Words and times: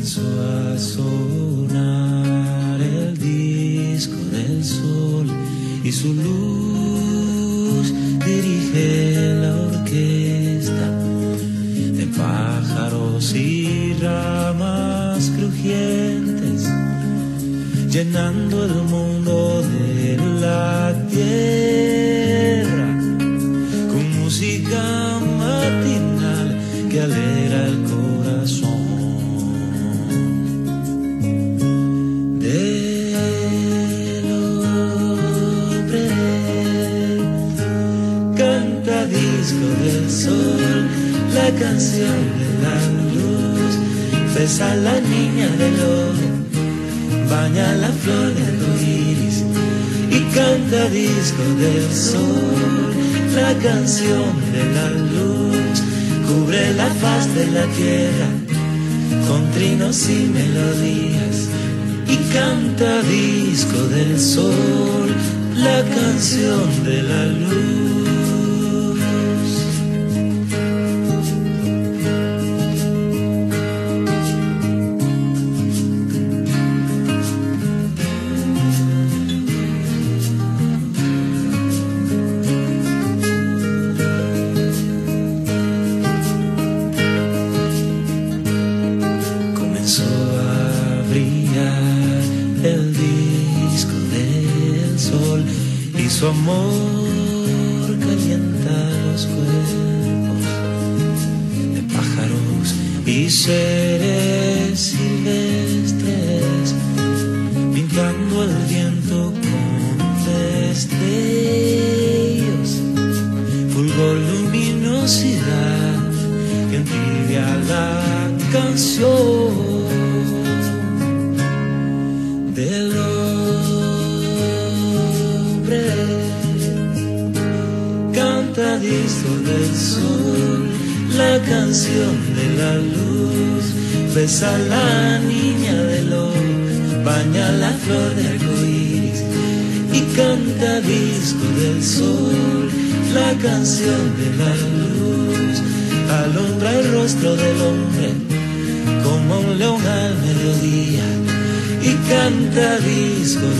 comenzó 0.00 0.24
a 0.40 0.78
sonar 0.78 2.80
el 2.80 3.18
disco 3.18 4.16
del 4.32 4.64
sol 4.64 5.26
y 5.84 5.92
su 5.92 6.14
luz 6.14 7.92
dirige 8.24 9.34
la 9.34 9.54
orquesta 9.56 10.90
de 11.98 12.06
pájaros 12.16 13.34
y 13.34 13.92
ramas 14.00 15.30
crujientes, 15.36 16.66
llenando 17.90 18.64
el 18.64 18.72
mundo 18.84 19.09
canción 41.80 42.20
de 42.40 42.50
la 42.62 42.76
luz, 43.16 44.34
besa 44.34 44.72
a 44.72 44.76
la 44.76 45.00
niña 45.00 45.48
del 45.56 45.80
oro, 45.80 46.28
baña 47.30 47.74
la 47.76 47.88
flor 47.88 48.34
del 48.34 48.58
iris 48.86 49.44
y 50.10 50.20
canta 50.34 50.90
disco 50.90 51.42
del 51.58 51.90
sol, 51.90 52.92
la 53.34 53.54
canción 53.66 54.30
de 54.52 54.62
la 54.76 54.90
luz, 54.90 55.76
cubre 56.28 56.74
la 56.74 56.88
faz 57.00 57.34
de 57.34 57.46
la 57.46 57.64
tierra 57.78 58.28
con 59.26 59.50
trinos 59.52 60.06
y 60.10 60.28
melodías. 60.38 61.48
Y 62.06 62.16
canta 62.34 63.00
disco 63.04 63.78
del 63.88 64.20
sol, 64.20 65.08
la 65.56 65.82
canción 65.96 66.84
de 66.84 67.02
la 67.04 67.24
luz. 67.24 67.79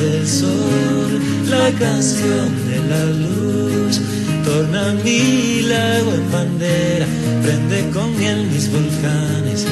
Del 0.01 0.27
sol, 0.27 1.21
la 1.49 1.71
canción 1.79 2.49
de 2.69 2.79
la 2.89 3.05
luz, 3.05 4.01
torna 4.45 4.95
mi 5.05 5.63
lago 5.63 6.15
en 6.15 6.33
bandera, 6.33 7.07
prende 7.43 7.91
con 7.91 8.17
miel 8.17 8.47
mis 8.51 8.71
volcanes 8.73 9.67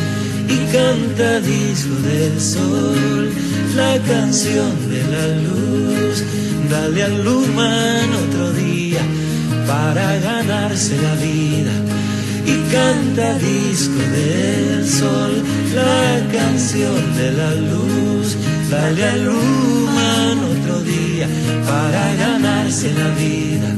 y 0.48 0.56
canta 0.72 1.40
disco 1.40 1.94
del 2.10 2.40
sol, 2.40 3.30
la 3.74 3.98
canción 4.02 4.70
de 4.90 5.02
la 5.14 5.26
luz, 5.48 6.22
dale 6.68 7.04
al 7.04 7.26
humano 7.26 8.18
otro 8.28 8.52
día 8.52 9.00
para 9.66 10.18
ganarse 10.18 10.94
la 11.00 11.14
vida 11.14 11.72
y 12.44 12.54
canta 12.72 13.38
disco 13.38 14.00
del 14.12 14.86
sol, 14.86 15.42
la 15.74 16.38
canción 16.38 17.16
de 17.16 17.32
la 17.32 17.54
luz. 17.54 18.36
Dale 18.70 19.02
al 19.02 19.28
día 19.28 20.17
para 21.66 22.02
ganarse 22.16 22.92
la 22.92 23.08
vida. 23.22 23.70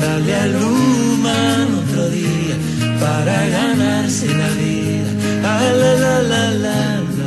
Dale 0.00 0.34
al 0.34 0.54
humano 0.56 1.78
otro 1.84 2.08
día 2.10 2.56
para 3.00 3.36
ganarse 3.48 4.26
la 4.26 4.48
vida. 4.60 5.10
Ah, 5.44 5.70
la 5.80 5.92
la 6.02 6.22
la 6.22 6.44
la 6.64 6.76
la, 7.16 7.26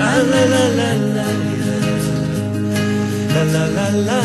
ah, 0.00 0.18
la 0.30 0.42
la 0.52 0.64
la 0.78 0.90
la 1.14 1.28
la, 3.34 3.44
la 3.44 3.44
la 3.54 3.64
la 3.76 3.86
la, 4.06 4.20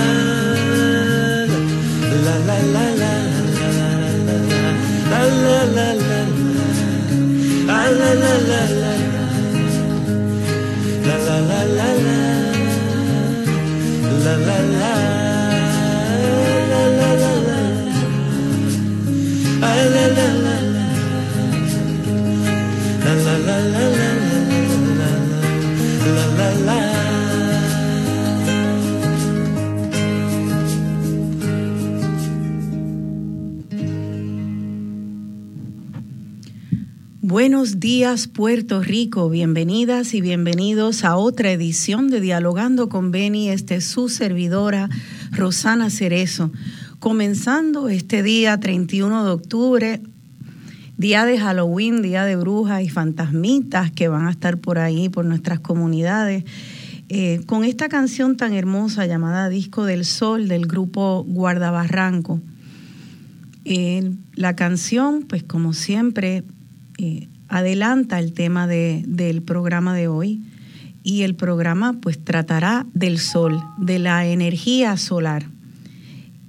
la 2.24 2.36
la 2.48 2.58
la 2.74 2.86
la, 2.86 2.86
la 2.86 2.86
la 2.86 2.86
la 2.86 2.98
la, 3.02 3.14
la 5.12 5.22
la 5.46 5.58
la 5.76 5.88
la, 6.08 6.20
la 7.68 8.14
la 8.16 8.34
la 8.50 8.62
la. 8.70 8.81
La 14.24 14.38
la 14.38 14.71
días 37.82 38.28
Puerto 38.28 38.84
Rico, 38.84 39.28
bienvenidas 39.28 40.14
y 40.14 40.22
bienvenidos 40.22 41.04
a 41.04 41.16
otra 41.16 41.52
edición 41.52 42.10
de 42.10 42.22
Dialogando 42.22 42.90
con 42.90 43.10
Beni, 43.10 43.50
este 43.50 43.74
es 43.78 43.86
su 43.86 44.08
servidora 44.08 44.88
Rosana 45.32 45.90
Cerezo, 45.90 46.52
comenzando 47.00 47.90
este 47.90 48.22
día 48.22 48.60
31 48.60 49.26
de 49.26 49.32
octubre, 49.32 50.02
día 50.98 51.26
de 51.26 51.40
Halloween, 51.40 52.04
día 52.04 52.24
de 52.24 52.36
brujas 52.36 52.84
y 52.84 52.90
fantasmitas 52.90 53.90
que 53.90 54.08
van 54.08 54.28
a 54.28 54.32
estar 54.32 54.60
por 54.60 54.78
ahí, 54.78 55.10
por 55.10 55.26
nuestras 55.26 55.60
comunidades, 55.60 56.44
eh, 57.10 57.42
con 57.48 57.64
esta 57.64 57.90
canción 57.90 58.38
tan 58.38 58.54
hermosa 58.54 59.08
llamada 59.08 59.50
Disco 59.50 59.86
del 59.86 60.06
Sol 60.06 60.48
del 60.48 60.68
grupo 60.68 61.26
Guardabarranco. 61.28 62.42
Eh, 63.66 64.12
la 64.36 64.56
canción, 64.56 65.24
pues 65.24 65.42
como 65.42 65.74
siempre, 65.74 66.44
eh, 67.00 67.28
adelanta 67.52 68.18
el 68.18 68.34
tema 68.34 68.66
de, 68.66 69.04
del 69.06 69.44
programa 69.44 69.94
de 69.94 70.08
hoy 70.08 70.42
y 71.04 71.24
el 71.24 71.36
programa 71.36 71.94
pues 72.02 72.24
tratará 72.24 72.86
del 72.94 73.20
sol, 73.20 73.62
de 73.78 74.00
la 74.00 74.26
energía 74.26 74.96
solar. 74.98 75.46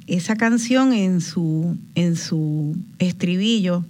Esa 0.06 0.36
canción 0.36 0.92
en 0.92 1.20
su, 1.20 1.76
en 1.96 2.16
su 2.16 2.76
estribillo 2.98 3.84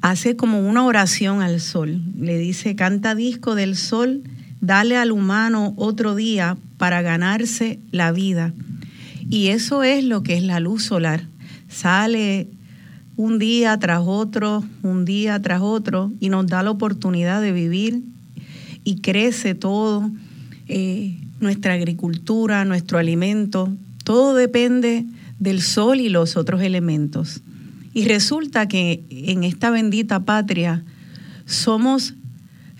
hace 0.00 0.36
como 0.36 0.60
una 0.60 0.84
oración 0.84 1.42
al 1.42 1.60
sol. 1.60 2.00
Le 2.18 2.38
dice, 2.38 2.76
canta 2.76 3.14
disco 3.14 3.54
del 3.54 3.76
sol, 3.76 4.22
dale 4.60 4.96
al 4.96 5.12
humano 5.12 5.74
otro 5.76 6.14
día 6.14 6.56
para 6.78 7.02
ganarse 7.02 7.78
la 7.92 8.10
vida. 8.12 8.54
Y 9.28 9.48
eso 9.48 9.82
es 9.82 10.02
lo 10.02 10.22
que 10.22 10.36
es 10.36 10.42
la 10.42 10.60
luz 10.60 10.84
solar. 10.84 11.26
Sale 11.68 12.48
un 13.16 13.38
día 13.38 13.78
tras 13.78 14.02
otro, 14.04 14.64
un 14.82 15.04
día 15.04 15.40
tras 15.40 15.62
otro, 15.62 16.12
y 16.20 16.28
nos 16.28 16.46
da 16.46 16.62
la 16.62 16.70
oportunidad 16.70 17.40
de 17.40 17.52
vivir 17.52 18.02
y 18.84 19.00
crece 19.00 19.54
todo, 19.54 20.10
eh, 20.68 21.16
nuestra 21.40 21.74
agricultura, 21.74 22.64
nuestro 22.64 22.98
alimento, 22.98 23.72
todo 24.04 24.34
depende 24.34 25.04
del 25.38 25.60
sol 25.60 26.00
y 26.00 26.08
los 26.08 26.36
otros 26.36 26.62
elementos. 26.62 27.42
Y 27.92 28.06
resulta 28.06 28.68
que 28.68 29.02
en 29.10 29.44
esta 29.44 29.70
bendita 29.70 30.20
patria 30.20 30.84
somos 31.46 32.14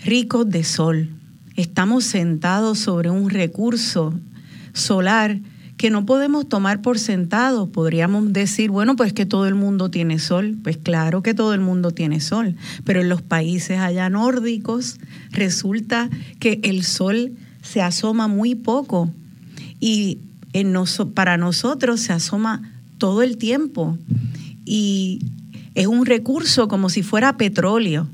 ricos 0.05 0.49
de 0.49 0.62
sol. 0.62 1.09
Estamos 1.56 2.05
sentados 2.05 2.79
sobre 2.79 3.11
un 3.11 3.31
recurso 3.31 4.15
solar 4.75 5.38
que 5.76 5.90
no 5.90 6.06
podemos 6.06 6.49
tomar 6.49 6.81
por 6.81 6.99
sentado. 6.99 7.69
Podríamos 7.69 8.32
decir, 8.32 8.70
bueno, 8.70 8.96
pues 8.96 9.12
que 9.12 9.26
todo 9.26 9.46
el 9.46 9.55
mundo 9.55 9.90
tiene 9.90 10.19
sol. 10.19 10.56
Pues 10.62 10.76
claro 10.76 11.23
que 11.23 11.34
todo 11.34 11.55
el 11.55 11.61
mundo 11.61 11.90
tiene 11.90 12.20
sol, 12.20 12.56
pero 12.84 13.00
en 13.00 13.08
los 13.08 13.23
países 13.23 13.78
allá 13.78 14.08
nórdicos 14.08 14.99
resulta 15.31 16.08
que 16.38 16.61
el 16.62 16.84
sol 16.84 17.32
se 17.62 17.82
asoma 17.82 18.28
muy 18.28 18.55
poco 18.55 19.11
y 19.81 20.19
en 20.52 20.75
para 21.14 21.37
nosotros 21.37 22.00
se 22.00 22.12
asoma 22.12 22.73
todo 22.99 23.23
el 23.23 23.37
tiempo 23.37 23.99
y 24.64 25.20
es 25.75 25.87
un 25.87 26.06
recurso 26.06 26.69
como 26.69 26.88
si 26.88 27.02
fuera 27.02 27.37
petróleo. 27.37 28.08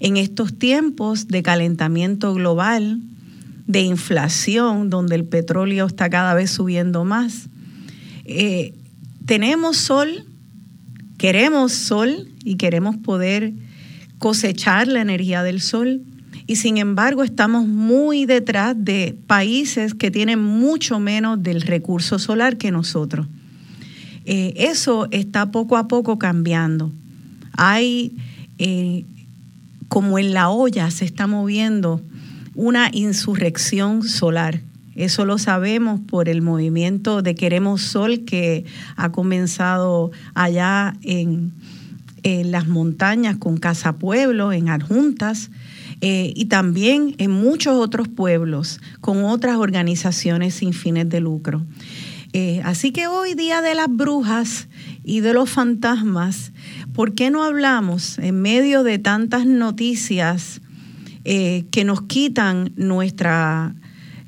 En 0.00 0.16
estos 0.16 0.58
tiempos 0.58 1.28
de 1.28 1.42
calentamiento 1.42 2.34
global, 2.34 3.00
de 3.70 3.82
inflación, 3.82 4.90
donde 4.90 5.14
el 5.14 5.24
petróleo 5.24 5.86
está 5.86 6.10
cada 6.10 6.34
vez 6.34 6.50
subiendo 6.50 7.04
más. 7.04 7.48
Eh, 8.24 8.74
tenemos 9.26 9.76
sol, 9.76 10.24
queremos 11.18 11.72
sol 11.72 12.26
y 12.44 12.56
queremos 12.56 12.96
poder 12.96 13.52
cosechar 14.18 14.88
la 14.88 15.00
energía 15.00 15.44
del 15.44 15.60
sol. 15.60 16.02
Y 16.48 16.56
sin 16.56 16.78
embargo 16.78 17.22
estamos 17.22 17.68
muy 17.68 18.26
detrás 18.26 18.74
de 18.76 19.16
países 19.28 19.94
que 19.94 20.10
tienen 20.10 20.40
mucho 20.40 20.98
menos 20.98 21.40
del 21.40 21.60
recurso 21.60 22.18
solar 22.18 22.56
que 22.56 22.72
nosotros. 22.72 23.28
Eh, 24.24 24.52
eso 24.56 25.06
está 25.12 25.52
poco 25.52 25.76
a 25.76 25.86
poco 25.86 26.18
cambiando. 26.18 26.90
Hay, 27.52 28.16
eh, 28.58 29.04
como 29.86 30.18
en 30.18 30.34
la 30.34 30.50
olla 30.50 30.90
se 30.90 31.04
está 31.04 31.28
moviendo 31.28 32.02
una 32.60 32.90
insurrección 32.92 34.02
solar. 34.02 34.60
Eso 34.94 35.24
lo 35.24 35.38
sabemos 35.38 35.98
por 35.98 36.28
el 36.28 36.42
movimiento 36.42 37.22
de 37.22 37.34
Queremos 37.34 37.80
Sol 37.80 38.26
que 38.26 38.66
ha 38.96 39.10
comenzado 39.12 40.10
allá 40.34 40.94
en, 41.00 41.52
las 42.22 42.68
montañas 42.68 43.38
con 43.38 43.56
Casa 43.56 43.94
Pueblo, 43.94 44.52
en 44.52 44.68
Adjuntas, 44.68 45.50
eh, 46.02 46.34
y 46.36 46.46
también 46.46 47.14
en 47.16 47.30
muchos 47.30 47.76
otros 47.76 48.08
pueblos 48.08 48.78
con 49.00 49.24
otras 49.24 49.56
organizaciones 49.56 50.52
sin 50.52 50.74
fines 50.74 51.08
de 51.08 51.20
lucro. 51.20 51.62
Eh, 52.34 52.60
así 52.62 52.92
que 52.92 53.06
hoy, 53.06 53.32
Día 53.32 53.62
de 53.62 53.74
las 53.74 53.88
Brujas 53.88 54.68
y 55.02 55.20
de 55.20 55.32
los 55.32 55.48
Fantasmas, 55.48 56.52
¿por 56.92 57.14
qué 57.14 57.30
no 57.30 57.42
hablamos 57.42 58.18
en 58.18 58.42
medio 58.42 58.82
de 58.82 58.98
tantas 58.98 59.46
noticias? 59.46 60.60
Eh, 61.32 61.66
que 61.70 61.84
nos 61.84 62.02
quitan 62.02 62.72
nuestra, 62.74 63.76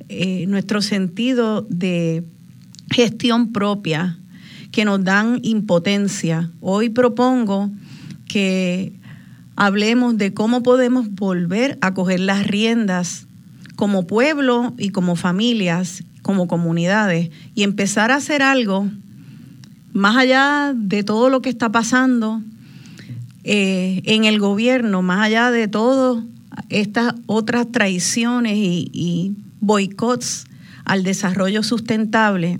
eh, 0.08 0.46
nuestro 0.46 0.80
sentido 0.80 1.66
de 1.68 2.22
gestión 2.92 3.52
propia, 3.52 4.20
que 4.70 4.84
nos 4.84 5.02
dan 5.02 5.40
impotencia. 5.42 6.52
Hoy 6.60 6.90
propongo 6.90 7.72
que 8.28 8.92
hablemos 9.56 10.16
de 10.16 10.32
cómo 10.32 10.62
podemos 10.62 11.10
volver 11.10 11.76
a 11.80 11.92
coger 11.92 12.20
las 12.20 12.46
riendas 12.46 13.26
como 13.74 14.06
pueblo 14.06 14.72
y 14.78 14.90
como 14.90 15.16
familias, 15.16 16.04
como 16.22 16.46
comunidades, 16.46 17.30
y 17.56 17.64
empezar 17.64 18.12
a 18.12 18.16
hacer 18.18 18.42
algo 18.42 18.88
más 19.92 20.16
allá 20.16 20.72
de 20.72 21.02
todo 21.02 21.30
lo 21.30 21.42
que 21.42 21.50
está 21.50 21.72
pasando 21.72 22.42
eh, 23.42 24.02
en 24.04 24.24
el 24.24 24.38
gobierno, 24.38 25.02
más 25.02 25.26
allá 25.26 25.50
de 25.50 25.66
todo 25.66 26.30
estas 26.68 27.14
otras 27.26 27.70
traiciones 27.70 28.54
y, 28.56 29.34
boicots 29.60 30.46
al 30.84 31.04
desarrollo 31.04 31.62
sustentable, 31.62 32.58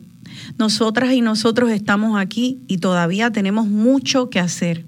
nosotras 0.56 1.12
y 1.12 1.20
nosotros 1.20 1.70
estamos 1.70 2.18
aquí 2.18 2.60
y 2.68 2.78
todavía 2.78 3.30
tenemos 3.30 3.66
mucho 3.66 4.30
que 4.30 4.38
hacer. 4.38 4.84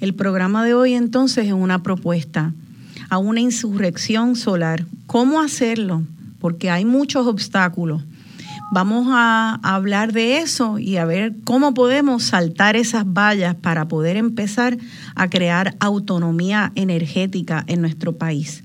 El 0.00 0.14
programa 0.14 0.64
de 0.64 0.74
hoy 0.74 0.94
entonces 0.94 1.46
es 1.46 1.52
una 1.52 1.82
propuesta 1.82 2.52
a 3.08 3.18
una 3.18 3.40
insurrección 3.40 4.34
solar. 4.34 4.86
¿Cómo 5.06 5.40
hacerlo? 5.40 6.02
Porque 6.40 6.70
hay 6.70 6.84
muchos 6.84 7.26
obstáculos. 7.26 8.02
Vamos 8.72 9.06
a 9.10 9.60
hablar 9.62 10.12
de 10.12 10.38
eso 10.38 10.78
y 10.78 10.96
a 10.96 11.04
ver 11.04 11.34
cómo 11.44 11.74
podemos 11.74 12.24
saltar 12.24 12.76
esas 12.76 13.04
vallas 13.06 13.54
para 13.54 13.86
poder 13.86 14.16
empezar 14.16 14.76
a 15.14 15.30
crear 15.30 15.76
autonomía 15.80 16.72
energética 16.74 17.64
en 17.68 17.80
nuestro 17.80 18.18
país. 18.18 18.64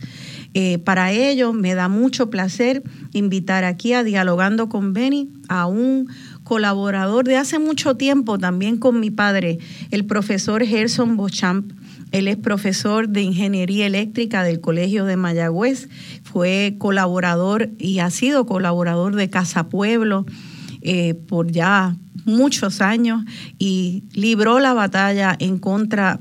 Eh, 0.55 0.79
para 0.79 1.11
ello, 1.11 1.53
me 1.53 1.75
da 1.75 1.89
mucho 1.89 2.31
placer 2.31 2.81
invitar 3.13 3.65
aquí 3.65 3.93
a 3.93 4.03
Dialogando 4.03 4.67
con 4.67 4.93
Beni 4.93 5.29
a 5.47 5.67
un 5.67 6.07
colaborador 6.43 7.25
de 7.25 7.37
hace 7.37 7.59
mucho 7.59 7.95
tiempo 7.95 8.39
también 8.39 8.77
con 8.77 8.99
mi 8.99 9.11
padre, 9.11 9.59
el 9.91 10.05
profesor 10.05 10.65
Gerson 10.65 11.17
Bochamp. 11.17 11.71
Él 12.11 12.27
es 12.27 12.37
profesor 12.37 13.07
de 13.07 13.21
Ingeniería 13.21 13.85
Eléctrica 13.85 14.41
del 14.41 14.59
Colegio 14.59 15.05
de 15.05 15.15
Mayagüez, 15.15 15.89
fue 16.31 16.75
colaborador 16.77 17.69
y 17.79 17.99
ha 17.99 18.09
sido 18.09 18.45
colaborador 18.45 19.15
de 19.15 19.29
Casa 19.29 19.67
Pueblo 19.67 20.25
eh, 20.81 21.13
por 21.13 21.51
ya 21.51 21.95
muchos 22.25 22.81
años 22.81 23.23
y 23.57 24.03
libró 24.13 24.59
la 24.59 24.73
batalla 24.73 25.35
en 25.39 25.57
contra 25.57 26.19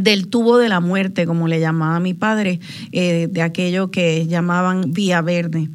del 0.00 0.28
tubo 0.28 0.58
de 0.58 0.68
la 0.68 0.80
muerte, 0.80 1.26
como 1.26 1.46
le 1.46 1.60
llamaba 1.60 2.00
mi 2.00 2.14
padre, 2.14 2.60
eh, 2.92 3.28
de 3.30 3.42
aquello 3.42 3.90
que 3.90 4.26
llamaban 4.26 4.92
Vía 4.92 5.20
Verde. 5.20 5.68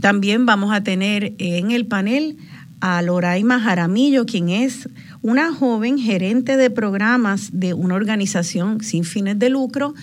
También 0.00 0.46
vamos 0.46 0.74
a 0.74 0.82
tener 0.82 1.34
en 1.38 1.70
el 1.70 1.86
panel 1.86 2.38
a 2.80 3.00
Loraima 3.00 3.60
Jaramillo, 3.60 4.26
quien 4.26 4.48
es 4.48 4.88
una 5.22 5.54
joven 5.54 5.98
gerente 5.98 6.56
de 6.56 6.68
programas 6.68 7.50
de 7.52 7.74
una 7.74 7.94
organización 7.94 8.80
sin 8.82 9.04
fines 9.04 9.38
de 9.38 9.50
lucro 9.50 9.94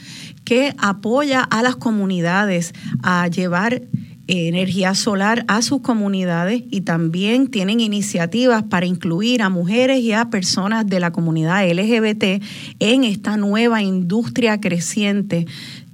que 0.50 0.74
apoya 0.80 1.44
a 1.44 1.62
las 1.62 1.76
comunidades 1.76 2.74
a 3.04 3.28
llevar 3.28 3.74
eh, 3.74 4.48
energía 4.48 4.96
solar 4.96 5.46
a 5.48 5.62
sus 5.62 5.82
comunidades 5.82 6.64
y 6.72 6.82
también 6.82 7.50
tienen 7.50 7.80
iniciativas 7.80 8.64
para 8.64 8.88
incluir 8.88 9.44
a 9.44 9.50
mujeres 9.50 10.00
y 10.00 10.12
a 10.12 10.32
personas 10.32 10.88
de 10.88 11.00
la 11.00 11.12
comunidad 11.12 11.70
LGBT 11.70 12.42
en 12.80 13.04
esta 13.04 13.38
nueva 13.38 13.84
industria 13.84 14.60
creciente 14.60 15.46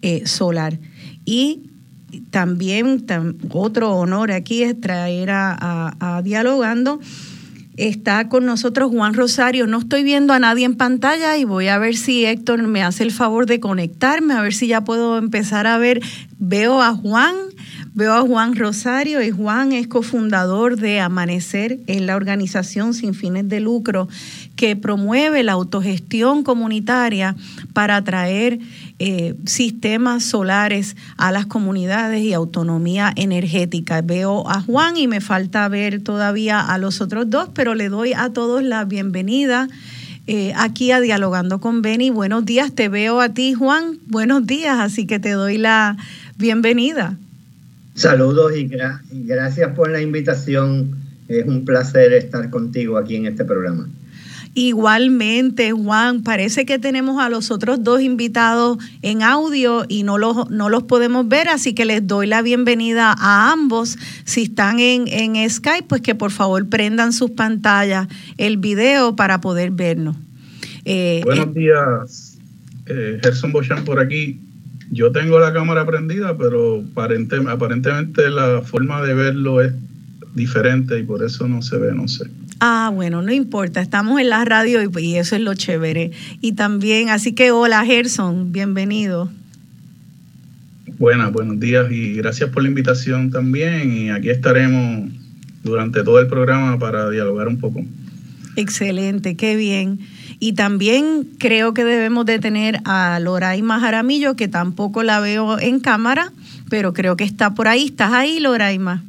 eh, 0.02 0.26
solar. 0.26 0.80
Y 1.26 1.64
también 2.30 3.06
otro 3.52 3.94
honor 3.94 4.32
aquí 4.32 4.64
es 4.64 4.80
traer 4.80 5.32
a 5.32 6.22
Dialogando 6.24 7.02
Está 7.78 8.30
con 8.30 8.46
nosotros 8.46 8.90
Juan 8.90 9.14
Rosario. 9.14 9.68
No 9.68 9.80
estoy 9.80 10.04
viendo 10.04 10.32
a 10.32 10.40
nadie 10.40 10.64
en 10.64 10.76
pantalla 10.76 11.38
y 11.38 11.44
voy 11.44 11.68
a 11.68 11.78
ver 11.78 11.98
si 11.98 12.26
Héctor 12.26 12.64
me 12.64 12.82
hace 12.82 13.04
el 13.04 13.12
favor 13.12 13.48
de 13.48 13.60
conectarme, 13.60 14.34
a 14.34 14.42
ver 14.42 14.54
si 14.54 14.68
ya 14.68 14.86
puedo 14.86 15.18
empezar 15.18 15.68
a 15.68 15.78
ver. 15.78 16.02
Veo 16.40 16.82
a 16.82 16.94
Juan, 16.94 17.36
veo 17.94 18.14
a 18.14 18.22
Juan 18.22 18.56
Rosario 18.56 19.22
y 19.22 19.32
Juan 19.32 19.74
es 19.74 19.88
cofundador 19.88 20.78
de 20.78 21.02
Amanecer, 21.02 21.80
es 21.88 22.02
la 22.02 22.16
organización 22.16 22.94
sin 22.94 23.14
fines 23.14 23.50
de 23.50 23.60
lucro 23.60 24.08
que 24.56 24.78
promueve 24.78 25.44
la 25.44 25.54
autogestión 25.54 26.44
comunitaria 26.44 27.36
para 27.74 27.98
atraer 27.98 28.60
eh, 28.98 29.36
sistemas 29.46 30.24
solares 30.24 30.96
a 31.18 31.34
las 31.34 31.46
comunidades 31.46 32.22
y 32.22 32.34
autonomía 32.34 33.12
energética. 33.16 34.02
Veo 34.02 34.50
a 34.50 34.62
Juan 34.62 34.96
y 34.96 35.08
me 35.08 35.20
falta 35.20 35.68
ver 35.68 36.02
todavía 36.02 36.62
a 36.62 36.78
los 36.78 37.02
otros 37.02 37.30
dos, 37.30 37.50
pero 37.54 37.76
le 37.76 37.90
doy 37.90 38.14
a 38.14 38.30
todos 38.30 38.64
la 38.64 38.86
bienvenida. 38.86 39.68
Eh, 40.28 40.54
aquí 40.56 40.92
a 40.92 41.02
Dialogando 41.02 41.60
con 41.60 41.82
Beni. 41.82 42.10
Buenos 42.10 42.46
días, 42.46 42.74
te 42.74 42.88
veo 42.88 43.20
a 43.20 43.30
ti, 43.30 43.54
Juan. 43.54 44.00
Buenos 44.08 44.48
días, 44.48 44.80
así 44.80 45.06
que 45.06 45.20
te 45.20 45.32
doy 45.32 45.58
la 45.58 45.98
bienvenida. 46.38 47.18
Saludos 47.96 48.54
y 48.56 48.70
gracias 49.12 49.74
por 49.76 49.92
la 49.92 50.02
invitación. 50.02 50.96
Es 51.28 51.46
un 51.46 51.66
placer 51.66 52.14
estar 52.14 52.50
contigo 52.50 52.98
aquí 52.98 53.18
en 53.18 53.26
este 53.26 53.44
programa. 53.44 53.88
Igualmente, 54.58 55.74
Juan, 55.74 56.24
parece 56.24 56.66
que 56.66 56.80
tenemos 56.80 57.22
a 57.22 57.28
los 57.28 57.52
otros 57.52 57.84
dos 57.84 58.02
invitados 58.02 58.78
en 59.02 59.22
audio 59.22 59.84
y 59.90 60.04
no 60.04 60.18
los, 60.18 60.50
no 60.50 60.70
los 60.70 60.84
podemos 60.84 61.28
ver, 61.28 61.50
así 61.50 61.74
que 61.74 61.84
les 61.84 62.08
doy 62.08 62.26
la 62.26 62.42
bienvenida 62.42 63.14
a 63.18 63.52
ambos. 63.52 63.98
Si 64.24 64.44
están 64.44 64.80
en, 64.80 65.10
en 65.10 65.50
Skype, 65.50 65.88
pues 65.90 66.00
que 66.00 66.16
por 66.16 66.32
favor 66.32 66.70
prendan 66.70 67.12
sus 67.12 67.32
pantallas 67.32 68.08
el 68.38 68.56
video 68.56 69.18
para 69.18 69.42
poder 69.42 69.72
vernos. 69.72 70.16
Eh, 70.86 71.20
Buenos 71.26 71.54
días, 71.54 72.38
eh, 72.86 73.20
Gerson 73.22 73.52
Bochan 73.52 73.84
por 73.84 74.00
aquí. 74.00 74.40
Yo 74.90 75.12
tengo 75.12 75.38
la 75.38 75.52
cámara 75.52 75.86
prendida, 75.86 76.38
pero 76.38 76.82
aparentemente 76.96 78.30
la 78.30 78.62
forma 78.62 79.02
de 79.02 79.16
verlo 79.16 79.62
es 79.62 79.74
diferente 80.34 80.98
y 80.98 81.04
por 81.04 81.26
eso 81.26 81.46
no 81.46 81.62
se 81.62 81.78
ve, 81.78 81.94
no 81.94 82.08
sé. 82.08 82.30
Ah, 82.60 82.90
bueno, 82.94 83.22
no 83.22 83.34
importa, 83.34 83.82
estamos 83.82 84.20
en 84.22 84.30
la 84.30 84.46
radio 84.46 84.80
y, 84.82 85.16
eso 85.16 85.36
es 85.36 85.42
lo 85.42 85.54
chévere. 85.56 86.12
Y 86.42 86.54
también, 86.54 87.10
así 87.10 87.34
que 87.34 87.52
hola 87.52 87.84
Gerson, 87.86 88.52
bienvenido. 88.52 89.30
Buenas, 90.98 91.34
buenos 91.34 91.60
días 91.60 91.92
y 91.92 92.14
gracias 92.14 92.50
por 92.52 92.64
la 92.64 92.70
invitación 92.70 93.30
también 93.30 93.92
y 93.92 94.10
aquí 94.10 94.30
estaremos 94.30 95.10
durante 95.64 96.04
todo 96.04 96.20
el 96.20 96.28
programa 96.28 96.80
para 96.80 97.10
dialogar 97.10 97.50
un 97.50 97.58
poco. 97.58 97.84
Excelente, 98.56 99.36
qué 99.36 99.58
bien. 99.58 100.00
Y 100.40 100.54
también 100.54 101.28
creo 101.38 101.74
que 101.74 101.84
debemos 101.84 102.26
de 102.26 102.40
tener 102.40 102.80
a 102.86 103.20
Loraima 103.20 103.82
Jaramillo, 103.82 104.36
que 104.36 104.48
tampoco 104.48 105.04
la 105.04 105.20
veo 105.20 105.60
en 105.60 105.82
cámara, 105.82 106.32
pero 106.70 106.94
creo 106.94 107.18
que 107.18 107.26
está 107.26 107.54
por 107.54 107.68
ahí. 107.68 107.86
¿Estás 107.86 108.14
ahí, 108.14 108.40
Loraima? 108.40 109.04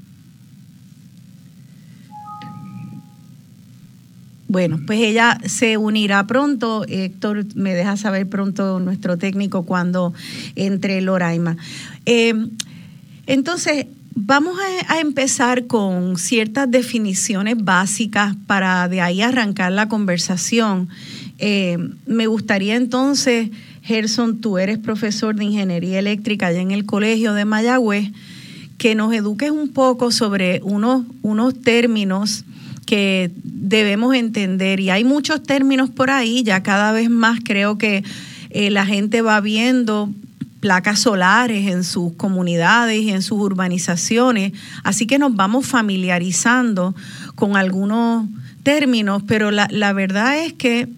Bueno, 4.49 4.81
pues 4.87 5.01
ella 5.01 5.39
se 5.45 5.77
unirá 5.77 6.27
pronto. 6.27 6.85
Héctor 6.89 7.47
me 7.57 7.75
deja 7.75 7.97
saber 7.97 8.29
pronto 8.29 8.79
nuestro 8.79 9.17
técnico 9.17 9.65
cuando 9.65 10.15
entre 10.55 11.01
Loraima. 11.01 11.57
Eh, 12.05 12.35
entonces, 13.27 13.87
vamos 14.15 14.57
a, 14.89 15.01
empezar 15.01 15.67
con 15.67 16.17
ciertas 16.17 16.71
definiciones 16.71 17.57
básicas 17.63 18.35
para 18.47 18.89
de 18.89 19.01
ahí 19.01 19.21
arrancar 19.21 19.73
la 19.73 19.89
conversación. 19.89 20.89
Eh, 21.39 21.77
me 22.07 22.27
gustaría 22.27 22.77
entonces, 22.77 23.51
Gerson, 23.83 24.41
tú 24.41 24.59
eres 24.59 24.79
profesor 24.79 25.37
de 25.37 25.45
ingeniería 25.45 25.99
eléctrica 25.99 26.47
allá 26.47 26.61
en 26.61 26.71
el 26.71 26.87
Colegio 26.87 27.35
de 27.35 27.45
Mayagüez, 27.45 28.11
que 28.79 28.95
nos 28.95 29.13
eduques 29.13 29.51
un 29.51 29.69
poco 29.69 30.11
sobre 30.11 30.61
unos, 30.63 31.05
unos 31.23 31.61
términos 31.61 32.45
que 32.87 33.31
debemos 33.43 34.15
entender. 34.15 34.81
Y 34.81 34.91
hay 34.91 35.05
muchos 35.05 35.43
términos 35.43 35.91
por 35.91 36.11
ahí, 36.11 36.43
ya 36.43 36.63
cada 36.63 36.93
vez 36.93 37.11
más 37.11 37.41
creo 37.45 37.77
que 37.77 38.05
eh, 38.51 38.71
la 38.71 38.87
gente 38.87 39.21
va 39.21 39.41
viendo 39.41 40.09
placas 40.61 41.01
solares 41.01 41.67
en 41.71 41.85
sus 41.85 42.15
comunidades 42.15 43.03
y 43.03 43.11
en 43.11 43.23
sus 43.23 43.39
urbanizaciones, 43.39 44.53
así 44.83 45.07
que 45.07 45.19
nos 45.19 45.37
vamos 45.37 45.67
familiarizando 45.67 46.95
con 47.35 47.57
algunos 47.57 48.27
términos, 48.63 49.23
pero 49.29 49.51
la, 49.51 49.93
verdad 49.93 50.45
es 50.45 50.55
que 50.55 50.89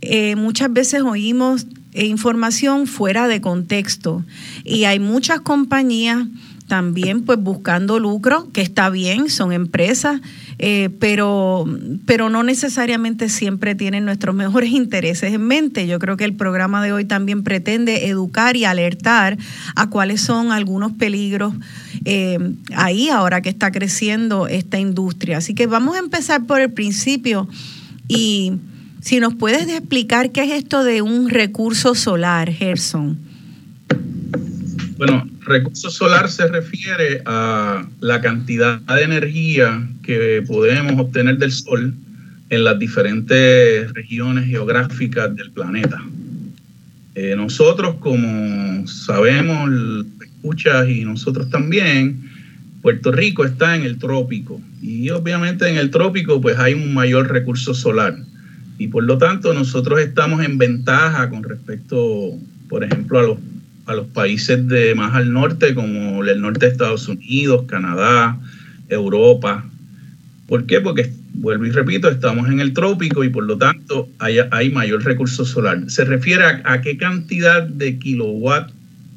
eh, 0.00 0.34
muchas 0.36 0.72
veces 0.72 1.02
oímos 1.02 1.66
información 1.94 2.86
fuera 2.86 3.28
de 3.28 3.40
contexto 3.40 4.24
y 4.64 4.84
hay 4.84 4.98
muchas 4.98 5.40
compañías 5.40 6.26
también 6.66 7.24
pues 7.24 7.40
buscando 7.40 7.98
lucro, 7.98 8.48
que 8.52 8.60
está 8.60 8.90
bien, 8.90 9.30
son 9.30 9.52
empresas, 9.52 10.20
eh, 10.58 10.90
pero, 10.98 11.64
pero 12.04 12.30
no 12.30 12.42
necesariamente 12.42 13.28
siempre 13.28 13.74
tienen 13.74 14.04
nuestros 14.04 14.34
mejores 14.34 14.70
intereses 14.70 15.32
en 15.32 15.42
mente. 15.42 15.86
Yo 15.86 15.98
creo 15.98 16.16
que 16.16 16.24
el 16.24 16.34
programa 16.34 16.82
de 16.82 16.92
hoy 16.92 17.04
también 17.04 17.44
pretende 17.44 18.08
educar 18.08 18.56
y 18.56 18.64
alertar 18.64 19.38
a 19.76 19.88
cuáles 19.88 20.20
son 20.20 20.50
algunos 20.50 20.92
peligros 20.92 21.54
eh, 22.04 22.38
ahí 22.74 23.08
ahora 23.08 23.40
que 23.40 23.48
está 23.48 23.70
creciendo 23.70 24.48
esta 24.48 24.78
industria. 24.78 25.38
Así 25.38 25.54
que 25.54 25.66
vamos 25.66 25.96
a 25.96 26.00
empezar 26.00 26.44
por 26.44 26.60
el 26.60 26.72
principio 26.72 27.48
y 28.08 28.54
si 29.00 29.20
nos 29.20 29.34
puedes 29.34 29.68
explicar 29.68 30.32
qué 30.32 30.42
es 30.42 30.50
esto 30.50 30.82
de 30.82 31.02
un 31.02 31.30
recurso 31.30 31.94
solar, 31.94 32.50
Gerson. 32.52 33.27
Bueno, 34.98 35.28
recurso 35.46 35.90
solar 35.90 36.28
se 36.28 36.48
refiere 36.48 37.22
a 37.24 37.86
la 38.00 38.20
cantidad 38.20 38.80
de 38.80 39.04
energía 39.04 39.88
que 40.02 40.42
podemos 40.44 40.98
obtener 40.98 41.38
del 41.38 41.52
Sol 41.52 41.94
en 42.50 42.64
las 42.64 42.80
diferentes 42.80 43.92
regiones 43.92 44.46
geográficas 44.46 45.36
del 45.36 45.52
planeta. 45.52 46.02
Eh, 47.14 47.36
nosotros, 47.36 47.94
como 48.00 48.88
sabemos, 48.88 49.70
escuchas 50.20 50.88
y 50.88 51.04
nosotros 51.04 51.48
también, 51.48 52.28
Puerto 52.82 53.12
Rico 53.12 53.44
está 53.44 53.76
en 53.76 53.84
el 53.84 53.98
trópico 53.98 54.60
y 54.82 55.10
obviamente 55.10 55.68
en 55.68 55.76
el 55.76 55.90
trópico 55.90 56.40
pues 56.40 56.58
hay 56.58 56.74
un 56.74 56.92
mayor 56.92 57.30
recurso 57.30 57.72
solar 57.72 58.16
y 58.78 58.88
por 58.88 59.04
lo 59.04 59.16
tanto 59.16 59.54
nosotros 59.54 60.00
estamos 60.00 60.44
en 60.44 60.58
ventaja 60.58 61.30
con 61.30 61.44
respecto, 61.44 62.32
por 62.68 62.82
ejemplo, 62.82 63.20
a 63.20 63.22
los 63.22 63.38
a 63.88 63.94
los 63.94 64.06
países 64.08 64.68
de 64.68 64.94
más 64.94 65.14
al 65.14 65.32
norte, 65.32 65.74
como 65.74 66.22
el 66.22 66.40
norte 66.42 66.66
de 66.66 66.72
Estados 66.72 67.08
Unidos, 67.08 67.64
Canadá, 67.66 68.38
Europa. 68.90 69.64
¿Por 70.46 70.66
qué? 70.66 70.82
Porque, 70.82 71.10
vuelvo 71.32 71.64
y 71.64 71.70
repito, 71.70 72.10
estamos 72.10 72.48
en 72.48 72.60
el 72.60 72.74
trópico 72.74 73.24
y 73.24 73.30
por 73.30 73.44
lo 73.44 73.56
tanto 73.56 74.06
hay, 74.18 74.70
mayor 74.70 75.02
recurso 75.04 75.46
solar. 75.46 75.90
Se 75.90 76.04
refiere 76.04 76.44
a, 76.64 76.80
qué 76.82 76.98
cantidad 76.98 77.62
de 77.62 77.98
kilowatt 77.98 78.70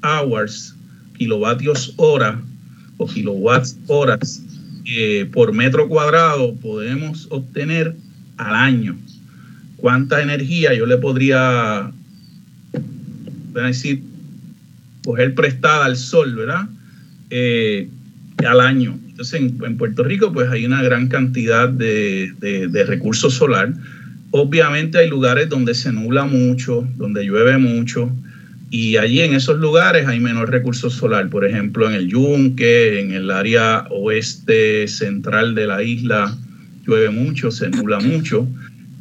hours, 0.03 0.73
kilovatios 1.17 1.93
hora 1.97 2.41
o 2.95 3.07
kilowatts 3.07 3.77
horas 3.87 4.41
eh, 4.85 5.29
por 5.33 5.51
metro 5.53 5.89
cuadrado 5.89 6.55
podemos 6.55 7.27
obtener 7.29 7.93
al 8.37 8.55
año. 8.55 8.97
¿Cuánta 9.75 10.21
energía 10.21 10.73
yo 10.73 10.85
le 10.85 10.97
podría 10.97 11.91
decir 13.53 14.11
coger 15.03 15.34
prestada 15.36 15.86
al 15.86 15.98
sol, 15.98 16.36
¿verdad? 16.36 16.67
Eh, 17.29 17.88
al 18.46 18.60
año. 18.60 19.00
Entonces, 19.08 19.41
en, 19.41 19.77
Puerto 19.77 20.03
Rico, 20.03 20.31
pues 20.34 20.50
hay 20.50 20.65
una 20.65 20.81
gran 20.81 21.08
cantidad 21.08 21.70
de, 21.70 22.34
de, 22.39 22.84
recursos 22.86 23.34
solar. 23.34 23.74
Obviamente 24.31 24.98
hay 24.98 25.10
lugares 25.10 25.50
donde 25.50 25.74
se 25.75 25.91
nubla 25.91 26.25
mucho, 26.25 26.88
donde 26.98 27.24
llueve 27.24 27.58
mucho, 27.58 28.12
y 28.70 28.98
allí 28.98 29.20
en 29.20 29.34
esos 29.34 29.60
lugares 29.60 30.08
hay 30.08 30.20
menor 30.20 30.50
recurso 30.50 30.89
solar. 30.89 31.29
Por 31.29 31.46
ejemplo, 31.46 31.89
en 31.89 31.96
el 31.96 32.08
Yunque, 32.08 33.01
en 33.01 33.12
el 33.12 33.29
área 33.29 33.86
oeste 33.89 34.88
central 34.88 35.53
de 35.53 35.67
la 35.67 35.84
isla, 35.84 36.36
llueve 36.88 37.10
mucho, 37.10 37.51
se 37.51 37.70
nubla 37.70 38.00
mucho 38.00 38.48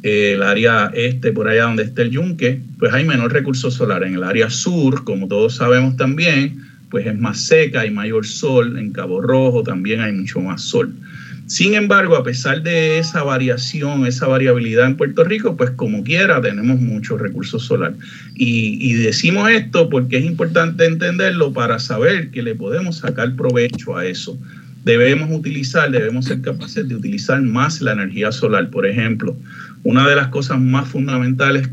el 0.03 0.41
área 0.41 0.91
este, 0.93 1.31
por 1.31 1.47
allá 1.47 1.63
donde 1.63 1.83
está 1.83 2.01
el 2.01 2.11
yunque, 2.11 2.59
pues 2.79 2.93
hay 2.93 3.05
menor 3.05 3.31
recurso 3.33 3.69
solar. 3.69 4.03
En 4.03 4.15
el 4.15 4.23
área 4.23 4.49
sur, 4.49 5.03
como 5.03 5.27
todos 5.27 5.55
sabemos 5.55 5.95
también, 5.97 6.61
pues 6.89 7.05
es 7.05 7.17
más 7.17 7.39
seca, 7.41 7.81
hay 7.81 7.91
mayor 7.91 8.25
sol. 8.25 8.77
En 8.77 8.91
Cabo 8.91 9.21
Rojo 9.21 9.63
también 9.63 10.01
hay 10.01 10.11
mucho 10.11 10.39
más 10.41 10.61
sol. 10.61 10.93
Sin 11.51 11.73
embargo, 11.73 12.15
a 12.15 12.23
pesar 12.23 12.63
de 12.63 12.97
esa 12.97 13.23
variación, 13.23 14.05
esa 14.05 14.25
variabilidad 14.25 14.87
en 14.87 14.95
Puerto 14.95 15.23
Rico, 15.25 15.57
pues 15.57 15.71
como 15.71 16.01
quiera 16.01 16.41
tenemos 16.41 16.79
mucho 16.79 17.17
recurso 17.17 17.59
solar. 17.59 17.93
Y, 18.35 18.77
y, 18.79 18.93
decimos 18.93 19.49
esto 19.51 19.89
porque 19.89 20.17
es 20.17 20.25
importante 20.25 20.85
entenderlo 20.85 21.51
para 21.51 21.77
saber 21.79 22.31
que 22.31 22.41
le 22.41 22.55
podemos 22.55 22.99
sacar 22.99 23.35
provecho 23.35 23.97
a 23.97 24.05
eso. 24.05 24.39
Debemos 24.83 25.29
utilizar, 25.31 25.91
debemos 25.91 26.25
ser 26.25 26.41
capaces 26.41 26.87
de 26.87 26.95
utilizar 26.95 27.41
más 27.41 27.81
la 27.81 27.93
energía 27.93 28.31
solar. 28.31 28.69
Por 28.69 28.85
ejemplo, 28.85 29.35
una 29.83 30.07
de 30.07 30.15
las 30.15 30.27
cosas 30.29 30.59
más 30.59 30.87
fundamentales 30.87 31.69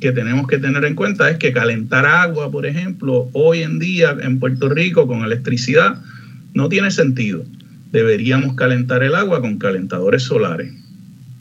que 0.00 0.12
tenemos 0.12 0.48
que 0.48 0.58
tener 0.58 0.84
en 0.84 0.94
cuenta 0.94 1.30
es 1.30 1.38
que 1.38 1.52
calentar 1.52 2.06
agua, 2.06 2.50
por 2.50 2.66
ejemplo, 2.66 3.28
hoy 3.32 3.62
en 3.62 3.78
día 3.78 4.16
en 4.20 4.40
Puerto 4.40 4.68
Rico 4.68 5.06
con 5.06 5.24
electricidad 5.24 6.02
no 6.54 6.68
tiene 6.68 6.90
sentido. 6.90 7.44
Deberíamos 7.92 8.54
calentar 8.54 9.02
el 9.02 9.14
agua 9.14 9.40
con 9.40 9.58
calentadores 9.58 10.24
solares. 10.24 10.72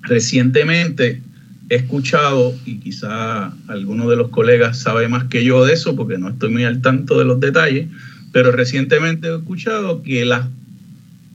Recientemente 0.04 1.22
he 1.70 1.76
escuchado, 1.76 2.54
y 2.66 2.80
quizá 2.80 3.54
alguno 3.68 4.10
de 4.10 4.18
los 4.18 4.30
colegas 4.30 4.80
sabe 4.80 5.08
más 5.08 5.24
que 5.26 5.44
yo 5.44 5.66
de 5.66 5.74
eso, 5.74 5.96
porque 5.96 6.18
no 6.18 6.30
estoy 6.30 6.50
muy 6.50 6.66
al 6.66 6.82
tanto 6.82 7.18
de 7.18 7.26
los 7.26 7.40
detalles, 7.40 7.88
pero 8.32 8.52
recientemente 8.52 9.30
he 9.30 9.36
escuchado 9.36 10.04
que 10.04 10.26
las, 10.26 10.48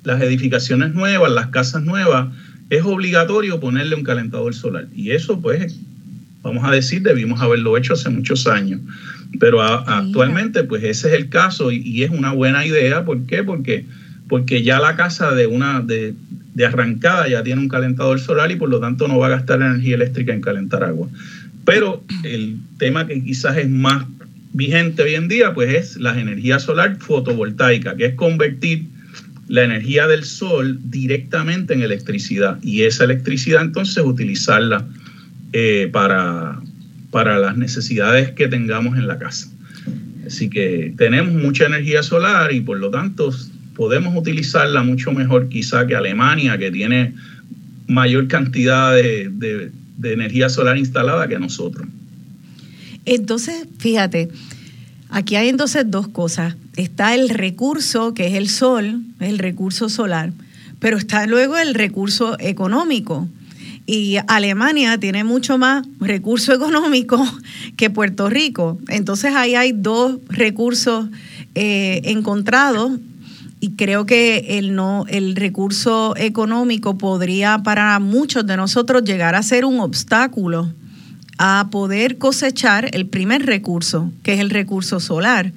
las 0.07 0.23
edificaciones 0.23 0.95
nuevas, 0.95 1.33
las 1.33 1.49
casas 1.49 1.83
nuevas, 1.83 2.29
es 2.71 2.83
obligatorio 2.85 3.59
ponerle 3.59 3.97
un 3.97 4.05
calentador 4.05 4.55
solar. 4.55 4.87
Y 4.95 5.11
eso, 5.11 5.41
pues, 5.41 5.81
vamos 6.43 6.65
a 6.65 6.71
decir, 6.71 7.03
debimos 7.03 7.41
haberlo 7.41 7.77
hecho 7.77 7.95
hace 7.95 8.09
muchos 8.09 8.47
años. 8.47 8.81
Pero 9.41 9.61
actualmente, 9.61 10.63
pues 10.63 10.85
ese 10.85 11.09
es 11.09 11.15
el 11.15 11.29
caso 11.29 11.73
y, 11.73 12.05
es 12.05 12.11
una 12.11 12.33
buena 12.33 12.65
idea. 12.65 13.05
¿Por 13.05 13.27
qué? 13.27 13.43
Porque, 13.43 13.85
porque 14.29 14.63
ya 14.63 14.79
la 14.79 14.95
casa 14.95 15.33
de 15.33 15.49
una 15.49 15.81
de, 15.81 16.15
de, 16.55 16.67
arrancada 16.67 17.29
ya 17.29 17.43
tiene 17.43 17.61
un 17.61 17.69
calentador 17.69 18.21
solar 18.21 18.53
y 18.53 18.57
por 18.57 18.69
lo 18.69 18.79
tanto 18.79 19.09
no 19.09 19.19
va 19.19 19.27
a 19.27 19.31
gastar 19.31 19.61
energía 19.61 19.97
eléctrica 19.97 20.33
en 20.33 20.41
calentar 20.41 20.85
agua. 20.85 21.09
Pero 21.65 22.05
el 22.23 22.59
tema 22.79 23.09
que 23.09 23.23
quizás 23.25 23.57
es 23.57 23.69
más 23.69 24.07
vigente 24.53 25.03
hoy 25.03 25.17
en 25.17 25.27
día, 25.27 25.53
pues 25.53 25.75
es 25.75 25.97
la 25.97 26.19
energía 26.19 26.61
solar 26.61 26.97
fotovoltaica, 27.01 27.97
que 27.97 28.07
es 28.07 28.15
convertir 28.15 28.96
la 29.49 29.65
energía 29.65 30.07
del 30.07 30.25
sol 30.25 30.79
directamente 30.85 31.75
en 31.75 31.83
electricidad 31.83 32.59
y 32.63 32.83
esa 32.83 33.05
electricidad 33.05 33.63
entonces 33.63 34.03
utilizarla 34.05 34.87
eh, 35.53 35.89
para, 35.93 36.61
para 37.11 37.39
las 37.39 37.57
necesidades 37.57 38.33
que 38.33 38.49
tengamos 38.49 38.99
en 38.99 39.07
la 39.07 39.19
casa. 39.19 39.49
Así 40.27 40.51
que 40.51 40.93
tenemos 40.97 41.33
mucha 41.33 41.67
energía 41.67 42.03
solar 42.03 42.53
y 42.53 42.61
por 42.61 42.79
lo 42.79 42.91
tanto 42.91 43.33
podemos 43.77 44.17
utilizarla 44.17 44.83
mucho 44.83 45.13
mejor 45.13 45.49
quizá 45.49 45.87
que 45.87 45.95
Alemania, 45.95 46.59
que 46.59 46.71
tiene 46.71 47.15
mayor 47.87 48.27
cantidad 48.27 48.95
de, 48.95 49.71
de 49.97 50.13
energía 50.13 50.49
solar 50.49 50.77
instalada 50.77 51.29
que 51.29 51.39
nosotros. 51.39 51.87
Entonces, 53.05 53.67
fíjate, 53.79 54.29
aquí 55.09 55.37
hay 55.37 55.49
entonces 55.49 55.85
dos 55.89 56.09
cosas. 56.09 56.57
Está 56.77 57.15
el 57.15 57.31
recurso, 57.31 58.13
que 58.13 58.27
es 58.27 58.35
el 58.35 58.49
sol, 58.49 59.03
el 59.21 59.39
recurso 59.39 59.89
solar, 59.89 60.33
pero 60.79 60.99
está 60.99 61.27
luego 61.27 61.57
el 61.57 61.75
recurso 61.75 62.37
económico. 62.39 63.29
Y 63.87 64.17
Alemania 64.27 64.99
tiene 64.99 65.25
mucho 65.25 65.59
más 65.59 65.87
recurso 66.01 66.53
económico 66.55 67.25
que 67.77 67.89
Puerto 67.89 68.29
Rico. 68.29 68.79
Entonces 68.89 69.35
ahí 69.35 69.55
hay 69.55 69.73
dos 69.73 70.19
recursos 70.29 71.09
eh, 71.55 72.03
encontrados 72.05 72.93
y 73.59 73.71
creo 73.71 74.05
que 74.05 74.59
el 74.59 74.75
no 74.75 75.07
el 75.09 75.35
recurso 75.35 76.15
económico 76.17 76.99
podría 76.99 77.63
para 77.63 77.99
muchos 77.99 78.47
de 78.47 78.57
nosotros 78.57 79.03
llegar 79.05 79.35
a 79.35 79.43
ser 79.43 79.65
un 79.65 79.81
obstáculo 79.81 80.71
a 81.39 81.69
poder 81.71 82.19
cosechar 82.19 82.91
el 82.93 83.07
primer 83.07 83.47
recurso, 83.47 84.11
que 84.23 84.35
es 84.35 84.41
el 84.41 84.51
recurso 84.51 85.01
solar. 85.01 85.53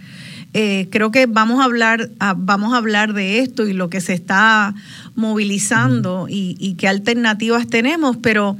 Eh, 0.53 0.87
creo 0.89 1.11
que 1.11 1.27
vamos 1.27 1.61
a 1.61 1.65
hablar 1.65 2.09
vamos 2.37 2.73
a 2.73 2.77
hablar 2.77 3.13
de 3.13 3.39
esto 3.39 3.67
y 3.67 3.73
lo 3.73 3.91
que 3.91 4.01
se 4.01 4.13
está 4.13 4.73
movilizando 5.13 6.25
y, 6.27 6.75
qué 6.79 6.87
alternativas 6.87 7.67
tenemos, 7.67 8.17
pero 8.17 8.57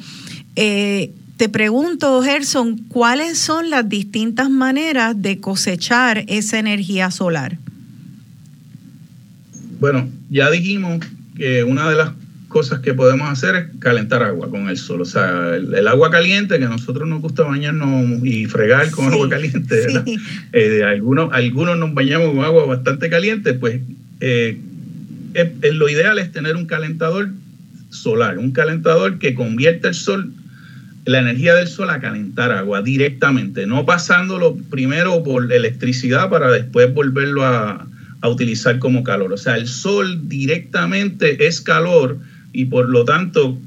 eh, 0.55 1.11
te 1.37 1.49
pregunto, 1.49 2.21
Gerson, 2.21 2.77
¿cuáles 2.89 3.39
son 3.39 3.69
las 3.69 3.87
distintas 3.87 4.49
maneras 4.49 5.19
de 5.19 5.39
cosechar 5.39 6.25
esa 6.27 6.59
energía 6.59 7.09
solar? 7.11 7.57
Bueno, 9.79 10.09
ya 10.29 10.51
dijimos 10.51 10.99
que 11.37 11.63
una 11.63 11.89
de 11.89 11.95
las 11.95 12.11
cosas 12.49 12.79
que 12.79 12.93
podemos 12.93 13.29
hacer 13.29 13.55
es 13.55 13.65
calentar 13.79 14.23
agua 14.23 14.49
con 14.49 14.67
el 14.67 14.77
sol. 14.77 15.01
O 15.01 15.05
sea, 15.05 15.55
el, 15.55 15.87
agua 15.87 16.09
caliente, 16.09 16.57
que 16.59 16.65
a 16.65 16.69
nosotros 16.69 17.07
nos 17.07 17.21
gusta 17.21 17.43
bañarnos 17.43 18.25
y 18.25 18.45
fregar 18.47 18.91
con 18.91 19.13
agua 19.13 19.29
caliente, 19.29 19.75
¿verdad? 19.87 20.05
Eh, 20.51 20.83
algunos, 20.83 21.31
algunos 21.31 21.77
nos 21.77 21.93
bañamos 21.93 22.33
con 22.33 22.43
agua 22.43 22.65
bastante 22.65 23.09
caliente, 23.09 23.53
pues 23.53 23.81
eh, 24.19 24.57
lo 25.71 25.87
ideal 25.87 26.19
es 26.19 26.31
tener 26.31 26.55
un 26.55 26.65
calentador 26.65 27.29
solar, 27.89 28.39
un 28.39 28.51
calentador 28.51 29.19
que 29.19 29.35
convierte 29.35 29.87
el 29.87 29.93
sol, 29.93 30.33
la 31.05 31.19
energía 31.19 31.53
del 31.53 31.67
sol 31.67 31.91
a 31.91 31.99
calentar 31.99 32.51
agua 32.51 32.81
directamente, 32.81 33.67
no 33.67 33.85
pasándolo 33.85 34.57
primero 34.69 35.23
por 35.23 35.51
electricidad 35.53 36.29
para 36.29 36.49
después 36.49 36.93
volverlo 36.93 37.45
a, 37.45 37.87
a 38.21 38.29
utilizar 38.29 38.79
como 38.79 39.03
calor. 39.03 39.33
O 39.33 39.37
sea, 39.37 39.55
el 39.55 39.67
sol 39.67 40.27
directamente 40.27 41.47
es 41.47 41.61
calor 41.61 42.17
y 42.53 42.65
por 42.65 42.89
lo 42.89 43.05
tanto, 43.05 43.57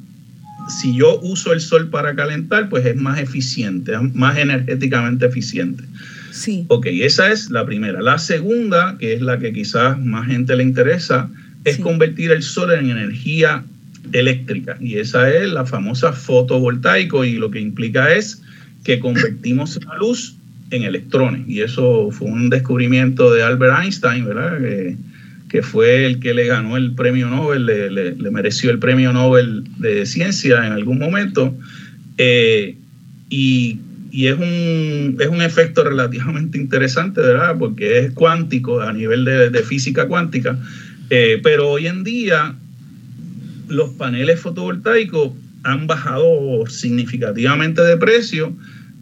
si 0.69 0.97
yo 0.97 1.21
uso 1.21 1.53
el 1.53 1.61
sol 1.61 1.89
para 1.89 2.15
calentar, 2.15 2.69
pues 2.69 2.87
es 2.87 2.97
más 2.97 3.19
eficiente, 3.19 3.97
más 4.15 4.39
energéticamente 4.39 5.27
eficiente. 5.27 5.85
Sí. 6.33 6.65
Ok, 6.69 6.87
esa 6.87 7.31
es 7.31 7.51
la 7.51 7.67
primera. 7.67 8.01
La 8.01 8.19
segunda, 8.19 8.97
que 8.99 9.15
es 9.15 9.23
la 9.23 9.39
que 9.39 9.53
quizás 9.53 9.99
más 10.01 10.27
gente 10.27 10.57
le 10.57 10.63
interesa, 10.63 11.31
es 11.65 11.79
convertir 11.79 12.31
el 12.31 12.43
sol 12.43 12.73
en 12.73 12.91
energía 12.91 13.65
eléctrica. 14.13 14.77
Y 14.81 14.97
esa 14.97 15.31
es 15.31 15.51
la 15.53 15.65
famosa 15.67 16.13
fotovoltaico 16.13 17.25
y 17.25 17.35
lo 17.35 17.51
que 17.51 17.61
implica 17.61 18.13
es 18.15 18.43
que 18.83 18.99
convertimos 18.99 19.79
la 19.85 19.97
luz 19.99 20.37
en 20.71 20.83
electrones. 20.85 21.49
Y 21.49 21.61
eso 21.61 22.11
fue 22.11 22.29
un 22.29 22.51
descubrimiento 22.51 23.33
de 23.33 23.43
Albert 23.43 23.83
Einstein, 23.83 24.25
¿verdad? 24.25 24.59
Que, 24.59 24.97
que 25.53 25.63
fue 25.63 26.07
el 26.07 26.19
que 26.19 26.33
le 26.33 26.47
ganó 26.47 26.79
el 26.79 26.95
premio 26.95 27.29
Nobel, 27.29 27.67
le, 27.67 28.31
mereció 28.31 28.71
el 28.71 28.79
premio 28.79 29.13
Nobel 29.13 29.65
de 29.77 30.07
Ciencia 30.07 30.67
en 30.67 30.73
algún 30.73 30.99
momento. 30.99 31.55
Eh, 32.17 32.79
y, 33.29 33.79
es, 34.13 34.35
un, 34.35 35.19
es 35.21 35.29
un 35.29 35.43
efecto 35.43 35.85
relativamente 35.85 36.57
interesante, 36.57 37.21
¿verdad? 37.21 37.57
Porque 37.59 37.99
es 37.99 38.13
cuántico, 38.13 38.81
a 38.81 38.95
nivel 38.95 39.27
de, 39.27 39.63
física 39.63 40.09
cuántica. 40.09 40.59
Eh, 41.11 41.39
pero 41.43 41.69
hoy 41.69 41.87
en 41.87 42.03
día 42.03 42.55
los 43.69 43.91
paneles 43.91 44.41
fotovoltaicos 44.41 45.33
han 45.65 45.87
bajado 45.87 46.65
significativamente 46.67 47.83
de 47.83 47.99
precio 47.99 48.57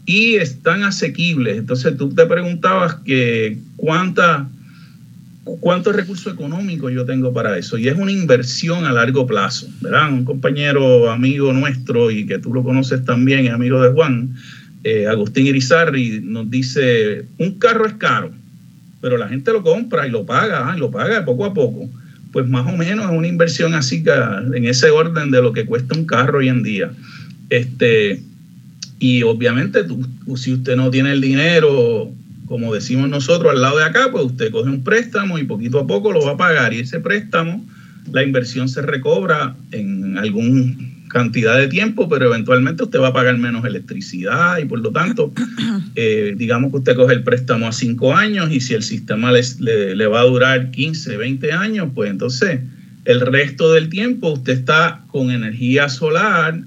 y 0.05 0.35
están 0.35 0.83
asequibles. 0.83 1.59
Entonces 1.59 1.95
tú 1.95 2.13
te 2.13 2.25
preguntabas 2.25 2.95
que 3.05 3.57
cuántos 5.43 5.95
recursos 5.95 6.33
económicos 6.33 6.91
yo 6.91 7.05
tengo 7.05 7.33
para 7.33 7.57
eso. 7.57 7.77
Y 7.77 7.87
es 7.87 7.97
una 7.97 8.11
inversión 8.11 8.85
a 8.85 8.91
largo 8.91 9.25
plazo, 9.25 9.67
¿verdad? 9.81 10.11
Un 10.11 10.25
compañero, 10.25 11.09
amigo 11.11 11.51
nuestro 11.53 12.11
y 12.11 12.25
que 12.25 12.39
tú 12.39 12.53
lo 12.53 12.63
conoces 12.63 13.03
también, 13.05 13.51
amigo 13.51 13.81
de 13.81 13.91
Juan, 13.91 14.35
eh, 14.83 15.07
Agustín 15.07 15.47
Irizarri, 15.47 16.21
nos 16.23 16.49
dice, 16.49 17.25
un 17.37 17.57
carro 17.59 17.85
es 17.85 17.93
caro, 17.93 18.31
pero 18.99 19.17
la 19.17 19.27
gente 19.27 19.51
lo 19.51 19.63
compra 19.63 20.07
y 20.07 20.11
lo 20.11 20.25
paga, 20.25 20.73
y 20.75 20.79
lo 20.79 20.91
paga 20.91 21.25
poco 21.25 21.45
a 21.45 21.53
poco. 21.53 21.89
Pues 22.31 22.47
más 22.47 22.71
o 22.71 22.77
menos 22.77 23.05
es 23.05 23.17
una 23.17 23.27
inversión 23.27 23.73
así 23.73 24.03
que 24.03 24.11
en 24.11 24.65
ese 24.65 24.89
orden 24.89 25.31
de 25.31 25.41
lo 25.41 25.51
que 25.51 25.65
cuesta 25.65 25.97
un 25.97 26.05
carro 26.05 26.39
hoy 26.39 26.47
en 26.47 26.63
día. 26.63 26.91
Este, 27.49 28.21
y 28.99 29.23
obviamente, 29.23 29.81
si 30.35 30.53
usted 30.53 30.75
no 30.77 30.89
tiene 30.89 31.11
el 31.11 31.19
dinero, 31.19 32.11
como 32.51 32.73
decimos 32.73 33.07
nosotros, 33.07 33.53
al 33.53 33.61
lado 33.61 33.77
de 33.77 33.85
acá, 33.85 34.09
pues 34.11 34.25
usted 34.25 34.51
coge 34.51 34.69
un 34.69 34.83
préstamo 34.83 35.39
y 35.39 35.45
poquito 35.45 35.79
a 35.79 35.87
poco 35.87 36.11
lo 36.11 36.25
va 36.25 36.33
a 36.33 36.37
pagar. 36.37 36.73
Y 36.73 36.79
ese 36.79 36.99
préstamo, 36.99 37.65
la 38.11 38.23
inversión 38.23 38.67
se 38.67 38.81
recobra 38.81 39.55
en 39.71 40.17
alguna 40.17 40.75
cantidad 41.07 41.57
de 41.57 41.69
tiempo, 41.69 42.09
pero 42.09 42.25
eventualmente 42.25 42.83
usted 42.83 42.99
va 42.99 43.07
a 43.07 43.13
pagar 43.13 43.37
menos 43.37 43.63
electricidad 43.63 44.57
y 44.57 44.65
por 44.65 44.81
lo 44.81 44.91
tanto, 44.91 45.31
eh, 45.95 46.33
digamos 46.35 46.71
que 46.71 46.79
usted 46.79 46.97
coge 46.97 47.13
el 47.13 47.23
préstamo 47.23 47.69
a 47.69 47.71
cinco 47.71 48.13
años 48.13 48.51
y 48.51 48.59
si 48.59 48.73
el 48.73 48.83
sistema 48.83 49.31
le, 49.31 49.95
le 49.95 50.07
va 50.07 50.19
a 50.19 50.25
durar 50.25 50.71
15, 50.71 51.15
20 51.15 51.53
años, 51.53 51.87
pues 51.95 52.11
entonces 52.11 52.59
el 53.05 53.21
resto 53.21 53.71
del 53.71 53.87
tiempo 53.87 54.31
usted 54.31 54.51
está 54.51 55.05
con 55.07 55.31
energía 55.31 55.87
solar 55.87 56.59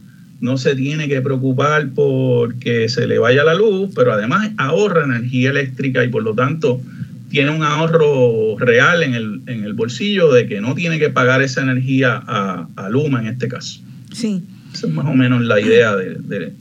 no 0.45 0.59
se 0.59 0.77
tiene 0.77 1.09
que 1.09 1.23
preocupar 1.23 1.89
porque 1.95 2.91
se 2.91 3.07
le 3.07 3.19
vaya 3.19 3.45
la 3.45 3.55
luz, 3.55 3.91
pero 3.95 4.13
además 4.13 4.51
ahorra 4.59 5.05
energía 5.05 5.49
eléctrica 5.49 6.05
y 6.05 6.09
por 6.09 6.23
lo 6.23 6.35
tanto 6.35 6.83
tiene 7.31 7.49
un 7.49 7.63
ahorro 7.63 8.59
real 8.59 9.03
en 9.03 9.15
el, 9.15 9.41
en 9.47 9.65
el 9.65 9.73
bolsillo 9.73 10.31
de 10.31 10.47
que 10.47 10.61
no 10.61 10.75
tiene 10.75 10.99
que 10.99 11.09
pagar 11.09 11.41
esa 11.41 11.63
energía 11.63 12.23
a, 12.27 12.69
a 12.77 12.91
Luma 12.91 13.23
en 13.23 13.29
este 13.29 13.49
caso. 13.49 13.81
Sí. 14.13 14.43
Esa 14.75 14.87
es 14.87 14.93
más 14.93 15.07
o 15.07 15.15
menos 15.15 15.43
la 15.43 15.59
idea 15.59 15.97
de, 15.97 16.53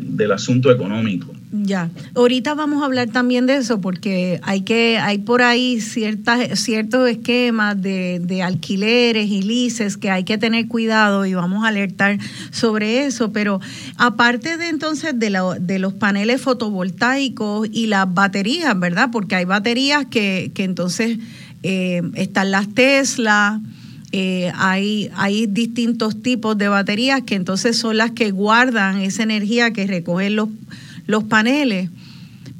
del 0.00 0.32
asunto 0.32 0.72
económico. 0.72 1.33
Ya, 1.56 1.88
ahorita 2.16 2.54
vamos 2.54 2.82
a 2.82 2.86
hablar 2.86 3.10
también 3.10 3.46
de 3.46 3.54
eso 3.58 3.80
porque 3.80 4.40
hay 4.42 4.62
que 4.62 4.98
hay 4.98 5.18
por 5.18 5.40
ahí 5.40 5.80
ciertas 5.80 6.58
ciertos 6.58 7.08
esquemas 7.08 7.80
de, 7.80 8.42
alquileres 8.42 9.30
y 9.30 9.40
lices 9.40 9.96
que 9.96 10.10
hay 10.10 10.24
que 10.24 10.36
tener 10.36 10.66
cuidado 10.66 11.26
y 11.26 11.34
vamos 11.34 11.64
a 11.64 11.68
alertar 11.68 12.18
sobre 12.50 13.06
eso, 13.06 13.30
pero 13.30 13.60
aparte 13.98 14.56
de 14.56 14.68
entonces 14.68 15.16
de, 15.16 15.30
de 15.60 15.78
los 15.78 15.92
paneles 15.94 16.40
fotovoltaicos 16.40 17.68
y 17.70 17.86
las 17.86 18.12
baterías, 18.12 18.76
¿verdad? 18.76 19.10
Porque 19.12 19.36
hay 19.36 19.44
baterías 19.44 20.06
que, 20.06 20.50
que 20.56 20.64
entonces 20.64 21.18
eh, 21.62 22.02
están 22.14 22.50
las 22.50 22.74
Tesla, 22.74 23.60
eh, 24.10 24.50
hay, 24.56 25.08
hay 25.14 25.46
distintos 25.46 26.20
tipos 26.20 26.58
de 26.58 26.66
baterías 26.66 27.22
que 27.22 27.36
entonces 27.36 27.78
son 27.78 27.96
las 27.96 28.10
que 28.10 28.32
guardan 28.32 28.98
esa 28.98 29.22
energía 29.22 29.72
que 29.72 29.86
recogen 29.86 30.34
los 30.34 30.48
los 31.06 31.24
paneles, 31.24 31.90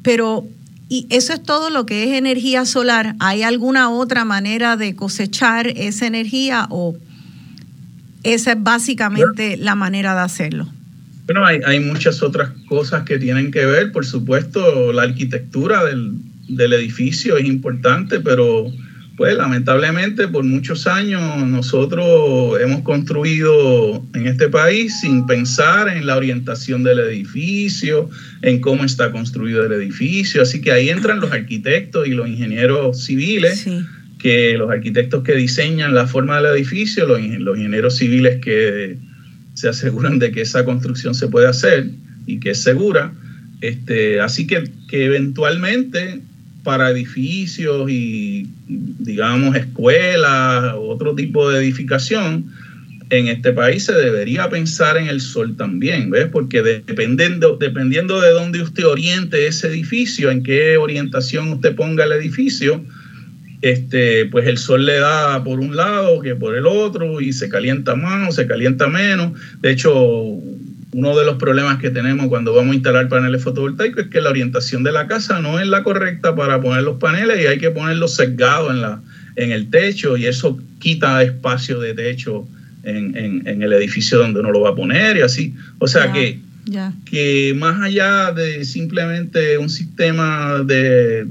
pero 0.01 0.47
y 0.87 1.07
eso 1.09 1.33
es 1.33 1.41
todo 1.41 1.69
lo 1.69 1.85
que 1.85 2.03
es 2.03 2.17
energía 2.17 2.65
solar. 2.65 3.15
¿Hay 3.19 3.41
alguna 3.41 3.89
otra 3.89 4.23
manera 4.23 4.77
de 4.77 4.95
cosechar 4.95 5.67
esa 5.67 6.05
energía 6.05 6.67
o 6.69 6.95
esa 8.23 8.51
es 8.51 8.63
básicamente 8.63 9.57
la 9.57 9.75
manera 9.75 10.13
de 10.13 10.21
hacerlo? 10.21 10.67
Bueno, 11.25 11.43
hay, 11.43 11.59
hay, 11.65 11.79
muchas 11.79 12.21
otras 12.21 12.51
cosas 12.67 13.03
que 13.03 13.17
tienen 13.17 13.51
que 13.51 13.65
ver. 13.65 13.91
Por 13.91 14.05
supuesto, 14.05 14.93
la 14.93 15.03
arquitectura 15.03 15.83
del, 15.83 16.13
del 16.47 16.73
edificio 16.73 17.37
es 17.37 17.45
importante, 17.45 18.19
pero 18.19 18.71
pues 19.17 19.35
lamentablemente 19.35 20.27
por 20.27 20.43
muchos 20.43 20.87
años 20.87 21.21
nosotros 21.47 22.59
hemos 22.59 22.81
construido 22.81 24.03
en 24.13 24.27
este 24.27 24.49
país 24.49 24.99
sin 24.99 25.25
pensar 25.25 25.87
en 25.87 26.05
la 26.05 26.17
orientación 26.17 26.83
del 26.83 26.99
edificio, 26.99 28.09
en 28.41 28.59
cómo 28.59 28.83
está 28.83 29.11
construido 29.11 29.65
el 29.65 29.71
edificio. 29.71 30.41
Así 30.41 30.59
que 30.59 30.71
ahí 30.71 30.89
entran 30.89 31.21
los 31.21 31.31
arquitectos 31.31 32.07
y 32.07 32.11
los 32.11 32.27
ingenieros 32.27 33.05
civiles, 33.05 33.65
que 34.19 34.57
los 34.57 34.69
arquitectos 34.69 35.23
que 35.23 35.35
diseñan 35.35 35.93
la 35.93 36.07
forma 36.07 36.41
del 36.41 36.53
edificio, 36.53 37.07
los, 37.07 37.21
los 37.21 37.57
ingenieros 37.57 37.95
civiles 37.97 38.41
que 38.43 38.97
se 39.53 39.69
aseguran 39.69 40.19
de 40.19 40.31
que 40.31 40.41
esa 40.41 40.65
construcción 40.65 41.15
se 41.15 41.29
puede 41.29 41.47
hacer, 41.47 41.89
y 42.25 42.39
que 42.39 42.51
es 42.51 42.61
segura. 42.61 43.13
Este, 43.61 44.19
así 44.19 44.47
que, 44.47 44.69
que 44.89 45.05
eventualmente 45.05 46.21
para 46.65 46.89
edificios 46.89 47.89
y, 47.89 48.49
digamos, 48.67 49.55
escuelas, 49.55 50.73
otro 50.75 51.13
tipo 51.15 51.49
de 51.49 51.59
edificación, 51.59 52.51
en 53.11 53.27
este 53.27 53.53
país 53.53 53.85
se 53.85 53.93
debería 53.93 54.49
pensar 54.49 54.97
en 54.97 55.07
el 55.07 55.21
sol 55.21 55.55
también, 55.55 56.09
¿ves? 56.09 56.25
Porque 56.31 56.63
dependiendo, 56.63 57.55
dependiendo 57.55 58.19
de 58.19 58.31
dónde 58.31 58.63
usted 58.63 58.85
oriente 58.85 59.45
ese 59.45 59.67
edificio, 59.67 60.31
en 60.31 60.41
qué 60.41 60.77
orientación 60.77 61.53
usted 61.53 61.75
ponga 61.75 62.03
el 62.03 62.13
edificio, 62.13 62.83
este, 63.61 64.25
pues 64.25 64.47
el 64.47 64.57
sol 64.57 64.87
le 64.87 64.97
da 64.97 65.43
por 65.43 65.59
un 65.59 65.75
lado 65.75 66.19
que 66.19 66.35
por 66.35 66.55
el 66.55 66.65
otro 66.65 67.21
y 67.21 67.31
se 67.31 67.47
calienta 67.47 67.95
más 67.95 68.29
o 68.29 68.31
se 68.31 68.47
calienta 68.47 68.87
menos. 68.87 69.33
De 69.61 69.71
hecho, 69.71 70.41
uno 70.95 71.13
de 71.17 71.25
los 71.25 71.35
problemas 71.35 71.77
que 71.79 71.89
tenemos 71.89 72.27
cuando 72.27 72.53
vamos 72.53 72.71
a 72.71 72.75
instalar 72.75 73.09
paneles 73.09 73.43
fotovoltaicos 73.43 74.05
es 74.05 74.09
que 74.09 74.21
la 74.21 74.29
orientación 74.29 74.81
de 74.81 74.93
la 74.93 75.07
casa 75.07 75.41
no 75.41 75.59
es 75.59 75.67
la 75.67 75.83
correcta 75.83 76.33
para 76.33 76.61
poner 76.61 76.83
los 76.83 76.99
paneles 76.99 77.41
y 77.41 77.47
hay 77.47 77.57
que 77.57 77.69
ponerlos 77.69 78.15
sesgados 78.15 78.73
en, 78.73 79.43
en 79.43 79.51
el 79.51 79.69
techo 79.69 80.15
y 80.15 80.25
eso 80.25 80.57
quita 80.79 81.21
espacio 81.21 81.81
de 81.81 81.95
techo 81.95 82.47
en, 82.83 83.13
en, 83.45 83.61
el 83.61 83.73
edificio 83.73 84.19
donde 84.19 84.39
uno 84.39 84.51
lo 84.51 84.61
va 84.61 84.69
a 84.69 84.75
poner 84.75 85.17
y 85.17 85.21
así. 85.21 85.53
O 85.79 85.87
sea 85.87 86.13
que 86.13 86.39
que 87.09 87.53
más 87.55 87.81
allá 87.81 88.31
de 88.31 88.65
simplemente 88.65 89.57
un 89.57 89.69
sistema 89.69 90.63
de, 90.63 91.25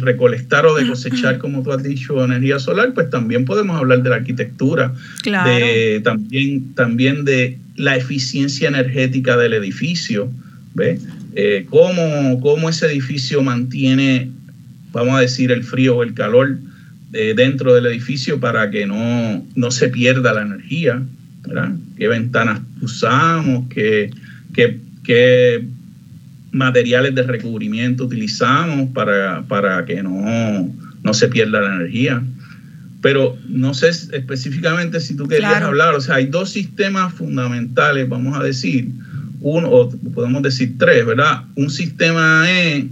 recolectar 0.00 0.66
o 0.66 0.74
de 0.74 0.86
cosechar, 0.86 1.38
como 1.38 1.62
tú 1.62 1.72
has 1.72 1.82
dicho, 1.82 2.22
energía 2.22 2.58
solar, 2.58 2.92
pues 2.92 3.08
también 3.08 3.44
podemos 3.44 3.78
hablar 3.78 4.02
de 4.02 4.10
la 4.10 4.16
arquitectura, 4.16 4.92
de, 5.24 6.00
también, 6.04 6.74
también 6.74 7.24
de 7.24 7.58
la 7.76 7.96
eficiencia 7.96 8.68
energética 8.68 9.36
del 9.36 9.54
edificio, 9.54 10.30
¿ves? 10.74 11.00
Eh, 11.34 11.66
cómo, 11.70 12.68
ese 12.68 12.86
edificio 12.86 13.42
mantiene, 13.42 14.30
vamos 14.92 15.16
a 15.16 15.20
decir, 15.20 15.50
el 15.50 15.64
frío 15.64 15.96
o 15.96 16.02
el 16.02 16.12
calor 16.12 16.58
eh, 17.14 17.32
dentro 17.34 17.74
del 17.74 17.86
edificio 17.86 18.38
para 18.38 18.70
que 18.70 18.86
no, 18.86 19.46
no 19.54 19.70
se 19.70 19.88
pierda 19.88 20.34
la 20.34 20.42
energía, 20.42 21.02
¿verdad? 21.46 21.72
¿Qué 21.96 22.08
ventanas 22.08 22.60
usamos? 22.82 23.66
¿Qué 23.70 24.10
qué, 24.52 25.64
materiales 26.52 27.14
de 27.14 27.22
recubrimiento 27.22 28.04
utilizamos 28.04 28.90
para, 28.90 29.42
para 29.48 29.84
que 29.84 30.02
no, 30.02 30.70
no, 31.02 31.14
se 31.14 31.28
pierda 31.28 31.60
la 31.60 31.76
energía. 31.76 32.22
Pero 33.00 33.36
no 33.48 33.74
sé 33.74 33.88
específicamente 33.88 35.00
si 35.00 35.16
tú 35.16 35.26
querías 35.26 35.62
hablar, 35.62 35.94
o 35.94 36.00
sea, 36.00 36.16
hay 36.16 36.26
dos 36.26 36.50
sistemas 36.50 37.12
fundamentales, 37.14 38.08
vamos 38.08 38.38
a 38.38 38.42
decir, 38.42 38.90
uno, 39.40 39.68
o 39.70 39.90
podemos 39.90 40.42
decir 40.42 40.76
tres, 40.78 41.04
¿verdad? 41.04 41.42
Un 41.56 41.68
sistema 41.68 42.48
es 42.48 42.84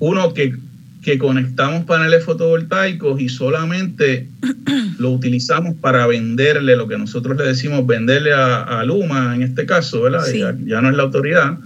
uno 0.00 0.34
que 0.34 0.54
que 1.02 1.18
conectamos 1.18 1.84
paneles 1.84 2.24
fotovoltaicos 2.24 3.20
y 3.20 3.28
solamente 3.28 4.28
lo 4.98 5.10
utilizamos 5.10 5.76
para 5.76 6.06
venderle 6.06 6.76
lo 6.76 6.88
que 6.88 6.98
nosotros 6.98 7.36
le 7.36 7.44
decimos 7.44 7.86
venderle 7.86 8.32
a, 8.32 8.82
Luma 8.84 9.34
en 9.34 9.42
este 9.42 9.66
caso, 9.66 10.02
¿verdad? 10.02 10.24
Ya, 10.64 10.80
no 10.80 10.90
es 10.90 10.96
la 10.96 11.02
autoridad, 11.04 11.58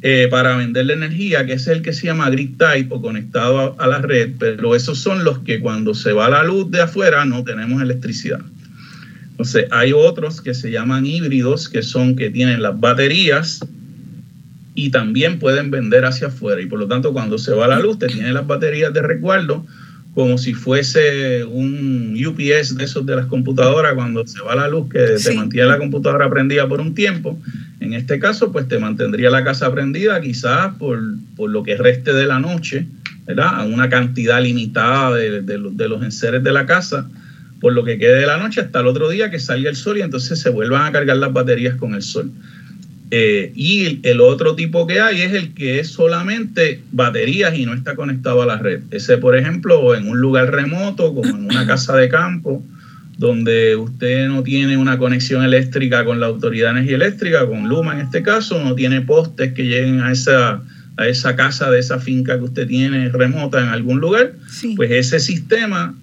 eh, 0.00 0.28
para 0.30 0.56
venderle 0.56 0.94
energía, 0.94 1.46
que 1.46 1.54
es 1.54 1.66
el 1.68 1.82
que 1.82 1.92
se 1.92 2.06
llama 2.06 2.30
grid 2.30 2.56
type 2.56 2.88
o 2.90 3.00
conectado 3.00 3.76
a, 3.78 3.84
a, 3.84 3.86
la 3.86 3.98
red, 3.98 4.32
pero 4.38 4.74
esos 4.74 4.98
son 4.98 5.24
los 5.24 5.40
que 5.40 5.60
cuando 5.60 5.94
se 5.94 6.12
va 6.12 6.28
la 6.28 6.42
luz 6.42 6.70
de 6.70 6.80
afuera 6.80 7.24
no 7.24 7.44
tenemos 7.44 7.82
electricidad. 7.82 8.40
Entonces 9.30 9.66
hay 9.70 9.92
otros 9.92 10.40
que 10.40 10.54
se 10.54 10.70
llaman 10.70 11.06
híbridos, 11.06 11.68
que 11.68 11.82
son 11.82 12.16
que 12.16 12.30
tienen 12.30 12.62
las 12.62 12.78
baterías 12.78 13.60
y 14.74 14.90
también 14.90 15.38
pueden 15.38 15.70
vender 15.70 16.04
hacia 16.04 16.28
afuera. 16.28 16.60
Y 16.60 16.66
por 16.66 16.78
lo 16.78 16.86
tanto, 16.86 17.12
cuando 17.12 17.38
se 17.38 17.52
va 17.52 17.68
la 17.68 17.80
luz, 17.80 17.98
te 17.98 18.06
tiene 18.06 18.32
las 18.32 18.46
baterías 18.46 18.92
de 18.92 19.02
recuerdo 19.02 19.64
como 20.14 20.36
si 20.36 20.52
fuese 20.52 21.44
un 21.44 22.14
UPS 22.14 22.76
de 22.76 22.84
esos 22.84 23.06
de 23.06 23.16
las 23.16 23.26
computadoras 23.26 23.94
cuando 23.94 24.26
se 24.26 24.42
va 24.42 24.54
la 24.54 24.68
luz 24.68 24.90
que 24.90 25.16
te 25.22 25.34
mantiene 25.34 25.68
la 25.68 25.78
computadora 25.78 26.28
prendida 26.28 26.68
por 26.68 26.80
un 26.80 26.94
tiempo. 26.94 27.38
En 27.80 27.94
este 27.94 28.18
caso, 28.18 28.52
pues 28.52 28.68
te 28.68 28.78
mantendría 28.78 29.30
la 29.30 29.42
casa 29.42 29.72
prendida 29.72 30.20
quizás 30.20 30.74
por, 30.74 30.98
lo 31.38 31.62
que 31.62 31.76
reste 31.76 32.12
de 32.12 32.26
la 32.26 32.38
noche, 32.38 32.86
¿verdad? 33.26 33.60
A 33.60 33.64
una 33.64 33.88
cantidad 33.88 34.42
limitada 34.42 35.16
de, 35.16 35.40
de 35.40 35.88
los 35.88 36.02
enseres 36.02 36.44
de 36.44 36.52
la 36.52 36.66
casa, 36.66 37.08
por 37.58 37.72
lo 37.72 37.82
que 37.82 37.96
quede 37.96 38.20
de 38.20 38.26
la 38.26 38.36
noche 38.36 38.60
hasta 38.60 38.80
el 38.80 38.88
otro 38.88 39.08
día 39.08 39.30
que 39.30 39.38
salga 39.38 39.70
el 39.70 39.76
sol 39.76 39.96
y 39.96 40.02
entonces 40.02 40.38
se 40.40 40.50
vuelvan 40.50 40.84
a 40.84 40.92
cargar 40.92 41.16
las 41.16 41.32
baterías 41.32 41.76
con 41.76 41.94
el 41.94 42.02
sol. 42.02 42.30
Eh, 43.14 43.52
y 43.54 44.00
el 44.08 44.22
otro 44.22 44.54
tipo 44.54 44.86
que 44.86 44.98
hay 44.98 45.20
es 45.20 45.34
el 45.34 45.52
que 45.52 45.80
es 45.80 45.88
solamente 45.88 46.80
baterías 46.92 47.54
y 47.54 47.66
no 47.66 47.74
está 47.74 47.94
conectado 47.94 48.40
a 48.40 48.46
la 48.46 48.56
red. 48.56 48.80
Ese, 48.90 49.18
por 49.18 49.36
ejemplo, 49.36 49.94
en 49.94 50.08
un 50.08 50.18
lugar 50.18 50.50
remoto, 50.50 51.14
como 51.14 51.28
en 51.28 51.44
una 51.44 51.66
casa 51.66 51.94
de 51.94 52.08
campo, 52.08 52.64
donde 53.18 53.76
usted 53.76 54.28
no 54.28 54.42
tiene 54.42 54.78
una 54.78 54.96
conexión 54.96 55.44
eléctrica 55.44 56.06
con 56.06 56.20
la 56.20 56.26
Autoridad 56.26 56.68
de 56.68 56.78
Energía 56.78 56.96
Eléctrica, 56.96 57.46
con 57.46 57.68
Luma 57.68 57.92
en 57.92 58.06
este 58.06 58.22
caso, 58.22 58.64
no 58.64 58.74
tiene 58.74 59.02
postes 59.02 59.52
que 59.52 59.64
lleguen 59.64 60.00
a 60.00 60.10
esa, 60.10 60.62
a 60.96 61.06
esa 61.06 61.36
casa 61.36 61.70
de 61.70 61.80
esa 61.80 61.98
finca 61.98 62.38
que 62.38 62.44
usted 62.44 62.66
tiene 62.66 63.10
remota 63.10 63.60
en 63.60 63.68
algún 63.68 64.00
lugar, 64.00 64.32
pues 64.74 64.90
ese 64.90 65.20
sistema 65.20 65.94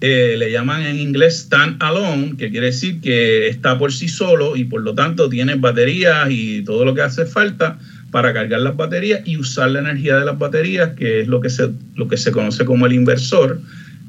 eh, 0.00 0.36
le 0.38 0.52
llaman 0.52 0.82
en 0.82 1.00
inglés 1.00 1.40
stand 1.40 1.82
alone, 1.82 2.36
que 2.38 2.50
quiere 2.50 2.66
decir 2.66 3.00
que 3.00 3.48
está 3.48 3.76
por 3.78 3.92
sí 3.92 4.08
solo 4.08 4.54
y 4.54 4.62
por 4.62 4.82
lo 4.82 4.94
tanto 4.94 5.28
tiene 5.28 5.56
baterías 5.56 6.28
y 6.30 6.62
todo 6.62 6.84
lo 6.84 6.94
que 6.94 7.02
hace 7.02 7.26
falta 7.26 7.78
para 8.12 8.32
cargar 8.32 8.60
las 8.60 8.76
baterías 8.76 9.22
y 9.24 9.38
usar 9.38 9.72
la 9.72 9.80
energía 9.80 10.16
de 10.16 10.24
las 10.24 10.38
baterías, 10.38 10.90
que 10.96 11.22
es 11.22 11.26
lo 11.26 11.40
que 11.40 11.50
se, 11.50 11.70
lo 11.96 12.06
que 12.06 12.16
se 12.16 12.30
conoce 12.30 12.64
como 12.64 12.86
el 12.86 12.92
inversor. 12.92 13.60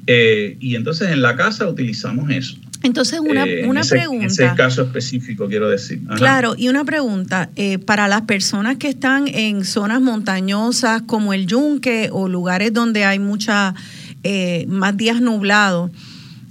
Eh, 0.06 0.58
y 0.60 0.76
entonces 0.76 1.10
en 1.10 1.24
la 1.24 1.36
casa 1.36 1.68
utilizamos 1.68 2.30
eso. 2.30 2.56
Entonces, 2.84 3.20
una, 3.20 3.46
eh, 3.46 3.66
una 3.68 3.82
ese, 3.82 3.96
pregunta. 3.96 4.26
En 4.26 4.32
ese 4.32 4.50
caso 4.56 4.84
específico, 4.84 5.48
quiero 5.48 5.70
decir. 5.70 6.02
Claro, 6.16 6.54
y 6.56 6.70
una 6.70 6.86
pregunta. 6.86 7.50
para 7.86 8.08
las 8.08 8.22
personas 8.22 8.78
que 8.78 8.90
están 8.90 9.28
en 9.28 9.66
zonas 9.66 10.02
montañosas 10.02 11.02
como 11.02 11.34
el 11.34 11.48
Yunque 11.48 12.10
o 12.12 12.30
lugares 12.30 12.74
donde 12.74 13.06
hay 13.06 13.18
mucha 13.18 13.74
eh, 14.24 14.66
más 14.68 14.98
días 14.98 15.22
nublados. 15.22 15.92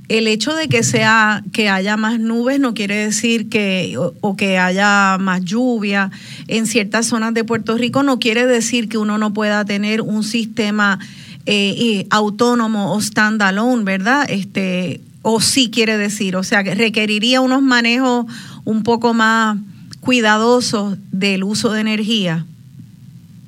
El 0.08 0.26
hecho 0.26 0.54
de 0.54 0.68
que 0.68 0.82
sea 0.82 1.44
que 1.52 1.68
haya 1.68 1.98
más 1.98 2.18
nubes 2.18 2.58
no 2.60 2.72
quiere 2.72 2.96
decir 2.96 3.50
que 3.50 3.96
o, 3.98 4.36
que 4.36 4.56
haya 4.56 5.18
más 5.18 5.44
lluvia 5.44 6.10
en 6.46 6.66
ciertas 6.66 7.06
zonas 7.06 7.34
de 7.34 7.44
Puerto 7.44 7.76
Rico 7.76 8.02
no 8.02 8.18
quiere 8.18 8.46
decir 8.46 8.88
que 8.88 8.96
uno 8.96 9.18
no 9.18 9.34
pueda 9.34 9.66
tener 9.66 10.00
un 10.00 10.24
sistema 10.24 10.98
eh, 11.44 12.06
autónomo 12.08 12.94
o 12.94 13.00
standalone, 13.02 13.84
¿verdad? 13.84 14.24
Este 14.30 15.02
o 15.22 15.40
sí 15.40 15.70
quiere 15.70 15.98
decir, 15.98 16.36
o 16.36 16.42
sea, 16.42 16.64
que 16.64 16.74
requeriría 16.74 17.42
unos 17.42 17.60
manejos 17.60 18.26
un 18.64 18.82
poco 18.82 19.12
más 19.12 19.58
cuidadosos 20.00 20.96
del 21.12 21.44
uso 21.44 21.70
de 21.70 21.80
energía. 21.80 22.46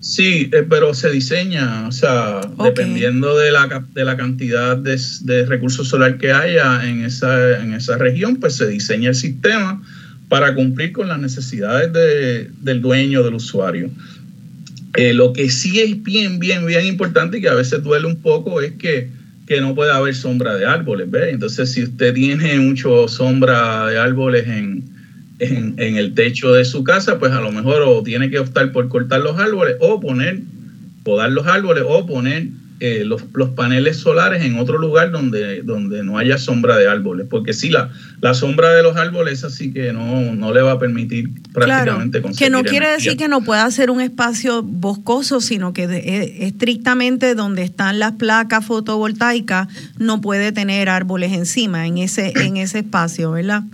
Sí, 0.00 0.48
eh, 0.52 0.64
pero 0.66 0.94
se 0.94 1.10
diseña, 1.10 1.86
o 1.86 1.92
sea, 1.92 2.40
dependiendo 2.64 3.36
de 3.36 3.52
la, 3.52 3.84
de 3.92 4.04
la 4.04 4.16
cantidad 4.16 4.78
de, 4.78 5.44
recursos 5.44 5.88
solar 5.88 6.16
que 6.16 6.32
haya 6.32 6.88
en 6.88 7.04
esa, 7.04 7.60
en 7.60 7.74
esa 7.74 7.98
región, 7.98 8.36
pues 8.36 8.56
se 8.56 8.66
diseña 8.66 9.10
el 9.10 9.14
sistema 9.14 9.82
para 10.30 10.54
cumplir 10.54 10.92
con 10.92 11.08
las 11.08 11.18
necesidades 11.18 11.92
del 11.92 12.80
dueño, 12.80 13.22
del 13.22 13.34
usuario. 13.34 13.90
Eh, 14.96 15.12
lo 15.12 15.34
que 15.34 15.50
sí 15.50 15.80
es 15.80 16.02
bien, 16.02 16.38
bien, 16.38 16.64
bien 16.64 16.86
importante 16.86 17.36
y 17.36 17.42
que 17.42 17.48
a 17.48 17.54
veces 17.54 17.82
duele 17.82 18.06
un 18.06 18.22
poco 18.22 18.62
es 18.62 18.72
que, 18.72 19.10
que 19.46 19.60
no 19.60 19.74
puede 19.74 19.92
haber 19.92 20.14
sombra 20.14 20.56
de 20.56 20.64
árboles, 20.64 21.10
¿ves? 21.10 21.34
Entonces, 21.34 21.72
si 21.72 21.82
usted 21.82 22.14
tiene 22.14 22.58
mucho 22.58 23.06
sombra 23.06 23.86
de 23.88 23.98
árboles 23.98 24.48
en, 24.48 24.89
en, 25.40 25.96
el 25.96 26.14
techo 26.14 26.52
de 26.52 26.64
su 26.64 26.84
casa, 26.84 27.18
pues 27.18 27.32
a 27.32 27.40
lo 27.40 27.50
mejor 27.50 27.82
o 27.82 28.02
tiene 28.02 28.30
que 28.30 28.38
optar 28.38 28.72
por 28.72 28.88
cortar 28.88 29.20
los 29.20 29.38
árboles 29.38 29.76
o 29.80 30.00
poner, 30.00 30.40
podar 31.02 31.32
los 31.32 31.46
árboles 31.46 31.84
o 31.86 32.06
poner 32.06 32.48
eh, 32.82 33.04
los, 33.04 33.22
paneles 33.54 33.98
solares 33.98 34.42
en 34.42 34.58
otro 34.58 34.78
lugar 34.78 35.10
donde, 35.10 35.62
donde 35.62 36.02
no 36.02 36.16
haya 36.16 36.38
sombra 36.38 36.78
de 36.78 36.88
árboles, 36.88 37.26
porque 37.28 37.52
si 37.52 37.68
la, 37.68 37.90
la 38.22 38.32
sombra 38.32 38.70
de 38.72 38.82
los 38.82 38.96
árboles 38.96 39.44
así 39.44 39.70
que 39.70 39.92
no, 39.92 40.34
no 40.34 40.54
le 40.54 40.62
va 40.62 40.72
a 40.72 40.78
permitir 40.78 41.28
prácticamente 41.52 42.20
claro, 42.20 42.36
Que 42.38 42.48
no 42.48 42.62
quiere 42.64 42.88
decir 42.88 43.18
que 43.18 43.28
no 43.28 43.42
pueda 43.42 43.70
ser 43.70 43.90
un 43.90 44.00
espacio 44.00 44.62
boscoso, 44.62 45.42
sino 45.42 45.74
que 45.74 45.84
eh, 45.84 46.46
estrictamente 46.46 47.34
donde 47.34 47.64
están 47.64 47.98
las 47.98 48.12
placas 48.12 48.64
fotovoltaicas 48.64 49.68
no 49.98 50.22
puede 50.22 50.52
tener 50.52 50.88
árboles 50.88 51.32
encima 51.32 51.86
en 51.86 51.98
ese, 51.98 52.32
en 52.36 52.56
ese 52.56 52.78
espacio, 52.78 53.32
¿verdad? 53.32 53.64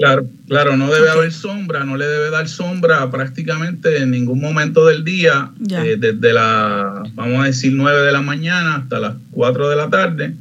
Claro, 0.00 0.26
claro, 0.48 0.78
no 0.78 0.90
debe 0.90 1.10
haber 1.10 1.30
sombra, 1.30 1.84
no 1.84 1.94
le 1.94 2.06
debe 2.06 2.30
dar 2.30 2.48
sombra 2.48 3.10
prácticamente 3.10 3.98
en 3.98 4.10
ningún 4.10 4.40
momento 4.40 4.86
del 4.86 5.04
día, 5.04 5.50
eh, 5.70 5.96
desde 5.98 6.32
la, 6.32 7.02
vamos 7.14 7.42
a 7.42 7.44
decir, 7.44 7.74
9 7.74 8.00
de 8.06 8.10
la 8.10 8.22
mañana 8.22 8.76
hasta 8.76 8.98
las 8.98 9.16
4 9.32 9.68
de 9.68 9.76
la 9.76 9.90
tarde, 9.90 10.34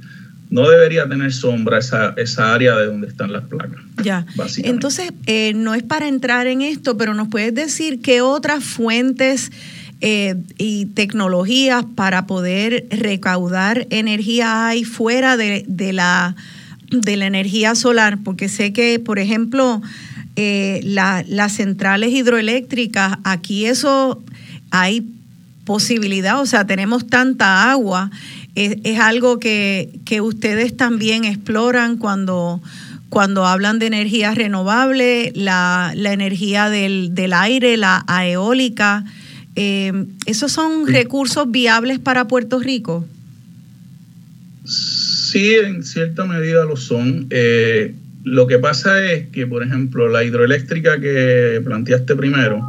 no 0.49 0.69
debería 0.69 1.09
tener 1.09 1.33
sombra 1.33 1.79
esa, 1.79 2.13
esa 2.15 2.53
área 2.53 2.77
de 2.77 2.85
donde 2.85 3.07
están 3.07 3.33
las 3.33 3.43
placas. 3.43 3.81
Ya. 4.01 4.25
Entonces, 4.63 5.11
eh, 5.25 5.51
no 5.53 5.75
es 5.75 5.83
para 5.83 6.07
entrar 6.07 6.47
en 6.47 6.61
esto, 6.61 6.95
pero 6.95 7.13
nos 7.13 7.27
puedes 7.27 7.53
decir 7.53 8.01
qué 8.01 8.21
otras 8.21 8.63
fuentes 8.63 9.51
eh, 9.99 10.35
y 10.57 10.85
tecnologías 10.85 11.83
para 11.95 12.25
poder 12.27 12.87
recaudar 12.91 13.87
energía 13.89 14.67
hay 14.67 14.85
fuera 14.85 15.35
de, 15.35 15.65
la, 15.91 16.37
de 16.91 17.17
la 17.17 17.27
energía 17.27 17.75
solar, 17.75 18.19
porque 18.23 18.49
sé 18.49 18.73
que, 18.73 18.99
por 18.99 19.19
ejemplo, 19.19 19.81
eh, 20.35 20.81
las 20.83 21.53
centrales 21.53 22.11
hidroeléctricas, 22.11 23.17
aquí 23.23 23.65
eso 23.65 24.21
hay 24.71 25.07
posibilidad, 25.65 26.39
o 26.41 26.45
sea, 26.45 26.65
tenemos 26.65 27.07
tanta 27.07 27.71
agua 27.71 28.09
es, 28.55 28.99
algo 28.99 29.39
que, 29.39 30.01
ustedes 30.21 30.75
también 30.75 31.23
exploran 31.23 31.97
cuando, 31.97 32.61
cuando 33.09 33.45
hablan 33.45 33.79
de 33.79 33.87
energía 33.87 34.33
renovable, 34.33 35.31
la, 35.35 35.93
energía 35.95 36.69
del, 36.69 37.33
aire, 37.33 37.77
la 37.77 38.03
eólica. 38.25 39.05
Eh, 39.55 40.05
¿Esos 40.25 40.51
son 40.51 40.87
recursos 40.87 41.49
viables 41.49 41.99
para 41.99 42.27
Puerto 42.27 42.59
Rico? 42.59 43.05
Sí, 45.29 45.53
en 45.53 45.83
cierta 45.83 46.25
medida 46.25 46.65
lo 46.65 46.75
son. 46.75 47.27
Eh, 47.29 47.93
lo 48.23 48.47
que 48.47 48.57
pasa 48.57 49.03
es 49.11 49.27
que, 49.27 49.45
por 49.45 49.61
ejemplo, 49.61 50.09
la 50.09 50.23
hidroeléctrica 50.23 50.99
que 50.99 51.61
planteaste 51.63 52.15
primero 52.15 52.65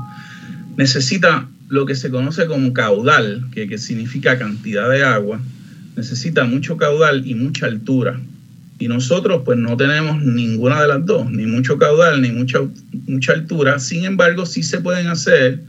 necesita 0.77 1.49
lo 1.71 1.87
que 1.87 1.95
se 1.95 2.11
conoce 2.11 2.45
como 2.45 2.75
caudal, 2.75 3.47
que, 3.53 3.67
que 3.67 3.79
significa 3.79 4.39
cantidad 4.39 4.91
de 4.91 5.03
agua, 5.03 5.41
necesita 5.97 6.45
mucho 6.45 6.77
caudal 6.77 7.27
y 7.27 7.35
mucha 7.35 7.65
altura. 7.65 8.21
Y 8.79 8.89
nosotros 8.89 9.41
pues 9.43 9.57
no 9.57 9.75
tenemos 9.79 10.23
ninguna 10.23 10.83
de 10.83 10.89
las 10.89 11.07
dos, 11.07 11.31
ni 11.31 11.47
mucho 11.47 11.79
caudal 11.79 12.21
ni 12.21 12.31
mucha, 12.31 12.59
mucha 13.07 13.33
altura. 13.33 13.79
Sin 13.79 14.05
embargo, 14.05 14.45
sí 14.45 14.63
se 14.63 14.83
pueden 14.83 15.07
hacer 15.07 15.61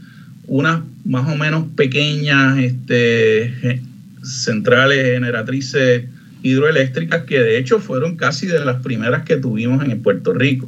unas 0.46 0.82
más 1.06 1.26
o 1.26 1.38
menos 1.38 1.68
pequeñas 1.74 2.58
este, 2.58 3.80
centrales 4.22 5.14
generatrices 5.14 6.04
hidroeléctricas 6.42 7.24
que 7.24 7.38
de 7.38 7.58
hecho 7.58 7.78
fueron 7.78 8.16
casi 8.16 8.46
de 8.46 8.64
las 8.64 8.82
primeras 8.82 9.24
que 9.24 9.36
tuvimos 9.36 9.84
en 9.84 10.02
Puerto 10.02 10.32
Rico. 10.32 10.66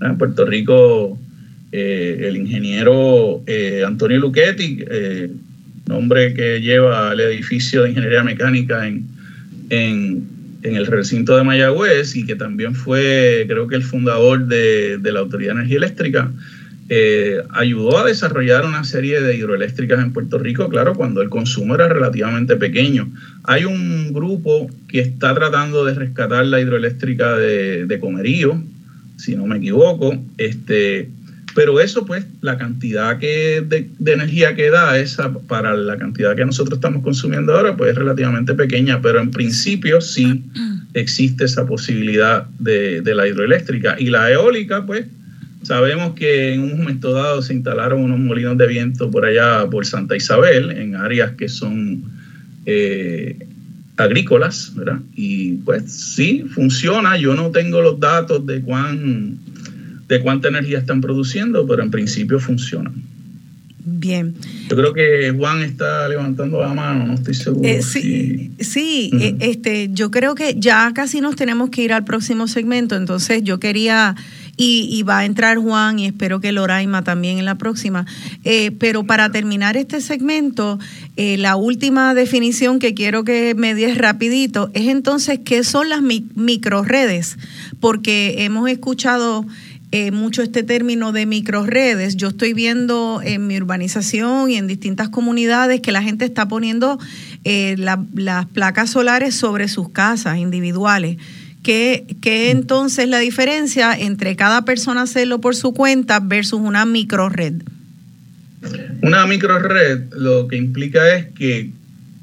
En 0.00 0.18
Puerto 0.18 0.44
Rico, 0.44 1.18
eh, 1.72 2.26
el 2.28 2.36
ingeniero 2.36 3.42
eh, 3.46 3.82
Antonio 3.86 4.18
Luchetti, 4.18 4.84
eh, 4.88 5.30
nombre 5.86 6.34
que 6.34 6.60
lleva 6.60 7.12
el 7.12 7.20
edificio 7.20 7.82
de 7.82 7.90
ingeniería 7.90 8.22
mecánica 8.22 8.86
en, 8.86 9.06
en, 9.70 10.26
el 10.62 10.86
recinto 10.86 11.36
de 11.36 11.44
Mayagüez 11.44 12.16
y 12.16 12.26
que 12.26 12.34
también 12.34 12.74
fue, 12.74 13.44
creo 13.46 13.68
que 13.68 13.76
el 13.76 13.84
fundador 13.84 14.46
de, 14.46 14.98
la 15.00 15.20
Autoridad 15.20 15.54
de 15.54 15.60
Energía 15.60 15.76
Eléctrica, 15.76 16.32
eh, 16.88 17.42
ayudó 17.50 17.98
a 17.98 18.04
desarrollar 18.04 18.64
una 18.64 18.84
serie 18.84 19.20
de 19.20 19.36
hidroeléctricas 19.36 20.00
en 20.00 20.12
Puerto 20.12 20.38
Rico, 20.38 20.68
claro, 20.68 20.94
cuando 20.94 21.22
el 21.22 21.28
consumo 21.28 21.74
era 21.74 21.88
relativamente 21.88 22.56
pequeño. 22.56 23.10
Hay 23.44 23.64
un 23.64 24.12
grupo 24.12 24.68
que 24.88 25.00
está 25.00 25.34
tratando 25.34 25.84
de 25.84 25.94
rescatar 25.94 26.46
la 26.46 26.60
hidroeléctrica 26.60 27.36
de, 27.36 27.86
de 27.86 27.98
Comerío, 27.98 28.62
si 29.16 29.34
no 29.34 29.46
me 29.46 29.56
equivoco, 29.56 30.16
este, 30.38 31.10
pero 31.56 31.80
eso, 31.80 32.04
pues, 32.04 32.26
la 32.42 32.58
cantidad 32.58 33.18
que 33.18 33.64
de, 33.66 33.88
energía 34.12 34.54
que 34.54 34.68
da 34.68 34.98
esa 34.98 35.32
para 35.32 35.74
la 35.74 35.96
cantidad 35.96 36.36
que 36.36 36.44
nosotros 36.44 36.76
estamos 36.76 37.02
consumiendo 37.02 37.56
ahora, 37.56 37.74
pues 37.74 37.92
es 37.92 37.96
relativamente 37.96 38.52
pequeña, 38.52 39.00
pero 39.00 39.20
en 39.20 39.30
principio 39.30 40.02
sí 40.02 40.44
existe 40.92 41.46
esa 41.46 41.66
posibilidad 41.66 42.44
de, 42.58 43.00
la 43.02 43.26
hidroeléctrica. 43.26 43.96
Y 43.98 44.10
la 44.10 44.30
eólica, 44.30 44.84
pues, 44.84 45.06
sabemos 45.66 46.14
que 46.14 46.54
en 46.54 46.60
un 46.60 46.78
momento 46.78 47.12
dado 47.12 47.42
se 47.42 47.54
instalaron 47.54 48.02
unos 48.02 48.18
molinos 48.18 48.56
de 48.56 48.66
viento 48.66 49.10
por 49.10 49.24
allá, 49.24 49.68
por 49.68 49.84
Santa 49.84 50.16
Isabel, 50.16 50.70
en 50.70 50.94
áreas 50.94 51.32
que 51.32 51.48
son 51.48 52.04
eh, 52.64 53.36
agrícolas, 53.96 54.72
¿verdad? 54.74 55.00
Y 55.14 55.54
pues 55.64 55.92
sí, 55.92 56.44
funciona. 56.54 57.16
Yo 57.16 57.34
no 57.34 57.50
tengo 57.50 57.80
los 57.82 57.98
datos 57.98 58.46
de 58.46 58.60
cuán 58.60 59.38
de 60.08 60.20
cuánta 60.20 60.48
energía 60.48 60.78
están 60.78 61.00
produciendo, 61.00 61.66
pero 61.66 61.82
en 61.82 61.90
principio 61.90 62.38
funcionan. 62.38 62.94
Bien. 63.88 64.34
Yo 64.68 64.76
creo 64.76 64.92
que 64.92 65.30
Juan 65.30 65.62
está 65.62 66.08
levantando 66.08 66.60
la 66.60 66.74
mano, 66.74 67.06
no 67.06 67.14
estoy 67.14 67.34
seguro. 67.34 67.68
Eh, 67.68 67.82
sí, 67.82 68.50
sí 68.58 69.12
eh, 69.20 69.36
este, 69.38 69.90
yo 69.92 70.10
creo 70.10 70.34
que 70.34 70.56
ya 70.58 70.90
casi 70.92 71.20
nos 71.20 71.36
tenemos 71.36 71.70
que 71.70 71.82
ir 71.82 71.92
al 71.92 72.04
próximo 72.04 72.48
segmento, 72.48 72.96
entonces 72.96 73.44
yo 73.44 73.60
quería, 73.60 74.16
y, 74.56 75.02
va 75.02 75.18
a 75.18 75.24
entrar 75.24 75.58
Juan 75.58 75.98
y 75.98 76.06
espero 76.06 76.40
que 76.40 76.52
Loraima 76.52 77.02
también 77.04 77.38
en 77.38 77.44
la 77.44 77.56
próxima, 77.56 78.06
eh, 78.44 78.70
pero 78.70 79.04
para 79.04 79.30
terminar 79.30 79.76
este 79.76 80.00
segmento, 80.00 80.78
la 81.16 81.56
última 81.56 82.14
definición 82.14 82.78
que 82.78 82.94
quiero 82.94 83.24
que 83.24 83.54
me 83.54 83.74
des 83.74 83.98
rapidito 83.98 84.70
es 84.74 84.88
entonces 84.88 85.40
qué 85.44 85.64
son 85.64 85.88
las 85.88 86.00
microredes, 86.02 87.36
porque 87.80 88.44
hemos 88.44 88.68
escuchado 88.68 89.46
eh, 89.92 90.10
mucho 90.10 90.42
este 90.42 90.64
término 90.64 91.12
de 91.12 91.26
microredes. 91.26 92.16
Yo 92.16 92.28
estoy 92.28 92.52
viendo 92.54 93.20
en 93.22 93.46
mi 93.46 93.56
urbanización 93.56 94.50
y 94.50 94.56
en 94.56 94.66
distintas 94.66 95.10
comunidades 95.10 95.80
que 95.80 95.92
la 95.92 96.02
gente 96.02 96.24
está 96.24 96.48
poniendo 96.48 96.98
eh, 97.44 97.76
las 97.78 98.46
placas 98.46 98.90
solares 98.90 99.36
sobre 99.36 99.68
sus 99.68 99.90
casas 99.90 100.38
individuales. 100.38 101.18
¿Qué, 101.66 102.06
¿Qué 102.22 102.52
entonces 102.52 103.08
la 103.08 103.18
diferencia 103.18 103.92
entre 103.98 104.36
cada 104.36 104.64
persona 104.64 105.02
hacerlo 105.02 105.40
por 105.40 105.56
su 105.56 105.74
cuenta 105.74 106.20
versus 106.20 106.60
una 106.60 106.84
microred? 106.84 107.54
Una 109.02 109.26
microred 109.26 110.12
lo 110.12 110.46
que 110.46 110.58
implica 110.58 111.16
es 111.16 111.26
que 111.32 111.72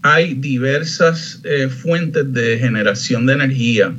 hay 0.02 0.36
diversas 0.36 1.42
eh, 1.44 1.68
fuentes 1.68 2.32
de 2.32 2.58
generación 2.58 3.26
de 3.26 3.34
energía 3.34 3.94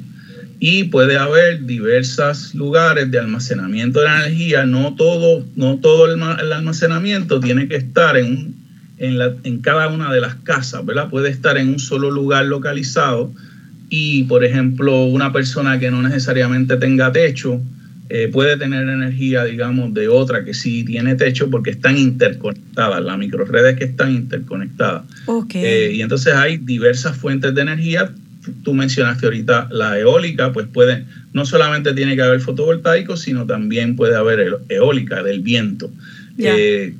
y 0.60 0.84
puede 0.84 1.18
haber 1.18 1.66
diversos 1.66 2.54
lugares 2.54 3.10
de 3.10 3.18
almacenamiento 3.18 4.00
de 4.00 4.06
la 4.06 4.24
energía. 4.24 4.64
No 4.64 4.94
todo, 4.94 5.44
no 5.56 5.76
todo 5.76 6.06
el, 6.06 6.22
almacenamiento 6.22 7.38
tiene 7.40 7.68
que 7.68 7.76
estar 7.76 8.16
en, 8.16 8.54
en, 8.96 9.58
cada 9.58 9.88
una 9.88 10.10
de 10.10 10.22
las 10.22 10.36
casas, 10.36 10.86
¿verdad? 10.86 11.10
Puede 11.10 11.28
estar 11.28 11.58
en 11.58 11.68
un 11.68 11.78
solo 11.78 12.10
lugar 12.10 12.46
localizado 12.46 13.30
y, 13.88 14.24
por 14.24 14.44
ejemplo, 14.44 15.04
una 15.04 15.32
persona 15.32 15.78
que 15.78 15.90
no 15.90 16.02
necesariamente 16.02 16.76
tenga 16.76 17.12
techo 17.12 17.60
eh, 18.10 18.28
puede 18.30 18.58
tener 18.58 18.86
energía, 18.86 19.44
digamos, 19.44 19.94
de 19.94 20.08
otra 20.08 20.44
que 20.44 20.52
sí 20.52 20.84
tiene 20.84 21.14
techo 21.14 21.50
porque 21.50 21.70
están 21.70 21.96
interconectadas, 21.96 23.02
las 23.02 23.16
microredes 23.16 23.76
que 23.76 23.84
están 23.84 24.12
interconectadas. 24.12 25.04
Eh, 25.54 25.92
y 25.94 26.02
entonces 26.02 26.34
hay 26.34 26.58
diversas 26.58 27.16
fuentes 27.16 27.54
de 27.54 27.62
energía 27.62 28.10
tú 28.62 28.74
mencionaste 28.74 29.26
ahorita 29.26 29.68
la 29.70 29.98
eólica, 29.98 30.52
pues 30.52 30.66
puede, 30.66 31.04
no 31.32 31.46
solamente 31.46 31.94
tiene 31.94 32.16
que 32.16 32.22
haber 32.22 32.40
fotovoltaico, 32.40 33.16
sino 33.16 33.46
también 33.46 33.96
puede 33.96 34.16
haber 34.16 34.58
eólica 34.68 35.22
del 35.22 35.40
viento. 35.40 35.90
Eh, 36.38 36.94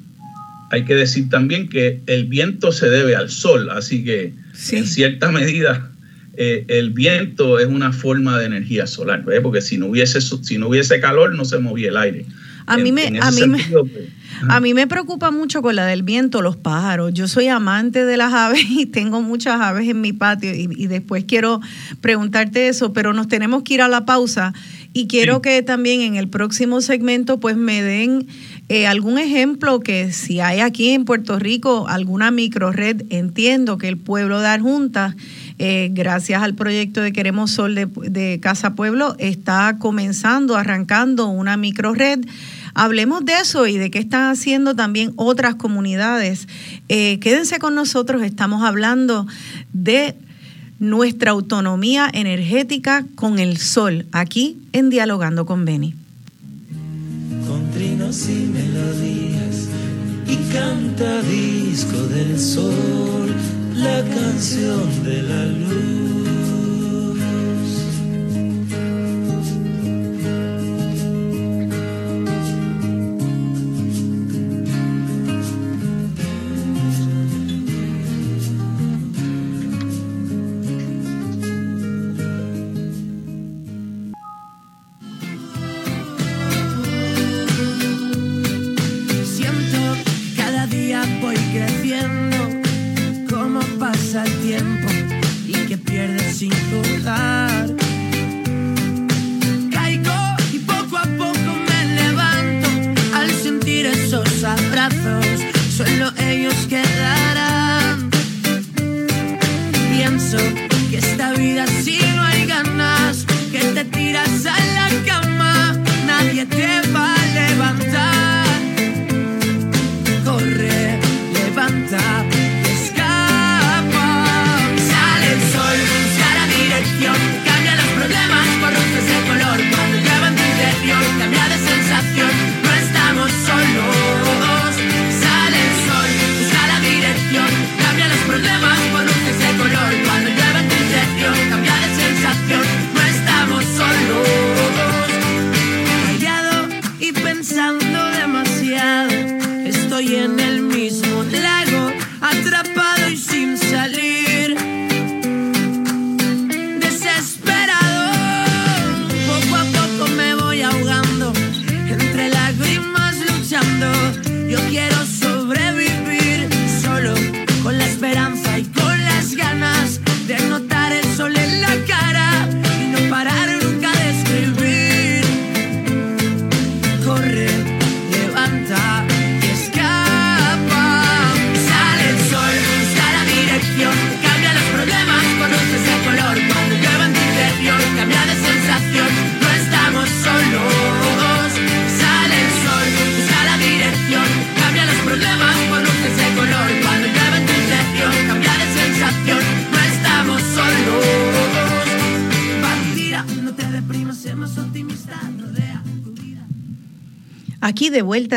hay 0.71 0.85
que 0.85 0.95
decir 0.95 1.29
también 1.29 1.69
que 1.69 2.01
el 2.07 2.25
viento 2.25 2.73
se 2.73 2.89
debe 2.89 3.15
al 3.15 3.31
sol, 3.31 3.69
así 3.71 4.05
que 4.05 4.33
en 4.73 4.87
cierta 4.87 5.31
medida 5.31 5.91
eh, 6.37 6.65
el 6.69 6.91
viento 6.91 7.59
es 7.59 7.67
una 7.67 7.93
forma 7.93 8.39
de 8.39 8.47
energía 8.47 8.87
solar, 8.87 9.25
porque 9.43 9.61
si 9.61 9.79
no 9.79 9.87
hubiese 9.87 10.21
si 10.21 10.59
no 10.59 10.69
hubiese 10.69 11.01
calor 11.01 11.35
no 11.35 11.45
se 11.45 11.59
movía 11.59 11.89
el 11.89 11.97
aire. 11.97 12.27
A 12.67 12.79
mí 12.79 12.93
me, 12.93 13.19
a 13.21 13.31
mí 13.31 13.47
me, 13.47 13.59
pues, 13.59 14.09
a 14.49 14.61
mí 14.61 14.73
me 14.73 14.87
preocupa 14.87 15.31
mucho 15.31 15.61
con 15.61 15.77
la 15.77 15.85
del 15.85 16.03
viento 16.03 16.41
los 16.41 16.57
pájaros. 16.57 17.13
Yo 17.13 17.29
soy 17.29 17.49
amante 17.49 18.07
de 18.07 18.17
las 18.17 18.33
aves 18.33 18.65
y 18.71 18.87
tengo 18.87 19.21
muchas 19.21 19.61
aves 19.61 19.89
en 19.89 20.01
mi 20.01 20.13
patio 20.13 20.55
y, 20.55 20.87
después 20.87 21.25
quiero 21.25 21.61
preguntarte 22.01 22.69
eso, 22.69 22.93
pero 22.93 23.13
nos 23.13 23.29
tenemos 23.29 23.63
que 23.63 23.75
ir 23.75 23.83
a 23.83 23.89
la 23.89 24.07
pausa 24.07 24.55
y 24.93 25.09
quiero 25.09 25.43
que 25.43 25.63
también 25.63 26.01
en 26.01 26.17
el 26.17 26.29
próximo 26.29 26.81
segmento 26.81 27.41
pues 27.41 27.57
me 27.57 27.83
den 27.83 28.27
eh, 28.69 28.87
algún 28.87 29.19
ejemplo 29.19 29.81
que 29.81 30.13
si 30.13 30.41
hay 30.41 30.61
aquí 30.61 30.91
en 30.91 31.05
Puerto 31.05 31.39
Rico 31.39 31.87
alguna 31.89 32.31
microred, 32.31 33.03
entiendo 33.11 33.77
que 33.77 33.89
el 33.89 33.99
pueblo 33.99 34.41
de 34.41 34.47
Arjunta, 34.47 35.17
eh, 35.59 35.91
gracias 35.93 36.43
al 36.43 36.55
proyecto 36.55 37.01
de 37.01 37.13
Queremos 37.13 37.51
Sol 37.53 37.75
de, 37.75 38.41
Casa 38.41 38.75
Pueblo, 38.75 39.17
está 39.19 39.77
comenzando, 39.79 40.57
arrancando 40.57 41.29
una 41.29 41.57
microred 41.57 42.21
Hablemos 42.77 43.25
de 43.25 43.35
eso 43.35 43.69
y 43.69 43.79
de 43.79 43.89
qué 43.93 44.01
están 44.01 44.33
haciendo 44.33 44.75
también 44.75 45.13
otras 45.15 45.55
comunidades. 45.55 46.49
Eh, 46.89 47.21
quédense 47.21 47.61
con 47.61 47.77
nosotros, 47.77 48.23
estamos 48.23 48.65
hablando 48.65 49.29
de 49.73 50.17
nuestra 50.81 51.31
autonomía 51.31 52.11
energética 52.13 53.07
con 53.15 53.39
el 53.39 53.59
sol, 53.59 54.07
aquí 54.11 54.59
en 54.73 54.91
Dialogando 54.91 55.47
con 55.47 55.65
Beni. 55.65 55.95
Y 58.27 58.47
melodías 58.47 59.69
y 60.29 60.37
canta 60.53 61.21
disco 61.23 61.99
del 62.07 62.39
sol, 62.39 63.24
la 63.85 64.03
canción 64.03 65.05
de 65.05 65.23
la 65.23 65.45
luz. 65.45 66.24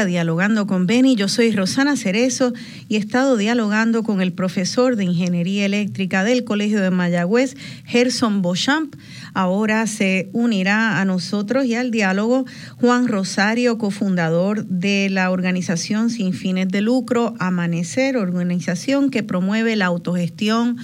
Dialogando 0.06 0.68
con 0.68 0.86
Beni, 0.86 1.16
yo 1.16 1.28
soy 1.28 1.52
Rosana 1.52 1.96
Cerezo 1.96 2.54
y 2.88 2.96
he 2.96 3.00
estado 3.00 3.36
dialogando 3.36 4.04
con 4.04 4.22
el 4.22 4.32
profesor 4.32 4.96
de 4.96 5.06
Ingeniería 5.06 5.66
Eléctrica 5.66 6.24
del 6.24 6.44
Colegio 6.44 6.82
de 6.82 6.92
Mayagüez, 6.92 7.56
Gerson 7.86 8.42
Beauchamp. 8.42 8.96
Ahora 9.34 9.88
se 9.88 10.30
unirá 10.34 11.02
a 11.02 11.06
nosotros 11.06 11.66
y 11.66 11.76
al 11.76 11.92
diálogo 11.92 12.46
Juan 12.80 13.08
Rosario, 13.08 13.78
cofundador 13.78 14.66
de 14.66 15.10
la 15.10 15.32
organización 15.32 16.10
sin 16.10 16.34
fines 16.34 16.68
de 16.70 16.82
lucro 16.82 17.34
Amanecer, 17.40 18.18
organización 18.18 19.10
que 19.10 19.24
promueve 19.24 19.76
la 19.76 19.88
autogestión 19.88 20.78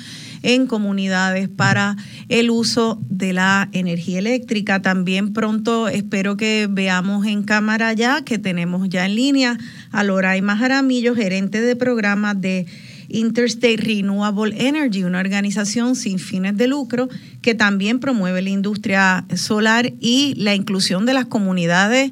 en 0.43 0.67
comunidades 0.67 1.49
para 1.49 1.95
el 2.29 2.51
uso 2.51 3.01
de 3.10 3.34
la 3.34 3.69
energía 3.71 4.19
eléctrica. 4.19 4.82
También 4.82 5.34
pronto 5.34 5.88
espero 5.88 6.38
que 6.38 6.67
veamos 6.69 7.25
en 7.25 7.43
cámara 7.43 7.93
ya 7.93 8.23
que 8.23 8.38
tenemos 8.38 8.88
ya 8.89 9.06
en 9.06 9.15
línea 9.15 9.58
a 9.91 10.03
Loraima 10.03 10.56
Jaramillo, 10.56 11.15
gerente 11.15 11.62
de 11.62 11.75
programa 11.75 12.36
de 12.36 12.67
Interstate 13.10 13.77
Renewable 13.77 14.56
Energy, 14.67 15.03
una 15.03 15.19
organización 15.19 15.95
sin 15.95 16.19
fines 16.19 16.58
de 16.58 16.67
lucro 16.67 17.10
que 17.41 17.56
también 17.56 17.99
promueve 17.99 18.41
la 18.41 18.49
industria 18.49 19.25
solar 19.36 19.93
y 19.99 20.34
la 20.36 20.56
inclusión 20.56 21.06
de 21.06 21.13
las 21.13 21.25
comunidades 21.25 22.12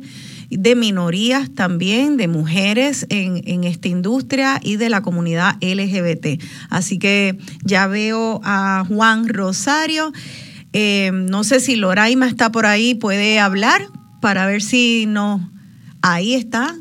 de 0.51 0.75
minorías 0.75 1.49
también, 1.49 2.17
de 2.17 2.27
mujeres 2.27 3.05
en, 3.09 3.41
en, 3.45 3.63
esta 3.63 3.87
industria 3.87 4.59
y 4.61 4.75
de 4.75 4.89
la 4.89 5.01
comunidad 5.01 5.55
LGBT. 5.61 6.41
Así 6.69 6.99
que 6.99 7.37
ya 7.63 7.87
veo 7.87 8.41
a 8.43 8.83
Juan 8.87 9.27
Rosario. 9.29 10.11
Eh, 10.73 11.11
no 11.13 11.43
sé 11.43 11.59
si 11.59 11.75
Loraima 11.75 12.27
está 12.27 12.51
por 12.51 12.65
ahí, 12.65 12.95
puede 12.95 13.39
hablar 13.39 13.87
para 14.21 14.45
ver 14.45 14.61
si 14.61 15.05
no. 15.07 15.49
Ahí 16.01 16.33
está. 16.33 16.75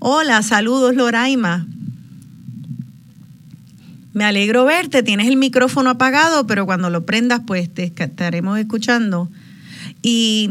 Hola, 0.00 0.42
saludos 0.42 0.96
Loraima. 0.96 1.66
Me 4.12 4.24
alegro 4.24 4.64
verte, 4.64 5.02
tienes 5.02 5.26
el 5.28 5.36
micrófono 5.36 5.90
apagado, 5.90 6.46
pero 6.46 6.66
cuando 6.66 6.90
lo 6.90 7.04
prendas, 7.04 7.42
pues 7.46 7.72
te 7.72 7.92
estaremos 7.96 8.58
escuchando. 8.58 9.28
Y 10.02 10.50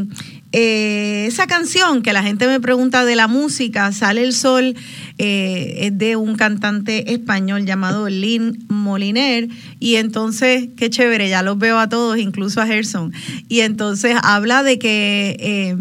eh, 0.56 1.26
esa 1.26 1.48
canción 1.48 2.00
que 2.00 2.12
la 2.12 2.22
gente 2.22 2.46
me 2.46 2.60
pregunta 2.60 3.04
de 3.04 3.16
la 3.16 3.26
música, 3.26 3.90
Sale 3.90 4.22
el 4.22 4.32
Sol, 4.32 4.76
eh, 5.18 5.78
es 5.80 5.98
de 5.98 6.14
un 6.14 6.36
cantante 6.36 7.12
español 7.12 7.66
llamado 7.66 8.08
Lynn 8.08 8.64
Moliner. 8.68 9.48
Y 9.80 9.96
entonces, 9.96 10.68
qué 10.76 10.90
chévere, 10.90 11.28
ya 11.28 11.42
los 11.42 11.58
veo 11.58 11.80
a 11.80 11.88
todos, 11.88 12.18
incluso 12.18 12.60
a 12.60 12.66
Gerson. 12.66 13.12
Y 13.48 13.60
entonces 13.60 14.16
habla 14.22 14.62
de 14.62 14.78
que... 14.78 15.36
Eh, 15.40 15.76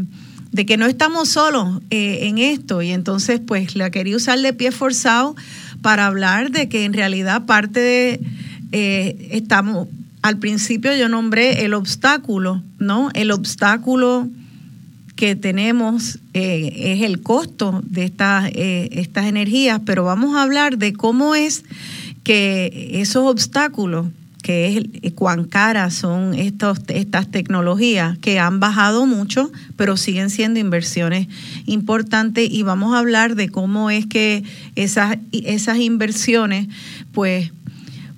de 0.51 0.67
que 0.67 0.77
no 0.77 0.85
estamos 0.85 1.29
solos 1.29 1.81
en 1.89 2.37
esto 2.37 2.83
y 2.83 2.91
entonces 2.91 3.39
pues 3.39 3.75
la 3.75 3.89
quería 3.89 4.15
usar 4.15 4.37
de 4.37 4.53
pie 4.53 4.71
forzado 4.71 5.35
para 5.81 6.05
hablar 6.05 6.51
de 6.51 6.69
que 6.69 6.85
en 6.85 6.93
realidad 6.93 7.47
parte 7.47 7.79
de 7.79 8.19
estamos 9.31 9.87
al 10.21 10.37
principio 10.37 10.95
yo 10.95 11.09
nombré 11.09 11.65
el 11.65 11.73
obstáculo 11.73 12.61
no 12.77 13.09
el 13.15 13.31
obstáculo 13.31 14.29
que 15.23 15.37
tenemos 15.37 16.19
eh, 16.33 16.73
es 16.75 17.01
el 17.01 17.21
costo 17.21 17.81
de 17.85 18.03
estas 18.03 18.51
eh, 18.55 18.89
estas 18.91 19.25
energías 19.25 19.79
pero 19.85 20.03
vamos 20.03 20.35
a 20.35 20.43
hablar 20.43 20.77
de 20.77 20.91
cómo 20.91 21.33
es 21.33 21.63
que 22.25 22.89
esos 22.95 23.23
obstáculos 23.31 24.07
que 24.41 24.85
es 25.01 25.13
cuán 25.13 25.45
caras 25.45 25.93
son 25.93 26.33
estos, 26.33 26.79
estas 26.89 27.31
tecnologías 27.31 28.17
que 28.17 28.39
han 28.39 28.59
bajado 28.59 29.05
mucho, 29.05 29.49
pero 29.77 29.95
siguen 29.95 30.29
siendo 30.29 30.59
inversiones 30.59 31.29
importantes 31.65 32.49
y 32.51 32.63
vamos 32.63 32.93
a 32.93 32.99
hablar 32.99 33.35
de 33.35 33.47
cómo 33.47 33.89
es 33.89 34.05
que 34.05 34.43
esas, 34.75 35.17
esas 35.31 35.77
inversiones, 35.77 36.67
pues 37.13 37.53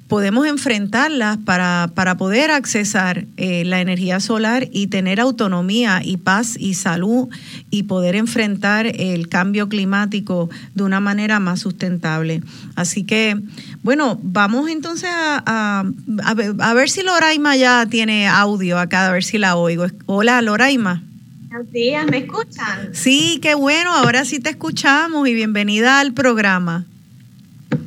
podemos 0.07 0.45
enfrentarlas 0.45 1.37
para, 1.37 1.89
para 1.95 2.15
poder 2.15 2.51
accesar 2.51 3.25
eh, 3.37 3.65
la 3.65 3.81
energía 3.81 4.19
solar 4.19 4.67
y 4.71 4.87
tener 4.87 5.19
autonomía 5.19 6.01
y 6.03 6.17
paz 6.17 6.55
y 6.59 6.75
salud 6.75 7.27
y 7.71 7.83
poder 7.83 8.15
enfrentar 8.15 8.85
el 8.85 9.29
cambio 9.29 9.67
climático 9.67 10.49
de 10.75 10.83
una 10.83 10.99
manera 10.99 11.39
más 11.39 11.61
sustentable. 11.61 12.41
Así 12.75 13.03
que, 13.03 13.35
bueno, 13.81 14.19
vamos 14.21 14.69
entonces 14.69 15.09
a, 15.11 15.43
a, 15.45 15.85
a, 16.23 16.33
ver, 16.35 16.53
a 16.59 16.73
ver 16.73 16.89
si 16.89 17.01
Loraima 17.01 17.55
ya 17.55 17.87
tiene 17.87 18.27
audio 18.27 18.77
acá, 18.77 19.07
a 19.07 19.11
ver 19.11 19.23
si 19.23 19.39
la 19.39 19.55
oigo. 19.55 19.87
Hola, 20.05 20.41
Loraima. 20.41 21.01
Buenos 21.49 21.71
días, 21.71 22.05
¿me 22.11 22.17
escuchan? 22.17 22.89
Sí, 22.93 23.39
qué 23.41 23.55
bueno, 23.55 23.93
ahora 23.93 24.25
sí 24.25 24.39
te 24.39 24.49
escuchamos 24.49 25.27
y 25.27 25.33
bienvenida 25.33 25.99
al 25.99 26.13
programa. 26.13 26.85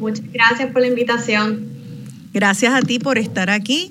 Muchas 0.00 0.24
gracias 0.32 0.72
por 0.72 0.80
la 0.80 0.88
invitación. 0.88 1.77
Gracias 2.32 2.74
a 2.74 2.82
ti 2.82 2.98
por 2.98 3.18
estar 3.18 3.50
aquí. 3.50 3.90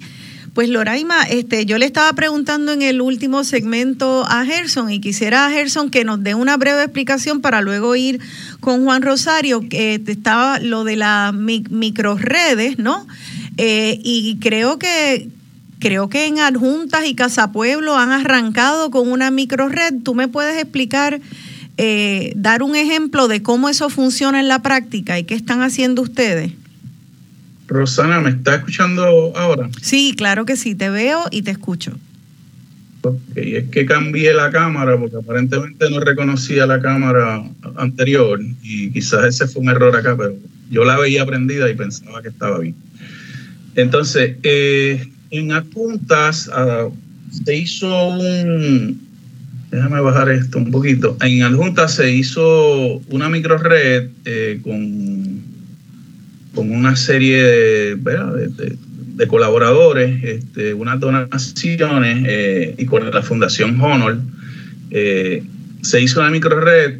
Pues 0.57 0.69
Loraima, 0.69 1.21
este, 1.23 1.67
yo 1.67 1.77
le 1.77 1.85
estaba 1.85 2.11
preguntando 2.13 2.71
en 2.71 2.81
el 2.81 2.99
último 2.99 3.43
segmento 3.43 4.25
a 4.27 4.43
Gerson 4.43 4.91
y 4.91 4.99
quisiera 4.99 5.45
a 5.45 5.51
Gerson 5.51 5.91
que 5.91 6.03
nos 6.03 6.23
dé 6.23 6.33
una 6.33 6.57
breve 6.57 6.81
explicación 6.81 7.41
para 7.41 7.61
luego 7.61 7.95
ir 7.95 8.19
con 8.59 8.83
Juan 8.83 9.03
Rosario, 9.03 9.61
que 9.69 10.01
estaba 10.07 10.57
lo 10.57 10.83
de 10.83 10.95
las 10.95 11.31
microredes, 11.31 12.79
¿no? 12.79 13.05
Eh, 13.57 13.99
y 14.03 14.37
creo 14.39 14.79
que 14.79 15.29
creo 15.79 16.09
que 16.09 16.25
en 16.25 16.39
Adjuntas 16.39 17.05
y 17.05 17.13
Casapueblo 17.13 17.95
han 17.95 18.11
arrancado 18.11 18.89
con 18.89 19.11
una 19.11 19.29
microred. 19.29 20.01
¿Tú 20.03 20.15
me 20.15 20.27
puedes 20.27 20.59
explicar, 20.59 21.21
eh, 21.77 22.33
dar 22.35 22.63
un 22.63 22.75
ejemplo 22.75 23.27
de 23.27 23.43
cómo 23.43 23.69
eso 23.69 23.91
funciona 23.91 24.39
en 24.39 24.47
la 24.47 24.63
práctica 24.63 25.19
y 25.19 25.23
qué 25.23 25.35
están 25.35 25.61
haciendo 25.61 26.01
ustedes? 26.01 26.53
Rosana, 27.67 28.21
¿me 28.21 28.29
está 28.29 28.55
escuchando 28.55 29.35
ahora? 29.35 29.69
Sí, 29.81 30.13
claro 30.17 30.45
que 30.45 30.55
sí, 30.55 30.75
te 30.75 30.89
veo 30.89 31.25
y 31.31 31.41
te 31.41 31.51
escucho. 31.51 31.97
Ok, 33.01 33.19
es 33.35 33.69
que 33.69 33.85
cambié 33.85 34.33
la 34.33 34.49
cámara 34.49 34.97
porque 34.97 35.17
aparentemente 35.17 35.89
no 35.89 35.99
reconocía 35.99 36.65
la 36.65 36.81
cámara 36.81 37.43
anterior 37.75 38.39
y 38.63 38.91
quizás 38.91 39.25
ese 39.25 39.47
fue 39.47 39.61
un 39.61 39.69
error 39.69 39.95
acá, 39.95 40.15
pero 40.17 40.33
yo 40.69 40.83
la 40.83 40.97
veía 40.97 41.25
prendida 41.25 41.69
y 41.69 41.75
pensaba 41.75 42.21
que 42.21 42.29
estaba 42.29 42.59
bien. 42.59 42.75
Entonces, 43.75 44.35
eh, 44.43 45.07
en 45.29 45.51
adjuntas 45.51 46.47
uh, 46.47 46.91
se 47.43 47.55
hizo 47.55 48.07
un, 48.07 48.99
déjame 49.71 50.01
bajar 50.01 50.29
esto 50.29 50.57
un 50.57 50.71
poquito, 50.71 51.17
en 51.21 51.43
adjuntas 51.43 51.95
se 51.95 52.11
hizo 52.11 52.97
una 53.09 53.29
microred 53.29 54.09
eh, 54.25 54.59
con, 54.63 55.16
con 56.57 56.71
una 56.71 56.95
serie 56.95 57.43
de, 57.43 59.27
colaboradores, 59.27 60.23
este, 60.23 60.73
unas 60.73 60.99
donaciones 60.99 62.25
eh, 62.27 62.73
y 62.79 62.85
con 62.87 63.07
la 63.11 63.21
Fundación 63.21 63.79
Honor. 63.79 64.17
Eh, 64.89 65.43
se 65.83 66.01
hizo 66.01 66.19
una 66.19 66.31
microred 66.31 66.97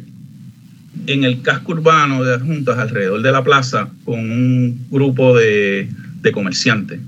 en 1.08 1.24
el 1.24 1.42
casco 1.42 1.72
urbano 1.72 2.22
de 2.22 2.34
adjuntas 2.34 2.78
alrededor 2.78 3.20
de 3.20 3.32
la 3.32 3.42
plaza 3.42 3.88
con 4.04 4.20
un 4.20 4.86
grupo 4.92 5.36
de, 5.36 5.88
de 6.22 6.30
comerciantes. 6.30 7.00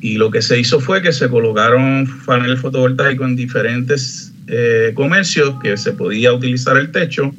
Y 0.00 0.14
lo 0.14 0.30
que 0.30 0.40
se 0.40 0.58
hizo 0.58 0.80
fue 0.80 1.02
que 1.02 1.12
se 1.12 1.28
colocaron 1.28 2.08
paneles 2.24 2.58
fotovoltaicos 2.60 3.28
en 3.28 3.36
diferentes 3.36 4.32
eh, 4.46 4.92
comercios 4.94 5.56
que 5.62 5.76
se 5.76 5.92
podía 5.92 6.32
utilizar 6.32 6.78
el 6.78 6.90
techo. 6.90 7.34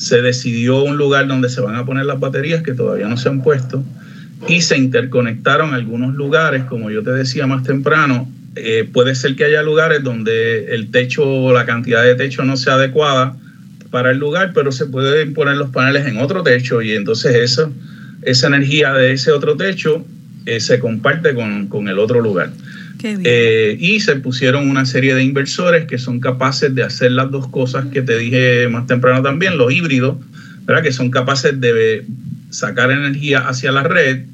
Se 0.00 0.22
decidió 0.22 0.82
un 0.82 0.96
lugar 0.96 1.26
donde 1.26 1.50
se 1.50 1.60
van 1.60 1.76
a 1.76 1.84
poner 1.84 2.06
las 2.06 2.18
baterías 2.18 2.62
que 2.62 2.72
todavía 2.72 3.06
no 3.06 3.18
se 3.18 3.28
han 3.28 3.42
puesto 3.42 3.84
y 4.48 4.62
se 4.62 4.78
interconectaron 4.78 5.74
algunos 5.74 6.14
lugares, 6.14 6.64
como 6.64 6.90
yo 6.90 7.02
te 7.02 7.10
decía 7.10 7.46
más 7.46 7.62
temprano. 7.62 8.26
Eh, 8.56 8.88
puede 8.90 9.14
ser 9.14 9.36
que 9.36 9.44
haya 9.44 9.62
lugares 9.62 10.02
donde 10.02 10.74
el 10.74 10.90
techo 10.90 11.22
o 11.24 11.52
la 11.52 11.66
cantidad 11.66 12.02
de 12.02 12.14
techo 12.14 12.44
no 12.44 12.56
sea 12.56 12.74
adecuada 12.74 13.36
para 13.90 14.10
el 14.10 14.18
lugar, 14.18 14.52
pero 14.54 14.72
se 14.72 14.86
pueden 14.86 15.34
poner 15.34 15.56
los 15.56 15.70
paneles 15.70 16.06
en 16.06 16.18
otro 16.18 16.42
techo 16.42 16.80
y 16.80 16.92
entonces 16.92 17.58
esa, 18.22 18.46
energía 18.46 18.92
de 18.94 19.12
ese 19.12 19.32
otro 19.32 19.56
techo 19.56 20.04
eh, 20.46 20.60
se 20.60 20.78
comparte 20.78 21.34
con, 21.34 21.88
el 21.88 21.98
otro 21.98 22.20
lugar. 22.20 22.50
Eh, 23.02 23.76
y 23.80 24.00
se 24.00 24.16
pusieron 24.16 24.68
una 24.68 24.84
serie 24.84 25.14
de 25.14 25.22
inversores 25.22 25.86
que 25.86 25.98
son 25.98 26.20
capaces 26.20 26.74
de 26.74 26.82
hacer 26.82 27.12
las 27.12 27.30
dos 27.30 27.48
cosas 27.48 27.86
que 27.86 28.02
te 28.02 28.18
dije 28.18 28.68
más 28.68 28.86
temprano 28.86 29.22
también, 29.22 29.56
los 29.56 29.72
híbridos, 29.72 30.16
¿verdad? 30.64 30.82
que 30.82 30.92
son 30.92 31.10
capaces 31.10 31.58
de 31.60 32.04
sacar 32.50 32.90
energía 32.90 33.40
hacia 33.40 33.72
la 33.72 33.84
red 33.84 34.24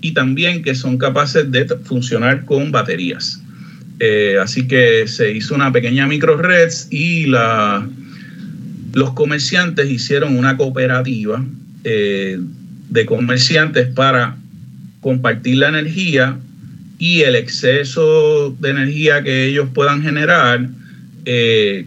y 0.00 0.12
también 0.12 0.62
que 0.62 0.74
son 0.74 0.98
capaces 0.98 1.50
de 1.50 1.66
funcionar 1.84 2.44
con 2.44 2.70
baterías. 2.70 3.42
Eh, 4.00 4.36
así 4.40 4.66
que 4.66 5.06
se 5.06 5.32
hizo 5.32 5.54
una 5.54 5.72
pequeña 5.72 6.06
micro 6.06 6.36
red 6.36 6.70
y 6.90 7.26
la, 7.26 7.88
los 8.92 9.12
comerciantes 9.14 9.90
hicieron 9.90 10.36
una 10.36 10.56
cooperativa 10.56 11.44
de 11.82 13.06
comerciantes 13.06 13.88
para 13.88 14.36
compartir 15.02 15.58
la 15.58 15.68
energía 15.68 16.38
y 16.98 17.22
el 17.22 17.36
exceso 17.36 18.54
de 18.60 18.70
energía 18.70 19.22
que 19.22 19.46
ellos 19.46 19.68
puedan 19.74 20.02
generar 20.02 20.68
eh, 21.24 21.86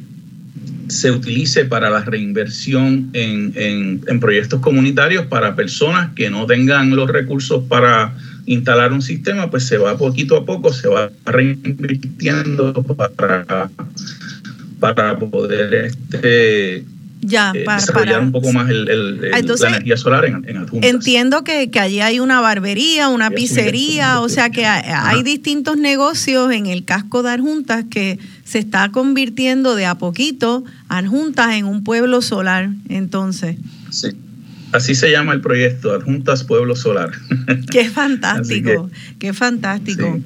se 0.89 1.11
utilice 1.11 1.65
para 1.65 1.89
la 1.89 2.03
reinversión 2.03 3.09
en, 3.13 4.01
proyectos 4.19 4.59
comunitarios 4.61 5.25
para 5.25 5.55
personas 5.55 6.13
que 6.15 6.29
no 6.29 6.45
tengan 6.45 6.95
los 6.95 7.09
recursos 7.09 7.63
para 7.67 8.15
instalar 8.45 8.93
un 8.93 9.01
sistema, 9.01 9.49
pues 9.49 9.65
se 9.65 9.77
va 9.77 9.97
poquito 9.97 10.37
a 10.37 10.45
poco, 10.45 10.73
se 10.73 10.87
va 10.87 11.11
reinvirtiendo 11.25 12.73
para, 13.15 13.69
para 14.79 15.19
poder 15.19 15.73
este, 15.73 16.85
ya, 17.21 17.51
eh, 17.55 17.63
para, 17.63 17.79
desarrollar 17.79 18.21
un 18.21 18.31
poco 18.31 18.53
más 18.53 18.69
el, 18.69 18.85
la 19.19 19.37
energía 19.39 19.97
solar 19.97 20.25
en, 20.25 20.45
en 20.47 20.67
Entiendo 20.83 21.43
que, 21.43 21.69
allí 21.79 21.99
hay 21.99 22.19
una 22.19 22.41
barbería, 22.41 23.09
una 23.09 23.31
pizzería, 23.31 24.19
o 24.21 24.29
sea 24.29 24.49
que 24.49 24.65
hay, 24.65 25.23
distintos 25.23 25.77
negocios 25.77 26.51
en 26.51 26.67
el 26.67 26.85
casco 26.85 27.23
de 27.23 27.31
Adjuntas 27.31 27.85
que 27.89 28.19
se 28.43 28.59
está 28.59 28.91
convirtiendo 28.91 29.75
de 29.75 29.85
a 29.85 29.95
poquito 29.95 30.63
Adjuntas 30.89 31.55
en 31.55 31.65
un 31.65 31.83
pueblo 31.83 32.21
solar, 32.21 32.69
entonces. 32.89 33.57
Sí. 33.89 34.09
Así 34.73 34.95
se 34.95 35.09
llama 35.09 35.33
el 35.33 35.41
proyecto, 35.41 35.93
Adjuntas 35.93 36.43
Pueblo 36.43 36.75
Solar. 36.75 37.11
Qué 37.71 37.85
fantástico, 37.89 38.89
qué 39.17 39.33
fantástico. 39.33 40.19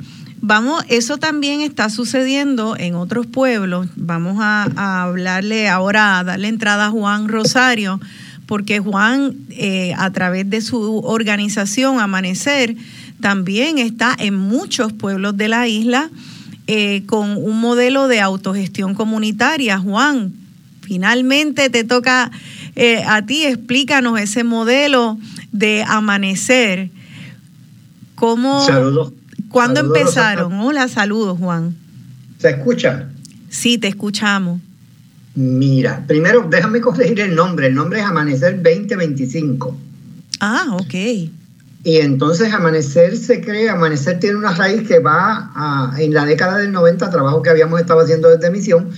Vamos, 0.44 0.84
eso 0.90 1.18
también 1.18 1.62
está 1.62 1.92
sucediendo 1.92 2.76
en 2.76 2.96
otros 2.96 3.28
pueblos. 3.28 3.88
Vamos 3.96 4.38
a, 4.42 5.04
hablarle 5.04 5.70
ahora, 5.70 6.18
a 6.18 6.24
darle 6.24 6.48
entrada 6.48 6.88
a 6.88 6.90
Juan 6.90 7.28
Rosario, 7.28 8.00
porque 8.48 8.80
Juan, 8.80 9.36
eh, 9.52 9.94
a 9.96 10.10
través 10.10 10.50
de 10.50 10.62
su 10.62 10.98
organización 11.06 12.00
Amanecer, 12.00 12.76
también 13.22 13.78
está 13.78 14.16
en 14.18 14.36
muchos 14.36 14.94
pueblos 14.94 15.38
de 15.38 15.48
la 15.48 15.68
isla 15.68 16.10
eh, 16.66 17.04
con 17.06 17.38
un 17.38 17.62
modelo 17.62 18.08
de 18.08 18.20
autogestión 18.20 18.96
comunitaria. 18.96 19.78
Juan, 19.78 20.34
finalmente 20.82 21.70
te 21.70 21.84
toca 21.84 22.32
eh, 22.76 23.04
a 23.08 23.24
ti, 23.24 23.46
explícanos 23.46 24.20
ese 24.20 24.44
modelo 24.44 25.20
de 25.52 25.84
Amanecer. 25.88 26.90
¿Cómo, 28.16 28.66
Saludos 28.66 29.14
¿Cuándo 29.52 29.82
empezaron? 29.82 30.54
Hola, 30.60 30.88
saludos, 30.88 31.38
Juan. 31.40 31.76
¿Se 32.38 32.50
escucha? 32.50 33.10
Sí, 33.50 33.78
te 33.78 33.88
escuchamos. 33.88 34.60
Mira, 35.36 36.04
primero 36.08 36.46
déjame 36.50 36.82
corregir 36.82 37.20
el 37.22 37.36
nombre. 37.36 37.68
El 37.68 37.76
nombre 37.76 38.00
es 38.00 38.06
Amanecer 38.06 38.62
2025. 38.62 39.78
Ah, 40.40 40.66
ok. 40.72 40.94
Y 41.84 41.98
entonces 41.98 42.54
Amanecer 42.54 43.18
se 43.18 43.42
cree, 43.42 43.70
Amanecer 43.70 44.20
tiene 44.20 44.38
una 44.38 44.54
raíz 44.54 44.88
que 44.88 45.00
va 45.00 45.52
a, 45.56 45.96
en 45.98 46.14
la 46.14 46.26
década 46.26 46.58
del 46.58 46.72
90, 46.72 47.10
trabajo 47.10 47.42
que 47.42 47.50
habíamos 47.50 47.80
estado 47.80 48.02
haciendo 48.02 48.30
desde 48.30 48.52
Misión, 48.52 48.90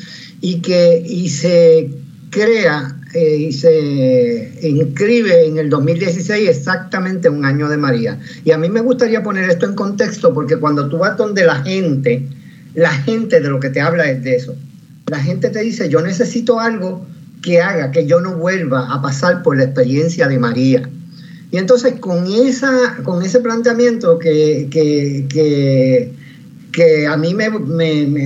y 0.42 0.60
que 0.62 1.02
y 1.06 1.30
se 1.30 1.92
crea 2.30 2.96
eh, 3.14 3.38
y 3.38 3.52
se 3.52 4.52
inscribe 4.64 5.46
en 5.46 5.60
el 5.60 5.70
2016 5.70 6.50
exactamente 6.50 7.30
un 7.30 7.46
año 7.46 7.70
de 7.70 7.78
María. 7.78 8.20
Y 8.44 8.50
a 8.50 8.58
mí 8.58 8.70
me 8.70 8.82
gustaría 8.82 9.22
poner 9.22 9.48
esto 9.52 9.68
en 9.68 9.76
contexto 9.76 10.34
porque 10.34 10.58
cuando 10.58 10.90
tú 10.90 10.98
vas 10.98 11.16
donde 11.16 11.46
la 11.46 11.58
gente, 11.58 12.28
la 12.74 12.90
gente 12.90 13.40
de 13.40 13.50
lo 13.50 13.60
que 13.60 13.70
te 13.70 13.82
habla 13.82 14.10
es 14.10 14.24
de 14.24 14.36
eso. 14.36 14.56
La 15.06 15.20
gente 15.20 15.50
te 15.50 15.60
dice, 15.60 15.90
yo 15.90 16.02
necesito 16.02 16.60
algo 16.60 17.06
que 17.44 17.62
haga 17.62 17.92
que 17.92 18.08
yo 18.08 18.20
no 18.20 18.36
vuelva 18.36 18.92
a 18.92 19.00
pasar 19.00 19.44
por 19.44 19.58
la 19.58 19.66
experiencia 19.66 20.28
de 20.28 20.40
María. 20.40 20.90
Y 21.52 21.58
entonces 21.58 22.00
con, 22.00 22.26
esa, 22.26 22.98
con 23.04 23.22
ese 23.22 23.42
planteamiento 23.42 24.18
que, 24.18 24.70
que, 24.72 26.12
que, 26.72 27.06
a 27.06 27.16
mí 27.16 27.36
me, 27.36 27.50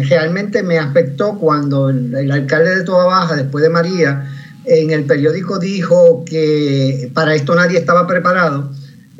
realmente 0.04 0.64
me 0.64 0.78
afectó 0.78 1.38
cuando 1.38 1.90
el, 1.90 2.16
el 2.16 2.32
alcalde 2.32 2.74
de 2.74 2.84
Toda 2.86 3.06
Baja, 3.06 3.36
después 3.36 3.62
de 3.62 3.70
María, 3.70 4.32
en 4.68 4.91
el 4.91 5.05
periódico 5.05 5.59
dijo 5.59 6.24
que 6.26 7.09
para 7.13 7.34
esto 7.36 7.55
nadie 7.55 7.78
estaba 7.78 8.05
preparado, 8.05 8.70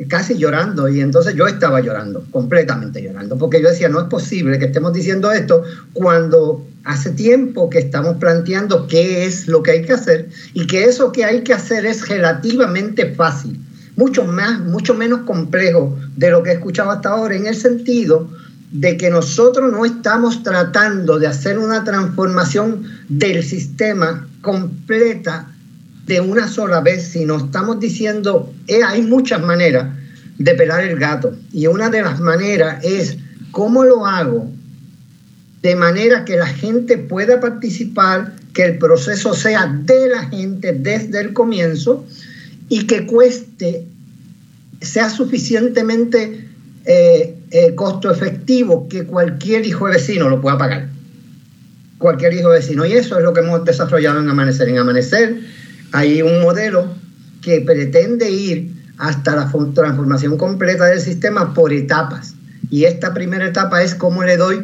casi 0.10 0.38
llorando, 0.38 0.88
y 0.90 1.02
entonces 1.02 1.34
yo 1.36 1.48
estaba 1.48 1.80
llorando, 1.82 2.24
completamente 2.32 3.02
llorando, 3.02 3.38
porque 3.38 3.62
yo 3.62 3.70
decía, 3.70 3.90
no 3.90 4.00
es 4.00 4.08
posible 4.08 4.60
que 4.60 4.66
estemos 4.66 4.94
diciendo 4.94 5.32
esto 5.32 5.64
cuando 5.94 6.66
hace 6.84 7.12
tiempo 7.12 7.70
que 7.70 7.80
estamos 7.80 8.18
planteando 8.18 8.88
qué 8.88 9.26
es 9.26 9.48
lo 9.48 9.64
que 9.64 9.72
hay 9.72 9.82
que 9.84 9.94
hacer 9.94 10.30
y 10.54 10.68
que 10.68 10.84
eso 10.84 11.12
que 11.12 11.26
hay 11.26 11.42
que 11.42 11.54
hacer 11.54 11.86
es 11.86 12.08
relativamente 12.08 13.14
fácil, 13.16 13.60
mucho 13.96 14.26
más, 14.26 14.60
mucho 14.60 14.94
menos 14.94 15.22
complejo 15.22 15.98
de 16.16 16.30
lo 16.30 16.44
que 16.44 16.52
he 16.52 16.54
escuchado 16.54 16.92
hasta 16.92 17.10
ahora, 17.10 17.36
en 17.36 17.48
el 17.48 17.56
sentido 17.56 18.30
de 18.72 18.98
que 18.98 19.10
nosotros 19.10 19.72
no 19.72 19.86
estamos 19.86 20.44
tratando 20.44 21.20
de 21.20 21.28
hacer 21.28 21.58
una 21.58 21.84
transformación 21.84 22.84
del 23.08 23.44
sistema 23.44 24.28
completa 24.42 25.52
de 26.06 26.22
una 26.22 26.48
sola 26.48 26.82
vez, 26.82 27.08
sino 27.08 27.38
estamos 27.38 27.80
diciendo, 27.80 28.54
eh, 28.68 28.82
hay 28.84 29.02
muchas 29.02 29.42
maneras 29.42 29.96
de 30.38 30.54
pelar 30.54 30.84
el 30.84 30.98
gato. 30.98 31.36
Y 31.52 31.68
una 31.68 31.90
de 31.90 32.02
las 32.02 32.20
maneras 32.20 32.84
es 32.84 33.18
cómo 33.52 33.84
lo 33.84 34.06
hago 34.06 34.50
de 35.62 35.76
manera 35.76 36.24
que 36.24 36.38
la 36.38 36.48
gente 36.48 36.98
pueda 36.98 37.40
participar, 37.40 38.36
que 38.54 38.64
el 38.64 38.78
proceso 38.78 39.34
sea 39.34 39.66
de 39.68 40.10
la 40.10 40.26
gente 40.30 40.74
desde 40.74 41.20
el 41.20 41.34
comienzo 41.34 42.06
y 42.70 42.86
que 42.86 43.06
cueste, 43.06 43.86
sea 44.82 45.10
suficientemente 45.10 46.48
eh, 46.90 47.36
eh, 47.52 47.76
costo 47.76 48.10
efectivo 48.10 48.88
que 48.88 49.04
cualquier 49.04 49.66
hijo 49.66 49.88
de 49.88 49.96
vecino 49.96 50.30
lo 50.30 50.40
pueda 50.40 50.58
pagar. 50.58 50.88
Cualquier 51.98 52.34
hijo 52.34 52.50
de 52.50 52.60
vecino. 52.60 52.86
Y 52.86 52.94
eso 52.94 53.18
es 53.18 53.24
lo 53.26 53.34
que 53.34 53.42
hemos 53.42 53.66
desarrollado 53.66 54.22
en 54.22 54.30
Amanecer. 54.30 54.70
En 54.70 54.78
Amanecer 54.78 55.38
hay 55.92 56.22
un 56.22 56.42
modelo 56.42 56.88
que 57.42 57.60
pretende 57.60 58.32
ir 58.32 58.72
hasta 59.00 59.36
la 59.36 59.52
transformación 59.74 60.38
completa 60.38 60.86
del 60.86 61.02
sistema 61.02 61.54
por 61.54 61.74
etapas. 61.74 62.36
Y 62.70 62.86
esta 62.86 63.14
primera 63.14 63.46
etapa 63.46 63.84
es 63.84 63.94
cómo 63.94 64.24
le 64.24 64.38
doy 64.38 64.64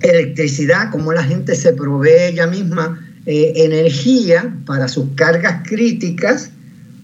electricidad, 0.00 0.92
cómo 0.92 1.12
la 1.12 1.24
gente 1.24 1.56
se 1.56 1.72
provee 1.72 2.28
ella 2.30 2.46
misma 2.46 3.04
eh, 3.26 3.52
energía 3.56 4.54
para 4.64 4.86
sus 4.86 5.06
cargas 5.16 5.66
críticas, 5.68 6.50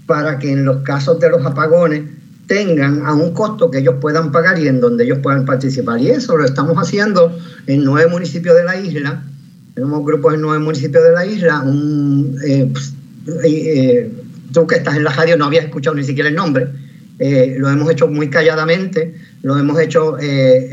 para 0.06 0.38
que 0.38 0.52
en 0.52 0.64
los 0.64 0.82
casos 0.82 1.18
de 1.18 1.30
los 1.30 1.44
apagones 1.44 2.02
tengan 2.50 3.06
a 3.06 3.14
un 3.14 3.32
costo 3.32 3.70
que 3.70 3.78
ellos 3.78 3.94
puedan 4.00 4.32
pagar 4.32 4.58
y 4.58 4.66
en 4.66 4.80
donde 4.80 5.04
ellos 5.04 5.20
puedan 5.22 5.44
participar. 5.44 6.00
Y 6.00 6.10
eso 6.10 6.36
lo 6.36 6.44
estamos 6.44 6.76
haciendo 6.78 7.38
en 7.68 7.84
nueve 7.84 8.10
municipios 8.10 8.56
de 8.56 8.64
la 8.64 8.74
isla. 8.74 9.22
Tenemos 9.72 10.04
grupos 10.04 10.34
en 10.34 10.40
nueve 10.40 10.58
municipios 10.58 11.04
de 11.04 11.12
la 11.12 11.24
isla. 11.24 11.60
Un, 11.60 12.36
eh, 12.44 12.68
pues, 12.72 12.92
eh, 13.44 14.10
tú 14.52 14.66
que 14.66 14.74
estás 14.74 14.96
en 14.96 15.04
la 15.04 15.12
radio 15.12 15.36
no 15.36 15.44
habías 15.44 15.66
escuchado 15.66 15.94
ni 15.94 16.02
siquiera 16.02 16.28
el 16.28 16.34
nombre. 16.34 16.66
Eh, 17.20 17.54
lo 17.56 17.70
hemos 17.70 17.88
hecho 17.88 18.08
muy 18.08 18.30
calladamente, 18.30 19.14
lo 19.42 19.56
hemos 19.56 19.78
hecho 19.78 20.16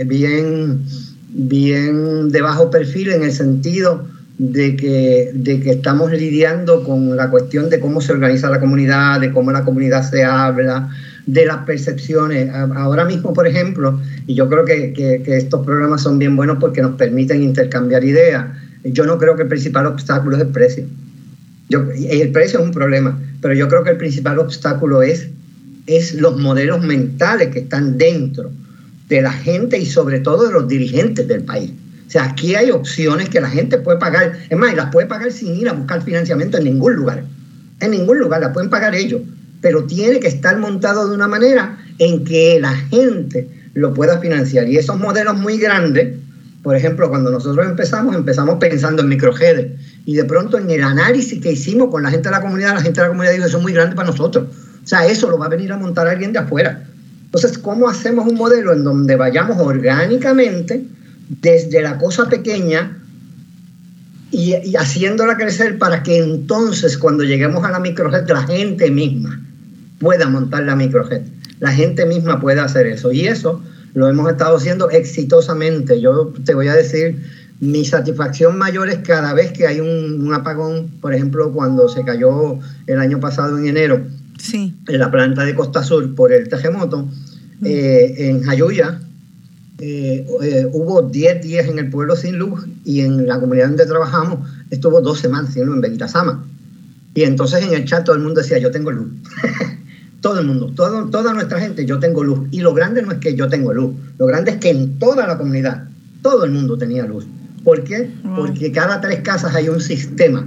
bien, 0.08 0.84
bien 1.30 2.32
de 2.32 2.42
bajo 2.42 2.72
perfil 2.72 3.10
en 3.10 3.22
el 3.22 3.32
sentido 3.32 4.08
de 4.40 4.76
que, 4.76 5.30
de 5.32 5.60
que 5.60 5.72
estamos 5.74 6.12
lidiando 6.12 6.84
con 6.84 7.16
la 7.16 7.30
cuestión 7.30 7.70
de 7.70 7.80
cómo 7.80 8.02
se 8.02 8.14
organiza 8.14 8.50
la 8.50 8.60
comunidad, 8.60 9.22
de 9.22 9.32
cómo 9.32 9.52
la 9.52 9.64
comunidad 9.64 10.10
se 10.10 10.24
habla, 10.24 10.90
de 11.28 11.46
las 11.46 11.58
percepciones. 11.66 12.50
Ahora 12.54 13.06
mismo, 13.06 13.34
por 13.34 13.46
ejemplo, 13.46 14.02
y 14.26 14.34
yo 14.34 14.50
creo 14.50 14.66
que, 14.66 14.94
que, 14.94 15.38
estos 15.38 15.64
programas 15.64 16.02
son 16.02 16.18
bien 16.18 16.36
buenos 16.36 16.58
porque 16.60 16.82
nos 16.82 16.96
permiten 16.96 17.44
intercambiar 17.44 18.04
ideas. 18.04 18.48
Yo 18.84 19.06
no 19.06 19.18
creo 19.20 19.36
que 19.36 19.44
el 19.44 19.50
principal 19.50 19.86
obstáculo 19.86 20.38
es 20.38 20.42
el 20.42 20.50
precio. 20.50 20.86
Yo, 21.70 21.82
el 21.94 22.32
precio 22.32 22.60
es 22.60 22.66
un 22.66 22.72
problema, 22.72 23.20
pero 23.42 23.54
yo 23.54 23.68
creo 23.68 23.84
que 23.84 23.92
el 23.92 23.98
principal 23.98 24.40
obstáculo 24.40 25.02
es, 25.02 25.28
es 25.86 26.16
los 26.16 26.40
modelos 26.40 26.82
mentales 26.82 27.50
que 27.50 27.60
están 27.60 27.98
dentro 27.98 28.50
de 29.10 29.22
la 29.22 29.34
gente 29.34 29.78
y 29.78 29.86
sobre 29.86 30.20
todo 30.20 30.48
de 30.48 30.54
los 30.54 30.68
dirigentes 30.68 31.28
del 31.28 31.44
país. 31.44 31.72
O 32.08 32.10
sea, 32.10 32.24
aquí 32.24 32.56
hay 32.56 32.72
opciones 32.72 33.28
que 33.28 33.42
la 33.42 33.50
gente 33.50 33.78
puede 33.80 34.00
pagar. 34.00 34.40
Es 34.50 34.58
más, 34.58 34.74
las 34.76 34.94
puede 34.94 35.08
pagar 35.08 35.30
sin 35.34 35.58
ir 35.58 35.68
a 35.68 35.74
buscar 35.74 36.02
financiamiento 36.02 36.58
en 36.58 36.64
ningún 36.64 36.94
lugar. 36.94 37.26
En 37.82 37.92
ningún 37.92 38.18
lugar, 38.18 38.40
las 38.40 38.54
pueden 38.54 38.70
pagar 38.70 38.96
ellos. 38.96 39.22
Pero 39.62 39.86
tiene 39.86 40.20
que 40.20 40.28
estar 40.28 40.58
montado 40.58 41.08
de 41.10 41.16
una 41.16 41.28
manera 41.28 41.78
en 42.00 42.24
que 42.24 42.60
la 42.60 42.76
gente 42.76 43.50
lo 43.74 43.94
pueda 43.94 44.20
financiar. 44.20 44.68
Y 44.68 44.78
esos 44.78 44.98
modelos 45.00 45.38
muy 45.38 45.58
grandes, 45.58 46.16
por 46.64 46.76
ejemplo, 46.76 47.10
cuando 47.10 47.32
nosotros 47.32 47.66
empezamos, 47.66 48.16
empezamos 48.16 48.58
pensando 48.60 49.02
en 49.02 49.10
microgedes. 49.10 49.80
Y 50.06 50.16
de 50.16 50.26
pronto 50.26 50.58
en 50.58 50.70
el 50.70 50.84
análisis 50.84 51.42
que 51.42 51.52
hicimos 51.52 51.90
con 51.90 52.04
la 52.04 52.10
gente 52.10 52.30
de 52.30 52.36
la 52.36 52.42
comunidad, 52.42 52.76
la 52.76 52.82
gente 52.82 53.00
de 53.00 53.08
la 53.08 53.10
comunidad 53.10 53.34
dijo, 53.34 53.46
eso 53.46 53.58
es 53.58 53.64
muy 53.64 53.74
grande 53.74 53.96
para 53.96 54.10
nosotros. 54.10 54.46
O 54.84 54.88
sea, 54.88 55.06
eso 55.06 55.30
lo 55.30 55.38
va 55.38 55.48
a 55.48 55.50
venir 55.50 55.72
a 55.72 55.78
montar 55.78 56.08
alguien 56.08 56.34
de 56.34 56.40
afuera. 56.40 56.84
Entonces, 57.26 57.58
¿cómo 57.58 57.90
hacemos 57.90 58.26
un 58.28 58.36
modelo 58.36 58.74
en 58.74 58.84
donde 58.84 59.16
vayamos 59.16 59.58
orgánicamente 59.60 60.86
desde 61.42 61.82
la 61.82 61.98
cosa 61.98 62.30
pequeña 62.30 62.98
y, 64.32 64.76
haciéndola 64.76 65.38
crecer 65.38 65.78
para 65.78 66.04
que 66.04 66.18
entonces 66.18 66.98
cuando 66.98 67.24
lleguemos 67.24 67.64
a 67.64 67.72
la 67.72 67.80
microjet 67.80 68.30
la 68.30 68.44
gente 68.44 68.92
misma 68.92 69.42
pueda 70.00 70.30
montar 70.30 70.64
la 70.64 70.76
microjet. 70.76 71.24
La 71.60 71.72
gente 71.72 72.06
misma 72.06 72.40
pueda 72.40 72.64
hacer 72.64 72.88
eso. 72.88 73.12
Y 73.12 73.28
eso 73.28 73.62
lo 73.94 74.08
hemos 74.08 74.30
estado 74.30 74.58
haciendo 74.58 74.90
exitosamente. 74.90 76.00
Yo 76.00 76.34
te 76.46 76.54
voy 76.54 76.68
a 76.68 76.76
decir, 76.76 77.24
mi 77.60 77.84
satisfacción 77.86 78.58
mayor 78.58 78.90
es 78.90 79.00
cada 79.00 79.34
vez 79.34 79.52
que 79.52 79.68
hay 79.68 79.80
un, 79.80 80.32
apagón, 80.34 80.92
por 81.02 81.14
ejemplo, 81.14 81.52
cuando 81.52 81.90
se 81.90 82.04
cayó 82.04 82.60
el 82.86 83.00
año 83.00 83.20
pasado 83.20 83.58
en 83.58 83.68
enero 83.68 84.06
sí. 84.38 84.76
en 84.88 85.00
la 85.00 85.10
planta 85.10 85.44
de 85.44 85.56
Costa 85.56 85.84
Sur 85.84 86.14
por 86.14 86.32
el 86.32 86.48
terremoto, 86.48 87.08
eh, 87.64 88.14
en 88.20 88.44
Jayuya, 88.44 89.00
eh, 89.80 90.26
eh, 90.42 90.68
hubo 90.74 91.04
10 91.04 91.44
días 91.44 91.68
en 91.68 91.78
el 91.78 91.90
pueblo 91.90 92.16
sin 92.16 92.38
luz 92.38 92.66
y 92.84 93.02
en 93.02 93.28
la 93.28 93.40
comunidad 93.40 93.68
donde 93.68 93.86
trabajamos 93.86 94.40
estuvo 94.72 95.02
dos 95.02 95.20
semanas 95.20 95.54
sin 95.54 95.66
luz 95.66 95.76
en 95.76 95.82
Beguitasama. 95.82 96.46
Y 97.14 97.24
entonces 97.24 97.64
en 97.64 97.74
el 97.74 97.86
chat 97.86 98.04
todo 98.04 98.16
el 98.16 98.24
mundo 98.24 98.42
decía, 98.42 98.58
yo 98.58 98.72
tengo 98.72 98.92
luz. 98.92 99.08
todo 100.22 100.40
el 100.40 100.48
mundo, 100.48 100.72
todo, 100.76 101.06
toda 101.10 101.34
nuestra 101.34 101.60
gente, 101.60 101.86
yo 101.86 102.00
tengo 102.00 102.24
luz. 102.24 102.48
Y 102.52 102.62
lo 102.62 102.74
grande 102.74 103.02
no 103.02 103.12
es 103.12 103.20
que 103.20 103.36
yo 103.36 103.48
tengo 103.50 103.74
luz, 103.74 103.96
lo 104.18 104.26
grande 104.26 104.52
es 104.52 104.58
que 104.58 104.72
en 104.72 104.98
toda 104.98 105.28
la 105.28 105.38
comunidad, 105.38 105.88
todo 106.22 106.46
el 106.46 106.52
mundo 106.52 106.78
tenía 106.78 107.06
luz. 107.06 107.28
¿Por 107.64 107.84
qué? 107.84 108.12
Porque 108.36 108.72
cada 108.72 109.02
tres 109.02 109.22
casas 109.22 109.54
hay 109.54 109.70
un 109.70 109.82
sistema 109.82 110.46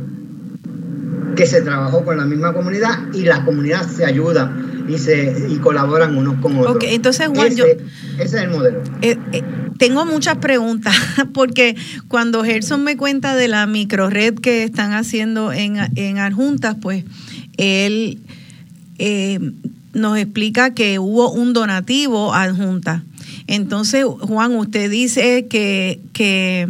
que 1.36 1.46
se 1.46 1.62
trabajó 1.62 2.04
con 2.04 2.16
la 2.16 2.24
misma 2.24 2.52
comunidad 2.52 3.12
y 3.12 3.22
la 3.22 3.44
comunidad 3.44 3.88
se 3.88 4.04
ayuda 4.04 4.54
y 4.90 4.98
se 4.98 5.46
y 5.48 5.56
colaboran 5.56 6.16
unos 6.16 6.40
con 6.40 6.58
otros. 6.58 6.78
entonces 6.82 7.28
Juan, 7.28 7.48
ese, 7.48 7.56
yo, 7.56 7.64
ese 7.66 7.82
es 8.18 8.34
el 8.34 8.50
modelo. 8.50 8.82
Eh, 9.02 9.16
eh, 9.32 9.42
tengo 9.78 10.04
muchas 10.04 10.38
preguntas 10.38 10.94
porque 11.32 11.76
cuando 12.08 12.44
Gerson 12.44 12.84
me 12.84 12.96
cuenta 12.96 13.34
de 13.34 13.48
la 13.48 13.66
microred 13.66 14.34
que 14.34 14.64
están 14.64 14.92
haciendo 14.92 15.52
en, 15.52 15.76
en 15.96 16.18
Adjuntas, 16.18 16.76
pues 16.80 17.04
él 17.56 18.18
eh, 18.98 19.38
nos 19.92 20.18
explica 20.18 20.74
que 20.74 20.98
hubo 20.98 21.30
un 21.30 21.52
donativo 21.52 22.34
a 22.34 22.42
Adjuntas. 22.42 23.02
Entonces, 23.46 24.04
Juan, 24.04 24.54
usted 24.56 24.90
dice 24.90 25.46
que, 25.48 26.00
que 26.12 26.68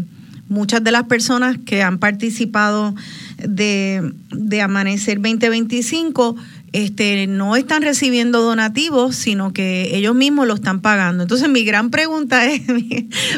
muchas 0.48 0.82
de 0.82 0.90
las 0.90 1.04
personas 1.04 1.58
que 1.64 1.82
han 1.82 1.98
participado 1.98 2.94
de, 3.38 4.12
de 4.30 4.60
Amanecer 4.62 5.20
2025 5.20 6.36
este, 6.72 7.26
no 7.26 7.56
están 7.56 7.82
recibiendo 7.82 8.40
donativos, 8.42 9.16
sino 9.16 9.52
que 9.52 9.96
ellos 9.96 10.14
mismos 10.14 10.46
lo 10.46 10.54
están 10.54 10.80
pagando. 10.80 11.24
Entonces 11.24 11.48
mi 11.48 11.64
gran 11.64 11.90
pregunta 11.90 12.44
es, 12.50 12.62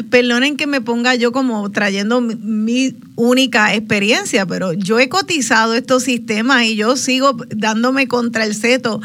perdonen 0.09 0.57
que 0.57 0.67
me 0.67 0.81
ponga 0.81 1.15
yo 1.15 1.31
como 1.31 1.69
trayendo 1.71 2.21
mi, 2.21 2.95
única 3.15 3.75
experiencia, 3.75 4.45
pero 4.47 4.73
yo 4.73 4.99
he 4.99 5.07
cotizado 5.07 5.75
estos 5.75 6.03
sistemas 6.03 6.63
y 6.65 6.75
yo 6.75 6.97
sigo 6.97 7.37
dándome 7.49 8.07
contra 8.07 8.43
el 8.43 8.55
seto 8.55 9.01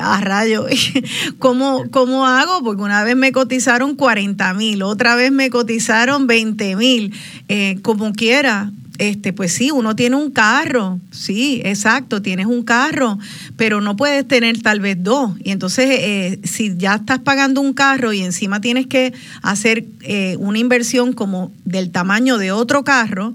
a 0.00 0.20
rayo. 0.20 0.66
¿Cómo, 1.38 1.84
¿Cómo 1.90 2.26
hago? 2.26 2.62
Porque 2.64 2.82
una 2.82 3.04
vez 3.04 3.14
me 3.14 3.32
cotizaron 3.32 3.94
40 3.94 4.54
mil, 4.54 4.82
otra 4.82 5.16
vez 5.16 5.32
me 5.32 5.50
cotizaron 5.50 6.26
20 6.26 6.76
mil, 6.76 7.14
eh, 7.48 7.78
como 7.82 8.12
quiera 8.12 8.72
este, 8.98 9.32
pues 9.32 9.52
sí, 9.52 9.70
uno 9.70 9.96
tiene 9.96 10.16
un 10.16 10.30
carro, 10.30 11.00
sí, 11.10 11.62
exacto, 11.64 12.20
tienes 12.20 12.46
un 12.46 12.62
carro, 12.62 13.18
pero 13.56 13.80
no 13.80 13.96
puedes 13.96 14.26
tener 14.28 14.60
tal 14.60 14.80
vez 14.80 14.96
dos. 15.02 15.32
Y 15.42 15.50
entonces, 15.50 15.86
eh, 15.88 16.40
si 16.44 16.76
ya 16.76 16.96
estás 16.96 17.18
pagando 17.18 17.60
un 17.60 17.72
carro 17.72 18.12
y 18.12 18.22
encima 18.22 18.60
tienes 18.60 18.86
que 18.86 19.12
hacer 19.42 19.86
eh, 20.02 20.36
una 20.38 20.58
inversión 20.58 21.14
como 21.14 21.52
del 21.64 21.90
tamaño 21.90 22.38
de 22.38 22.52
otro 22.52 22.84
carro, 22.84 23.34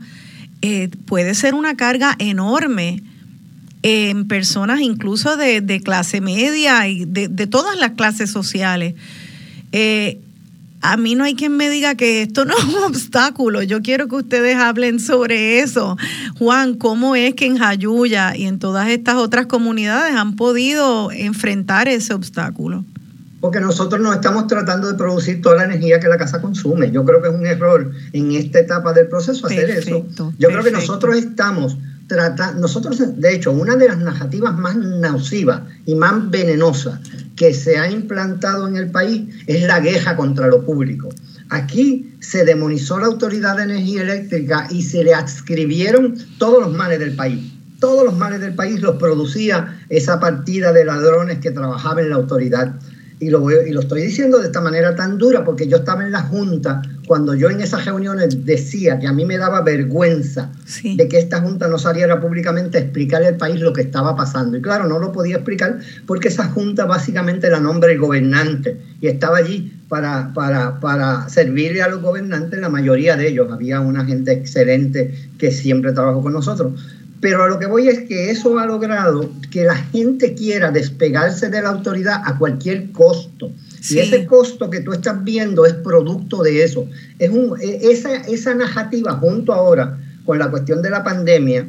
eh, 0.61 0.89
puede 1.05 1.33
ser 1.35 1.53
una 1.53 1.75
carga 1.75 2.15
enorme 2.19 3.01
en 3.83 4.27
personas 4.27 4.81
incluso 4.81 5.37
de, 5.37 5.81
clase 5.83 6.19
media 6.19 6.87
y 6.87 7.05
de, 7.05 7.27
de, 7.27 7.47
todas 7.47 7.77
las 7.77 7.91
clases 7.91 8.29
sociales 8.31 8.95
a 10.87 10.95
mí 10.95 11.15
no 11.15 11.25
hay 11.25 11.35
quien 11.35 11.57
me 11.57 11.69
diga 11.69 11.95
que 11.95 12.21
esto 12.21 12.45
no 12.45 12.57
es 12.57 12.63
un 12.63 12.83
obstáculo. 12.85 13.61
Yo 13.61 13.81
quiero 13.81 14.07
que 14.07 14.15
ustedes 14.15 14.55
hablen 14.55 14.99
sobre 14.99 15.59
eso. 15.59 15.97
Juan, 16.39 16.75
¿cómo 16.75 17.15
es 17.15 17.35
que 17.35 17.45
en 17.45 17.57
Jayuya 17.57 18.35
y 18.35 18.45
en 18.45 18.57
todas 18.57 18.87
estas 18.89 19.15
otras 19.15 19.47
comunidades 19.47 20.15
han 20.15 20.35
podido 20.37 21.11
enfrentar 21.11 21.89
ese 21.89 22.13
obstáculo? 22.13 22.85
Porque 23.41 23.59
nosotros 23.59 24.01
no 24.01 24.13
estamos 24.13 24.47
tratando 24.47 24.87
de 24.87 24.93
producir 24.93 25.41
toda 25.41 25.57
la 25.57 25.65
energía 25.65 25.99
que 25.99 26.07
la 26.07 26.17
casa 26.17 26.41
consume. 26.41 26.89
Yo 26.89 27.03
creo 27.03 27.21
que 27.21 27.27
es 27.27 27.35
un 27.35 27.45
error 27.45 27.91
en 28.13 28.31
esta 28.31 28.59
etapa 28.59 28.93
del 28.93 29.07
proceso 29.07 29.45
hacer 29.45 29.69
eso. 29.69 30.05
Yo 30.39 30.47
creo 30.47 30.63
que 30.63 30.71
nosotros 30.71 31.17
estamos 31.17 31.77
tratando, 32.07 32.61
nosotros, 32.61 32.97
de 32.97 33.35
hecho, 33.35 33.51
una 33.51 33.75
de 33.75 33.89
las 33.89 33.97
narrativas 33.97 34.57
más 34.57 34.77
nocivas 34.77 35.61
y 35.85 35.95
más 35.95 36.29
venenosas 36.31 36.99
que 37.37 37.53
se 37.53 37.77
ha 37.77 37.89
implantado 37.89 38.67
en 38.67 38.75
el 38.75 38.91
país 38.91 39.29
es 39.45 39.63
la 39.63 39.81
queja 39.81 40.17
contra 40.17 40.47
lo 40.47 40.65
público. 40.65 41.07
Aquí 41.49 42.13
se 42.19 42.43
demonizó 42.43 42.99
la 42.99 43.05
Autoridad 43.05 43.55
de 43.55 43.63
Energía 43.63 44.01
Eléctrica 44.01 44.67
y 44.69 44.81
se 44.81 45.03
le 45.03 45.13
adscribieron 45.13 46.17
todos 46.39 46.61
los 46.61 46.75
males 46.75 46.99
del 46.99 47.15
país. 47.15 47.53
Todos 47.79 48.03
los 48.03 48.17
males 48.17 48.41
del 48.41 48.55
país 48.55 48.81
los 48.81 48.97
producía 48.97 49.79
esa 49.87 50.19
partida 50.19 50.73
de 50.73 50.83
ladrones 50.83 51.37
que 51.37 51.51
trabajaba 51.51 52.01
en 52.01 52.09
la 52.09 52.15
autoridad 52.15 52.75
y 53.19 53.29
lo, 53.29 53.49
y 53.49 53.71
lo 53.71 53.79
estoy 53.79 54.03
diciendo 54.03 54.37
de 54.37 54.45
esta 54.45 54.61
manera 54.61 54.95
tan 54.95 55.17
dura 55.17 55.43
porque 55.43 55.67
yo 55.67 55.77
estaba 55.77 56.05
en 56.05 56.11
la 56.11 56.21
Junta 56.21 56.81
cuando 57.07 57.33
yo 57.33 57.49
en 57.49 57.61
esas 57.61 57.85
reuniones 57.85 58.45
decía 58.45 58.99
que 58.99 59.07
a 59.07 59.13
mí 59.13 59.25
me 59.25 59.37
daba 59.37 59.61
vergüenza 59.61 60.51
de 60.83 61.07
que 61.07 61.17
esta 61.17 61.41
Junta 61.41 61.67
no 61.67 61.79
saliera 61.79 62.19
públicamente 62.19 62.77
a 62.77 62.81
explicarle 62.81 63.27
al 63.27 63.37
país 63.37 63.59
lo 63.59 63.73
que 63.73 63.81
estaba 63.81 64.15
pasando. 64.15 64.57
Y 64.57 64.61
claro, 64.61 64.87
no 64.87 64.99
lo 64.99 65.11
podía 65.11 65.37
explicar 65.37 65.79
porque 66.05 66.27
esa 66.27 66.47
Junta 66.49 66.85
básicamente 66.85 67.49
la 67.49 67.59
nombra 67.59 67.91
el 67.91 67.97
gobernante 67.97 68.77
y 69.01 69.07
estaba 69.07 69.37
allí 69.37 69.73
para, 69.87 70.33
para, 70.33 70.79
para 70.79 71.27
servirle 71.29 71.81
a 71.81 71.87
los 71.87 72.01
gobernantes, 72.01 72.59
la 72.59 72.69
mayoría 72.69 73.15
de 73.15 73.29
ellos. 73.29 73.51
Había 73.51 73.79
una 73.79 74.05
gente 74.05 74.33
excelente 74.33 75.29
que 75.39 75.51
siempre 75.51 75.93
trabajó 75.93 76.21
con 76.21 76.33
nosotros 76.33 76.73
Pero 77.19 77.43
a 77.43 77.47
lo 77.47 77.57
que 77.57 77.65
voy 77.65 77.87
es 77.87 78.01
que 78.01 78.29
eso 78.29 78.59
ha 78.59 78.65
logrado 78.65 79.31
que 79.49 79.63
la 79.63 79.75
gente 79.75 80.35
quiera 80.35 80.71
despegarse 80.71 81.49
de 81.49 81.61
la 81.61 81.69
autoridad 81.69 82.21
a 82.25 82.37
cualquier 82.37 82.91
costo. 82.91 83.51
Y 83.89 83.99
ese 83.99 84.25
costo 84.25 84.69
que 84.69 84.81
tú 84.81 84.93
estás 84.93 85.23
viendo 85.23 85.65
es 85.65 85.73
producto 85.73 86.43
de 86.43 86.63
eso. 86.63 86.87
Es 87.19 87.29
un, 87.29 87.59
e, 87.59 87.91
esa, 87.91 88.15
esa 88.15 88.53
narrativa 88.53 89.13
junto 89.13 89.53
ahora 89.53 89.97
con 90.25 90.37
la 90.39 90.51
cuestión 90.51 90.81
de 90.81 90.89
la 90.89 91.03
pandemia 91.03 91.67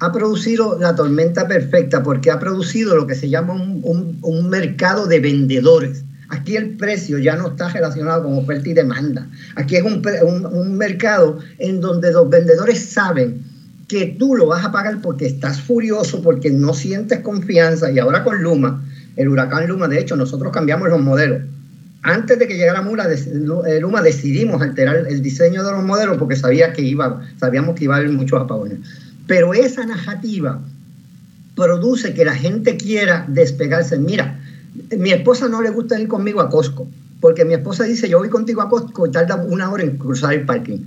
ha 0.00 0.12
producido 0.12 0.78
la 0.78 0.94
tormenta 0.94 1.46
perfecta 1.46 2.02
porque 2.02 2.30
ha 2.30 2.38
producido 2.38 2.96
lo 2.96 3.06
que 3.06 3.14
se 3.14 3.28
llama 3.28 3.54
un, 3.54 4.18
un 4.22 4.48
mercado 4.48 5.06
de 5.06 5.20
vendedores. 5.20 6.04
Aquí 6.30 6.56
el 6.56 6.76
precio 6.76 7.18
ya 7.18 7.36
no 7.36 7.48
está 7.48 7.70
relacionado 7.70 8.24
con 8.24 8.38
oferta 8.38 8.68
y 8.68 8.74
demanda. 8.74 9.28
Aquí 9.56 9.76
es 9.76 9.82
un, 9.82 10.02
un, 10.52 10.76
mercado 10.76 11.38
en 11.58 11.80
donde 11.80 12.12
los 12.12 12.28
vendedores 12.28 12.84
saben 12.84 13.42
que 13.88 14.14
tú 14.18 14.36
lo 14.36 14.46
vas 14.46 14.64
a 14.64 14.70
pagar 14.70 15.00
porque 15.00 15.26
estás 15.26 15.60
furioso, 15.60 16.22
porque 16.22 16.50
no 16.50 16.74
sientes 16.74 17.20
confianza. 17.20 17.90
Y 17.90 17.98
ahora 17.98 18.22
con 18.22 18.42
Luma, 18.42 18.84
el 19.16 19.28
huracán 19.28 19.66
Luma, 19.66 19.88
de 19.88 19.98
hecho, 19.98 20.14
nosotros 20.14 20.52
cambiamos 20.52 20.90
los 20.90 21.00
modelos. 21.00 21.42
Antes 22.02 22.38
de 22.38 22.46
que 22.46 22.56
llegara 22.56 22.80
eh, 22.80 23.80
Luma, 23.80 24.02
decidimos 24.02 24.62
alterar 24.62 25.06
el 25.08 25.22
diseño 25.22 25.64
de 25.64 25.72
los 25.72 25.82
modelos 25.82 26.18
porque 26.18 26.36
sabía 26.36 26.72
que 26.72 26.82
iba, 26.82 27.22
sabíamos 27.38 27.74
que 27.74 27.84
iba 27.84 27.96
a 27.96 27.98
haber 27.98 28.10
muchos 28.10 28.40
apagones. 28.40 28.78
Pero 29.26 29.54
esa 29.54 29.84
narrativa 29.84 30.60
produce 31.56 32.14
que 32.14 32.24
la 32.24 32.34
gente 32.34 32.76
quiera 32.76 33.24
despegarse. 33.26 33.98
Mira, 33.98 34.38
mi 34.96 35.10
esposa 35.10 35.48
no 35.48 35.60
le 35.62 35.70
gusta 35.70 35.98
ir 35.98 36.08
conmigo 36.08 36.40
a 36.40 36.48
Costco, 36.50 36.86
porque 37.20 37.44
mi 37.44 37.54
esposa 37.54 37.84
dice, 37.84 38.08
yo 38.08 38.18
voy 38.18 38.28
contigo 38.28 38.62
a 38.62 38.68
Costco 38.68 39.06
y 39.06 39.10
tarda 39.10 39.36
una 39.36 39.70
hora 39.70 39.82
en 39.82 39.96
cruzar 39.96 40.34
el 40.34 40.46
parking. 40.46 40.78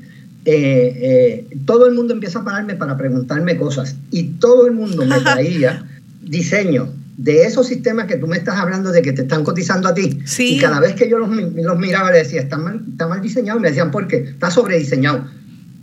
Eh, 0.46 1.46
eh, 1.52 1.58
todo 1.66 1.86
el 1.86 1.94
mundo 1.94 2.14
empieza 2.14 2.39
a 2.39 2.44
pararme 2.44 2.76
para 2.76 2.98
preguntarme 2.98 3.58
cosas 3.58 3.96
y 4.10 4.24
todo 4.39 4.66
el 4.66 4.74
mundo 4.74 5.06
me 5.06 5.20
traía 5.20 5.86
diseño 6.22 6.89
de 7.18 7.44
esos 7.44 7.68
sistemas 7.68 8.08
que 8.08 8.18
tú 8.18 8.26
me 8.26 8.38
estás 8.38 8.56
hablando 8.56 8.92
de 8.92 9.04
que 9.04 9.14
te 9.14 9.22
están 9.24 9.44
cotizando 9.44 9.88
a 9.88 9.94
ti. 9.94 10.20
Y 10.39 10.58
cada 10.58 10.80
vez 10.80 10.96
que 10.96 11.08
yo 11.08 11.20
los, 11.20 11.30
los 11.30 11.78
miraba 11.78 12.12
le 12.12 12.20
decía, 12.20 12.42
está 12.42 12.58
mal, 12.58 12.82
está 12.89 13.08
mal 13.08 13.22
diseñado. 13.22 13.60
Y 13.60 13.62
me 13.62 13.68
decían, 13.70 13.92
¿por 13.92 14.08
qué? 14.08 14.18
Está 14.18 14.50
sobrediseñado. 14.50 15.28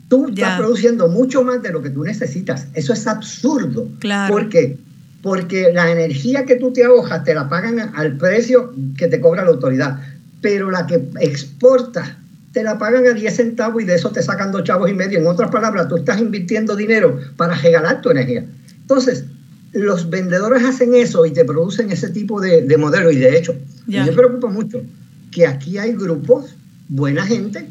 Tú 0.08 0.28
estás 0.28 0.58
produciendo 0.58 1.06
mucho 1.08 1.44
más 1.44 1.62
de 1.62 1.70
lo 1.70 1.80
que 1.80 1.90
tú 1.90 2.02
necesitas. 2.02 2.66
Eso 2.74 2.92
es 2.92 3.06
absurdo. 3.06 3.88
Claro. 4.00 4.34
Porque 4.34 4.78
porque 5.22 5.72
la 5.72 5.90
energía 5.90 6.44
que 6.44 6.56
tú 6.56 6.72
te 6.72 6.84
ahojas 6.84 7.24
te 7.24 7.34
la 7.34 7.48
pagan 7.48 7.92
al 7.94 8.16
precio 8.16 8.72
que 8.96 9.08
te 9.08 9.20
cobra 9.20 9.42
la 9.42 9.50
autoridad, 9.50 10.00
pero 10.40 10.70
la 10.70 10.86
que 10.86 11.08
exportas 11.20 12.12
te 12.52 12.62
la 12.62 12.78
pagan 12.78 13.06
a 13.06 13.12
10 13.12 13.34
centavos 13.34 13.82
y 13.82 13.86
de 13.86 13.94
eso 13.94 14.10
te 14.10 14.22
sacan 14.22 14.52
dos 14.52 14.64
chavos 14.64 14.90
y 14.90 14.94
medio. 14.94 15.18
En 15.18 15.26
otras 15.26 15.50
palabras, 15.50 15.88
tú 15.88 15.96
estás 15.96 16.20
invirtiendo 16.20 16.76
dinero 16.76 17.18
para 17.36 17.54
regalar 17.54 18.00
tu 18.00 18.10
energía. 18.10 18.44
Entonces, 18.80 19.24
los 19.72 20.08
vendedores 20.08 20.64
hacen 20.64 20.94
eso 20.94 21.26
y 21.26 21.32
te 21.32 21.44
producen 21.44 21.90
ese 21.90 22.08
tipo 22.08 22.40
de, 22.40 22.62
de 22.62 22.76
modelo. 22.76 23.10
Y 23.10 23.16
de 23.16 23.36
hecho, 23.36 23.54
me 23.86 24.12
preocupa 24.12 24.48
mucho 24.48 24.82
que 25.30 25.46
aquí 25.46 25.78
hay 25.78 25.92
grupos, 25.92 26.56
buena 26.88 27.26
gente, 27.26 27.66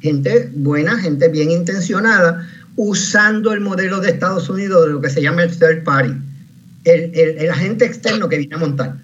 gente 0.00 0.50
buena, 0.54 0.98
gente 0.98 1.28
bien 1.28 1.50
intencionada, 1.50 2.48
usando 2.74 3.52
el 3.52 3.60
modelo 3.60 4.00
de 4.00 4.10
Estados 4.10 4.50
Unidos 4.50 4.86
de 4.86 4.92
lo 4.92 5.00
que 5.00 5.08
se 5.08 5.22
llama 5.22 5.44
el 5.44 5.56
third 5.56 5.84
party 5.84 6.12
el, 6.86 7.50
agente 7.50 7.84
externo 7.84 8.28
que 8.28 8.38
viene 8.38 8.54
a 8.54 8.58
montar. 8.58 8.96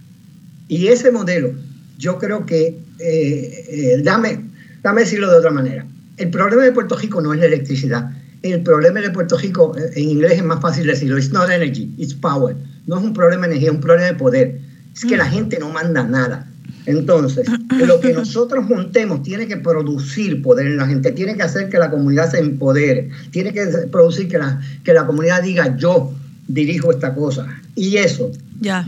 Y 0.69 0.89
ese 0.89 1.11
modelo, 1.11 1.53
yo 1.99 2.19
creo 2.19 2.47
que, 2.47 2.79
eh, 2.99 3.65
eh, 3.69 4.01
dame, 4.03 4.41
dame 4.83 5.03
decirlo 5.03 5.31
de 5.31 5.39
otra 5.39 5.51
manera, 5.51 5.87
el 6.17 6.31
problema 6.31 6.63
de 6.63 6.73
Puerto 6.73 6.97
Rico 6.97 7.21
no 7.21 7.33
es 7.33 7.41
la 7.41 7.47
electricidad. 7.47 8.11
El 8.43 8.63
problema 8.63 9.01
de 9.01 9.11
Puerto 9.11 9.39
Rico, 9.39 9.77
eh, 9.77 9.91
en 9.95 10.11
inglés 10.11 10.33
es 10.33 10.45
más 10.45 10.61
fácil 10.61 10.87
decirlo, 10.87 11.17
it's 11.17 11.31
not 11.31 11.49
energy, 11.49 11.95
it's 11.97 12.15
power. 12.15 12.57
No 12.87 12.99
es 12.99 13.05
un 13.05 13.13
problema 13.13 13.43
de 13.43 13.53
energía, 13.53 13.71
es 13.71 13.75
un 13.75 13.81
problema 13.81 14.07
de 14.09 14.15
poder. 14.15 14.61
Es 14.95 15.05
que 15.05 15.17
la 15.17 15.27
mm. 15.27 15.31
gente 15.31 15.59
no 15.59 15.71
manda 15.71 16.03
nada. 16.03 16.49
Entonces, 16.87 17.47
lo 17.87 18.01
que 18.01 18.13
nosotros 18.15 18.69
montemos 18.69 19.23
tiene 19.23 19.47
que 19.47 19.57
producir 19.57 20.43
poder 20.43 20.67
en 20.67 20.77
la 20.77 20.87
gente, 20.87 21.13
tiene 21.13 21.37
que 21.37 21.43
hacer 21.43 21.69
que 21.69 21.79
la 21.79 21.91
comunidad 21.91 22.31
se 22.31 22.41
empodere, 22.41 23.11
tiene 23.31 23.53
que 23.53 23.67
producir 23.91 24.29
que 24.29 24.39
la, 24.39 24.61
que 24.85 24.93
la 24.93 25.07
comunidad 25.07 25.43
diga 25.43 25.77
yo 25.77 26.13
dirijo 26.49 26.91
esta 26.91 27.15
cosa. 27.15 27.47
Y 27.75 27.97
eso 27.97 28.31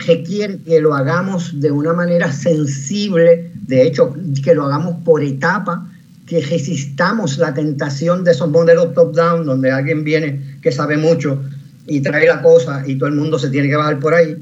requiere 0.07 0.59
que 0.59 0.81
lo 0.81 0.95
hagamos 0.95 1.61
de 1.61 1.71
una 1.71 1.93
manera 1.93 2.33
sensible, 2.33 3.51
de 3.67 3.83
hecho, 3.87 4.15
que 4.43 4.55
lo 4.55 4.65
hagamos 4.65 4.97
por 5.05 5.23
etapa, 5.23 5.91
que 6.27 6.41
resistamos 6.41 7.39
la 7.39 7.53
tentación 7.55 8.25
de 8.25 8.33
esos 8.33 8.51
modelos 8.51 8.95
top-down, 8.95 9.47
donde 9.47 9.71
alguien 9.71 10.05
viene 10.05 10.59
que 10.63 10.73
sabe 10.73 10.97
mucho 10.97 11.43
y 11.87 12.01
trae 12.01 12.27
la 12.27 12.43
cosa 12.43 12.83
y 12.87 12.97
todo 12.97 13.09
el 13.09 13.15
mundo 13.15 13.39
se 13.39 13.51
tiene 13.51 13.69
que 13.69 13.77
bajar 13.77 13.99
por 13.99 14.15
ahí. 14.15 14.37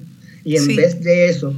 Y 0.44 0.56
en 0.56 0.76
vez 0.76 1.00
de 1.02 1.26
eso, 1.28 1.54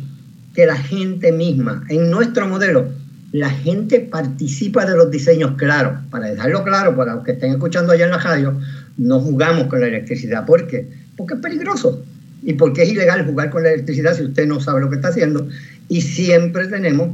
que 0.55 0.67
la 0.67 0.77
gente 0.77 1.33
misma, 1.33 1.85
en 1.89 2.11
nuestro 2.11 2.47
modelo, 2.49 2.89
la 3.33 3.51
gente 3.51 4.01
participa 4.01 4.87
de 4.87 4.97
los 4.97 5.11
diseños 5.11 5.53
claros. 5.57 5.99
Para 6.11 6.31
dejarlo 6.31 6.62
claro, 6.65 6.97
para 6.97 7.17
los 7.17 7.25
que 7.25 7.33
estén 7.33 7.53
escuchando 7.53 7.93
allá 7.93 8.05
en 8.05 8.12
la 8.12 8.19
radio, 8.19 8.59
no 8.97 9.21
jugamos 9.21 9.67
con 9.67 9.81
la 9.81 9.89
electricidad. 9.89 10.47
¿Por 10.47 10.67
qué? 10.67 10.89
Porque 11.17 11.35
es 11.35 11.41
peligroso 11.41 12.03
y 12.43 12.53
porque 12.53 12.83
es 12.83 12.91
ilegal 12.91 13.27
jugar 13.27 13.51
con 13.51 13.62
la 13.62 13.73
electricidad 13.73 14.15
si 14.15 14.25
usted 14.25 14.47
no 14.47 14.61
sabe 14.61 14.81
lo 14.81 14.91
que 14.91 14.97
está 14.97 15.09
haciendo. 15.09 15.49
Y 15.89 16.03
siempre 16.03 16.69
tenemos 16.69 17.09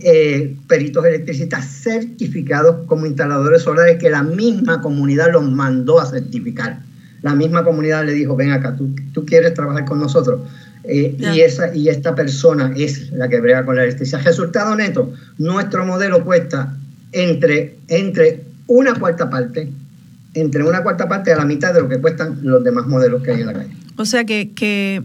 eh, 0.00 0.56
peritos 0.68 1.04
electricistas 1.04 1.64
certificados 1.64 2.86
como 2.86 3.06
instaladores 3.06 3.62
solares 3.62 3.98
que 3.98 4.10
la 4.10 4.22
misma 4.22 4.80
comunidad 4.80 5.32
los 5.32 5.50
mandó 5.50 6.00
a 6.00 6.06
certificar. 6.06 6.80
La 7.22 7.34
misma 7.34 7.64
comunidad 7.64 8.04
le 8.04 8.12
dijo, 8.12 8.36
ven 8.36 8.52
acá, 8.52 8.76
tú, 8.76 8.94
tú 9.12 9.24
quieres 9.24 9.54
trabajar 9.54 9.84
con 9.84 9.98
nosotros. 10.00 10.40
Eh, 10.84 11.16
y, 11.18 11.40
esa, 11.40 11.74
y 11.74 11.88
esta 11.88 12.14
persona 12.14 12.72
es 12.76 13.10
la 13.10 13.28
que 13.28 13.40
brega 13.40 13.64
con 13.64 13.76
la 13.76 13.82
electricidad. 13.82 14.22
Resultado 14.22 14.76
neto, 14.76 15.12
nuestro 15.38 15.84
modelo 15.84 16.24
cuesta 16.24 16.76
entre, 17.12 17.76
entre 17.88 18.44
una 18.68 18.94
cuarta 18.94 19.28
parte, 19.28 19.68
entre 20.34 20.62
una 20.62 20.82
cuarta 20.82 21.08
parte 21.08 21.32
a 21.32 21.36
la 21.36 21.44
mitad 21.44 21.74
de 21.74 21.80
lo 21.80 21.88
que 21.88 21.98
cuestan 21.98 22.38
los 22.42 22.62
demás 22.62 22.86
modelos 22.86 23.22
que 23.22 23.32
hay 23.32 23.40
en 23.40 23.46
la 23.46 23.52
calle. 23.54 23.70
O 23.96 24.04
sea 24.04 24.24
que, 24.24 24.52
que 24.52 25.02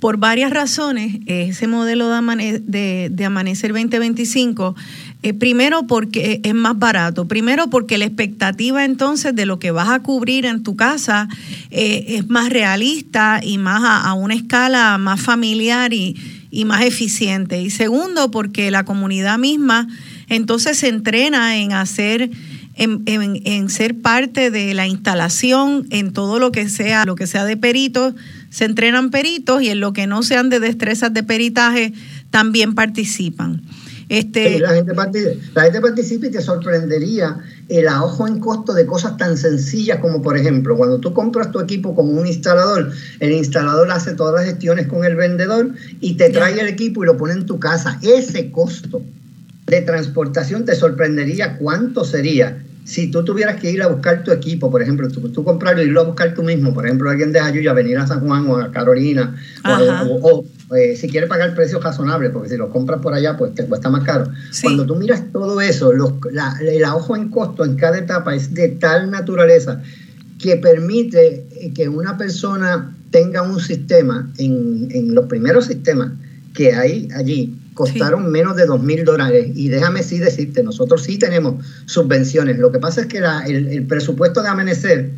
por 0.00 0.16
varias 0.16 0.50
razones, 0.50 1.18
ese 1.26 1.66
modelo 1.66 2.08
de, 2.08 3.24
Amanecer 3.24 3.72
2025, 3.72 4.76
eh, 5.22 5.34
primero 5.34 5.86
porque 5.86 6.40
es 6.44 6.54
más 6.54 6.78
barato, 6.78 7.26
primero 7.26 7.68
porque 7.68 7.98
la 7.98 8.04
expectativa 8.04 8.84
entonces 8.84 9.34
de 9.34 9.46
lo 9.46 9.58
que 9.58 9.72
vas 9.72 9.88
a 9.88 10.00
cubrir 10.00 10.46
en 10.46 10.62
tu 10.62 10.76
casa 10.76 11.28
eh, 11.70 12.04
es 12.08 12.28
más 12.28 12.50
realista 12.50 13.40
y 13.42 13.58
más 13.58 13.82
a, 13.84 14.12
una 14.14 14.34
escala 14.34 14.98
más 14.98 15.20
familiar 15.20 15.92
y, 15.92 16.16
y 16.50 16.64
más 16.64 16.82
eficiente. 16.82 17.60
Y 17.60 17.70
segundo, 17.70 18.30
porque 18.30 18.70
la 18.70 18.84
comunidad 18.84 19.38
misma 19.38 19.88
entonces 20.28 20.78
se 20.78 20.88
entrena 20.88 21.58
en 21.58 21.72
hacer 21.72 22.30
en, 22.78 23.70
ser 23.70 24.00
parte 24.00 24.50
de 24.50 24.72
la 24.74 24.86
instalación, 24.86 25.86
en 25.90 26.12
todo 26.12 26.38
lo 26.38 26.52
que 26.52 26.68
sea, 26.68 27.04
lo 27.04 27.16
que 27.16 27.26
sea 27.26 27.44
de 27.44 27.56
peritos, 27.56 28.14
se 28.50 28.64
entrenan 28.64 29.10
peritos 29.10 29.62
y 29.62 29.68
en 29.68 29.80
lo 29.80 29.92
que 29.92 30.06
no 30.06 30.22
sean 30.22 30.50
de 30.50 30.60
destrezas 30.60 31.12
de 31.12 31.22
peritaje 31.22 31.92
también 32.30 32.74
participan. 32.74 33.62
Este, 34.08 34.58
la, 34.58 34.70
gente 34.70 34.94
participa, 34.94 35.34
la 35.54 35.62
gente 35.64 35.80
participa 35.82 36.26
y 36.26 36.30
te 36.30 36.40
sorprendería 36.40 37.38
el 37.68 37.86
ahorro 37.88 38.26
en 38.26 38.40
costo 38.40 38.72
de 38.72 38.86
cosas 38.86 39.18
tan 39.18 39.36
sencillas 39.36 39.98
como, 39.98 40.22
por 40.22 40.38
ejemplo, 40.38 40.78
cuando 40.78 40.98
tú 40.98 41.12
compras 41.12 41.52
tu 41.52 41.60
equipo 41.60 41.94
con 41.94 42.16
un 42.16 42.26
instalador, 42.26 42.90
el 43.20 43.32
instalador 43.32 43.90
hace 43.90 44.14
todas 44.14 44.34
las 44.34 44.46
gestiones 44.46 44.86
con 44.86 45.04
el 45.04 45.14
vendedor 45.14 45.74
y 46.00 46.14
te 46.14 46.30
trae 46.30 46.58
el 46.58 46.68
equipo 46.68 47.04
y 47.04 47.06
lo 47.06 47.18
pone 47.18 47.34
en 47.34 47.44
tu 47.44 47.60
casa. 47.60 47.98
Ese 48.02 48.50
costo 48.50 49.02
de 49.66 49.82
transportación 49.82 50.64
te 50.64 50.74
sorprendería 50.74 51.58
cuánto 51.58 52.06
sería 52.06 52.62
si 52.88 53.10
tú 53.10 53.22
tuvieras 53.22 53.60
que 53.60 53.70
ir 53.70 53.82
a 53.82 53.88
buscar 53.88 54.24
tu 54.24 54.32
equipo, 54.32 54.70
por 54.70 54.80
ejemplo, 54.80 55.08
tú, 55.08 55.28
tú 55.28 55.44
comprarlo 55.44 55.82
y 55.82 55.88
irlo 55.88 56.00
a 56.00 56.04
buscar 56.04 56.32
tú 56.32 56.42
mismo, 56.42 56.72
por 56.72 56.86
ejemplo, 56.86 57.10
alguien 57.10 57.32
de 57.32 57.38
Ayuya 57.38 57.74
venir 57.74 57.98
a 57.98 58.06
San 58.06 58.20
Juan 58.20 58.48
o 58.48 58.56
a 58.56 58.72
Carolina, 58.72 59.36
o, 60.22 60.42
eh, 60.74 60.96
si 60.96 61.06
quieres 61.06 61.28
pagar 61.28 61.54
precios 61.54 61.84
razonables, 61.84 62.30
porque 62.30 62.48
si 62.48 62.56
lo 62.56 62.70
compras 62.70 63.00
por 63.02 63.12
allá, 63.12 63.36
pues 63.36 63.54
te 63.54 63.66
cuesta 63.66 63.90
más 63.90 64.04
caro. 64.04 64.32
Cuando 64.62 64.86
tú 64.86 64.96
miras 64.96 65.22
todo 65.30 65.60
eso, 65.60 65.92
los, 65.92 66.14
el 66.62 66.82
ahorro 66.82 67.16
en 67.16 67.28
costo 67.28 67.62
en 67.62 67.76
cada 67.76 67.98
etapa 67.98 68.34
es 68.34 68.54
de 68.54 68.68
tal 68.68 69.10
naturaleza 69.10 69.82
que 70.38 70.56
permite 70.56 71.46
que 71.74 71.90
una 71.90 72.16
persona 72.16 72.96
tenga 73.10 73.42
un 73.42 73.60
sistema, 73.60 74.32
en, 74.38 74.88
en 74.92 75.14
los 75.14 75.26
primeros 75.26 75.66
sistemas 75.66 76.12
que 76.54 76.72
hay 76.72 77.10
allí, 77.14 77.54
costaron 77.78 78.32
menos 78.32 78.56
de 78.56 78.66
dos 78.66 78.82
mil 78.82 79.04
dólares. 79.04 79.52
Y 79.54 79.68
déjame 79.68 80.02
sí 80.02 80.18
decirte, 80.18 80.64
nosotros 80.64 81.04
sí 81.04 81.16
tenemos 81.16 81.64
subvenciones. 81.86 82.58
Lo 82.58 82.72
que 82.72 82.80
pasa 82.80 83.02
es 83.02 83.06
que 83.06 83.18
el, 83.46 83.86
presupuesto 83.86 84.42
de 84.42 84.48
Amanecer, 84.48 85.10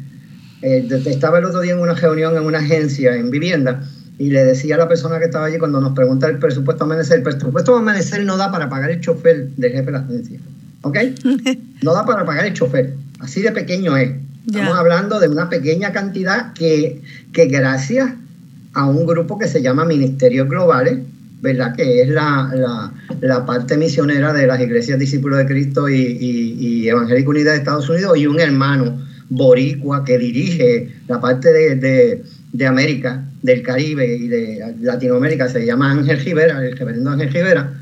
eh, 0.61 0.86
estaba 1.06 1.38
el 1.38 1.46
otro 1.46 1.62
día 1.62 1.72
en 1.72 1.78
una 1.78 1.94
reunión 1.94 2.36
en 2.36 2.42
una 2.42 2.58
agencia 2.58 3.16
en 3.16 3.30
vivienda 3.30 3.82
y 4.18 4.28
le 4.28 4.44
decía 4.44 4.74
a 4.74 4.78
la 4.78 4.88
persona 4.88 5.18
que 5.18 5.24
estaba 5.24 5.46
allí 5.46 5.56
cuando 5.56 5.80
nos 5.80 5.94
pregunta 5.94 6.28
el 6.28 6.38
presupuesto 6.38 6.84
de 6.84 6.92
Amanecer, 6.92 7.16
el 7.16 7.22
presupuesto 7.22 7.72
de 7.72 7.78
Amanecer 7.78 8.26
no 8.26 8.36
da 8.36 8.52
para 8.52 8.68
pagar 8.68 8.90
el 8.90 9.00
chofer 9.00 9.48
del 9.56 9.72
jefe 9.72 9.86
de 9.86 9.92
la 9.92 9.98
agencia. 10.00 10.38
¿Ok? 10.82 10.98
No 11.82 11.94
da 11.94 12.04
para 12.04 12.26
pagar 12.26 12.44
el 12.44 12.52
chofer. 12.52 12.92
Así 13.20 13.40
de 13.40 13.52
pequeño 13.52 13.96
es. 13.96 14.11
Estamos 14.46 14.76
hablando 14.76 15.18
de 15.18 15.28
una 15.28 15.48
pequeña 15.48 15.92
cantidad 15.92 16.52
que, 16.52 17.00
que 17.32 17.46
gracias 17.46 18.12
a 18.74 18.84
un 18.84 19.06
grupo 19.06 19.38
que 19.38 19.48
se 19.48 19.62
llama 19.62 19.86
Ministerios 19.86 20.46
Globales, 20.46 20.98
¿verdad? 21.41 21.74
Que 21.74 22.03
es 22.03 22.09
la, 22.09 22.93
parte 23.47 23.76
misionera 23.76 24.32
de 24.32 24.47
las 24.47 24.61
iglesias 24.61 24.99
discípulos 24.99 25.38
de 25.38 25.47
Cristo 25.47 25.88
y, 25.88 25.95
y, 25.97 26.88
Evangélica 26.88 27.30
Unida 27.30 27.53
de 27.53 27.59
Estados 27.59 27.88
Unidos 27.88 28.18
y 28.18 28.26
un 28.26 28.41
hermano 28.41 29.01
boricua 29.28 30.05
que 30.05 30.18
dirige 30.18 30.93
la 31.09 31.20
parte 31.20 31.53
de, 31.53 32.66
América, 32.66 33.24
del 33.43 33.62
Caribe 33.62 34.16
y 34.16 34.28
de 34.28 34.74
Latinoamérica, 34.80 35.49
se 35.49 35.64
llama 35.64 35.93
Ángel 35.93 36.18
Rivera, 36.20 36.64
el 36.64 36.76
reverendo 36.76 37.11
Ángel 37.11 37.32
Rivera, 37.32 37.72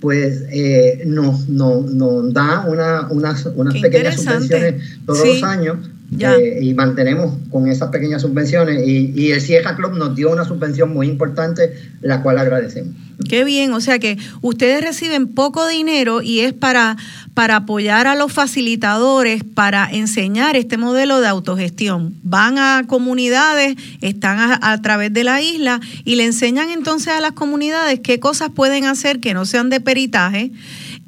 pues 0.00 0.44
eh, 0.50 1.02
nos, 1.06 1.48
nos, 1.48 2.32
da 2.32 2.64
una, 2.66 3.08
unas, 3.10 3.46
unas 3.54 3.74
pequeñas 3.80 4.16
subvenciones 4.16 4.74
todos 5.06 5.26
los 5.26 5.42
años 5.42 5.78
eh, 6.18 6.58
y 6.60 6.74
mantenemos 6.74 7.34
con 7.50 7.68
esas 7.68 7.90
pequeñas 7.90 8.22
subvenciones. 8.22 8.86
Y, 8.86 9.12
y 9.14 9.32
el 9.32 9.40
Sierra 9.40 9.76
Club 9.76 9.96
nos 9.96 10.14
dio 10.14 10.30
una 10.30 10.44
subvención 10.44 10.92
muy 10.92 11.08
importante, 11.08 11.72
la 12.00 12.22
cual 12.22 12.38
agradecemos. 12.38 12.94
Qué 13.28 13.44
bien, 13.44 13.72
o 13.72 13.80
sea 13.80 13.98
que 13.98 14.18
ustedes 14.42 14.84
reciben 14.84 15.28
poco 15.28 15.66
dinero 15.66 16.20
y 16.20 16.40
es 16.40 16.52
para, 16.52 16.98
para 17.32 17.56
apoyar 17.56 18.06
a 18.06 18.14
los 18.14 18.30
facilitadores, 18.30 19.42
para 19.42 19.88
enseñar 19.90 20.54
este 20.54 20.76
modelo 20.76 21.22
de 21.22 21.26
autogestión. 21.26 22.14
Van 22.22 22.58
a 22.58 22.84
comunidades, 22.86 23.76
están 24.02 24.58
a, 24.60 24.82
través 24.82 25.14
de 25.14 25.24
la 25.24 25.40
isla 25.40 25.80
y 26.04 26.16
le 26.16 26.26
enseñan 26.26 26.68
entonces 26.68 27.08
a 27.08 27.20
las 27.22 27.32
comunidades 27.32 28.00
qué 28.00 28.20
cosas 28.20 28.50
pueden 28.54 28.84
hacer 28.84 29.18
que 29.18 29.32
no 29.32 29.46
sean 29.46 29.70
de 29.70 29.80
peritaje 29.80 30.52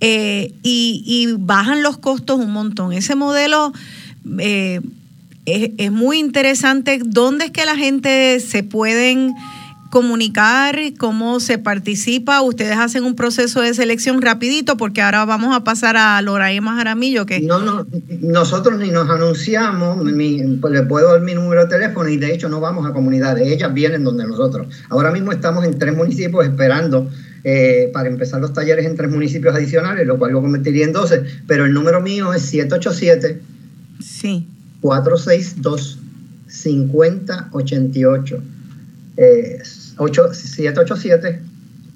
eh, 0.01 0.55
y, 0.63 1.03
y 1.05 1.35
bajan 1.39 1.83
los 1.83 1.99
costos 1.99 2.39
un 2.41 2.53
montón. 2.53 2.95
Ese 2.95 3.17
modelo 3.17 3.75
eh, 4.39 4.81
es, 5.47 5.91
muy 5.91 6.19
interesante. 6.19 7.01
¿Dónde 7.05 7.47
es 7.47 7.51
que 7.51 7.65
la 7.65 7.77
gente 7.77 8.39
se 8.41 8.63
pueden 8.63 9.35
comunicar? 9.91 10.79
¿Cómo 10.99 11.41
se 11.41 11.57
participa? 11.57 12.43
Ustedes 12.43 12.77
hacen 12.77 13.05
un 13.05 13.15
proceso 13.15 13.63
de 13.63 13.73
selección 13.73 14.21
rapidito 14.21 14.77
porque 14.77 15.01
ahora 15.01 15.25
vamos 15.25 15.57
a 15.57 15.65
pasar 15.65 15.97
a 15.97 16.21
Loraima 16.21 16.77
Jaramillo. 16.77 17.25
Que... 17.25 17.41
No, 17.41 17.61
no, 17.61 17.87
nosotros 18.21 18.79
ni 18.79 18.91
nos 18.91 19.09
anunciamos, 19.09 19.99
pues 20.61 20.73
le 20.73 20.83
puedo 20.83 21.13
dar 21.13 21.23
mi 21.23 21.35
número 21.35 21.65
de 21.65 21.71
teléfono 21.71 22.09
y 22.11 22.19
de 22.19 22.35
hecho 22.35 22.51
no 22.51 22.61
vamos 22.61 22.87
a 22.87 22.93
comunidades, 22.93 23.49
ellas 23.49 23.73
vienen 23.73 24.05
donde 24.05 24.27
nosotros. 24.27 24.67
Ahora 24.91 25.11
mismo 25.11 25.33
estamos 25.33 25.65
en 25.65 25.79
tres 25.79 25.97
municipios 25.97 26.45
esperando 26.45 27.09
eh, 27.45 27.91
para 27.95 28.11
empezar 28.11 28.41
los 28.41 28.53
talleres 28.53 28.85
en 28.85 28.97
tres 28.97 29.11
municipios 29.11 29.55
adicionales, 29.55 30.07
lo 30.07 30.19
cual 30.19 30.33
lo 30.33 30.43
convertiría 30.43 30.85
en 30.85 30.93
12, 30.93 31.23
pero 31.47 31.65
el 31.65 31.73
número 31.73 32.03
mío 32.03 32.35
es 32.35 32.43
787 32.43 33.58
Sí. 34.01 34.47
462 34.81 35.99
5088. 36.49 38.43
Eh, 39.17 39.61
787 39.65 41.43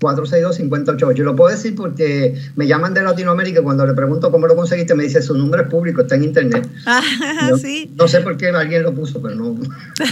462-588. 0.02 1.18
Lo 1.18 1.36
puedo 1.36 1.54
decir 1.54 1.74
porque 1.74 2.34
me 2.56 2.66
llaman 2.66 2.92
de 2.92 3.02
Latinoamérica 3.02 3.60
y 3.60 3.62
cuando 3.62 3.86
le 3.86 3.94
pregunto 3.94 4.30
cómo 4.30 4.46
lo 4.46 4.56
conseguiste, 4.56 4.94
me 4.94 5.04
dice 5.04 5.22
su 5.22 5.36
nombre 5.36 5.62
es 5.62 5.68
público, 5.68 6.02
está 6.02 6.16
en 6.16 6.24
internet. 6.24 6.68
Ah, 6.86 7.02
no, 7.50 7.56
sí. 7.56 7.90
no 7.96 8.08
sé 8.08 8.20
por 8.20 8.36
qué 8.36 8.48
alguien 8.48 8.82
lo 8.82 8.94
puso, 8.94 9.22
pero 9.22 9.36
no. 9.36 9.56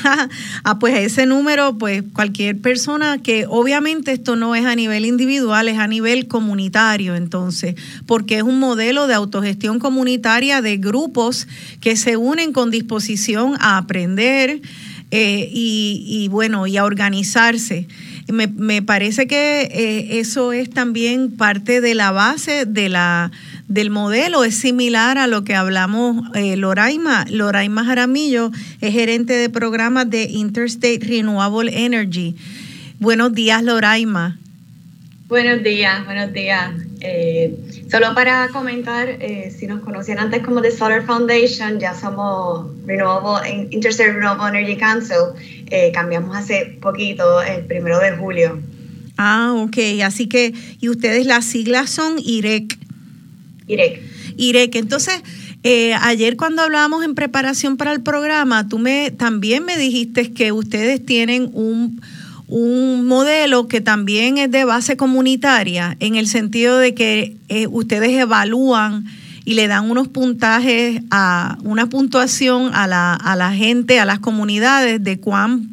ah, 0.64 0.78
pues 0.78 0.99
ese 0.99 1.26
número, 1.26 1.76
pues 1.76 2.05
cualquier 2.12 2.59
persona 2.59 3.18
que 3.22 3.47
obviamente 3.49 4.12
esto 4.12 4.36
no 4.36 4.55
es 4.55 4.64
a 4.64 4.76
nivel 4.76 5.05
individual, 5.05 5.68
es 5.68 5.78
a 5.78 5.88
nivel 5.88 6.28
comunitario, 6.28 7.16
entonces, 7.16 7.74
porque 8.07 8.36
es 8.36 8.43
un 8.43 8.61
modelo 8.61 9.07
de 9.09 9.14
autogestión 9.14 9.78
comunitaria 9.78 10.62
de 10.62 10.76
grupos 10.76 11.49
que 11.80 11.97
se 11.97 12.16
unen 12.16 12.53
con 12.53 12.70
disposición 12.70 13.57
a 13.59 13.78
aprender 13.78 14.61
eh, 15.11 15.49
y, 15.53 16.05
y 16.07 16.28
bueno, 16.28 16.66
y 16.66 16.76
a 16.76 16.84
organizarse. 16.84 17.88
Me, 18.28 18.46
me 18.46 18.82
parece 18.82 19.26
que 19.26 19.62
eh, 19.62 20.20
eso 20.20 20.52
es 20.52 20.70
también 20.70 21.30
parte 21.36 21.80
de 21.80 21.94
la 21.94 22.10
base 22.10 22.64
de 22.66 22.88
la 22.88 23.30
del 23.70 23.90
modelo, 23.90 24.42
es 24.42 24.56
similar 24.56 25.16
a 25.16 25.28
lo 25.28 25.44
que 25.44 25.54
hablamos 25.54 26.24
eh, 26.34 26.56
Loraima. 26.56 27.24
Loraima 27.30 27.84
Jaramillo 27.84 28.50
es 28.80 28.92
gerente 28.92 29.34
de 29.34 29.48
programas 29.48 30.10
de 30.10 30.24
Interstate 30.24 30.98
Renewable 31.00 31.84
Energy. 31.84 32.34
Buenos 32.98 33.32
días, 33.32 33.62
Loraima. 33.62 34.38
Buenos 35.31 35.62
días, 35.62 36.05
buenos 36.07 36.33
días. 36.33 36.72
Eh, 37.01 37.55
solo 37.89 38.16
para 38.16 38.49
comentar, 38.49 39.09
eh, 39.09 39.55
si 39.57 39.68
nos 39.68 39.78
conocían 39.78 40.18
antes 40.18 40.43
como 40.43 40.61
The 40.61 40.72
Solar 40.72 41.07
Foundation, 41.07 41.78
ya 41.78 41.95
somos 41.95 42.66
Renewable, 42.85 43.68
Interstate 43.70 44.12
Renewable 44.12 44.49
Energy 44.49 44.76
Council. 44.76 45.39
Eh, 45.70 45.93
cambiamos 45.95 46.37
hace 46.37 46.76
poquito, 46.83 47.43
el 47.43 47.64
primero 47.64 48.01
de 48.01 48.11
julio. 48.16 48.59
Ah, 49.18 49.55
ok. 49.55 50.03
Así 50.03 50.26
que, 50.26 50.53
y 50.81 50.89
ustedes 50.89 51.24
las 51.26 51.45
siglas 51.45 51.91
son 51.91 52.18
IREC. 52.18 52.76
IREC. 53.68 54.03
IREC. 54.37 54.74
Entonces, 54.74 55.22
ayer 56.03 56.37
cuando 56.37 56.62
hablábamos 56.62 57.05
en 57.05 57.14
preparación 57.14 57.76
para 57.76 57.93
el 57.93 58.03
programa, 58.03 58.68
tú 58.68 58.81
me 58.81 59.12
también 59.12 59.64
me 59.64 59.78
dijiste 59.78 60.33
que 60.33 60.51
ustedes 60.51 61.07
tienen 61.07 61.51
un 61.53 62.01
un 62.51 63.07
modelo 63.07 63.68
que 63.68 63.80
también 63.80 64.36
es 64.36 64.51
de 64.51 64.64
base 64.64 64.96
comunitaria, 64.96 65.96
en 66.01 66.16
el 66.16 66.26
sentido 66.26 66.78
de 66.78 66.94
que 66.94 67.36
eh, 67.48 67.66
ustedes 67.68 68.11
evalúan 68.11 69.07
y 69.44 69.55
le 69.55 69.68
dan 69.68 69.90
unos 69.90 70.09
puntajes, 70.09 71.01
a 71.11 71.59
una 71.62 71.88
puntuación 71.88 72.74
a 72.74 72.86
la, 72.86 73.14
a 73.14 73.36
la 73.36 73.53
gente, 73.53 74.01
a 74.01 74.05
las 74.05 74.18
comunidades 74.18 75.03
de 75.03 75.18
cuán, 75.18 75.70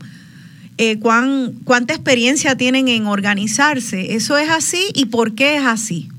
eh, 0.78 1.00
cuán, 1.00 1.54
cuánta 1.64 1.94
experiencia 1.94 2.56
tienen 2.56 2.88
en 2.88 3.08
organizarse. 3.08 4.16
¿Eso 4.16 4.38
es 4.38 4.50
así 4.50 4.84
y 4.94 5.06
por 5.06 5.34
qué 5.34 5.58
es 5.58 5.66
así? 5.66 6.10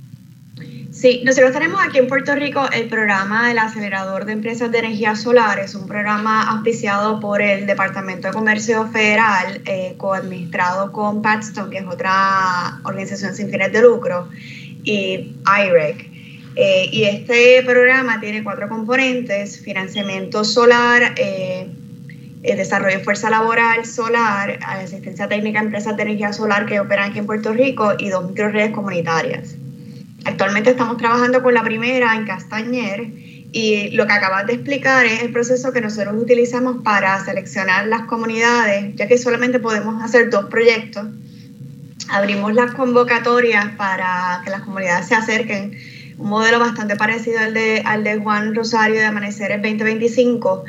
Sí, 1.01 1.22
nosotros 1.24 1.53
tenemos 1.53 1.80
aquí 1.80 1.99
en 1.99 2.09
Puerto 2.09 2.34
Rico 2.34 2.68
el 2.72 2.88
programa 2.88 3.46
del 3.46 3.59
acelerador 3.59 4.24
de 4.24 4.32
empresas 4.32 4.72
de 4.72 4.80
energía 4.80 5.14
solar. 5.14 5.61
Es 5.61 5.76
un 5.76 5.86
programa 5.86 6.51
auspiciado 6.51 7.20
por 7.20 7.40
el 7.40 7.68
Departamento 7.68 8.26
de 8.26 8.34
Comercio 8.34 8.84
Federal, 8.88 9.62
eh, 9.64 9.94
coadministrado 9.96 10.90
con 10.90 11.22
Patstone, 11.22 11.70
que 11.70 11.78
es 11.78 11.86
otra 11.86 12.80
organización 12.82 13.32
sin 13.32 13.49
fines 13.49 13.72
de 13.72 13.80
lucro, 13.80 14.28
y 14.82 15.36
IREC. 15.46 16.11
Eh, 16.57 16.88
y 16.90 17.05
este 17.05 17.62
programa 17.62 18.18
tiene 18.18 18.42
cuatro 18.42 18.68
componentes, 18.68 19.61
financiamiento 19.61 20.42
solar, 20.42 21.14
eh, 21.16 21.68
desarrollo 22.42 22.99
de 22.99 23.05
fuerza 23.05 23.30
laboral 23.30 23.86
solar, 23.86 24.59
asistencia 24.62 25.28
técnica 25.28 25.61
a 25.61 25.62
empresas 25.62 25.96
de 25.96 26.03
energía 26.03 26.32
solar 26.32 26.66
que 26.66 26.80
operan 26.80 27.11
aquí 27.11 27.20
en 27.20 27.26
Puerto 27.26 27.53
Rico 27.53 27.92
y 28.01 28.09
dos 28.09 28.26
microredes 28.28 28.72
comunitarias. 28.72 29.55
Actualmente 30.28 30.70
estamos 30.70 30.98
trabajando 30.98 31.42
con 31.42 31.54
la 31.54 31.62
primera 31.62 32.14
en 32.14 32.26
Castañer 32.26 33.00
y 33.50 33.88
lo 33.92 34.06
que 34.06 34.12
acabas 34.12 34.46
de 34.46 34.52
explicar 34.52 35.06
es 35.06 35.22
el 35.22 35.32
proceso 35.32 35.72
que 35.72 35.80
nosotros 35.80 36.14
utilizamos 36.20 36.82
para 36.84 37.24
seleccionar 37.24 37.86
las 37.86 38.02
comunidades, 38.02 38.94
ya 38.94 39.08
que 39.08 39.16
solamente 39.16 39.58
podemos 39.58 40.02
hacer 40.02 40.28
dos 40.28 40.44
proyectos. 40.50 41.06
Abrimos 42.10 42.52
las 42.52 42.72
convocatorias 42.72 43.68
para 43.78 44.42
que 44.44 44.50
las 44.50 44.60
comunidades 44.60 45.08
se 45.08 45.14
acerquen, 45.14 45.78
un 46.18 46.28
modelo 46.28 46.58
bastante 46.58 46.94
parecido 46.96 47.40
al 47.40 47.54
de, 47.54 47.80
al 47.86 48.04
de 48.04 48.18
Juan 48.18 48.54
Rosario 48.54 48.96
de 48.96 49.06
Amaneceres 49.06 49.62
2025. 49.62 50.64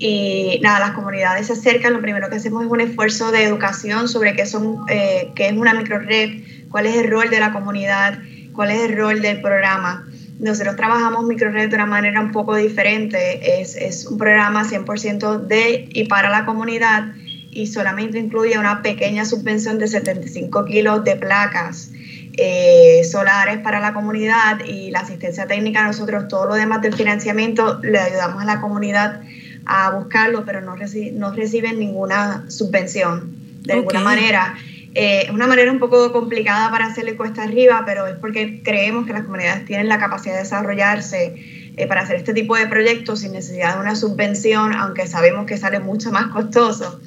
Y 0.00 0.58
nada, 0.60 0.80
las 0.80 0.90
comunidades 0.90 1.46
se 1.46 1.52
acercan, 1.52 1.92
lo 1.92 2.00
primero 2.00 2.28
que 2.28 2.34
hacemos 2.36 2.64
es 2.64 2.70
un 2.70 2.80
esfuerzo 2.80 3.30
de 3.30 3.44
educación 3.44 4.08
sobre 4.08 4.34
qué, 4.34 4.44
son, 4.44 4.78
eh, 4.88 5.30
qué 5.36 5.46
es 5.46 5.52
una 5.52 5.72
microred, 5.72 6.42
cuál 6.68 6.86
es 6.86 6.96
el 6.96 7.08
rol 7.08 7.30
de 7.30 7.38
la 7.38 7.52
comunidad, 7.52 8.18
cuál 8.54 8.70
es 8.70 8.80
el 8.80 8.96
rol 8.96 9.20
del 9.20 9.40
programa. 9.40 10.06
Nosotros 10.38 10.76
trabajamos 10.76 11.24
microred 11.24 11.68
de 11.68 11.76
una 11.76 11.86
manera 11.86 12.20
un 12.20 12.32
poco 12.32 12.56
diferente. 12.56 13.60
Es, 13.60 13.76
es 13.76 14.06
un 14.06 14.18
programa 14.18 14.64
100% 14.64 15.40
de 15.46 15.88
y 15.92 16.04
para 16.04 16.30
la 16.30 16.44
comunidad 16.44 17.12
y 17.50 17.68
solamente 17.68 18.18
incluye 18.18 18.58
una 18.58 18.82
pequeña 18.82 19.24
subvención 19.24 19.78
de 19.78 19.86
75 19.86 20.64
kilos 20.64 21.04
de 21.04 21.16
placas 21.16 21.90
eh, 22.36 23.02
solares 23.04 23.58
para 23.58 23.78
la 23.78 23.94
comunidad 23.94 24.58
y 24.64 24.90
la 24.90 25.00
asistencia 25.00 25.46
técnica. 25.46 25.86
Nosotros 25.86 26.26
todo 26.26 26.46
lo 26.46 26.54
demás 26.54 26.82
del 26.82 26.94
financiamiento 26.94 27.78
le 27.82 27.98
ayudamos 27.98 28.42
a 28.42 28.44
la 28.44 28.60
comunidad 28.60 29.20
a 29.66 29.90
buscarlo, 29.90 30.44
pero 30.44 30.60
no, 30.60 30.74
no 30.74 31.32
reciben 31.32 31.78
ninguna 31.78 32.44
subvención 32.48 33.36
de 33.62 33.74
alguna 33.74 34.00
manera. 34.00 34.56
Eh, 34.94 35.22
es 35.24 35.30
una 35.30 35.48
manera 35.48 35.72
un 35.72 35.80
poco 35.80 36.12
complicada 36.12 36.70
para 36.70 36.86
hacerle 36.86 37.16
cuesta 37.16 37.42
arriba, 37.42 37.82
pero 37.84 38.06
es 38.06 38.14
porque 38.16 38.62
creemos 38.62 39.06
que 39.06 39.12
las 39.12 39.24
comunidades 39.24 39.64
tienen 39.64 39.88
la 39.88 39.98
capacidad 39.98 40.34
de 40.34 40.42
desarrollarse 40.42 41.34
eh, 41.76 41.86
para 41.88 42.02
hacer 42.02 42.16
este 42.16 42.32
tipo 42.32 42.56
de 42.56 42.68
proyectos 42.68 43.20
sin 43.20 43.32
necesidad 43.32 43.74
de 43.74 43.80
una 43.80 43.96
subvención, 43.96 44.72
aunque 44.72 45.08
sabemos 45.08 45.46
que 45.46 45.56
sale 45.56 45.80
mucho 45.80 46.12
más 46.12 46.28
costoso. 46.28 47.00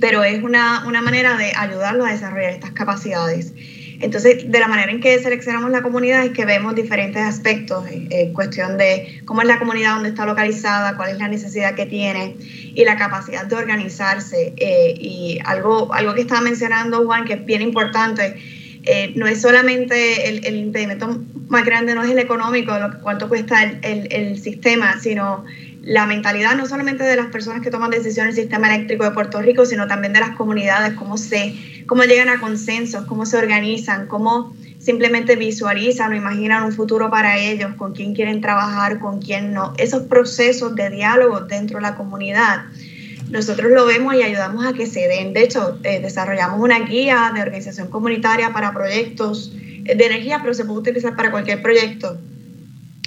Pero 0.00 0.24
es 0.24 0.42
una, 0.42 0.84
una 0.86 1.00
manera 1.00 1.36
de 1.36 1.52
ayudarlos 1.56 2.08
a 2.08 2.10
desarrollar 2.10 2.50
estas 2.50 2.72
capacidades. 2.72 3.52
Entonces, 4.00 4.50
de 4.50 4.60
la 4.60 4.66
manera 4.66 4.90
en 4.90 5.00
que 5.00 5.18
seleccionamos 5.18 5.70
la 5.70 5.82
comunidad 5.82 6.24
es 6.24 6.30
que 6.30 6.46
vemos 6.46 6.74
diferentes 6.74 7.22
aspectos 7.22 7.84
en 7.88 8.32
cuestión 8.32 8.78
de 8.78 9.20
cómo 9.26 9.42
es 9.42 9.48
la 9.48 9.58
comunidad, 9.58 9.94
dónde 9.94 10.08
está 10.08 10.24
localizada, 10.24 10.96
cuál 10.96 11.10
es 11.10 11.18
la 11.18 11.28
necesidad 11.28 11.74
que 11.74 11.84
tiene 11.84 12.36
y 12.74 12.84
la 12.84 12.96
capacidad 12.96 13.44
de 13.44 13.56
organizarse. 13.56 14.54
Eh, 14.56 14.94
y 14.98 15.38
algo, 15.44 15.92
algo 15.92 16.14
que 16.14 16.22
estaba 16.22 16.40
mencionando 16.40 17.04
Juan, 17.04 17.26
que 17.26 17.34
es 17.34 17.44
bien 17.44 17.60
importante, 17.60 18.36
eh, 18.84 19.12
no 19.16 19.26
es 19.26 19.42
solamente 19.42 20.28
el, 20.28 20.56
impedimento 20.56 21.22
más 21.48 21.66
grande, 21.66 21.94
no 21.94 22.02
es 22.02 22.10
el 22.10 22.18
económico, 22.18 22.78
lo, 22.78 23.00
cuánto 23.00 23.28
cuesta 23.28 23.62
el, 23.82 24.38
sistema, 24.38 24.98
sino 24.98 25.44
la 25.82 26.06
mentalidad 26.06 26.56
no 26.56 26.66
solamente 26.66 27.04
de 27.04 27.16
las 27.16 27.26
personas 27.26 27.62
que 27.62 27.70
toman 27.70 27.90
decisiones 27.90 28.34
en 28.34 28.40
el 28.40 28.48
sistema 28.48 28.74
eléctrico 28.74 29.04
de 29.04 29.12
Puerto 29.12 29.40
Rico, 29.40 29.64
sino 29.64 29.86
también 29.86 30.12
de 30.12 30.20
las 30.20 30.36
comunidades, 30.36 30.94
cómo, 30.94 31.16
se, 31.16 31.84
cómo 31.86 32.02
llegan 32.04 32.28
a 32.28 32.38
consensos, 32.38 33.06
cómo 33.06 33.24
se 33.24 33.38
organizan, 33.38 34.06
cómo 34.06 34.54
simplemente 34.78 35.36
visualizan 35.36 36.12
o 36.12 36.16
imaginan 36.16 36.64
un 36.64 36.72
futuro 36.72 37.10
para 37.10 37.38
ellos, 37.38 37.74
con 37.76 37.92
quién 37.92 38.14
quieren 38.14 38.40
trabajar, 38.40 38.98
con 38.98 39.20
quién 39.20 39.52
no. 39.52 39.72
Esos 39.78 40.02
procesos 40.02 40.74
de 40.74 40.90
diálogo 40.90 41.40
dentro 41.40 41.78
de 41.78 41.82
la 41.82 41.94
comunidad 41.94 42.64
nosotros 43.30 43.70
lo 43.70 43.86
vemos 43.86 44.14
y 44.14 44.22
ayudamos 44.22 44.66
a 44.66 44.72
que 44.72 44.86
se 44.86 45.06
den. 45.06 45.32
De 45.32 45.44
hecho, 45.44 45.78
eh, 45.84 46.00
desarrollamos 46.00 46.60
una 46.60 46.80
guía 46.80 47.30
de 47.34 47.42
organización 47.42 47.88
comunitaria 47.88 48.52
para 48.52 48.72
proyectos 48.72 49.52
de 49.54 50.04
energía, 50.04 50.40
pero 50.42 50.52
se 50.52 50.64
puede 50.64 50.80
utilizar 50.80 51.16
para 51.16 51.30
cualquier 51.30 51.62
proyecto. 51.62 52.18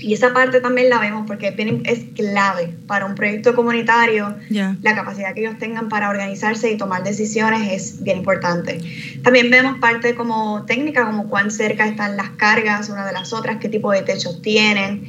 Y 0.01 0.13
esa 0.13 0.33
parte 0.33 0.59
también 0.59 0.89
la 0.89 0.99
vemos 0.99 1.25
porque 1.27 1.55
es 1.85 1.99
clave 2.15 2.73
para 2.87 3.05
un 3.05 3.15
proyecto 3.15 3.55
comunitario. 3.55 4.35
La 4.81 4.95
capacidad 4.95 5.33
que 5.33 5.41
ellos 5.41 5.57
tengan 5.59 5.87
para 5.87 6.09
organizarse 6.09 6.71
y 6.71 6.77
tomar 6.77 7.03
decisiones 7.03 7.71
es 7.71 8.03
bien 8.03 8.17
importante. 8.17 8.79
También 9.23 9.49
vemos 9.49 9.79
parte 9.79 10.15
como 10.15 10.65
técnica, 10.65 11.05
como 11.05 11.29
cuán 11.29 11.51
cerca 11.51 11.87
están 11.87 12.17
las 12.17 12.31
cargas 12.31 12.89
una 12.89 13.05
de 13.05 13.13
las 13.13 13.31
otras, 13.33 13.57
qué 13.57 13.69
tipo 13.69 13.91
de 13.91 14.01
techos 14.01 14.41
tienen. 14.41 15.03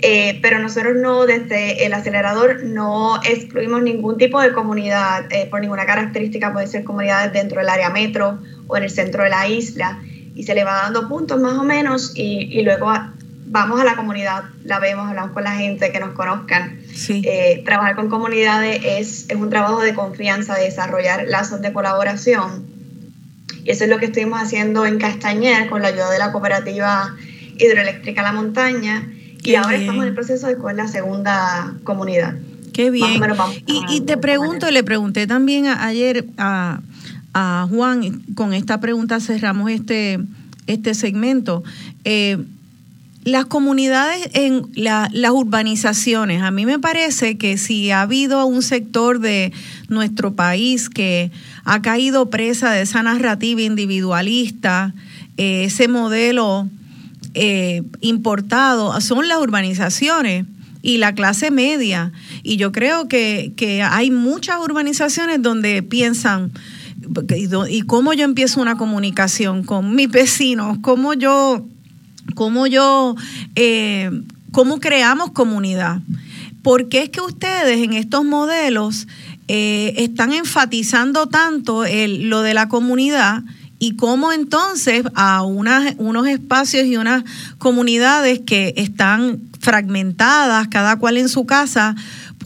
Eh, 0.00 0.38
pero 0.40 0.60
nosotros 0.60 0.94
no, 0.96 1.26
desde 1.26 1.84
el 1.84 1.92
acelerador, 1.92 2.62
no 2.62 3.20
excluimos 3.24 3.82
ningún 3.82 4.16
tipo 4.16 4.40
de 4.40 4.52
comunidad 4.52 5.26
eh, 5.30 5.46
por 5.50 5.60
ninguna 5.60 5.86
característica, 5.86 6.52
puede 6.52 6.68
ser 6.68 6.84
comunidades 6.84 7.32
dentro 7.32 7.58
del 7.58 7.68
área 7.68 7.90
metro 7.90 8.38
o 8.68 8.76
en 8.76 8.84
el 8.84 8.90
centro 8.90 9.24
de 9.24 9.30
la 9.30 9.48
isla, 9.48 10.00
y 10.36 10.44
se 10.44 10.54
le 10.54 10.62
va 10.62 10.82
dando 10.82 11.08
puntos 11.08 11.40
más 11.40 11.58
o 11.58 11.64
menos, 11.64 12.12
y, 12.14 12.48
y 12.56 12.62
luego 12.62 12.92
vamos 13.48 13.80
a 13.80 13.84
la 13.84 13.96
comunidad, 13.96 14.44
la 14.64 14.78
vemos, 14.78 15.08
hablamos 15.08 15.32
con 15.32 15.44
la 15.44 15.52
gente, 15.52 15.90
que 15.92 16.00
nos 16.00 16.10
conozcan. 16.10 16.78
Eh, 17.08 17.62
trabajar 17.64 17.96
con 17.96 18.08
comunidades 18.08 18.80
es, 18.84 19.26
es 19.28 19.36
un 19.36 19.50
trabajo 19.50 19.80
de 19.80 19.94
confianza, 19.94 20.54
de 20.54 20.64
desarrollar 20.64 21.26
lazos 21.28 21.60
de 21.60 21.72
colaboración. 21.72 22.66
Y 23.64 23.70
eso 23.70 23.84
es 23.84 23.90
lo 23.90 23.98
que 23.98 24.06
estuvimos 24.06 24.40
haciendo 24.40 24.86
en 24.86 24.98
Castañer 24.98 25.68
con 25.68 25.82
la 25.82 25.88
ayuda 25.88 26.10
de 26.10 26.18
la 26.18 26.32
cooperativa 26.32 27.14
hidroeléctrica 27.58 28.22
La 28.22 28.32
Montaña 28.32 29.08
y 29.42 29.54
ahora 29.54 29.76
estamos 29.76 30.02
en 30.02 30.08
el 30.08 30.14
proceso 30.14 30.46
de 30.46 30.56
con 30.56 30.76
la 30.76 30.88
segunda 30.88 31.74
comunidad. 31.84 32.34
Qué 32.72 32.90
bien. 32.90 33.20
y, 33.66 34.02
te 34.02 34.16
pregunto, 34.16 34.70
le 34.70 34.84
pregunté 34.84 35.26
también 35.26 35.66
ayer 35.66 36.26
a, 36.36 36.80
Juan, 37.70 38.22
con 38.34 38.52
esta 38.52 38.80
pregunta 38.80 39.20
cerramos 39.20 39.70
este, 39.70 40.18
este 40.66 40.94
segmento. 40.94 41.62
Eh, 42.04 42.38
las 43.28 43.46
comunidades 43.46 44.30
en 44.34 44.66
las 44.74 45.30
urbanizaciones, 45.32 46.42
a 46.42 46.50
mí 46.50 46.66
me 46.66 46.78
parece 46.78 47.38
que 47.38 47.58
si 47.58 47.90
ha 47.90 48.02
habido 48.02 48.44
un 48.46 48.62
sector 48.62 49.20
de 49.20 49.52
nuestro 49.88 50.34
país 50.34 50.88
que 50.88 51.30
ha 51.64 51.82
caído 51.82 52.30
presa 52.30 52.70
de 52.70 52.82
esa 52.82 53.02
narrativa 53.02 53.60
individualista, 53.62 54.94
eh, 55.36 55.64
ese 55.64 55.88
modelo 55.88 56.68
eh, 57.34 57.82
importado 58.00 59.00
son 59.00 59.28
las 59.28 59.38
urbanizaciones 59.38 60.46
y 60.82 60.98
la 60.98 61.14
clase 61.14 61.50
media. 61.50 62.12
Y 62.42 62.56
yo 62.56 62.72
creo 62.72 63.08
que, 63.08 63.52
hay 63.88 64.10
muchas 64.10 64.56
urbanizaciones 64.60 65.42
donde 65.42 65.82
piensan, 65.82 66.52
¿y 67.68 67.82
cómo 67.82 68.12
yo 68.14 68.24
empiezo 68.24 68.60
una 68.60 68.76
comunicación 68.76 69.62
con 69.62 69.94
mis 69.94 70.10
vecinos? 70.10 70.78
¿Cómo 70.80 71.14
yo, 71.14 71.66
cómo 72.34 72.66
yo, 72.66 73.16
eh, 73.54 74.10
cómo 74.52 74.80
creamos 74.80 75.32
comunidad? 75.32 76.00
¿Por 76.62 76.88
qué 76.88 77.04
es 77.04 77.10
que 77.10 77.20
ustedes 77.20 77.78
en 77.78 77.92
estos 77.92 78.24
modelos 78.24 79.06
eh, 79.46 79.94
están 79.96 80.32
enfatizando 80.32 81.26
tanto 81.26 81.84
el, 81.84 82.28
lo 82.28 82.42
de 82.42 82.54
la 82.54 82.68
comunidad? 82.68 83.42
y 83.80 83.94
cómo 83.94 84.32
entonces 84.32 85.04
a 85.14 85.42
unas, 85.42 85.94
unos 85.98 86.26
espacios 86.26 86.86
y 86.86 86.96
unas 86.96 87.22
comunidades 87.58 88.40
que 88.40 88.74
están 88.76 89.40
fragmentadas, 89.60 90.68
cada 90.68 90.96
cual 90.96 91.16
en 91.16 91.28
su 91.28 91.46
casa, 91.46 91.94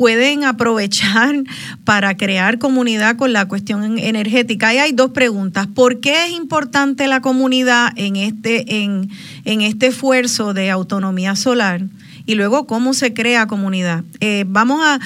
pueden 0.02 0.42
aprovechar 0.42 1.44
para 1.84 2.16
crear 2.16 2.58
comunidad 2.58 3.14
con 3.14 3.32
la 3.32 3.46
cuestión 3.46 4.00
energética. 4.00 4.74
Y 4.74 4.78
hay 4.78 4.90
dos 4.90 5.12
preguntas. 5.12 5.68
¿Por 5.68 6.00
qué 6.00 6.26
es 6.26 6.32
importante 6.32 7.06
la 7.06 7.20
comunidad 7.20 7.92
en 7.94 8.16
este, 8.16 8.82
en, 8.82 9.08
este 9.44 9.86
esfuerzo 9.86 10.54
de 10.54 10.72
autonomía 10.72 11.36
solar? 11.36 11.82
Y 12.26 12.34
luego, 12.34 12.66
¿cómo 12.66 12.94
se 12.94 13.14
crea 13.14 13.46
comunidad? 13.46 14.02
Eh, 14.18 14.42
vamos 14.48 14.84
a, 14.84 14.98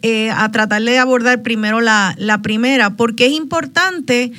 eh, 0.00 0.30
a 0.30 0.50
tratar 0.50 0.80
de 0.80 0.98
abordar 0.98 1.42
primero 1.42 1.82
la, 1.82 2.14
la 2.16 2.40
primera. 2.40 2.96
¿Por 2.96 3.16
qué 3.16 3.26
es 3.26 3.32
importante? 3.32 4.32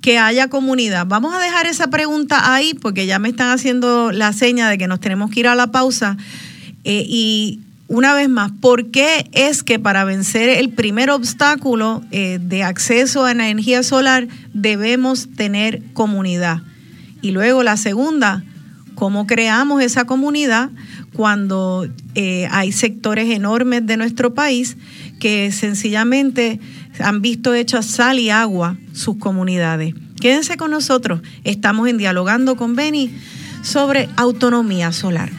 que 0.00 0.16
haya 0.16 0.46
comunidad. 0.46 1.06
Vamos 1.06 1.34
a 1.34 1.40
dejar 1.40 1.66
esa 1.66 1.88
pregunta 1.88 2.54
ahí 2.54 2.74
porque 2.74 3.06
ya 3.06 3.18
me 3.18 3.28
están 3.28 3.50
haciendo 3.50 4.12
la 4.12 4.32
seña 4.32 4.68
de 4.68 4.78
que 4.78 4.86
nos 4.86 5.00
tenemos 5.00 5.32
que 5.32 5.40
ir 5.40 5.48
a 5.48 5.56
la 5.56 5.72
pausa. 5.72 6.16
Eh, 6.84 7.04
y 7.08 7.60
una 7.88 8.14
vez 8.14 8.28
más, 8.28 8.52
¿por 8.60 8.90
qué 8.90 9.28
es 9.32 9.62
que 9.62 9.78
para 9.78 10.04
vencer 10.04 10.50
el 10.50 10.70
primer 10.70 11.10
obstáculo 11.10 12.02
eh, 12.10 12.38
de 12.40 12.62
acceso 12.62 13.24
a 13.24 13.34
la 13.34 13.48
energía 13.48 13.82
solar 13.82 14.28
debemos 14.52 15.28
tener 15.34 15.82
comunidad? 15.94 16.62
Y 17.22 17.30
luego 17.30 17.62
la 17.62 17.76
segunda, 17.76 18.44
¿cómo 18.94 19.26
creamos 19.26 19.82
esa 19.82 20.04
comunidad 20.04 20.70
cuando 21.14 21.88
eh, 22.14 22.46
hay 22.50 22.72
sectores 22.72 23.30
enormes 23.30 23.86
de 23.86 23.96
nuestro 23.96 24.34
país 24.34 24.76
que 25.18 25.50
sencillamente 25.50 26.60
han 27.00 27.22
visto 27.22 27.54
hechas 27.54 27.86
sal 27.86 28.18
y 28.18 28.30
agua 28.30 28.76
sus 28.92 29.16
comunidades. 29.16 29.94
Quédense 30.20 30.56
con 30.56 30.70
nosotros, 30.70 31.20
estamos 31.44 31.88
en 31.88 31.98
Dialogando 31.98 32.56
con 32.56 32.74
Beni 32.74 33.10
sobre 33.62 34.08
autonomía 34.16 34.92
solar. 34.92 35.30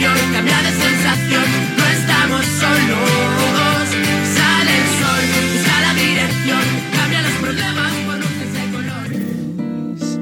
sensación, 0.00 0.32
cambia 0.32 0.62
de 0.62 0.72
sensación, 0.72 1.44
no 1.76 1.84
estamos 1.86 2.46
solos. 2.46 3.88
Sale 4.34 4.72
el 4.80 4.86
sol, 4.98 5.22
busca 5.52 5.74
la 5.80 5.92
dirección, 5.94 6.64
cambia 6.96 7.20
los 7.22 7.32
problemas 7.32 7.92
por 8.06 8.16
luces 8.16 8.50
de 8.56 8.62
colores. 8.74 10.18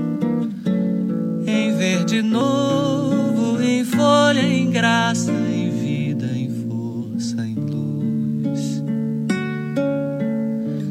Em 1.46 1.76
verde 1.76 2.22
novo, 2.22 3.60
em 3.62 3.84
folha, 3.84 4.42
em 4.42 4.70
graça, 4.70 5.30
em 5.30 5.70
vida, 5.70 6.26
em 6.26 6.50
força, 6.66 7.46
em 7.46 7.54
luz. 7.54 8.82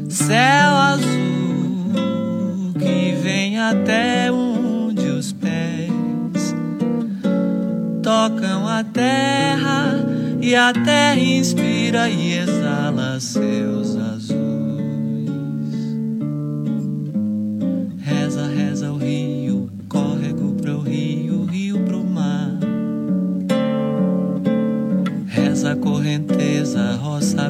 Céu 0.08 0.76
azul 0.76 2.72
que 2.78 3.14
vem 3.22 3.58
até 3.58 4.27
tocam 8.28 8.68
a 8.68 8.84
terra 8.84 10.04
e 10.40 10.54
a 10.54 10.72
terra 10.72 11.18
inspira 11.18 12.10
e 12.10 12.34
exala 12.34 13.18
seus 13.20 13.88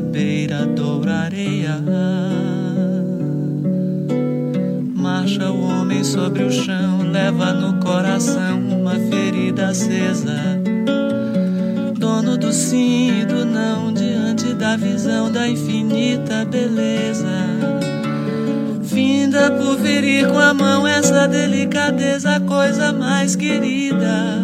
beira 0.01 0.67
dobra 0.67 1.15
areia. 1.15 1.81
Marcha 4.95 5.51
o 5.51 5.63
homem 5.63 6.03
sobre 6.03 6.43
o 6.45 6.51
chão, 6.51 7.03
leva 7.03 7.53
no 7.53 7.79
coração 7.81 8.59
uma 8.59 8.95
ferida 8.95 9.69
acesa. 9.69 10.58
Dono 12.29 12.37
do 12.37 12.53
sim 12.53 13.23
e 13.23 13.25
do 13.25 13.47
não, 13.47 13.91
diante 13.91 14.53
da 14.53 14.77
visão 14.77 15.33
da 15.33 15.49
infinita 15.49 16.45
beleza. 16.45 17.27
Finda 18.85 19.51
por 19.53 19.79
ferir 19.79 20.29
com 20.29 20.39
a 20.39 20.53
mão 20.53 20.87
essa 20.87 21.27
delicadeza, 21.27 22.37
a 22.37 22.41
coisa 22.41 22.93
mais 22.93 23.35
querida. 23.35 24.43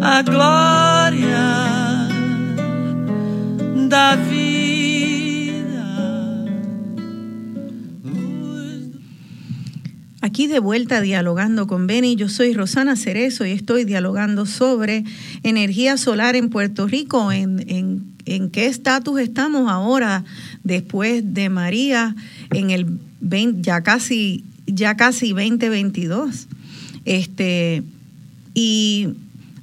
A 0.00 0.22
glória 0.22 1.18
da 3.86 4.16
vida. 4.16 4.27
Aquí 10.28 10.46
de 10.46 10.58
vuelta 10.58 11.00
dialogando 11.00 11.66
con 11.66 11.86
Beni, 11.86 12.14
yo 12.14 12.28
soy 12.28 12.52
Rosana 12.52 12.96
Cerezo 12.96 13.46
y 13.46 13.52
estoy 13.52 13.84
dialogando 13.84 14.44
sobre 14.44 15.04
energía 15.42 15.96
solar 15.96 16.36
en 16.36 16.50
Puerto 16.50 16.86
Rico, 16.86 17.32
en, 17.32 17.64
en, 18.26 18.50
qué 18.50 18.66
estatus 18.66 19.20
estamos 19.20 19.70
ahora 19.70 20.26
después 20.64 21.22
de 21.32 21.48
María 21.48 22.14
en 22.50 22.68
el 22.68 22.98
20, 23.20 23.62
ya 23.62 23.80
casi 23.82 24.44
ya 24.66 24.98
casi 24.98 25.30
2022. 25.30 26.46
Este 27.06 27.82
y 28.52 29.08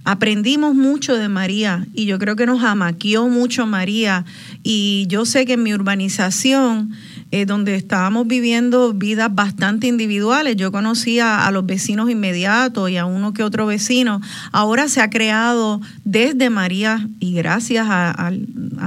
aprendimos 0.03 0.73
mucho 0.73 1.15
de 1.15 1.29
María 1.29 1.85
y 1.93 2.07
yo 2.07 2.17
creo 2.17 2.35
que 2.35 2.47
nos 2.47 2.63
amaqueó 2.63 3.29
mucho 3.29 3.67
María. 3.67 4.25
Y 4.63 5.05
yo 5.09 5.25
sé 5.25 5.45
que 5.45 5.53
en 5.53 5.61
mi 5.61 5.75
urbanización 5.75 6.91
eh, 7.35 7.45
donde 7.45 7.75
estábamos 7.75 8.27
viviendo 8.27 8.93
vidas 8.93 9.35
bastante 9.35 9.87
individuales. 9.87 10.55
Yo 10.55 10.71
conocía 10.71 11.45
a 11.45 11.51
los 11.51 11.65
vecinos 11.65 12.09
inmediatos 12.09 12.89
y 12.89 12.95
a 12.95 13.05
uno 13.05 13.33
que 13.33 13.43
otro 13.43 13.65
vecino. 13.65 14.21
Ahora 14.53 14.87
se 14.87 15.01
ha 15.01 15.09
creado 15.09 15.81
desde 16.05 16.49
María 16.49 17.09
y 17.19 17.33
gracias 17.33 17.87
a, 17.89 18.31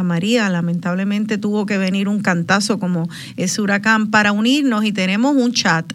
María, 0.03 0.49
lamentablemente 0.49 1.37
tuvo 1.37 1.67
que 1.67 1.77
venir 1.77 2.09
un 2.09 2.21
cantazo 2.21 2.79
como 2.79 3.07
ese 3.37 3.61
huracán 3.61 4.11
para 4.11 4.33
unirnos 4.33 4.83
y 4.87 4.93
tenemos 4.93 5.37
un 5.37 5.53
chat. 5.53 5.93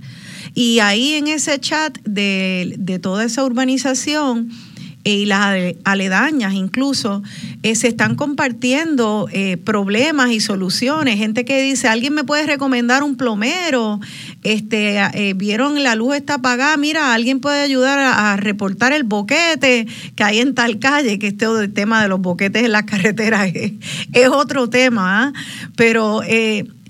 Y 0.53 0.77
ahí 0.77 1.13
en 1.13 1.29
ese 1.29 1.59
chat 1.59 1.97
de, 2.03 2.75
de 2.77 2.99
toda 2.99 3.23
esa 3.23 3.43
urbanización, 3.43 4.51
y 5.03 5.25
las 5.25 5.75
aledañas 5.83 6.53
incluso, 6.53 7.23
eh, 7.61 7.75
se 7.75 7.89
están 7.89 8.15
compartiendo 8.15 9.27
eh, 9.31 9.57
problemas 9.57 10.31
y 10.31 10.39
soluciones. 10.39 11.17
Gente 11.17 11.43
que 11.43 11.61
dice, 11.61 11.87
alguien 11.87 12.13
me 12.13 12.23
puede 12.23 12.45
recomendar 12.45 13.03
un 13.03 13.17
plomero, 13.17 13.99
este, 14.43 14.99
eh, 14.99 15.33
vieron 15.35 15.83
la 15.83 15.95
luz 15.95 16.15
está 16.15 16.35
apagada, 16.35 16.77
mira, 16.77 17.13
alguien 17.13 17.41
puede 17.41 17.61
ayudar 17.61 17.99
a, 17.99 18.37
reportar 18.37 18.93
el 18.93 19.03
boquete 19.03 19.87
que 20.15 20.23
hay 20.23 20.39
en 20.39 20.55
tal 20.55 20.79
calle, 20.79 21.19
que 21.19 21.27
este 21.27 21.67
tema 21.69 22.01
de 22.01 22.09
los 22.09 22.19
boquetes 22.19 22.63
en 22.63 22.71
las 22.71 22.83
carreteras 22.93 23.51
es, 23.53 24.29
otro 24.29 24.69
tema, 24.69 25.27
¿ah? 25.27 25.33
pero... 25.75 26.21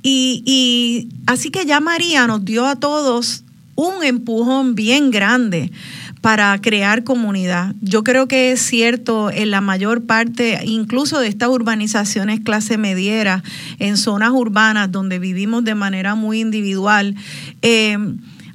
y, 0.06 0.44
y 0.46 1.10
así 1.28 1.50
que 1.50 1.66
ya 1.66 1.80
María 1.80 2.28
nos 2.28 2.44
dio 2.44 2.66
a 2.66 2.76
todos 2.76 3.44
un 3.76 4.04
empujón 4.04 4.76
bien 4.76 5.12
grande 5.12 5.72
para 6.24 6.58
crear 6.62 7.04
comunidad. 7.04 7.76
Yo 7.82 8.06
creo 8.06 8.30
que 8.30 8.54
es 8.54 8.62
cierto 8.62 9.30
en 9.30 9.52
la 9.52 9.60
mayor 9.60 10.06
parte, 10.06 10.58
incluso 10.64 11.20
de 11.20 11.28
estas 11.28 11.50
urbanizaciones 11.50 12.40
clase 12.40 12.78
mediera, 12.78 13.44
en 13.78 13.98
zonas 13.98 14.32
urbanas 14.32 14.90
donde 14.90 15.20
vivimos 15.20 15.66
de 15.66 15.76
manera 15.76 16.16
muy 16.16 16.40
individual. 16.40 17.16
Eh, 17.62 17.98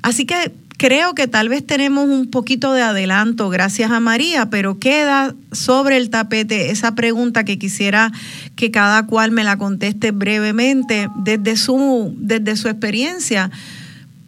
así 0.00 0.24
que 0.24 0.50
creo 0.78 1.14
que 1.14 1.28
tal 1.28 1.50
vez 1.50 1.66
tenemos 1.66 2.08
un 2.08 2.30
poquito 2.30 2.72
de 2.72 2.80
adelanto 2.80 3.50
gracias 3.50 3.90
a 3.90 4.00
María, 4.00 4.48
pero 4.48 4.78
queda 4.78 5.34
sobre 5.52 5.98
el 5.98 6.08
tapete 6.08 6.70
esa 6.70 6.94
pregunta 6.94 7.44
que 7.44 7.58
quisiera 7.58 8.12
que 8.56 8.70
cada 8.70 9.04
cual 9.04 9.30
me 9.30 9.44
la 9.44 9.58
conteste 9.58 10.10
brevemente 10.10 11.10
desde 11.16 11.58
su, 11.58 12.14
desde 12.16 12.56
su 12.56 12.68
experiencia 12.68 13.50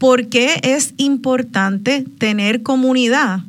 ¿Por 0.00 0.28
qué 0.28 0.58
es 0.62 0.94
importante 0.96 2.06
tener 2.16 2.62
comunidad? 2.62 3.40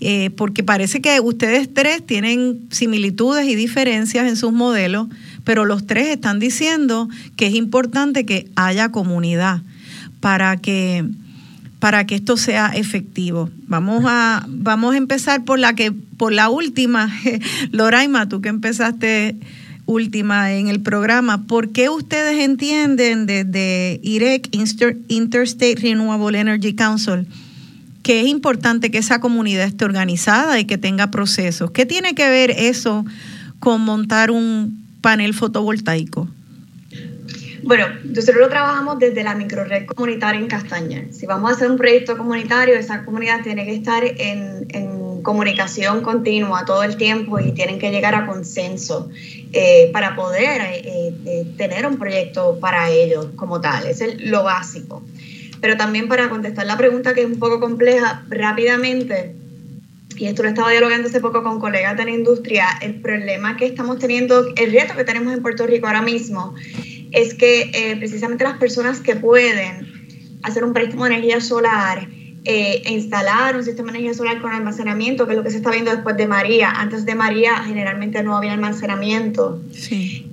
Eh, 0.00 0.30
porque 0.30 0.64
parece 0.64 1.02
que 1.02 1.20
ustedes 1.20 1.72
tres 1.72 2.04
tienen 2.04 2.60
similitudes 2.70 3.46
y 3.46 3.54
diferencias 3.54 4.26
en 4.26 4.38
sus 4.38 4.52
modelos, 4.52 5.08
pero 5.44 5.66
los 5.66 5.86
tres 5.86 6.08
están 6.08 6.38
diciendo 6.38 7.10
que 7.36 7.48
es 7.48 7.54
importante 7.54 8.24
que 8.24 8.48
haya 8.56 8.88
comunidad 8.88 9.60
para 10.20 10.56
que 10.56 11.04
para 11.78 12.06
que 12.06 12.14
esto 12.14 12.38
sea 12.38 12.68
efectivo. 12.68 13.50
Vamos 13.66 14.04
a 14.06 14.46
vamos 14.48 14.94
a 14.94 14.96
empezar 14.96 15.44
por 15.44 15.58
la 15.58 15.74
que 15.74 15.92
por 15.92 16.32
la 16.32 16.48
última, 16.48 17.12
Loraima, 17.70 18.30
tú 18.30 18.40
que 18.40 18.48
empezaste 18.48 19.36
última 19.86 20.52
en 20.52 20.68
el 20.68 20.80
programa, 20.80 21.46
¿por 21.46 21.70
qué 21.70 21.88
ustedes 21.88 22.40
entienden 22.40 23.26
desde 23.26 24.00
IREC, 24.02 24.48
Interstate 25.08 25.76
Renewable 25.76 26.38
Energy 26.38 26.74
Council, 26.74 27.26
que 28.02 28.20
es 28.20 28.26
importante 28.26 28.90
que 28.90 28.98
esa 28.98 29.20
comunidad 29.20 29.66
esté 29.66 29.84
organizada 29.84 30.58
y 30.58 30.64
que 30.64 30.78
tenga 30.78 31.10
procesos? 31.10 31.70
¿Qué 31.70 31.86
tiene 31.86 32.14
que 32.14 32.28
ver 32.28 32.50
eso 32.50 33.04
con 33.58 33.80
montar 33.82 34.30
un 34.30 34.84
panel 35.00 35.34
fotovoltaico? 35.34 36.28
Bueno, 37.64 37.86
nosotros 38.04 38.38
lo 38.40 38.48
trabajamos 38.48 38.98
desde 38.98 39.22
la 39.22 39.36
microred 39.36 39.86
comunitaria 39.86 40.40
en 40.40 40.48
Castaña. 40.48 41.04
Si 41.12 41.26
vamos 41.26 41.50
a 41.50 41.54
hacer 41.54 41.70
un 41.70 41.76
proyecto 41.76 42.18
comunitario, 42.18 42.74
esa 42.74 43.04
comunidad 43.04 43.42
tiene 43.42 43.64
que 43.64 43.74
estar 43.74 44.04
en, 44.04 44.66
en 44.70 45.11
comunicación 45.22 46.02
continua 46.02 46.64
todo 46.64 46.82
el 46.82 46.96
tiempo 46.96 47.38
y 47.40 47.52
tienen 47.52 47.78
que 47.78 47.90
llegar 47.90 48.14
a 48.14 48.26
consenso. 48.26 49.10
Eh, 49.54 49.90
para 49.92 50.16
poder 50.16 50.62
eh, 50.62 51.12
eh, 51.26 51.46
tener 51.58 51.86
un 51.86 51.98
proyecto 51.98 52.58
para 52.58 52.88
ellos 52.88 53.28
como 53.36 53.60
tal. 53.60 53.86
Es 53.86 54.02
lo 54.22 54.44
básico. 54.44 55.02
Pero 55.60 55.76
también 55.76 56.08
para 56.08 56.30
contestar 56.30 56.64
la 56.64 56.78
pregunta 56.78 57.12
que 57.12 57.20
es 57.20 57.26
un 57.26 57.38
poco 57.38 57.60
compleja, 57.60 58.24
rápidamente, 58.30 59.34
y 60.16 60.24
esto 60.24 60.42
lo 60.42 60.48
estaba 60.48 60.70
dialogando 60.70 61.08
hace 61.08 61.20
poco 61.20 61.42
con 61.42 61.60
colegas 61.60 61.98
de 61.98 62.04
la 62.04 62.10
industria, 62.12 62.66
el 62.80 63.02
problema 63.02 63.56
que 63.58 63.66
estamos 63.66 63.98
teniendo, 63.98 64.46
el 64.56 64.72
reto 64.72 64.96
que 64.96 65.04
tenemos 65.04 65.34
en 65.34 65.42
Puerto 65.42 65.66
Rico 65.66 65.86
ahora 65.86 66.02
mismo, 66.02 66.54
es 67.12 67.34
que 67.34 67.96
precisamente 67.98 68.44
las 68.44 68.56
personas 68.56 69.00
que 69.00 69.16
pueden 69.16 70.40
hacer 70.42 70.64
un 70.64 70.72
préstamo 70.72 71.04
de 71.04 71.14
energía 71.14 71.40
solar, 71.40 72.08
eh, 72.44 72.82
instalar 72.90 73.56
un 73.56 73.62
sistema 73.62 73.92
de 73.92 73.98
energía 73.98 74.14
solar 74.14 74.40
con 74.40 74.50
almacenamiento, 74.50 75.26
que 75.26 75.32
es 75.32 75.38
lo 75.38 75.44
que 75.44 75.50
se 75.50 75.58
está 75.58 75.70
viendo 75.70 75.92
después 75.92 76.16
de 76.16 76.26
María. 76.26 76.70
Antes 76.70 77.06
de 77.06 77.14
María 77.14 77.56
generalmente 77.64 78.20
no 78.22 78.36
había 78.36 78.54
almacenamiento. 78.54 79.62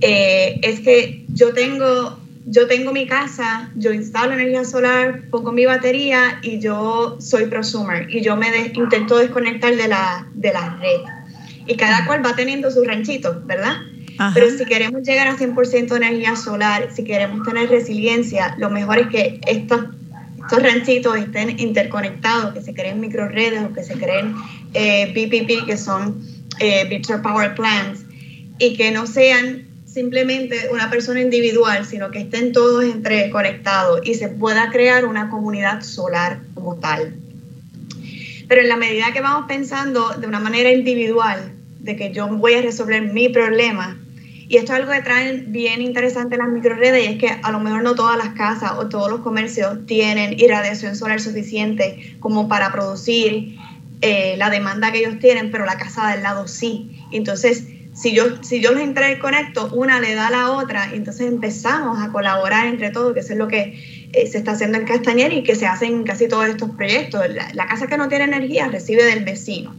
Eh, 0.01 0.59
es 0.63 0.79
que 0.79 1.25
yo 1.33 1.53
tengo, 1.53 2.17
yo 2.47 2.67
tengo 2.67 2.91
mi 2.93 3.05
casa, 3.05 3.71
yo 3.75 3.93
instalo 3.93 4.33
energía 4.33 4.65
solar, 4.65 5.21
pongo 5.29 5.51
mi 5.51 5.65
batería 5.65 6.39
y 6.41 6.59
yo 6.59 7.17
soy 7.19 7.45
prosumer 7.45 8.07
y 8.09 8.21
yo 8.21 8.35
me 8.35 8.71
intento 8.73 9.17
desconectar 9.17 9.75
de 9.75 9.87
la, 9.87 10.27
de 10.33 10.51
la 10.51 10.77
red. 10.81 11.01
Y 11.67 11.75
cada 11.75 12.07
cual 12.07 12.25
va 12.25 12.35
teniendo 12.35 12.71
su 12.71 12.83
ranchito, 12.83 13.43
¿verdad? 13.45 13.77
Pero 14.33 14.49
si 14.49 14.65
queremos 14.65 15.03
llegar 15.03 15.27
a 15.27 15.37
100% 15.37 15.87
de 15.87 15.95
energía 15.95 16.35
solar, 16.35 16.89
si 16.91 17.05
queremos 17.05 17.47
tener 17.47 17.69
resiliencia, 17.69 18.55
lo 18.57 18.69
mejor 18.69 18.99
es 18.99 19.07
que 19.07 19.39
estos 19.47 19.85
estos 20.49 20.63
ranchitos 20.63 21.15
estén 21.15 21.59
interconectados, 21.59 22.55
que 22.55 22.61
se 22.61 22.73
creen 22.73 22.99
microredes 22.99 23.61
o 23.65 23.71
que 23.71 23.83
se 23.83 23.93
creen 23.93 24.33
eh, 24.73 25.13
BPP, 25.13 25.67
que 25.67 25.77
son 25.77 26.25
eh, 26.59 26.85
Virtual 26.89 27.21
Power 27.21 27.53
Plants, 27.53 28.01
y 28.57 28.75
que 28.75 28.89
no 28.89 29.05
sean 29.05 29.67
simplemente 29.85 30.69
una 30.71 30.89
persona 30.89 31.21
individual, 31.21 31.85
sino 31.85 32.09
que 32.09 32.21
estén 32.21 32.51
todos 32.51 32.83
interconectados 32.83 34.01
y 34.03 34.15
se 34.15 34.29
pueda 34.29 34.71
crear 34.71 35.05
una 35.05 35.29
comunidad 35.29 35.83
solar 35.83 36.39
como 36.55 36.77
tal. 36.77 37.13
Pero 38.47 38.61
en 38.61 38.69
la 38.69 38.75
medida 38.75 39.13
que 39.13 39.21
vamos 39.21 39.45
pensando 39.47 40.15
de 40.17 40.25
una 40.25 40.39
manera 40.39 40.71
individual, 40.71 41.51
de 41.79 41.95
que 41.95 42.11
yo 42.11 42.27
voy 42.27 42.55
a 42.55 42.63
resolver 42.63 43.03
mi 43.03 43.29
problema, 43.29 43.98
y 44.49 44.57
esto 44.57 44.73
es 44.73 44.79
algo 44.79 44.91
que 44.91 45.01
traen 45.03 45.51
bien 45.51 45.79
interesante 45.79 46.35
las 46.35 46.49
microredes 46.49 47.03
y 47.03 47.07
es 47.13 47.17
que 47.19 47.29
a 47.29 47.51
lo 47.51 47.59
mejor 47.59 47.83
no 47.83 47.93
todas 47.93 48.17
las 48.17 48.29
casas 48.29 48.71
o 48.79 48.89
todos 48.89 49.11
los 49.11 49.19
comercios 49.19 49.85
tienen 49.85 50.39
irradiación 50.39 50.95
solar 50.95 51.21
suficiente 51.21 52.17
como 52.19 52.49
para 52.49 52.71
producir 52.71 53.55
eh, 54.01 54.35
la 54.37 54.49
demanda 54.49 54.91
que 54.91 54.99
ellos 54.99 55.19
tienen, 55.19 55.51
pero 55.51 55.67
la 55.67 55.77
casa 55.77 56.09
del 56.09 56.23
lado 56.23 56.47
sí. 56.47 57.05
Entonces, 57.11 57.65
si 57.93 58.15
yo, 58.15 58.41
si 58.41 58.59
yo 58.59 58.71
los 58.71 58.81
interconecto, 58.81 59.69
una 59.71 59.99
le 59.99 60.15
da 60.15 60.29
a 60.29 60.31
la 60.31 60.51
otra, 60.51 60.89
entonces 60.93 61.27
empezamos 61.27 62.01
a 62.01 62.11
colaborar 62.11 62.65
entre 62.65 62.89
todos, 62.89 63.13
que 63.13 63.19
eso 63.19 63.33
es 63.33 63.39
lo 63.39 63.47
que 63.47 64.09
eh, 64.13 64.27
se 64.27 64.39
está 64.39 64.53
haciendo 64.53 64.79
en 64.79 64.85
Castañer 64.85 65.31
y 65.31 65.43
que 65.43 65.53
se 65.53 65.67
hacen 65.67 65.93
en 65.93 66.03
casi 66.05 66.27
todos 66.27 66.47
estos 66.47 66.71
proyectos. 66.71 67.23
la 67.53 67.67
casa 67.67 67.85
que 67.85 67.97
no 67.97 68.07
tiene 68.07 68.23
energía 68.23 68.67
recibe 68.67 69.03
del 69.03 69.23
vecino. 69.23 69.75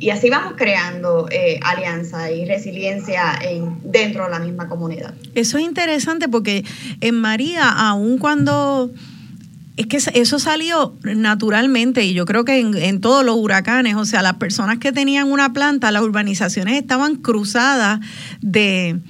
Y 0.00 0.08
así 0.08 0.30
vamos 0.30 0.54
creando 0.56 1.28
eh, 1.30 1.60
alianza 1.62 2.30
y 2.32 2.46
resiliencia 2.46 3.38
en, 3.42 3.78
dentro 3.84 4.24
de 4.24 4.30
la 4.30 4.38
misma 4.38 4.66
comunidad. 4.66 5.12
Eso 5.34 5.58
es 5.58 5.64
interesante 5.64 6.26
porque 6.26 6.64
en 7.00 7.14
María, 7.20 7.68
aun 7.68 8.18
cuando... 8.18 8.90
Es 9.76 9.86
que 9.86 9.96
eso 9.96 10.38
salió 10.38 10.94
naturalmente 11.02 12.04
y 12.04 12.12
yo 12.12 12.26
creo 12.26 12.44
que 12.44 12.58
en, 12.58 12.74
en, 12.76 13.00
todos 13.00 13.24
los 13.24 13.36
huracanes, 13.36 13.94
o 13.94 14.04
sea, 14.04 14.20
las 14.20 14.34
personas 14.34 14.78
que 14.78 14.92
tenían 14.92 15.30
una 15.30 15.54
planta, 15.54 15.90
las 15.90 16.02
urbanizaciones 16.02 16.74
estaban 16.74 17.16
cruzadas 17.16 18.00
de, 18.42 19.00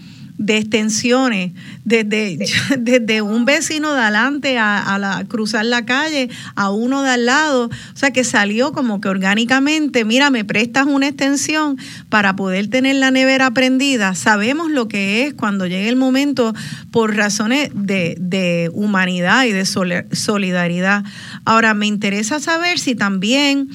de 0.41 0.57
extensiones, 0.57 1.53
desde, 1.85 2.39
desde 2.79 3.21
un 3.21 3.45
vecino 3.45 3.93
de 3.93 4.01
adelante 4.01 4.59
a, 4.59 4.97
la, 4.99 5.23
cruzar 5.29 5.67
la 5.67 5.85
calle, 5.85 6.31
a 6.55 6.71
uno 6.71 7.03
de 7.03 7.11
al 7.11 7.27
lado. 7.27 7.67
O 7.67 7.97
sea 7.97 8.11
que 8.11 8.25
salió 8.25 8.73
como 8.73 9.03
que 9.03 9.09
orgánicamente, 9.09 10.07
mira, 10.07 10.31
me 10.31 10.47
prestas 10.47 10.87
una 10.87 11.09
extensión 11.09 11.77
para 12.09 12.37
poder 12.37 12.69
tener 12.69 12.97
la 12.97 13.11
nevera 13.11 13.51
prendida. 13.51 14.15
Sabemos 14.15 14.71
lo 14.71 14.89
que 14.89 15.27
es 15.27 15.35
cuando 15.35 15.67
llegue 15.67 15.91
el 15.91 15.97
momento 15.97 16.55
por 16.91 17.15
razones 17.15 17.69
de, 17.75 18.17
de 18.19 18.71
humanidad 18.73 19.45
y 19.45 19.53
de 19.53 19.67
solidaridad. 19.67 21.05
Ahora, 21.45 21.75
me 21.75 21.87
interesa 21.87 22.41
saber 22.41 22.79
si 22.79 22.95
también 22.95 23.69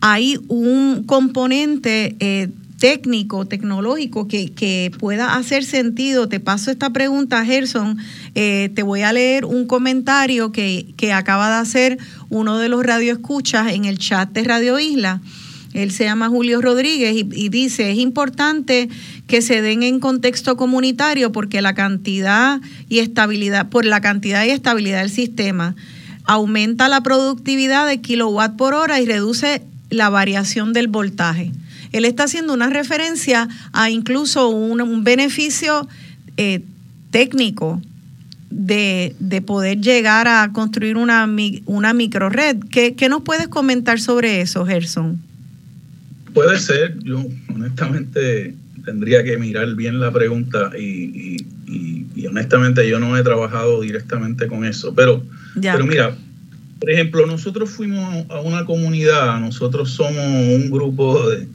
hay 0.00 0.38
un 0.46 1.02
componente 1.04 2.14
eh, 2.20 2.48
técnico, 2.82 3.46
tecnológico, 3.46 4.26
que, 4.26 4.90
pueda 4.98 5.36
hacer 5.36 5.62
sentido. 5.62 6.28
Te 6.28 6.40
paso 6.40 6.72
esta 6.72 6.90
pregunta, 6.90 7.44
Gerson. 7.44 7.96
Eh, 8.34 8.72
te 8.74 8.82
voy 8.82 9.02
a 9.02 9.12
leer 9.12 9.44
un 9.44 9.68
comentario 9.68 10.50
que, 10.50 11.12
acaba 11.14 11.48
de 11.48 11.54
hacer 11.58 11.98
uno 12.28 12.58
de 12.58 12.68
los 12.68 12.84
radioescuchas 12.84 13.72
en 13.72 13.84
el 13.84 13.98
chat 13.98 14.32
de 14.32 14.42
Radio 14.42 14.80
Isla. 14.80 15.20
Él 15.74 15.92
se 15.92 16.02
llama 16.02 16.28
Julio 16.28 16.60
Rodríguez 16.60 17.14
y, 17.14 17.28
y, 17.32 17.50
dice, 17.50 17.92
es 17.92 17.98
importante 17.98 18.88
que 19.28 19.42
se 19.42 19.62
den 19.62 19.84
en 19.84 20.00
contexto 20.00 20.56
comunitario 20.56 21.30
porque 21.30 21.62
la 21.62 21.74
cantidad 21.74 22.60
y 22.88 22.98
estabilidad, 22.98 23.68
por 23.68 23.84
la 23.84 24.00
cantidad 24.00 24.44
y 24.44 24.50
estabilidad 24.50 25.02
del 25.02 25.10
sistema, 25.10 25.76
aumenta 26.24 26.88
la 26.88 27.00
productividad 27.00 27.86
de 27.86 28.00
kilowatt 28.00 28.56
por 28.56 28.74
hora 28.74 29.00
y 29.00 29.06
reduce 29.06 29.62
la 29.88 30.10
variación 30.10 30.72
del 30.72 30.88
voltaje. 30.88 31.52
Él 31.92 32.04
está 32.04 32.24
haciendo 32.24 32.52
una 32.54 32.70
referencia 32.70 33.48
a 33.72 33.90
incluso 33.90 34.48
un, 34.48 35.04
beneficio 35.04 35.88
eh, 36.36 36.62
técnico 37.10 37.80
de, 38.50 39.42
poder 39.46 39.80
llegar 39.80 40.28
a 40.28 40.50
construir 40.52 40.96
una, 40.96 41.28
una 41.66 41.92
microred. 41.92 42.58
¿Qué, 42.70 42.94
¿Qué 42.94 43.08
nos 43.08 43.22
puedes 43.22 43.48
comentar 43.48 44.00
sobre 44.00 44.40
eso, 44.40 44.64
Gerson? 44.66 45.20
Puede 46.32 46.58
ser, 46.58 46.98
yo 47.02 47.24
honestamente 47.54 48.54
tendría 48.84 49.22
que 49.22 49.36
mirar 49.38 49.74
bien 49.74 50.00
la 50.00 50.12
pregunta 50.12 50.70
y, 50.78 51.36
honestamente 52.28 52.88
yo 52.88 52.98
no 52.98 53.16
he 53.16 53.22
trabajado 53.22 53.82
directamente 53.82 54.46
con 54.46 54.64
eso, 54.64 54.94
pero, 54.94 55.22
pero 55.60 55.84
mira, 55.84 56.16
por 56.80 56.90
ejemplo, 56.90 57.26
nosotros 57.26 57.68
fuimos 57.68 58.24
a 58.30 58.40
una 58.40 58.64
comunidad, 58.64 59.38
nosotros 59.38 59.90
somos 59.90 60.24
un 60.24 60.70
grupo 60.70 61.28
de, 61.28 61.46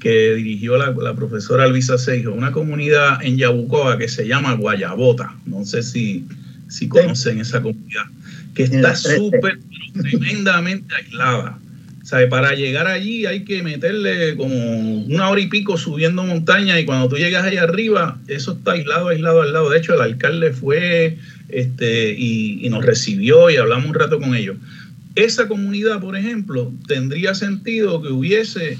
que 0.00 0.34
dirigió 0.34 0.76
la, 0.76 1.14
profesora 1.14 1.64
Alvisa 1.64 1.98
Seijo, 1.98 2.32
una 2.32 2.52
comunidad 2.52 3.22
en 3.22 3.36
Yabucoa 3.36 3.98
que 3.98 4.08
se 4.08 4.26
llama 4.26 4.54
Guayabota. 4.54 5.34
No 5.46 5.64
sé 5.64 5.82
si, 5.82 6.24
si 6.68 6.88
conocen 6.88 7.40
esa 7.40 7.62
comunidad, 7.62 8.04
que 8.54 8.64
está 8.64 8.94
súper, 8.94 9.58
tremendamente 10.00 10.94
aislada. 10.94 11.58
O 12.02 12.08
sea, 12.08 12.28
para 12.28 12.54
llegar 12.54 12.86
allí 12.86 13.26
hay 13.26 13.44
que 13.44 13.64
meterle 13.64 14.36
como 14.36 14.54
una 15.06 15.28
hora 15.28 15.40
y 15.40 15.48
pico 15.48 15.76
subiendo 15.76 16.22
montaña 16.22 16.78
y 16.78 16.84
cuando 16.84 17.08
tú 17.08 17.16
llegas 17.16 17.44
allá 17.44 17.64
arriba, 17.64 18.20
eso 18.28 18.52
está 18.52 18.72
aislado, 18.72 19.08
aislado, 19.08 19.42
al 19.42 19.52
lado. 19.52 19.70
De 19.70 19.78
hecho, 19.78 19.94
el 19.94 20.00
alcalde 20.00 20.52
fue 20.52 21.18
este, 21.48 22.12
y, 22.12 22.64
y 22.64 22.68
nos 22.68 22.84
recibió 22.84 23.50
y 23.50 23.56
hablamos 23.56 23.86
un 23.86 23.94
rato 23.94 24.20
con 24.20 24.36
ellos. 24.36 24.56
Esa 25.16 25.48
comunidad, 25.48 26.00
por 26.00 26.16
ejemplo, 26.16 26.72
tendría 26.86 27.34
sentido 27.34 28.00
que 28.00 28.08
hubiese 28.08 28.78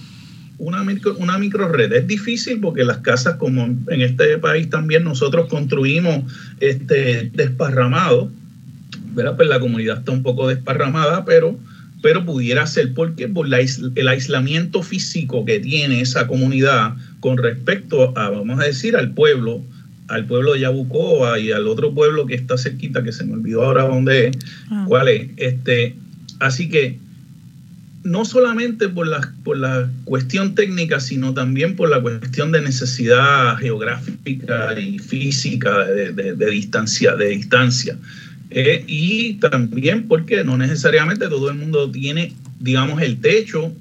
una 0.59 0.83
micro, 0.85 1.17
una 1.17 1.39
micro 1.39 1.69
red. 1.69 1.93
Es 1.93 2.07
difícil 2.07 2.61
porque 2.61 2.85
las 2.85 2.99
casas, 2.99 3.37
como 3.37 3.65
en 3.65 4.01
este 4.01 4.39
país 4.39 4.71
también 4.71 5.05
nosotros 5.05 5.49
construimos 5.49 6.25
este, 6.61 7.31
desparramado, 7.35 8.31
¿verdad? 9.15 9.37
Pues 9.37 9.49
la 9.49 9.61
comunidad 9.61 9.99
está 9.99 10.13
un 10.13 10.23
poco 10.23 10.49
desparramada, 10.49 11.25
pero, 11.25 11.59
pero 12.03 12.25
pudiera 12.25 12.67
ser 12.67 12.95
porque 12.95 13.29
por 13.29 13.47
el 13.47 14.09
aislamiento 14.09 14.83
físico 14.83 15.45
que 15.45 15.61
tiene 15.61 16.01
esa 16.01 16.27
comunidad 16.27 16.95
con 17.21 17.39
respecto 17.39 18.17
a, 18.17 18.31
vamos 18.31 18.61
a 18.61 18.65
decir, 18.65 18.97
al 18.97 19.13
pueblo, 19.13 19.63
al 20.09 20.27
pueblo 20.27 20.55
de 20.55 20.61
Yabucoa 20.61 21.39
y 21.39 21.53
al 21.53 21.67
otro 21.67 21.93
pueblo 21.93 22.27
que 22.27 22.35
está 22.35 22.57
cerquita, 22.57 23.03
que 23.03 23.13
se 23.13 23.25
me 23.25 23.35
olvidó 23.35 23.65
ahora 23.65 23.83
dónde 23.83 24.29
es, 24.29 24.37
ah. 24.71 24.85
cuál 24.89 25.09
es. 25.09 25.31
Este, 25.37 25.97
así 26.39 26.69
que 26.69 26.99
no 28.07 28.25
solamente 28.25 28.89
por 28.89 29.09
la, 29.09 29.33
por 29.43 29.59
la 29.59 29.91
cuestión 30.05 30.55
técnica, 30.55 31.01
sino 31.01 31.35
también 31.35 31.75
por 31.75 31.91
la 31.91 32.01
cuestión 32.01 32.53
de 32.53 32.63
necesidad 32.63 33.57
geográfica 33.57 34.79
y 34.79 34.99
física 34.99 35.85
de, 35.85 36.51
distancia. 36.51 37.17
De 37.17 37.29
distancia. 37.29 37.99
Eh, 38.51 38.85
y 38.87 39.35
también 39.35 40.07
porque 40.07 40.45
no 40.45 40.57
necesariamente 40.57 41.27
todo 41.29 41.51
el 41.51 41.57
mundo 41.57 41.91
tiene, 41.91 42.33
digamos, 42.61 43.03
el 43.03 43.21
techo 43.21 43.73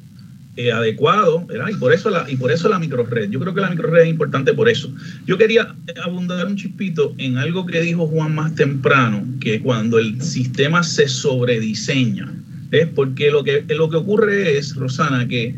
eh, 0.57 0.71
adecuado, 0.71 1.45
Y 1.69 1.75
por 1.75 1.93
eso 1.93 2.09
la, 2.09 2.25
y 2.27 2.35
por 2.35 2.51
eso 2.51 2.67
la 2.67 2.79
microred. 2.79 3.29
Yo 3.29 3.39
creo 3.39 3.53
que 3.53 3.61
la 3.61 3.69
microred 3.69 4.03
es 4.03 4.09
importante 4.09 4.53
por 4.53 4.69
eso. 4.69 4.91
Yo 5.27 5.37
quería 5.37 5.75
abundar 6.03 6.47
un 6.47 6.55
chispito 6.55 7.13
en 7.19 7.37
algo 7.37 7.65
que 7.65 7.81
dijo 7.81 8.07
Juan 8.07 8.33
más 8.33 8.55
temprano, 8.55 9.23
que 9.39 9.61
cuando 9.61 9.99
el 9.99 10.19
sistema 10.21 10.81
se 10.81 11.07
sobrediseña, 11.09 12.33
es 12.71 12.87
porque 12.87 13.31
lo 13.31 13.43
que, 13.43 13.63
lo 13.69 13.89
que 13.89 13.97
ocurre 13.97 14.57
es, 14.57 14.75
Rosana, 14.75 15.27
que 15.27 15.55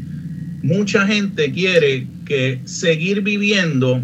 mucha 0.61 1.05
gente 1.07 1.51
quiere 1.51 2.07
que 2.25 2.59
seguir 2.65 3.21
viviendo 3.21 4.01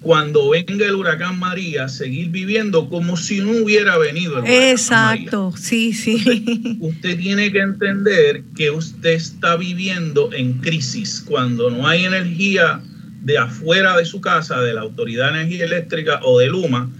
cuando 0.00 0.50
venga 0.50 0.86
el 0.86 0.94
huracán 0.94 1.38
María, 1.38 1.88
seguir 1.88 2.30
viviendo 2.30 2.88
como 2.88 3.16
si 3.16 3.40
no 3.40 3.50
hubiera 3.50 3.98
venido 3.98 4.38
el 4.38 4.44
huracán 4.44 4.62
Exacto, 4.62 5.52
sí, 5.56 5.92
sí. 5.92 6.78
usted, 6.80 7.18
tiene 7.18 7.52
que 7.52 7.60
entender 7.60 8.42
que 8.56 8.70
usted 8.70 9.10
está 9.10 9.56
viviendo 9.56 10.32
en 10.32 10.54
crisis 10.54 11.22
cuando 11.24 11.70
no 11.70 11.86
hay 11.86 12.04
energía 12.04 12.80
de 13.22 13.36
afuera 13.36 13.96
de 13.98 14.06
su 14.06 14.22
casa, 14.22 14.60
de 14.60 14.72
la 14.72 14.80
Autoridad 14.80 15.32
de 15.32 15.40
Energía 15.40 15.66
Eléctrica 15.66 16.20
o 16.24 16.38
de 16.38 16.46
Luma, 16.46 16.90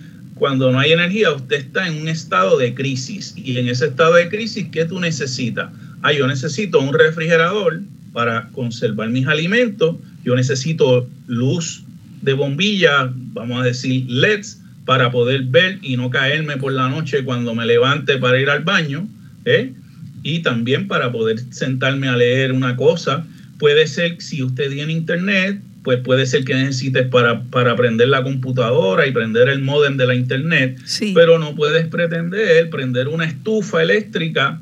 cuando 0.41 0.72
no 0.72 0.80
hay 0.80 0.93
energía, 0.93 1.32
usted 1.32 1.57
está 1.57 1.86
en 1.86 2.01
un 2.01 2.09
estado 2.09 2.57
de 2.57 2.74
crisis. 2.74 3.34
Y 3.36 3.59
en 3.59 3.68
ese 3.68 3.88
estado 3.88 4.14
de 4.14 4.30
crisis, 4.30 4.68
¿qué 4.72 4.86
tú 4.86 4.99
necesitas? 4.99 5.70
Ah, 6.01 6.14
yo 6.14 6.26
necesito 6.26 6.80
un 6.80 6.95
refrigerador 6.95 7.82
para 8.14 8.49
conservar 8.53 9.11
mis 9.11 9.26
alimentos. 9.26 9.97
Yo 10.24 10.34
necesito 10.34 11.07
luz 11.26 11.84
de 12.22 12.32
bombilla, 12.32 13.12
vamos 13.34 13.61
a 13.61 13.64
decir 13.64 14.07
LEDs, 14.09 14.62
para 14.86 15.11
poder 15.11 15.43
ver 15.43 15.78
y 15.82 15.99
no 15.99 16.09
caerme 16.09 16.57
por 16.57 16.72
la 16.72 16.88
noche 16.88 17.22
cuando 17.22 17.55
me 17.55 17.66
levante 17.66 18.16
para 18.16 18.41
ir 18.41 18.49
al 18.49 18.64
baño. 18.64 19.07
¿eh? 19.45 19.74
Y 20.22 20.38
también 20.38 20.88
para 20.88 21.12
poder 21.12 21.38
sentarme 21.51 22.09
a 22.09 22.16
leer 22.16 22.53
una 22.53 22.76
cosa. 22.76 23.26
Puede 23.59 23.86
ser, 23.86 24.22
si 24.22 24.42
usted 24.42 24.71
tiene 24.71 24.95
internet, 24.95 25.61
pues 25.83 26.01
puede 26.01 26.27
ser 26.27 26.45
que 26.45 26.55
necesites 26.55 27.09
para, 27.09 27.43
para 27.45 27.75
prender 27.77 28.09
la 28.09 28.23
computadora 28.23 29.07
y 29.07 29.13
prender 29.13 29.49
el 29.49 29.63
modem 29.63 29.97
de 29.97 30.07
la 30.07 30.15
internet, 30.15 30.79
pero 31.15 31.39
no 31.39 31.55
puedes 31.55 31.87
pretender 31.89 32.69
prender 32.71 33.09
una 33.09 33.25
estufa 33.25 33.83
eléctrica 33.83 34.61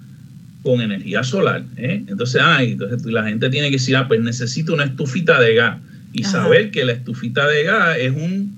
con 0.62 0.80
energía 0.80 1.24
solar. 1.24 1.64
¿eh? 1.76 2.04
Entonces, 2.06 2.40
ay, 2.44 2.72
entonces 2.72 3.04
la 3.06 3.24
gente 3.24 3.50
tiene 3.50 3.68
que 3.68 3.76
decir, 3.76 3.96
ah, 3.96 4.06
pues 4.06 4.20
necesito 4.20 4.74
una 4.74 4.84
estufita 4.84 5.40
de 5.40 5.54
gas 5.54 5.78
y 6.12 6.24
saber 6.24 6.70
que 6.70 6.84
la 6.84 6.92
estufita 6.92 7.46
de 7.46 7.64
gas 7.64 7.98
es 7.98 8.12
un 8.12 8.56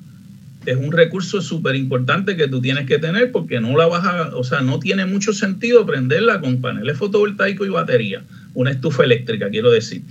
es 0.67 0.77
un 0.77 0.93
recurso 0.93 1.41
súper 1.41 1.75
importante 1.75 2.37
que 2.37 2.47
tú 2.47 2.61
tienes 2.61 2.87
que 2.87 2.99
tener 2.99 3.33
porque 3.33 3.61
no 3.61 3.77
la 3.79 3.87
vas 3.87 4.05
a, 4.05 4.37
o 4.37 4.45
sea, 4.45 4.61
no 4.61 4.79
tiene 4.79 5.07
mucho 5.07 5.33
sentido 5.33 5.87
prenderla 5.87 6.41
con 6.41 6.61
paneles 6.61 6.99
fotovoltaicos 6.99 7.67
y 7.67 7.71
batería, 7.71 8.23
una 8.53 8.71
estufa 8.71 9.05
eléctrica, 9.05 9.49
quiero 9.49 9.71
decir. 9.71 10.03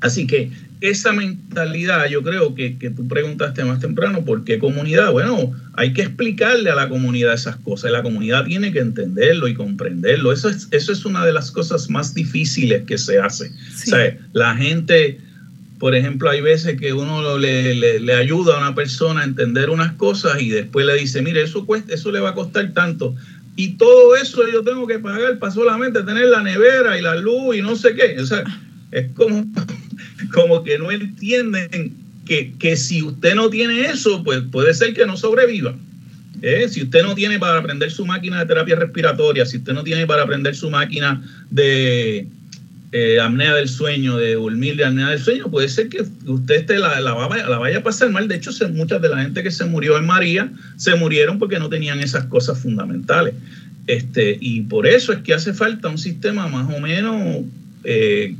Así 0.00 0.26
que 0.26 0.50
esa 0.80 1.12
mentalidad, 1.12 2.06
yo 2.08 2.22
creo 2.22 2.54
que, 2.54 2.78
que, 2.78 2.90
tú 2.90 3.06
preguntaste 3.06 3.64
más 3.64 3.80
temprano, 3.80 4.24
¿por 4.24 4.44
qué 4.44 4.58
comunidad? 4.58 5.12
Bueno, 5.12 5.52
hay 5.74 5.92
que 5.92 6.02
explicarle 6.02 6.70
a 6.70 6.74
la 6.74 6.88
comunidad 6.88 7.34
esas 7.34 7.56
cosas. 7.56 7.90
La 7.90 8.02
comunidad 8.02 8.44
tiene 8.46 8.72
que 8.72 8.78
entenderlo 8.78 9.46
y 9.46 9.54
comprenderlo. 9.54 10.32
Eso 10.32 10.48
es, 10.48 10.68
eso 10.70 10.92
es 10.92 11.04
una 11.04 11.24
de 11.26 11.32
las 11.32 11.50
cosas 11.50 11.90
más 11.90 12.14
difíciles 12.14 12.84
que 12.86 12.96
se 12.96 13.18
hace. 13.18 13.48
O 13.48 13.90
sea, 13.90 14.16
la 14.32 14.56
gente, 14.56 15.18
por 15.78 15.94
ejemplo, 15.94 16.30
hay 16.30 16.40
veces 16.40 16.80
que 16.80 16.94
uno 16.94 17.36
le, 17.36 17.74
le, 18.00 18.14
ayuda 18.14 18.56
a 18.56 18.58
una 18.58 18.74
persona 18.74 19.20
a 19.20 19.24
entender 19.24 19.68
unas 19.68 19.92
cosas 19.92 20.40
y 20.40 20.48
después 20.48 20.86
le 20.86 20.94
dice, 20.96 21.20
mire, 21.20 21.42
eso, 21.42 21.66
cuesta, 21.66 21.92
eso 21.92 22.10
le 22.10 22.20
va 22.20 22.30
a 22.30 22.34
costar 22.34 22.72
tanto. 22.72 23.14
Y 23.54 23.72
todo 23.76 24.16
eso 24.16 24.48
yo 24.50 24.62
tengo 24.62 24.86
que 24.86 24.98
pagar 24.98 25.38
para 25.38 25.52
solamente 25.52 26.02
tener 26.02 26.26
la 26.26 26.42
nevera 26.42 26.98
y 26.98 27.02
la 27.02 27.16
luz 27.16 27.56
y 27.56 27.60
no 27.60 27.76
sé 27.76 27.94
qué. 27.94 28.18
O 28.18 28.24
sea, 28.24 28.44
es 28.92 29.08
como 29.12 29.44
como 30.32 30.62
que 30.62 30.78
no 30.78 30.90
entienden 30.90 31.94
que, 32.26 32.76
si 32.76 33.02
usted 33.02 33.34
no 33.34 33.50
tiene 33.50 33.86
eso, 33.86 34.22
pues 34.22 34.42
puede 34.52 34.72
ser 34.74 34.94
que 34.94 35.04
no 35.04 35.16
sobreviva. 35.16 35.74
¿eh? 36.42 36.68
Si 36.68 36.82
usted 36.82 37.02
no 37.02 37.14
tiene 37.14 37.38
para 37.38 37.58
aprender 37.58 37.90
su 37.90 38.06
máquina 38.06 38.38
de 38.38 38.46
terapia 38.46 38.76
respiratoria, 38.76 39.44
si 39.44 39.56
usted 39.56 39.72
no 39.72 39.82
tiene 39.82 40.06
para 40.06 40.22
aprender 40.22 40.54
su 40.54 40.70
máquina 40.70 41.22
de, 41.50 42.28
eh, 42.92 43.20
apnea 43.20 43.54
del 43.54 43.68
sueño, 43.68 44.16
de 44.16 44.34
dormir 44.34 44.76
de 44.76 44.84
apnea 44.84 45.10
del 45.10 45.20
sueño, 45.20 45.48
puede 45.48 45.68
ser 45.68 45.88
que 45.88 46.04
usted 46.26 46.68
la, 46.70 47.00
la, 47.00 47.14
vaya 47.14 47.78
a 47.78 47.82
pasar 47.82 48.10
mal. 48.10 48.26
De 48.26 48.34
hecho, 48.34 48.50
muchas 48.72 49.00
de 49.00 49.08
la 49.08 49.22
gente 49.22 49.44
que 49.44 49.50
se 49.52 49.64
murió 49.64 49.96
en 49.96 50.06
María 50.06 50.50
se 50.76 50.96
murieron 50.96 51.38
porque 51.38 51.60
no 51.60 51.68
tenían 51.68 52.00
esas 52.00 52.24
cosas 52.26 52.58
fundamentales. 52.58 53.34
Este, 53.86 54.38
y 54.40 54.62
por 54.62 54.86
eso 54.86 55.12
es 55.12 55.20
que 55.20 55.34
hace 55.34 55.54
falta 55.54 55.88
un 55.88 55.98
sistema 55.98 56.48
más 56.48 56.72
o 56.72 56.80
menos 56.80 57.44
eh, 57.84 58.34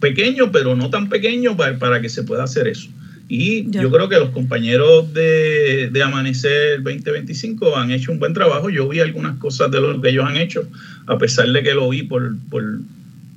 pequeño, 0.00 0.52
pero 0.52 0.76
no 0.76 0.90
tan 0.90 1.08
pequeño 1.08 1.56
para, 1.56 1.78
para, 1.78 2.00
que 2.00 2.08
se 2.08 2.22
pueda 2.22 2.44
hacer 2.44 2.68
eso. 2.68 2.88
Y 3.28 3.68
yo 3.70 3.90
creo 3.90 4.08
que 4.08 4.18
los 4.18 4.30
compañeros 4.30 5.12
de, 5.12 5.90
de, 5.92 6.02
Amanecer 6.02 6.80
2025 6.82 7.76
han 7.76 7.90
hecho 7.90 8.12
un 8.12 8.20
buen 8.20 8.32
trabajo. 8.32 8.70
Yo 8.70 8.88
vi 8.88 9.00
algunas 9.00 9.36
cosas 9.38 9.70
de 9.72 9.80
lo 9.80 10.00
que 10.00 10.10
ellos 10.10 10.24
han 10.24 10.36
hecho, 10.36 10.68
a 11.06 11.18
pesar 11.18 11.48
de 11.48 11.62
que 11.62 11.74
lo 11.74 11.88
vi 11.88 12.04
por, 12.04 12.36
por, 12.48 12.62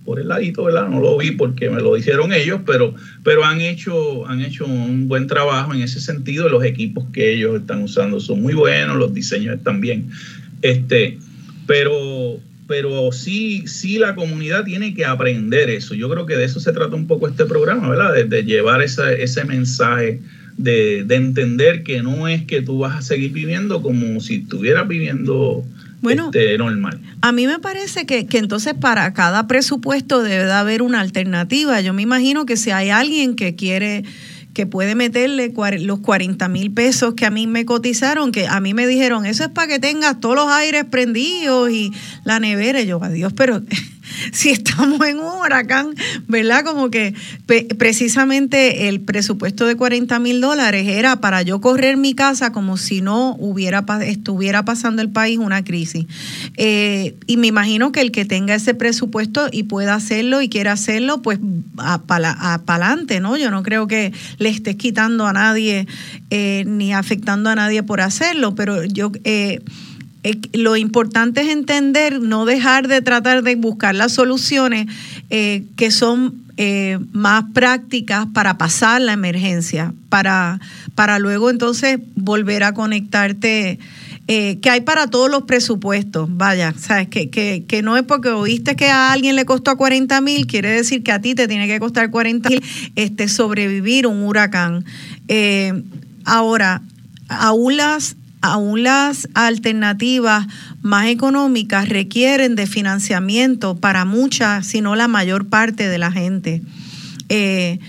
por 0.05 0.19
el 0.19 0.27
ladito, 0.27 0.65
¿verdad? 0.65 0.87
No 0.89 0.99
lo 0.99 1.17
vi 1.17 1.31
porque 1.31 1.71
me 1.71 1.81
lo 1.81 1.95
dijeron 1.95 2.33
ellos, 2.33 2.61
pero, 2.67 2.93
pero 3.23 3.43
han, 3.45 3.61
hecho, 3.61 4.27
han 4.27 4.41
hecho 4.41 4.65
un 4.65 5.07
buen 5.07 5.25
trabajo 5.25 5.73
en 5.73 5.81
ese 5.81 5.99
sentido. 5.99 6.49
Los 6.49 6.63
equipos 6.63 7.05
que 7.11 7.33
ellos 7.33 7.59
están 7.59 7.81
usando 7.81 8.19
son 8.19 8.43
muy 8.43 8.53
buenos, 8.53 8.95
los 8.95 9.11
diseños 9.11 9.57
están 9.57 9.81
bien. 9.81 10.11
Este, 10.61 11.17
pero, 11.65 12.39
pero 12.69 13.11
sí, 13.11 13.63
sí 13.65 13.97
la 13.97 14.13
comunidad 14.13 14.63
tiene 14.63 14.93
que 14.93 15.03
aprender 15.03 15.71
eso. 15.71 15.95
Yo 15.95 16.07
creo 16.07 16.27
que 16.27 16.37
de 16.37 16.45
eso 16.45 16.59
se 16.59 16.71
trata 16.71 16.95
un 16.95 17.07
poco 17.07 17.27
este 17.27 17.45
programa, 17.45 17.89
¿verdad? 17.89 18.13
De, 18.13 18.43
llevar 18.43 18.83
ese 18.83 19.43
mensaje. 19.43 20.21
De, 20.55 21.03
de, 21.05 21.15
entender 21.15 21.83
que 21.83 22.03
no 22.03 22.27
es 22.27 22.43
que 22.43 22.61
tú 22.61 22.79
vas 22.79 22.97
a 22.97 23.01
seguir 23.01 23.31
viviendo 23.31 23.81
como 23.81 24.19
si 24.19 24.35
estuvieras 24.35 24.87
viviendo 24.87 25.65
bueno, 26.01 26.25
este, 26.25 26.57
normal. 26.57 26.99
A 27.21 27.31
mí 27.31 27.47
me 27.47 27.59
parece 27.59 28.05
que, 28.05 28.27
que, 28.27 28.37
entonces 28.37 28.73
para 28.79 29.13
cada 29.13 29.47
presupuesto 29.47 30.21
debe 30.21 30.51
haber 30.51 30.81
una 30.81 30.99
alternativa. 30.99 31.81
Yo 31.81 31.93
me 31.93 32.03
imagino 32.03 32.45
que 32.45 32.55
si 32.55 32.71
hay 32.71 32.89
alguien 32.89 33.35
que 33.35 33.55
quiere 33.55 34.03
que 34.53 34.65
puede 34.65 34.95
meterle 34.95 35.53
los 35.79 35.99
40 35.99 36.47
mil 36.49 36.71
pesos 36.71 37.13
que 37.13 37.25
a 37.25 37.29
mí 37.29 37.47
me 37.47 37.65
cotizaron, 37.65 38.31
que 38.31 38.47
a 38.47 38.59
mí 38.59 38.73
me 38.73 38.87
dijeron, 38.87 39.25
eso 39.25 39.43
es 39.43 39.49
para 39.49 39.67
que 39.67 39.79
tengas 39.79 40.19
todos 40.19 40.35
los 40.35 40.49
aires 40.49 40.85
prendidos 40.85 41.69
y 41.69 41.93
la 42.23 42.39
nevera. 42.39 42.81
Y 42.81 42.87
yo, 42.87 43.01
adiós, 43.03 43.33
pero 43.33 43.61
si 44.31 44.49
estamos 44.49 45.05
en 45.07 45.19
un 45.19 45.41
huracán, 45.41 45.95
¿verdad? 46.27 46.63
Como 46.63 46.89
que 46.89 47.13
precisamente 47.77 48.87
el 48.89 49.01
presupuesto 49.01 49.65
de 49.65 49.75
40 49.75 50.19
mil 50.19 50.41
dólares 50.41 50.87
era 50.87 51.17
para 51.17 51.41
yo 51.41 51.61
correr 51.61 51.97
mi 51.97 52.13
casa 52.13 52.51
como 52.51 52.77
si 52.77 53.01
no 53.01 53.35
hubiera 53.39 53.85
estuviera 54.05 54.63
pasando 54.65 55.01
el 55.01 55.09
país 55.09 55.37
una 55.37 55.63
crisis. 55.63 56.05
Eh, 56.57 57.15
y 57.27 57.37
me 57.37 57.47
imagino 57.47 57.91
que 57.91 58.01
el 58.01 58.11
que 58.11 58.25
tenga 58.25 58.55
ese 58.55 58.73
presupuesto 58.73 59.47
y 59.51 59.63
pueda 59.63 59.95
hacerlo 59.95 60.41
y 60.41 60.49
quiera 60.49 60.73
hacerlo, 60.73 61.21
pues 61.21 61.39
para 62.05 62.31
adelante, 62.53 63.19
¿no? 63.19 63.37
Yo 63.37 63.51
no 63.51 63.63
creo 63.63 63.87
que 63.87 64.13
le 64.37 64.49
estés 64.49 64.75
quitando 64.75 65.25
a 65.25 65.33
nadie 65.33 65.87
eh, 66.29 66.63
ni 66.67 66.93
afectando 66.93 67.49
a 67.49 67.55
nadie 67.55 67.83
por 67.83 68.01
hacerlo, 68.01 68.55
pero 68.55 68.83
yo... 68.83 69.11
Eh, 69.23 69.61
lo 70.53 70.75
importante 70.75 71.41
es 71.41 71.47
entender, 71.47 72.21
no 72.21 72.45
dejar 72.45 72.87
de 72.87 73.01
tratar 73.01 73.41
de 73.43 73.55
buscar 73.55 73.95
las 73.95 74.11
soluciones 74.11 74.87
eh, 75.29 75.63
que 75.77 75.91
son 75.91 76.43
eh, 76.57 76.99
más 77.13 77.45
prácticas 77.53 78.27
para 78.33 78.57
pasar 78.57 79.01
la 79.01 79.13
emergencia, 79.13 79.93
para, 80.09 80.59
para 80.95 81.19
luego 81.19 81.49
entonces 81.49 81.99
volver 82.15 82.63
a 82.63 82.73
conectarte. 82.73 83.79
Eh, 84.31 84.59
que 84.61 84.69
hay 84.69 84.81
para 84.81 85.07
todos 85.07 85.27
los 85.31 85.45
presupuestos, 85.45 86.29
vaya, 86.31 86.75
sabes 86.77 87.07
que, 87.07 87.31
que, 87.31 87.63
que, 87.67 87.81
no 87.81 87.97
es 87.97 88.03
porque 88.03 88.29
oíste 88.29 88.75
que 88.75 88.85
a 88.85 89.11
alguien 89.11 89.35
le 89.35 89.43
costó 89.43 89.75
40 89.75 90.21
mil, 90.21 90.45
quiere 90.45 90.69
decir 90.69 91.01
que 91.01 91.11
a 91.11 91.19
ti 91.19 91.33
te 91.33 91.47
tiene 91.47 91.65
que 91.65 91.79
costar 91.79 92.11
40 92.11 92.47
mil 92.47 92.63
este, 92.95 93.27
sobrevivir 93.27 94.05
un 94.05 94.21
huracán. 94.21 94.85
ahora, 96.25 96.83
aún 97.27 97.77
las 97.77 98.17
aún 98.41 98.83
las 98.83 99.27
alternativas 99.33 100.47
más 100.81 101.07
económicas 101.07 101.89
requieren 101.89 102.55
de 102.55 102.67
financiamiento 102.67 103.75
para 103.75 104.05
mucha, 104.05 104.63
si 104.63 104.81
no 104.81 104.95
la 104.95 105.07
mayor 105.07 105.47
parte 105.47 105.87
de 105.87 105.97
la 105.97 106.11
gente. 106.11 106.61
Eh, 107.29 107.79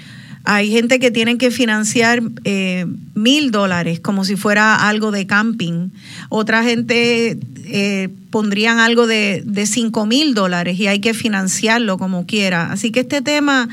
hay 0.45 0.71
gente 0.71 0.99
que 0.99 1.11
tiene 1.11 1.39
que 1.39 1.51
financiar 1.51 2.23
eh, 2.45 2.87
mil 3.15 3.51
dólares 3.51 4.01
como 4.01 4.25
si 4.25 4.37
fuera 4.37 4.89
algo 4.89 5.11
de 5.11 5.27
camping. 5.27 5.91
Otra 6.29 6.65
gente 6.65 7.39
eh, 7.67 8.09
algo 8.79 9.07
de 9.07 9.67
cinco 9.67 10.07
mil 10.07 10.35
dólares 10.35 10.79
y 10.79 10.87
hay 10.87 11.01
que 11.01 11.15
financiarlo 11.15 11.99
como 11.99 12.27
quiera. 12.27 12.73
Así 12.73 12.91
que 12.91 13.01
este 13.01 13.21
tema 13.21 13.69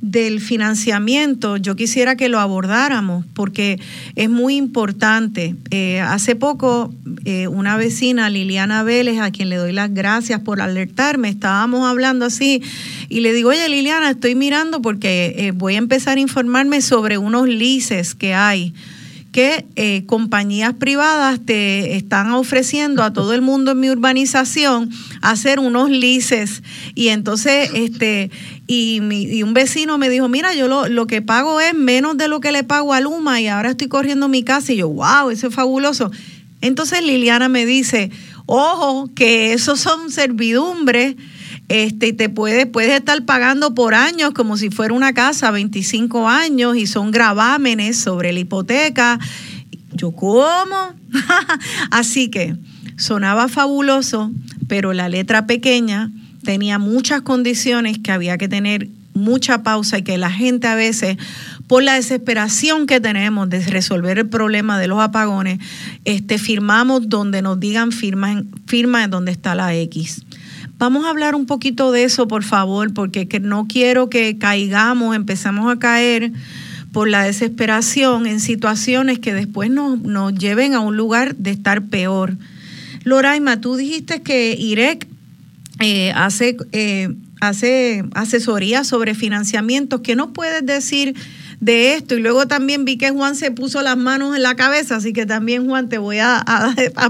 del 0.00 0.40
financiamiento, 0.40 1.56
yo 1.58 1.76
quisiera 1.76 2.16
que 2.16 2.28
lo 2.28 2.38
abordáramos 2.38 3.24
porque 3.34 3.78
es 4.16 4.30
muy 4.30 4.56
importante. 4.56 5.56
Eh, 5.70 6.00
hace 6.00 6.36
poco, 6.36 6.92
eh, 7.24 7.48
una 7.48 7.76
vecina, 7.76 8.30
Liliana 8.30 8.82
Vélez, 8.82 9.20
a 9.20 9.30
quien 9.30 9.50
le 9.50 9.56
doy 9.56 9.72
las 9.72 9.92
gracias 9.92 10.40
por 10.40 10.62
alertarme, 10.62 11.28
estábamos 11.28 11.86
hablando 11.86 12.24
así 12.24 12.62
y 13.08 13.20
le 13.20 13.32
digo, 13.32 13.50
oye 13.50 13.68
Liliana, 13.68 14.10
estoy 14.10 14.34
mirando 14.34 14.80
porque 14.80 15.34
eh, 15.36 15.52
voy 15.52 15.74
a 15.74 15.78
empezar 15.78 16.16
a 16.16 16.20
informarme 16.20 16.80
sobre 16.80 17.18
unos 17.18 17.46
lices 17.46 18.14
que 18.14 18.34
hay 18.34 18.72
que 19.32 19.66
eh, 19.76 20.04
compañías 20.06 20.74
privadas 20.74 21.40
te 21.44 21.96
están 21.96 22.32
ofreciendo 22.32 23.02
a 23.04 23.12
todo 23.12 23.32
el 23.32 23.42
mundo 23.42 23.72
en 23.72 23.80
mi 23.80 23.88
urbanización 23.88 24.90
hacer 25.22 25.60
unos 25.60 25.88
lices 25.88 26.62
y 26.94 27.08
entonces 27.08 27.70
este 27.74 28.30
y, 28.66 29.00
y 29.12 29.42
un 29.42 29.54
vecino 29.54 29.98
me 29.98 30.08
dijo 30.08 30.28
mira 30.28 30.54
yo 30.54 30.66
lo, 30.66 30.88
lo, 30.88 31.06
que 31.06 31.22
pago 31.22 31.60
es 31.60 31.74
menos 31.74 32.16
de 32.16 32.26
lo 32.26 32.40
que 32.40 32.50
le 32.50 32.64
pago 32.64 32.92
a 32.92 33.00
Luma 33.00 33.40
y 33.40 33.46
ahora 33.46 33.70
estoy 33.70 33.88
corriendo 33.88 34.28
mi 34.28 34.42
casa 34.42 34.72
y 34.72 34.76
yo 34.76 34.88
wow 34.88 35.30
eso 35.30 35.46
es 35.46 35.54
fabuloso 35.54 36.10
entonces 36.60 37.02
Liliana 37.02 37.48
me 37.48 37.66
dice 37.66 38.10
ojo 38.46 39.08
que 39.14 39.52
esos 39.52 39.78
son 39.78 40.10
servidumbres 40.10 41.14
este, 41.70 42.12
te 42.12 42.28
puedes, 42.28 42.66
puedes 42.66 42.90
estar 42.90 43.24
pagando 43.24 43.76
por 43.76 43.94
años 43.94 44.32
como 44.32 44.56
si 44.56 44.70
fuera 44.70 44.92
una 44.92 45.12
casa, 45.12 45.52
25 45.52 46.28
años, 46.28 46.76
y 46.76 46.88
son 46.88 47.12
gravámenes 47.12 47.96
sobre 47.96 48.32
la 48.32 48.40
hipoteca. 48.40 49.20
Yo, 49.92 50.10
¿cómo? 50.10 50.94
Así 51.92 52.28
que 52.28 52.56
sonaba 52.96 53.46
fabuloso, 53.46 54.32
pero 54.66 54.92
la 54.92 55.08
letra 55.08 55.46
pequeña 55.46 56.10
tenía 56.42 56.80
muchas 56.80 57.22
condiciones 57.22 58.00
que 58.00 58.10
había 58.10 58.36
que 58.36 58.48
tener 58.48 58.88
mucha 59.14 59.62
pausa 59.62 59.98
y 59.98 60.02
que 60.02 60.18
la 60.18 60.30
gente 60.32 60.66
a 60.66 60.74
veces, 60.74 61.18
por 61.68 61.84
la 61.84 61.94
desesperación 61.94 62.88
que 62.88 62.98
tenemos 62.98 63.48
de 63.48 63.64
resolver 63.64 64.18
el 64.18 64.28
problema 64.28 64.76
de 64.80 64.88
los 64.88 64.98
apagones, 64.98 65.60
este, 66.04 66.38
firmamos 66.38 67.08
donde 67.08 67.42
nos 67.42 67.60
digan 67.60 67.92
firma, 67.92 68.42
firma 68.66 69.06
donde 69.06 69.30
está 69.30 69.54
la 69.54 69.72
X. 69.76 70.24
Vamos 70.80 71.04
a 71.04 71.10
hablar 71.10 71.34
un 71.34 71.44
poquito 71.44 71.92
de 71.92 72.04
eso, 72.04 72.26
por 72.26 72.42
favor, 72.42 72.94
porque 72.94 73.28
no 73.42 73.66
quiero 73.68 74.08
que 74.08 74.38
caigamos, 74.38 75.14
empezamos 75.14 75.70
a 75.70 75.78
caer 75.78 76.32
por 76.90 77.06
la 77.06 77.22
desesperación 77.22 78.26
en 78.26 78.40
situaciones 78.40 79.18
que 79.18 79.34
después 79.34 79.68
nos, 79.70 80.34
lleven 80.36 80.72
a 80.72 80.80
un 80.80 80.96
lugar 80.96 81.36
de 81.36 81.50
estar 81.50 81.82
peor. 81.82 82.38
Loraima, 83.04 83.60
tú 83.60 83.76
dijiste 83.76 84.22
que 84.22 84.56
IREC 84.58 85.06
eh, 85.80 86.12
hace, 86.12 86.56
eh, 86.72 87.14
hace 87.42 88.02
asesoría 88.14 88.82
sobre 88.82 89.14
financiamientos. 89.14 90.00
¿Qué 90.00 90.16
nos 90.16 90.30
puedes 90.30 90.64
decir 90.64 91.14
de 91.60 91.94
esto. 91.94 92.16
Y 92.16 92.20
luego 92.20 92.46
también 92.46 92.84
vi 92.84 92.96
que 92.96 93.10
Juan 93.10 93.36
se 93.36 93.50
puso 93.50 93.82
las 93.82 93.96
manos 93.96 94.34
en 94.34 94.42
la 94.42 94.56
cabeza, 94.56 94.96
así 94.96 95.12
que 95.12 95.26
también 95.26 95.66
Juan 95.66 95.88
te 95.88 95.98
voy 95.98 96.18
a, 96.20 96.44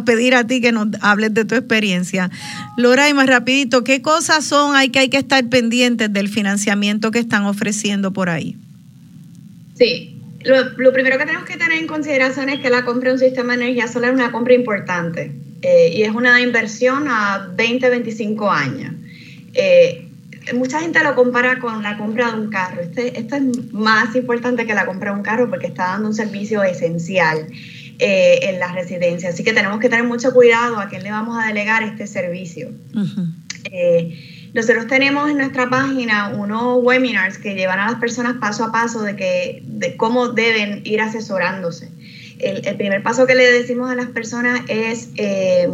pedir 0.05 0.35
a 0.35 0.47
ti 0.47 0.61
que 0.61 0.73
nos 0.73 0.89
hables 1.01 1.33
de 1.33 1.45
tu 1.45 1.55
experiencia. 1.55 2.31
Laura, 2.77 3.09
y 3.09 3.15
más 3.15 3.27
rapidito, 3.27 3.85
¿qué 3.85 4.03
cosas 4.03 4.45
son 4.45 4.77
hay 4.77 4.91
que 4.91 4.99
hay 4.99 5.09
que 5.09 5.19
estar 5.19 5.49
pendientes 5.49 6.13
del 6.13 6.29
financiamiento 6.29 7.11
que 7.11 7.21
están 7.21 7.45
ofreciendo 7.45 8.13
por 8.13 8.29
ahí? 8.29 8.57
Sí, 9.79 10.19
lo, 10.45 10.93
primero 10.93 11.19
que 11.19 11.25
tenemos 11.25 11.47
que 11.47 11.57
tener 11.57 11.79
en 11.79 11.87
consideración 11.87 12.49
es 12.49 12.61
que 12.61 12.71
la 12.71 12.85
compra 12.85 13.11
de 13.11 13.15
un 13.15 13.21
sistema 13.21 13.57
de 13.57 13.65
energía 13.65 13.89
solar 13.89 14.11
es 14.11 14.17
una 14.17 14.33
compra 14.33 14.55
importante 14.55 15.33
eh, 15.63 15.93
y 15.95 16.03
es 16.03 16.15
una 16.15 16.41
inversión 16.41 17.07
a 17.09 17.51
20, 17.57 17.89
25 17.89 18.51
años. 18.51 18.95
Eh, 19.55 20.10
mucha 20.55 20.81
gente 20.81 21.03
lo 21.03 21.15
compara 21.15 21.59
con 21.59 21.83
la 21.83 21.97
compra 21.97 22.33
de 22.33 22.41
un 22.41 22.51
carro. 22.51 22.81
Este, 22.81 23.19
esto 23.19 23.37
es 23.37 23.73
más 23.73 24.15
importante 24.15 24.67
que 24.67 24.75
la 24.75 24.87
compra 24.87 25.13
de 25.13 25.17
un 25.17 25.23
carro 25.23 25.49
porque 25.49 25.67
está 25.67 25.89
dando 25.89 26.09
un 26.09 26.15
servicio 26.15 26.63
esencial 26.63 27.47
eh, 27.99 28.41
en 28.43 28.59
las 28.59 28.75
residencias. 28.75 29.35
Así 29.35 29.45
que 29.45 29.53
tenemos 29.53 29.81
que 29.81 29.89
tener 29.89 30.05
mucho 30.05 30.33
cuidado 30.33 30.79
a 30.79 30.89
quién 30.89 31.03
le 31.03 31.11
vamos 31.11 31.39
a 31.43 31.47
delegar 31.49 31.83
este 31.83 32.07
servicio. 32.07 32.71
Eh, 33.71 34.51
nosotros 34.55 34.87
tenemos 34.87 35.31
en 35.31 35.39
nuestra 35.39 35.69
página 35.69 36.31
unos 36.31 36.83
webinars 36.83 37.39
que 37.39 37.55
llevan 37.55 37.79
a 37.79 37.91
las 37.91 38.01
personas 38.01 38.37
paso 38.41 38.65
a 38.65 38.73
paso 38.73 39.03
de, 39.03 39.17
que, 39.17 39.63
de 39.65 39.97
cómo 39.97 40.29
deben 40.29 40.83
ir 40.85 41.01
asesorándose. 41.01 41.91
El, 42.39 42.77
primer 42.77 43.03
paso 43.03 43.27
que 43.27 43.35
le 43.35 43.45
decimos 43.53 43.91
a 43.91 43.95
las 43.95 44.09
personas 44.09 44.61
es... 44.69 45.11
Eh, 45.17 45.69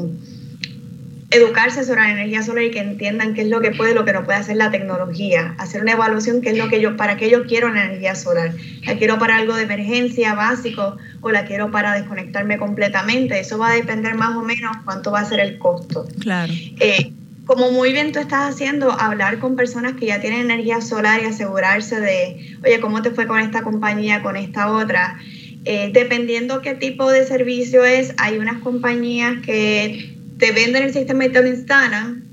educarse 1.30 1.84
sobre 1.84 2.02
la 2.02 2.12
energía 2.12 2.42
solar 2.42 2.64
y 2.64 2.70
que 2.70 2.78
entiendan 2.78 3.34
qué 3.34 3.42
es 3.42 3.48
lo 3.48 3.60
que 3.60 3.72
puede, 3.72 3.94
lo 3.94 4.04
que 4.04 4.12
no 4.12 4.24
puede 4.24 4.38
hacer 4.38 4.56
la 4.56 4.70
tecnología, 4.70 5.54
hacer 5.58 5.82
una 5.82 5.92
evaluación 5.92 6.40
qué 6.40 6.50
es 6.50 6.58
lo 6.58 6.68
que 6.68 6.80
yo, 6.80 6.96
para 6.96 7.16
qué 7.16 7.28
yo 7.28 7.46
quiero 7.46 7.72
la 7.72 7.84
energía 7.84 8.14
solar. 8.14 8.52
La 8.84 8.96
quiero 8.96 9.18
para 9.18 9.36
algo 9.36 9.54
de 9.54 9.64
emergencia 9.64 10.34
básico 10.34 10.96
o 11.20 11.30
la 11.32 11.44
quiero 11.44 11.70
para 11.70 11.94
desconectarme 11.94 12.58
completamente. 12.58 13.40
Eso 13.40 13.58
va 13.58 13.70
a 13.70 13.74
depender 13.74 14.14
más 14.14 14.36
o 14.36 14.42
menos 14.42 14.76
cuánto 14.84 15.10
va 15.10 15.20
a 15.20 15.24
ser 15.24 15.40
el 15.40 15.58
costo. 15.58 16.06
Claro. 16.20 16.52
Eh, 16.78 17.12
como 17.44 17.70
muy 17.70 17.92
bien 17.92 18.12
tú 18.12 18.18
estás 18.18 18.54
haciendo, 18.54 18.92
hablar 18.92 19.38
con 19.38 19.56
personas 19.56 19.94
que 19.94 20.06
ya 20.06 20.20
tienen 20.20 20.42
energía 20.50 20.80
solar 20.80 21.22
y 21.22 21.26
asegurarse 21.26 22.00
de, 22.00 22.56
oye, 22.64 22.80
¿cómo 22.80 23.02
te 23.02 23.10
fue 23.10 23.26
con 23.26 23.40
esta 23.40 23.62
compañía, 23.62 24.22
con 24.22 24.36
esta 24.36 24.70
otra? 24.72 25.18
Eh, 25.64 25.90
dependiendo 25.92 26.60
qué 26.60 26.74
tipo 26.74 27.10
de 27.10 27.24
servicio 27.24 27.84
es, 27.84 28.14
hay 28.18 28.38
unas 28.38 28.60
compañías 28.62 29.44
que 29.44 30.15
te 30.38 30.52
venden 30.52 30.82
el 30.82 30.92
sistema 30.92 31.26
lo 31.26 31.46
instalan, 31.46 32.24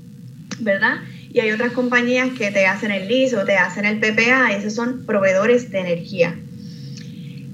¿verdad? 0.60 0.96
Y 1.30 1.40
hay 1.40 1.50
otras 1.50 1.72
compañías 1.72 2.30
que 2.38 2.50
te 2.50 2.66
hacen 2.66 2.90
el 2.90 3.08
lease 3.08 3.36
o 3.36 3.44
te 3.44 3.56
hacen 3.56 3.84
el 3.84 3.98
PPA, 3.98 4.52
y 4.52 4.56
esos 4.56 4.74
son 4.74 5.04
proveedores 5.04 5.70
de 5.70 5.80
energía. 5.80 6.36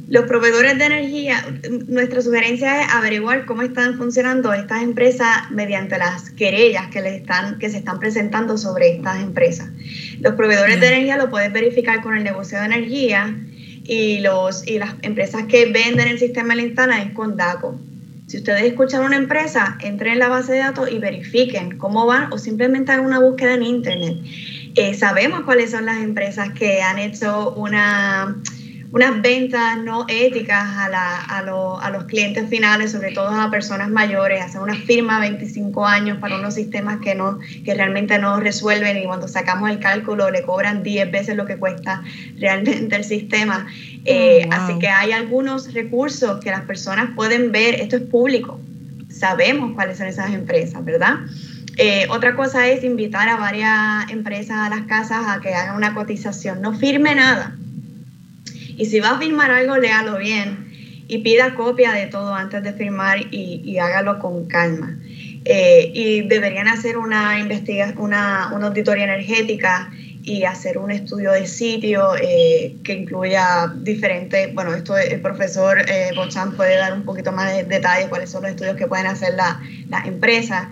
Los 0.09 0.25
proveedores 0.25 0.77
de 0.77 0.87
energía, 0.87 1.47
nuestra 1.87 2.21
sugerencia 2.21 2.83
es 2.83 2.93
averiguar 2.93 3.47
cómo 3.47 3.63
están 3.63 3.97
funcionando 3.97 4.53
estas 4.53 4.83
empresas 4.83 5.51
mediante 5.51 5.99
las 5.99 6.31
querellas 6.31 6.89
que, 6.89 7.01
le 7.01 7.15
están, 7.15 7.61
que 7.61 7.71
se 7.71 7.79
están 7.79 8.01
presentando 8.01 8.59
sobre 8.59 8.97
estas 8.97 9.23
empresas. 9.23 9.71
Los 10.21 10.35
proveedores 10.35 10.81
de 10.81 10.89
energía 10.89 11.17
lo 11.17 11.31
puedes 11.31 11.53
verificar 11.53 12.03
con 12.03 12.17
el 12.17 12.25
negocio 12.25 12.59
de 12.59 12.65
energía 12.65 13.37
y, 13.85 14.19
los, 14.19 14.67
y 14.67 14.81
las 14.81 14.95
empresas 15.03 15.45
que 15.45 15.67
venden 15.67 16.09
el 16.09 16.19
sistema 16.19 16.57
de 16.57 16.75
la 16.75 17.03
es 17.03 17.13
con 17.13 17.37
DACO. 17.37 17.81
Si 18.31 18.37
ustedes 18.37 18.63
escuchan 18.63 19.03
una 19.03 19.17
empresa, 19.17 19.77
entren 19.81 20.13
en 20.13 20.21
la 20.21 20.29
base 20.29 20.53
de 20.53 20.59
datos 20.59 20.89
y 20.89 21.01
verifiquen 21.01 21.79
cómo 21.79 22.07
van 22.07 22.33
o 22.33 22.39
simplemente 22.39 22.93
hagan 22.93 23.07
una 23.07 23.19
búsqueda 23.19 23.55
en 23.55 23.65
Internet. 23.65 24.19
Eh, 24.77 24.95
sabemos 24.95 25.41
cuáles 25.41 25.73
son 25.73 25.85
las 25.85 25.97
empresas 25.97 26.51
que 26.53 26.81
han 26.81 27.01
hecho 27.01 27.53
una 27.55 28.37
unas 28.93 29.23
ventas 29.23 29.79
no 29.79 30.05
éticas 30.09 30.69
a, 30.77 30.89
la, 30.89 31.21
a, 31.21 31.39
a, 31.39 31.91
los 31.91 32.05
clientes 32.05 32.49
finales, 32.49 32.91
sobre 32.91 33.13
todo 33.13 33.29
a 33.29 33.51
personas 33.51 33.89
mayores, 33.89 34.43
hacer 34.43 34.61
una 34.61 34.75
firma 34.75 35.21
25 35.21 35.87
años 35.87 36.19
para 36.19 36.37
unos 36.37 36.55
sistemas 36.55 36.99
que, 37.01 37.15
no, 37.15 37.39
que 37.65 37.75
realmente 37.75 38.19
no 38.19 38.41
resuelven 38.41 38.99
y 38.99 39.05
cuando 39.05 39.29
sacamos 39.29 39.71
el 39.71 39.79
cálculo 39.79 40.31
le 40.31 40.43
cobran 40.43 40.83
10 40.83 41.11
veces 41.13 41.37
lo 41.37 41.47
que 41.47 41.57
cuesta 41.57 42.03
realmente 42.39 42.97
el 42.97 43.05
sistema. 43.05 43.67
Eh, 44.05 44.49
oh, 44.49 44.53
así 44.53 44.79
que 44.79 44.89
hay 44.89 45.13
algunos 45.13 45.73
recursos 45.73 46.41
que 46.41 46.51
las 46.51 46.63
personas 46.63 47.11
pueden 47.15 47.53
ver, 47.53 47.75
esto 47.77 47.97
es 47.97 48.03
público, 48.03 48.61
sabemos 49.09 49.73
cuáles 49.75 49.99
son 49.99 50.09
esas 50.09 50.33
empresas, 50.33 50.85
¿verdad? 50.85 51.19
Eh, 51.77 52.07
otra 52.11 52.35
cosa 52.35 52.69
es 52.69 52.83
invitar 52.83 53.29
a 53.29 53.37
varias 53.37 54.11
empresas 54.11 54.59
a 54.59 54.69
las 54.69 54.83
casas 54.83 55.27
a 55.29 55.41
que 55.41 55.55
hagan 55.55 55.77
una 55.77 55.95
cotización. 55.95 56.61
No 56.61 56.75
firme 56.75 57.15
nada, 57.15 57.57
y 58.81 58.87
si 58.87 58.99
va 58.99 59.11
a 59.11 59.19
firmar 59.19 59.51
algo, 59.51 59.77
léalo 59.77 60.17
bien 60.17 61.05
y 61.07 61.19
pida 61.19 61.55
copia 61.55 61.93
de 61.93 62.07
todo 62.07 62.35
antes 62.35 62.63
de 62.63 62.73
firmar 62.73 63.19
y, 63.31 63.77
hágalo 63.77 64.19
con 64.19 64.47
calma. 64.47 64.97
Eh, 65.45 65.91
y 65.95 66.23
deberían 66.23 66.67
hacer 66.67 66.97
una 66.97 67.39
investigación, 67.39 67.99
una, 67.99 68.45
auditoría 68.45 69.05
energética 69.05 69.93
y 70.23 70.45
hacer 70.45 70.79
un 70.79 70.91
estudio 70.93 71.33
de 71.33 71.47
sitio 71.47 72.15
eh, 72.23 72.77
que 72.83 72.95
incluya 72.95 73.71
diferentes, 73.83 74.55
bueno, 74.55 74.75
esto 74.75 74.97
el 74.97 75.21
profesor 75.21 75.79
eh, 75.87 76.13
Bochan 76.17 76.57
puede 76.57 76.77
dar 76.77 76.95
un 76.95 77.05
poquito 77.05 77.33
más 77.33 77.55
de 77.55 77.65
detalles 77.65 78.09
cuáles 78.09 78.31
son 78.31 78.43
los 78.45 78.53
estudios 78.53 78.77
que 78.77 78.87
pueden 78.87 79.07
hacer 79.07 79.35
las 79.35 80.07
empresas 80.07 80.69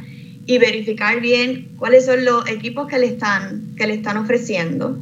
y 0.46 0.56
verificar 0.56 1.20
bien 1.20 1.74
cuáles 1.76 2.06
son 2.06 2.24
los 2.24 2.48
equipos 2.48 2.88
que 2.88 2.98
le 2.98 3.06
están, 3.06 3.74
que 3.76 3.86
le 3.86 3.94
están 3.94 4.16
ofreciendo 4.16 4.96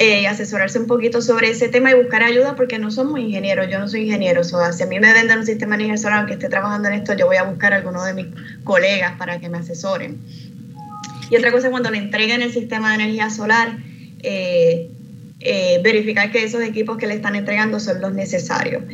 eh, 0.00 0.28
asesorarse 0.28 0.78
un 0.78 0.86
poquito 0.86 1.20
sobre 1.20 1.50
ese 1.50 1.68
tema 1.68 1.90
y 1.90 1.94
buscar 1.94 2.22
ayuda 2.22 2.54
porque 2.54 2.78
no 2.78 2.90
somos 2.90 3.18
ingenieros, 3.18 3.68
yo 3.68 3.80
no 3.80 3.88
soy 3.88 4.02
ingeniero, 4.02 4.42
o 4.42 4.72
si 4.72 4.82
a 4.82 4.86
mí 4.86 5.00
me 5.00 5.12
venden 5.12 5.40
un 5.40 5.46
sistema 5.46 5.76
de 5.76 5.84
energía 5.84 6.00
solar, 6.00 6.18
aunque 6.20 6.34
esté 6.34 6.48
trabajando 6.48 6.88
en 6.88 6.94
esto, 6.94 7.14
yo 7.14 7.26
voy 7.26 7.36
a 7.36 7.42
buscar 7.42 7.72
a 7.72 7.76
alguno 7.76 8.04
de 8.04 8.14
mis 8.14 8.26
colegas 8.62 9.14
para 9.18 9.40
que 9.40 9.48
me 9.48 9.58
asesoren. 9.58 10.18
Y 11.30 11.36
otra 11.36 11.50
cosa, 11.50 11.70
cuando 11.70 11.90
le 11.90 11.98
entreguen 11.98 12.42
el 12.42 12.52
sistema 12.52 12.90
de 12.90 13.02
energía 13.02 13.28
solar, 13.28 13.76
eh, 14.20 14.88
eh, 15.40 15.80
verificar 15.82 16.30
que 16.30 16.44
esos 16.44 16.62
equipos 16.62 16.96
que 16.96 17.08
le 17.08 17.14
están 17.14 17.34
entregando 17.34 17.80
son 17.80 18.00
los 18.00 18.12
necesarios. 18.12 18.84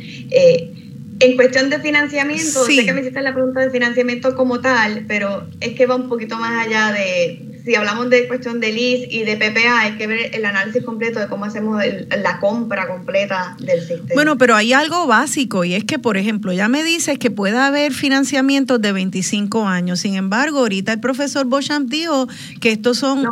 en 1.17 1.35
cuestión 1.37 1.69
de 1.69 1.79
financiamiento, 1.79 2.65
sé 2.65 2.83
que 2.83 2.93
me 2.93 3.01
hiciste 3.01 3.21
la 3.21 3.33
pregunta 3.33 3.61
de 3.61 3.69
financiamiento 3.69 4.35
como 4.35 4.59
tal, 4.59 5.05
pero 5.07 5.47
es 5.61 5.73
que 5.75 5.85
va 5.85 5.95
un 5.95 6.09
poquito 6.09 6.37
más 6.37 6.65
allá 6.65 6.91
de, 6.91 7.44
si 7.65 7.73
hablamos 7.73 8.11
de 8.11 8.27
cuestión 8.27 8.59
de 8.59 8.71
LIS 8.71 9.07
y 9.09 9.23
de 9.23 9.37
PPA, 9.37 9.79
hay 9.79 9.97
que 9.97 10.05
ver 10.05 10.35
el 10.35 10.45
análisis 10.45 10.83
completo 10.83 11.19
de 11.19 11.27
cómo 11.27 11.45
hacemos 11.45 11.83
la 12.15 12.39
compra 12.39 12.87
completa 12.87 13.57
del 13.59 13.79
sistema. 13.79 14.13
Bueno, 14.13 14.37
pero 14.37 14.55
hay 14.55 14.71
algo 14.71 15.07
básico 15.07 15.65
y 15.65 15.73
es 15.73 15.83
que, 15.83 15.97
por 15.97 16.15
ejemplo, 16.15 16.53
ya 16.53 16.67
me 16.69 16.83
dices 16.83 17.17
que 17.17 17.31
puede 17.31 17.57
haber 17.57 17.91
financiamientos 17.91 18.79
de 18.81 18.91
25 18.91 19.67
años. 19.67 19.99
Sin 20.01 20.13
embargo, 20.13 20.59
ahorita 20.59 20.93
el 20.93 20.99
profesor 20.99 21.47
Beauchamp 21.47 21.89
dijo 21.89 22.27
que 22.61 22.71
estos 22.71 22.99
son... 22.99 23.27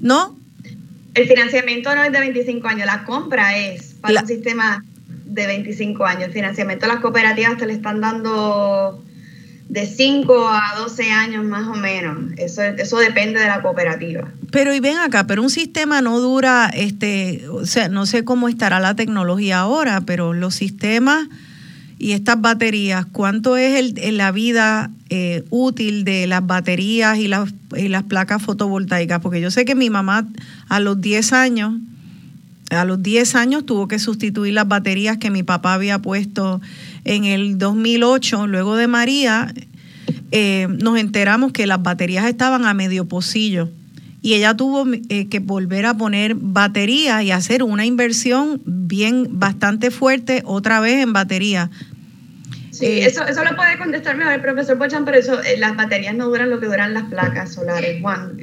No. 0.00 0.36
El 1.14 1.28
financiamiento 1.28 1.94
no 1.94 2.02
es 2.02 2.12
de 2.12 2.20
25 2.20 2.66
años, 2.66 2.86
la 2.86 3.04
compra 3.04 3.56
es 3.56 3.94
para 4.00 4.20
un 4.20 4.26
sistema 4.26 4.84
de 5.24 5.46
25 5.46 6.04
años. 6.04 6.24
El 6.24 6.32
financiamiento 6.32 6.86
a 6.86 6.88
las 6.88 6.98
cooperativas 6.98 7.56
te 7.56 7.66
le 7.66 7.74
están 7.74 8.00
dando 8.00 9.00
de 9.68 9.86
5 9.86 10.48
a 10.48 10.78
12 10.78 11.10
años 11.10 11.44
más 11.44 11.66
o 11.66 11.74
menos. 11.74 12.32
Eso, 12.36 12.62
eso 12.62 12.98
depende 12.98 13.40
de 13.40 13.46
la 13.46 13.62
cooperativa. 13.62 14.28
Pero 14.50 14.72
y 14.74 14.80
ven 14.80 14.98
acá, 14.98 15.26
pero 15.26 15.42
un 15.42 15.50
sistema 15.50 16.00
no 16.02 16.20
dura, 16.20 16.70
este, 16.72 17.48
o 17.50 17.66
sea, 17.66 17.88
no 17.88 18.06
sé 18.06 18.24
cómo 18.24 18.48
estará 18.48 18.80
la 18.80 18.94
tecnología 18.94 19.58
ahora, 19.58 20.02
pero 20.02 20.32
los 20.32 20.54
sistemas 20.54 21.28
y 21.98 22.12
estas 22.12 22.40
baterías, 22.40 23.06
¿cuánto 23.10 23.56
es 23.56 23.96
el, 23.96 24.16
la 24.18 24.30
vida 24.30 24.90
eh, 25.08 25.44
útil 25.50 26.04
de 26.04 26.26
las 26.26 26.46
baterías 26.46 27.18
y 27.18 27.26
las, 27.26 27.52
y 27.74 27.88
las 27.88 28.02
placas 28.02 28.42
fotovoltaicas? 28.42 29.20
Porque 29.20 29.40
yo 29.40 29.50
sé 29.50 29.64
que 29.64 29.74
mi 29.74 29.88
mamá 29.88 30.26
a 30.68 30.78
los 30.78 31.00
10 31.00 31.32
años, 31.32 31.74
a 32.70 32.84
los 32.84 33.02
10 33.02 33.34
años 33.34 33.64
tuvo 33.64 33.88
que 33.88 33.98
sustituir 33.98 34.52
las 34.52 34.68
baterías 34.68 35.16
que 35.16 35.30
mi 35.30 35.42
papá 35.42 35.72
había 35.72 35.98
puesto 35.98 36.60
en 37.06 37.24
el 37.24 37.56
2008, 37.56 38.48
luego 38.48 38.76
de 38.76 38.88
María, 38.88 39.54
eh, 40.32 40.66
nos 40.68 40.98
enteramos 40.98 41.52
que 41.52 41.66
las 41.66 41.80
baterías 41.80 42.26
estaban 42.26 42.66
a 42.66 42.74
medio 42.74 43.06
pocillo 43.06 43.70
y 44.22 44.34
ella 44.34 44.56
tuvo 44.56 44.84
eh, 45.08 45.28
que 45.28 45.38
volver 45.38 45.86
a 45.86 45.94
poner 45.94 46.34
baterías 46.34 47.22
y 47.22 47.30
hacer 47.30 47.62
una 47.62 47.86
inversión 47.86 48.60
bien 48.64 49.38
bastante 49.38 49.92
fuerte 49.92 50.42
otra 50.44 50.80
vez 50.80 51.00
en 51.00 51.12
batería. 51.12 51.70
Sí, 52.72 52.86
eh, 52.86 53.06
eso, 53.06 53.24
eso 53.24 53.44
lo 53.44 53.54
puede 53.54 53.78
contestar 53.78 54.16
mejor 54.16 54.32
el 54.32 54.42
profesor 54.42 54.76
Pochan, 54.76 55.04
pero 55.04 55.18
eso, 55.18 55.38
las 55.58 55.76
baterías 55.76 56.16
no 56.16 56.26
duran 56.26 56.50
lo 56.50 56.58
que 56.58 56.66
duran 56.66 56.92
las 56.92 57.04
placas 57.04 57.54
solares, 57.54 58.02
Juan. 58.02 58.36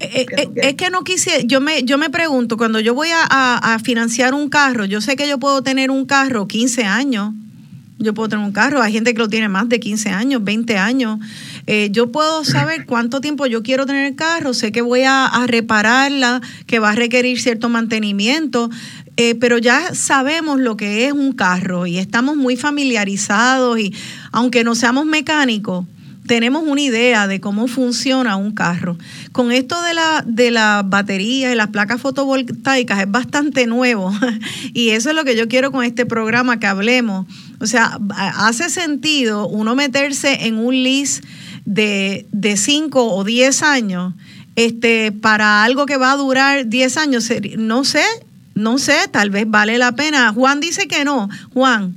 es 0.00 0.74
que 0.74 0.90
no 0.90 1.04
quise, 1.04 1.46
yo 1.46 1.60
me, 1.60 1.84
yo 1.84 1.96
me 1.96 2.10
pregunto, 2.10 2.56
cuando 2.56 2.80
yo 2.80 2.92
voy 2.92 3.10
a, 3.10 3.22
a, 3.28 3.78
financiar 3.78 4.34
un 4.34 4.48
carro, 4.48 4.84
yo 4.84 5.00
sé 5.00 5.14
que 5.14 5.28
yo 5.28 5.38
puedo 5.38 5.62
tener 5.62 5.92
un 5.92 6.06
carro 6.06 6.48
15 6.48 6.82
años, 6.82 7.34
yo 7.98 8.14
puedo 8.14 8.28
tener 8.28 8.44
un 8.44 8.52
carro, 8.52 8.80
hay 8.80 8.92
gente 8.92 9.12
que 9.12 9.18
lo 9.18 9.28
tiene 9.28 9.48
más 9.48 9.68
de 9.68 9.80
15 9.80 10.10
años, 10.10 10.44
20 10.44 10.78
años. 10.78 11.18
Eh, 11.66 11.88
yo 11.90 12.12
puedo 12.12 12.44
saber 12.44 12.86
cuánto 12.86 13.20
tiempo 13.20 13.46
yo 13.46 13.62
quiero 13.62 13.86
tener 13.86 14.06
el 14.06 14.14
carro, 14.14 14.54
sé 14.54 14.70
que 14.70 14.82
voy 14.82 15.02
a, 15.04 15.30
repararla, 15.46 16.40
que 16.66 16.78
va 16.78 16.90
a 16.90 16.94
requerir 16.94 17.40
cierto 17.40 17.68
mantenimiento, 17.68 18.70
eh, 19.16 19.34
pero 19.34 19.58
ya 19.58 19.94
sabemos 19.94 20.60
lo 20.60 20.76
que 20.76 21.06
es 21.06 21.12
un 21.12 21.32
carro 21.32 21.86
y 21.86 21.98
estamos 21.98 22.36
muy 22.36 22.56
familiarizados 22.56 23.78
y 23.80 23.94
aunque 24.30 24.62
no 24.62 24.74
seamos 24.74 25.06
mecánicos, 25.06 25.84
tenemos 26.28 26.62
una 26.64 26.82
idea 26.82 27.26
de 27.26 27.40
cómo 27.40 27.66
funciona 27.66 28.36
un 28.36 28.52
carro. 28.52 28.96
Con 29.32 29.50
esto 29.50 29.82
de 29.82 29.94
la, 29.94 30.22
de 30.24 30.52
la 30.52 30.84
batería 30.84 31.50
y 31.50 31.56
las 31.56 31.68
placas 31.68 32.00
fotovoltaicas 32.00 33.00
es 33.00 33.10
bastante 33.10 33.66
nuevo 33.66 34.12
y 34.72 34.90
eso 34.90 35.08
es 35.08 35.16
lo 35.16 35.24
que 35.24 35.36
yo 35.36 35.48
quiero 35.48 35.72
con 35.72 35.84
este 35.84 36.06
programa 36.06 36.60
que 36.60 36.68
hablemos. 36.68 37.26
O 37.60 37.66
sea, 37.66 37.98
hace 38.36 38.70
sentido 38.70 39.48
uno 39.48 39.74
meterse 39.74 40.46
en 40.46 40.56
un 40.56 40.82
lease 40.82 41.22
de 41.64 42.54
5 42.56 43.14
o 43.14 43.24
10 43.24 43.62
años 43.62 44.14
este, 44.58 45.12
para 45.12 45.62
algo 45.62 45.86
que 45.86 45.96
va 45.96 46.12
a 46.12 46.16
durar 46.16 46.68
10 46.68 46.96
años. 46.96 47.30
No 47.58 47.84
sé, 47.84 48.02
no 48.54 48.78
sé, 48.78 48.96
tal 49.10 49.30
vez 49.30 49.44
vale 49.48 49.78
la 49.78 49.92
pena. 49.92 50.32
Juan 50.32 50.58
dice 50.58 50.88
que 50.88 51.04
no. 51.04 51.28
Juan. 51.54 51.94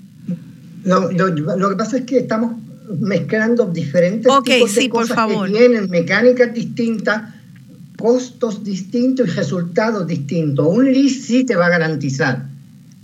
No, 0.84 1.10
lo 1.10 1.70
que 1.70 1.76
pasa 1.76 1.98
es 1.98 2.06
que 2.06 2.20
estamos 2.20 2.54
mezclando 3.00 3.66
diferentes 3.66 4.32
tipos 4.44 4.76
de 4.76 4.90
cosas 4.90 5.28
que 5.28 5.52
tienen 5.52 5.90
mecánicas 5.90 6.54
distintas, 6.54 7.34
costos 7.98 8.64
distintos 8.64 9.28
y 9.28 9.32
resultados 9.32 10.06
distintos. 10.06 10.68
Un 10.68 10.86
lease 10.86 11.22
sí 11.22 11.44
te 11.44 11.56
va 11.56 11.66
a 11.66 11.70
garantizar 11.70 12.46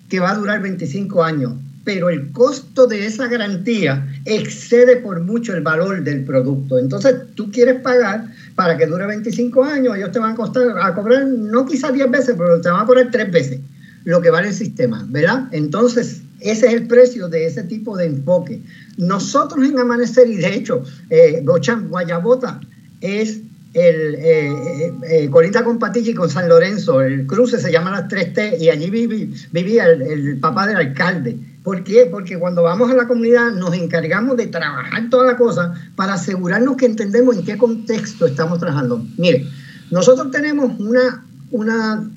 que 0.08 0.20
va 0.20 0.32
a 0.32 0.36
durar 0.36 0.62
25 0.62 1.24
años, 1.24 1.54
pero 1.88 2.10
el 2.10 2.34
costo 2.34 2.86
de 2.86 3.06
esa 3.06 3.28
garantía 3.28 4.06
excede 4.26 4.98
por 4.98 5.22
mucho 5.22 5.56
el 5.56 5.62
valor 5.62 6.04
del 6.04 6.26
producto. 6.26 6.78
Entonces 6.78 7.16
tú 7.34 7.50
quieres 7.50 7.80
pagar 7.80 8.26
para 8.56 8.78
que 8.78 8.86
dure 8.86 9.06
25 9.06 9.64
años, 9.64 9.96
ellos 9.96 10.12
te 10.12 10.20
van 10.20 10.34
a, 10.34 10.36
costar, 10.36 10.68
a 10.82 10.94
cobrar 10.94 11.26
no 11.26 11.66
quizás 11.66 11.94
10 11.94 12.12
veces, 12.12 12.36
pero 12.38 12.60
te 12.60 12.70
van 12.70 12.82
a 12.82 12.86
cobrar 12.86 13.08
3 13.10 13.32
veces 13.32 13.62
lo 14.04 14.20
que 14.22 14.30
vale 14.30 14.50
el 14.50 14.54
sistema, 14.54 15.06
¿verdad? 15.08 15.48
Entonces, 15.54 16.24
ese 16.42 16.68
es 16.68 16.74
el 16.74 16.88
precio 16.88 17.30
de 17.30 17.46
ese 17.46 17.64
tipo 17.64 17.96
de 17.96 18.08
enfoque. 18.08 18.62
Nosotros 18.98 19.66
en 19.66 19.80
Amanecer, 19.80 20.28
y 20.28 20.36
de 20.36 20.56
hecho, 20.56 20.84
eh, 21.10 21.42
Guayabota 21.90 22.60
es 23.00 23.40
el 23.74 24.16
eh, 24.16 24.50
eh, 24.50 24.94
eh 25.10 25.30
Colinda 25.30 25.64
con 25.64 25.78
Patilla 25.78 26.12
y 26.12 26.14
con 26.16 26.30
San 26.30 26.50
Lorenzo, 26.50 27.02
el 27.02 27.28
cruce 27.28 27.60
se 27.60 27.72
llama 27.72 27.92
las 27.92 28.10
3T 28.10 28.60
y 28.60 28.70
allí 28.70 28.90
vivía 28.90 29.86
el, 29.86 30.40
papá 30.40 30.68
del 30.68 30.78
alcalde. 30.78 31.38
¿Por 31.68 31.84
qué? 31.84 32.08
Porque 32.10 32.40
cuando 32.40 32.64
vamos 32.64 32.90
a 32.90 32.96
la 32.96 33.10
comunidad 33.10 33.52
nos 33.52 33.74
encargamos 33.74 34.38
de 34.38 34.48
trabajar 34.48 35.10
toda 35.10 35.26
la 35.26 35.36
cosa 35.36 35.74
para 35.98 36.14
asegurarnos 36.14 36.78
que 36.78 36.86
entendemos 36.86 37.36
en 37.36 37.44
qué 37.44 37.58
contexto 37.58 38.26
estamos 38.26 38.60
trabajando. 38.60 39.06
Mire, 39.18 39.46
nosotros 39.92 40.32
tenemos 40.32 40.80
una, 40.80 41.26
una 41.52 42.10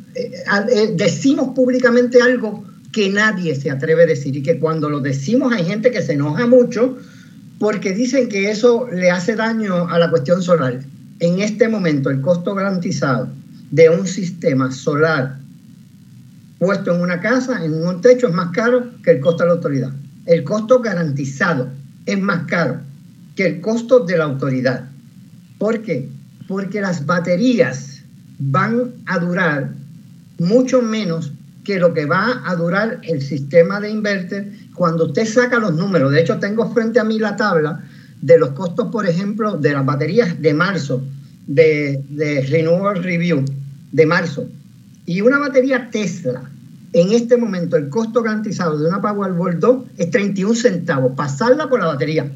decimos 0.95 1.49
públicamente 1.57 2.23
algo 2.23 2.65
que 2.93 3.11
nadie 3.11 3.57
se 3.57 3.73
atreve 3.73 4.05
a 4.05 4.07
decir 4.07 4.37
y 4.37 4.43
que 4.45 4.61
cuando 4.61 4.89
lo 4.89 5.01
decimos 5.01 5.53
hay 5.53 5.65
gente 5.65 5.91
que 5.91 6.01
se 6.01 6.13
enoja 6.13 6.47
mucho 6.47 6.97
porque 7.59 7.93
dicen 7.93 8.29
que 8.29 8.53
eso 8.53 8.87
le 8.93 9.11
hace 9.11 9.35
daño 9.35 9.89
a 9.89 9.99
la 9.99 10.11
cuestión 10.11 10.45
solar 10.45 10.79
en 11.19 11.41
este 11.41 11.67
momento 11.67 12.09
el 12.09 12.21
costo 12.21 12.55
garantizado 12.55 13.29
de 13.73 13.91
un 13.91 14.07
sistema 14.07 14.71
solar 14.71 15.40
puesto 16.61 16.95
en 16.95 17.01
una 17.01 17.21
casa, 17.21 17.65
en 17.65 17.73
un 17.75 18.01
techo, 18.03 18.29
es 18.29 18.35
más 18.35 18.51
caro 18.53 18.85
que 19.03 19.13
el 19.13 19.21
costo 19.21 19.43
de 19.43 19.49
la 19.49 19.55
autoridad. 19.55 19.93
El 20.27 20.45
costo 20.45 20.81
garantizado 20.81 21.69
es 22.07 22.21
más 22.21 22.45
caro 22.47 22.81
que 23.35 23.47
el 23.47 23.61
costo 23.63 24.01
de 24.01 24.19
la 24.19 24.25
autoridad. 24.25 24.85
¿Por 25.59 25.83
qué? 25.83 26.09
Porque 26.47 26.83
las 26.83 27.07
baterías 27.07 28.03
van 28.39 28.93
a 29.07 29.19
durar 29.19 29.71
mucho 30.39 30.83
menos 30.83 31.33
que 31.65 31.79
lo 31.79 31.95
que 31.95 32.05
va 32.05 32.43
a 32.45 32.55
durar 32.57 33.01
el 33.05 33.23
sistema 33.23 33.81
de 33.81 33.91
inverter 33.91 34.53
cuando 34.75 35.07
usted 35.07 35.27
saca 35.27 35.59
los 35.59 35.75
números. 35.75 36.13
De 36.13 36.21
hecho, 36.21 36.39
tengo 36.39 36.71
frente 36.75 37.01
a 37.01 37.05
mí 37.05 37.19
la 37.19 37.37
tabla 37.37 37.83
de 38.21 38.39
los 38.39 38.51
costos, 38.51 38.89
por 38.93 39.07
ejemplo, 39.07 39.57
de 39.57 39.73
las 39.73 39.87
baterías 39.87 40.41
de 40.41 40.53
marzo, 40.53 41.03
de, 41.47 42.05
de 42.11 42.43
Renewable 42.43 43.01
Review, 43.01 43.45
de 43.93 44.07
marzo. 44.07 44.47
Y 45.11 45.23
una 45.23 45.41
batería 45.41 45.89
Tesla, 45.91 46.49
en 46.93 47.11
este 47.11 47.37
momento 47.37 47.77
el 47.77 47.89
costo 47.89 48.23
garantizado 48.23 48.79
de 48.79 48.87
una 48.89 49.03
Powerball 49.03 49.59
2 49.59 49.85
es 49.97 50.09
31 50.09 50.55
centavos. 50.55 51.15
Pasarla 51.17 51.69
por 51.69 51.81
la 51.81 51.87
batería. 51.87 52.31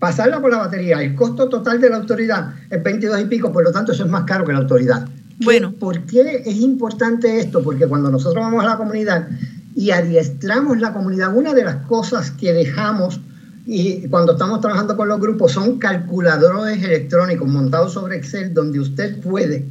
Pasarla 0.00 0.40
por 0.40 0.50
la 0.50 0.56
batería. 0.56 1.00
El 1.00 1.14
costo 1.14 1.48
total 1.48 1.80
de 1.80 1.88
la 1.88 1.98
autoridad 1.98 2.52
es 2.68 2.82
22 2.82 3.20
y 3.20 3.24
pico, 3.26 3.52
por 3.52 3.62
lo 3.62 3.70
tanto 3.70 3.92
eso 3.92 4.02
es 4.02 4.10
más 4.10 4.24
caro 4.24 4.44
que 4.44 4.52
la 4.52 4.58
autoridad. 4.58 5.06
Bueno. 5.44 5.70
¿Por 5.70 6.00
qué 6.04 6.42
es 6.44 6.56
importante 6.56 7.38
esto? 7.38 7.62
Porque 7.62 7.86
cuando 7.86 8.10
nosotros 8.10 8.42
vamos 8.42 8.64
a 8.64 8.70
la 8.70 8.76
comunidad 8.76 9.28
y 9.76 9.92
adiestramos 9.92 10.80
la 10.80 10.92
comunidad, 10.92 11.32
una 11.32 11.54
de 11.54 11.62
las 11.62 11.76
cosas 11.86 12.32
que 12.32 12.52
dejamos 12.52 13.20
y 13.66 14.08
cuando 14.08 14.32
estamos 14.32 14.60
trabajando 14.60 14.96
con 14.96 15.06
los 15.06 15.20
grupos 15.20 15.52
son 15.52 15.78
calculadores 15.78 16.82
electrónicos 16.82 17.46
montados 17.46 17.92
sobre 17.92 18.16
Excel 18.16 18.52
donde 18.52 18.80
usted 18.80 19.20
puede, 19.20 19.64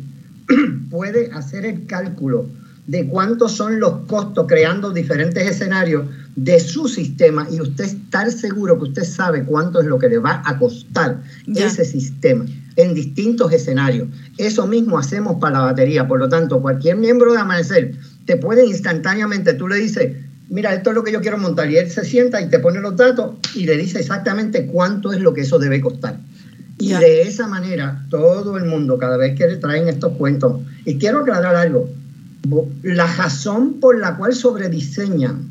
puede 0.89 1.31
hacer 1.31 1.65
el 1.65 1.85
cálculo 1.85 2.47
de 2.87 3.07
cuántos 3.07 3.53
son 3.53 3.79
los 3.79 4.05
costos 4.07 4.45
creando 4.47 4.91
diferentes 4.91 5.47
escenarios 5.47 6.05
de 6.35 6.59
su 6.59 6.87
sistema 6.87 7.47
y 7.49 7.61
usted 7.61 7.85
estar 7.85 8.31
seguro 8.31 8.77
que 8.77 8.85
usted 8.85 9.03
sabe 9.03 9.43
cuánto 9.43 9.81
es 9.81 9.87
lo 9.87 9.99
que 9.99 10.09
le 10.09 10.17
va 10.17 10.41
a 10.45 10.57
costar 10.57 11.21
ese 11.47 11.85
sistema 11.85 12.45
en 12.75 12.93
distintos 12.93 13.51
escenarios. 13.51 14.07
Eso 14.37 14.65
mismo 14.67 14.97
hacemos 14.97 15.37
para 15.39 15.59
la 15.59 15.65
batería. 15.65 16.07
Por 16.07 16.19
lo 16.19 16.29
tanto, 16.29 16.61
cualquier 16.61 16.97
miembro 16.97 17.33
de 17.33 17.39
Amanecer 17.39 17.95
te 18.25 18.37
puede 18.37 18.65
instantáneamente, 18.65 19.53
tú 19.53 19.67
le 19.67 19.75
dices, 19.77 20.15
mira, 20.49 20.73
esto 20.73 20.91
es 20.91 20.95
lo 20.95 21.03
que 21.03 21.11
yo 21.11 21.21
quiero 21.21 21.37
montar. 21.37 21.69
Y 21.69 21.77
él 21.77 21.89
se 21.89 22.05
sienta 22.05 22.41
y 22.41 22.49
te 22.49 22.59
pone 22.59 22.79
los 22.79 22.95
datos 22.95 23.35
y 23.55 23.65
le 23.65 23.77
dice 23.77 23.99
exactamente 23.99 24.65
cuánto 24.65 25.11
es 25.11 25.19
lo 25.19 25.33
que 25.33 25.41
eso 25.41 25.59
debe 25.59 25.81
costar. 25.81 26.19
Y 26.81 26.93
de 26.93 27.21
esa 27.23 27.47
manera, 27.47 28.05
todo 28.09 28.57
el 28.57 28.65
mundo, 28.65 28.97
cada 28.97 29.17
vez 29.17 29.37
que 29.37 29.47
le 29.47 29.57
traen 29.57 29.87
estos 29.87 30.13
cuentos, 30.13 30.61
y 30.85 30.97
quiero 30.97 31.19
aclarar 31.19 31.55
algo, 31.55 31.89
la 32.81 33.05
razón 33.05 33.79
por 33.79 33.99
la 33.99 34.17
cual 34.17 34.33
sobrediseñan 34.33 35.49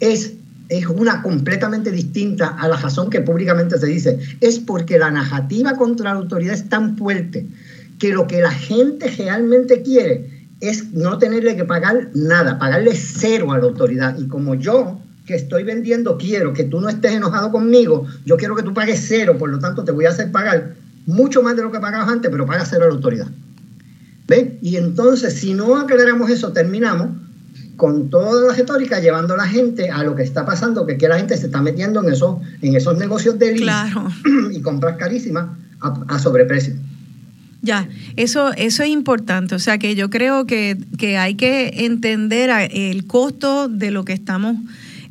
es, 0.00 0.32
es 0.68 0.86
una 0.86 1.22
completamente 1.22 1.90
distinta 1.90 2.48
a 2.48 2.68
la 2.68 2.76
razón 2.76 3.10
que 3.10 3.20
públicamente 3.20 3.78
se 3.78 3.86
dice. 3.86 4.18
Es 4.40 4.58
porque 4.58 4.98
la 4.98 5.10
narrativa 5.10 5.74
contra 5.74 6.12
la 6.12 6.20
autoridad 6.20 6.54
es 6.54 6.68
tan 6.68 6.96
fuerte 6.96 7.46
que 7.98 8.12
lo 8.12 8.26
que 8.26 8.40
la 8.40 8.50
gente 8.50 9.08
realmente 9.08 9.82
quiere 9.82 10.46
es 10.60 10.92
no 10.92 11.18
tenerle 11.18 11.56
que 11.56 11.64
pagar 11.64 12.10
nada, 12.14 12.58
pagarle 12.58 12.94
cero 12.94 13.52
a 13.52 13.58
la 13.58 13.64
autoridad. 13.64 14.18
Y 14.18 14.26
como 14.26 14.56
yo, 14.56 15.00
que 15.28 15.34
estoy 15.34 15.62
vendiendo, 15.62 16.16
quiero 16.16 16.54
que 16.54 16.64
tú 16.64 16.80
no 16.80 16.88
estés 16.88 17.12
enojado 17.12 17.52
conmigo, 17.52 18.06
yo 18.24 18.38
quiero 18.38 18.56
que 18.56 18.62
tú 18.62 18.72
pagues 18.72 19.04
cero, 19.06 19.36
por 19.38 19.50
lo 19.50 19.58
tanto 19.58 19.84
te 19.84 19.92
voy 19.92 20.06
a 20.06 20.08
hacer 20.08 20.32
pagar 20.32 20.74
mucho 21.04 21.42
más 21.42 21.54
de 21.54 21.60
lo 21.60 21.70
que 21.70 21.80
pagabas 21.80 22.08
antes, 22.08 22.30
pero 22.30 22.46
paga 22.46 22.64
cero 22.64 22.84
a 22.84 22.88
la 22.88 22.94
autoridad. 22.94 23.28
¿Ven? 24.26 24.58
Y 24.62 24.76
entonces, 24.76 25.34
si 25.34 25.52
no 25.52 25.76
aclaramos 25.76 26.30
eso, 26.30 26.50
terminamos 26.54 27.10
con 27.76 28.08
toda 28.08 28.48
la 28.48 28.54
retórica 28.54 29.00
llevando 29.00 29.34
a 29.34 29.36
la 29.36 29.46
gente 29.46 29.90
a 29.90 30.02
lo 30.02 30.16
que 30.16 30.22
está 30.22 30.46
pasando, 30.46 30.86
que, 30.86 30.96
que 30.96 31.08
la 31.08 31.18
gente 31.18 31.36
se 31.36 31.46
está 31.46 31.60
metiendo 31.60 32.02
en 32.02 32.10
esos, 32.10 32.38
en 32.62 32.74
esos 32.74 32.96
negocios 32.96 33.38
de 33.38 33.52
claro. 33.52 34.08
y 34.50 34.62
compras 34.62 34.96
carísimas 34.96 35.48
a, 35.80 35.94
a 36.08 36.18
sobreprecio. 36.18 36.74
Ya, 37.60 37.88
eso, 38.16 38.52
eso 38.52 38.82
es 38.82 38.88
importante. 38.88 39.54
O 39.54 39.58
sea 39.58 39.78
que 39.78 39.94
yo 39.94 40.10
creo 40.10 40.46
que, 40.46 40.78
hay 41.18 41.34
que 41.34 41.84
entender 41.84 42.50
el 42.70 43.06
costo 43.06 43.68
de 43.68 43.90
lo 43.90 44.04
que 44.04 44.12
estamos 44.12 44.56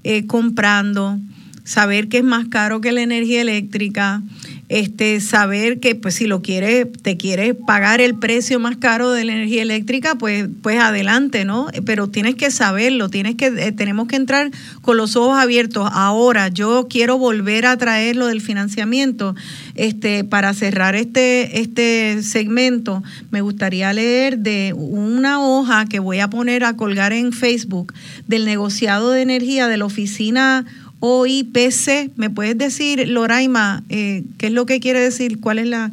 eh, 0.09 0.25
comprando, 0.25 1.19
saber 1.65 2.07
que 2.07 2.19
es 2.19 2.23
más 2.23 2.47
caro 2.47 2.79
que 2.79 2.93
la 2.93 3.01
energía 3.01 3.41
eléctrica, 3.41 4.21
este, 4.69 5.21
saber 5.21 5.79
que 5.79 5.95
pues 5.95 6.15
si 6.15 6.27
lo 6.27 6.41
quieres, 6.41 6.87
te 7.01 7.15
quieres 7.15 7.55
pagar 7.65 8.01
el 8.01 8.15
precio 8.19 8.59
más 8.59 8.77
caro 8.77 9.11
de 9.11 9.23
la 9.23 9.33
energía 9.33 9.61
eléctrica, 9.61 10.15
pues, 10.15 10.49
pues 10.61 10.79
adelante, 10.79 11.45
¿no? 11.45 11.67
Pero 11.85 12.09
tienes 12.09 12.35
que 12.35 12.51
saberlo, 12.51 13.09
tienes 13.09 13.35
que, 13.35 13.45
eh, 13.47 13.71
tenemos 13.71 14.07
que 14.07 14.17
entrar 14.17 14.51
con 14.81 14.97
los 14.97 15.15
ojos 15.15 15.39
abiertos. 15.39 15.89
Ahora, 15.93 16.49
yo 16.49 16.87
quiero 16.89 17.17
volver 17.17 17.65
a 17.65 17.77
traer 17.77 18.17
lo 18.17 18.27
del 18.27 18.41
financiamiento. 18.41 19.35
Este, 19.75 20.23
para 20.23 20.53
cerrar 20.53 20.95
este, 20.95 21.61
este 21.61 22.21
segmento, 22.23 23.03
me 23.31 23.41
gustaría 23.41 23.93
leer 23.93 24.39
de 24.39 24.73
una 24.75 25.41
hoja 25.41 25.85
que 25.85 25.99
voy 25.99 26.19
a 26.19 26.29
poner 26.29 26.65
a 26.65 26.75
colgar 26.75 27.13
en 27.13 27.31
Facebook 27.31 27.93
del 28.27 28.45
negociado 28.45 29.11
de 29.11 29.21
energía 29.21 29.67
de 29.67 29.77
la 29.77 29.85
oficina 29.85 30.65
OIPC. 30.99 32.11
¿Me 32.15 32.29
puedes 32.29 32.57
decir, 32.57 33.07
Loraima, 33.07 33.83
eh, 33.89 34.23
qué 34.37 34.47
es 34.47 34.51
lo 34.53 34.65
que 34.65 34.79
quiere 34.79 34.99
decir? 34.99 35.39
¿Cuál 35.39 35.59
es 35.59 35.67
la...? 35.67 35.91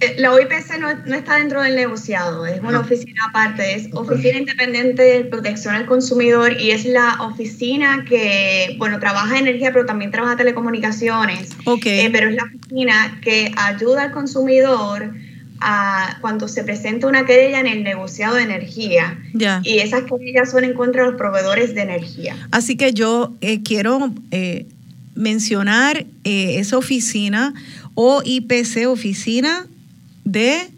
Eh, 0.00 0.16
la 0.18 0.32
OIPC 0.32 0.78
no, 0.78 1.14
está 1.14 1.38
dentro 1.38 1.62
del 1.62 1.76
negociado, 1.76 2.44
es 2.46 2.60
una 2.60 2.80
oficina 2.80 3.22
aparte, 3.28 3.74
es 3.74 3.88
Oficina 3.92 4.38
Independiente 4.38 5.02
de 5.02 5.24
Protección 5.24 5.74
al 5.74 5.86
Consumidor 5.86 6.60
y 6.60 6.72
es 6.72 6.84
la 6.84 7.22
oficina 7.22 8.04
que, 8.06 8.74
bueno, 8.76 8.98
trabaja 8.98 9.38
energía, 9.38 9.72
pero 9.72 9.86
también 9.86 10.10
trabaja 10.10 10.36
telecomunicaciones. 10.36 11.50
Ok. 11.64 11.86
Eh, 11.86 12.10
pero 12.12 12.28
es 12.28 12.34
la 12.34 12.42
oficina 12.42 13.18
que 13.22 13.52
ayuda 13.56 14.02
al 14.02 14.10
consumidor 14.10 15.14
cuando 16.20 16.48
se 16.48 16.62
presenta 16.64 17.06
una 17.06 17.24
querella 17.24 17.60
en 17.60 17.66
el 17.66 17.82
negociado 17.82 18.36
de 18.36 18.42
energía. 18.42 19.18
Y 19.62 19.78
esas 19.78 20.02
querellas 20.04 20.50
son 20.50 20.64
en 20.64 20.74
contra 20.74 21.04
de 21.04 21.10
los 21.10 21.18
proveedores 21.18 21.74
de 21.74 21.82
energía. 21.82 22.36
Así 22.50 22.76
que 22.76 22.92
yo 22.92 23.34
eh, 23.40 23.62
quiero 23.62 24.12
eh, 24.30 24.66
mencionar 25.14 26.06
eh, 26.24 26.58
esa 26.58 26.76
oficina, 26.76 27.54
OIPC, 27.94 28.88
Oficina 28.88 29.66
de 30.24 30.68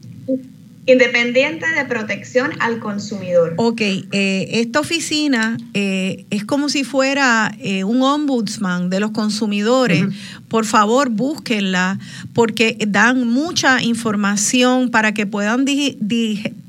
Independiente 0.88 1.66
de 1.76 1.84
Protección 1.84 2.52
al 2.60 2.78
Consumidor. 2.78 3.54
Ok, 3.56 3.80
eh, 3.80 4.48
esta 4.52 4.78
oficina 4.78 5.56
eh, 5.74 6.26
es 6.30 6.44
como 6.44 6.68
si 6.68 6.84
fuera 6.84 7.52
eh, 7.58 7.82
un 7.82 8.02
ombudsman 8.02 8.88
de 8.88 9.00
los 9.00 9.10
consumidores. 9.10 10.04
Por 10.46 10.64
favor, 10.64 11.10
búsquenla 11.10 11.98
porque 12.32 12.78
dan 12.86 13.26
mucha 13.26 13.82
información 13.82 14.90
para 14.90 15.12
que 15.12 15.26
puedan 15.26 15.64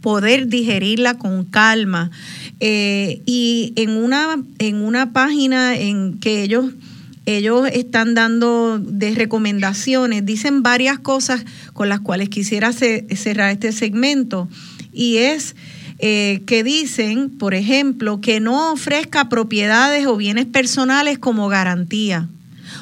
poder 0.01 0.47
digerirla 0.47 1.19
con 1.19 1.45
calma. 1.45 2.09
y 2.59 3.73
en 3.75 3.91
una, 3.91 4.41
en 4.57 4.77
una 4.77 5.13
página 5.13 5.77
en 5.77 6.19
que 6.19 6.41
ellos 6.41 6.65
ellos 7.27 7.67
están 7.73 8.15
dando 8.15 8.79
de 8.79 9.13
recomendaciones, 9.13 10.25
dicen 10.25 10.63
varias 10.63 10.97
cosas 10.97 11.43
con 11.73 11.89
las 11.89 11.99
cuales 11.99 12.29
quisiera 12.29 12.71
cerrar 12.71 13.51
este 13.51 13.73
segmento 13.73 14.47
y 14.93 15.17
es 15.17 15.53
eh, 15.99 16.43
que 16.47 16.63
dicen, 16.63 17.37
por 17.37 17.53
ejemplo, 17.53 18.21
que 18.21 18.39
no 18.39 18.71
ofrezca 18.71 19.27
propiedades 19.27 20.05
o 20.05 20.15
bienes 20.15 20.45
personales 20.45 21.19
como 21.19 21.49
garantía. 21.49 22.29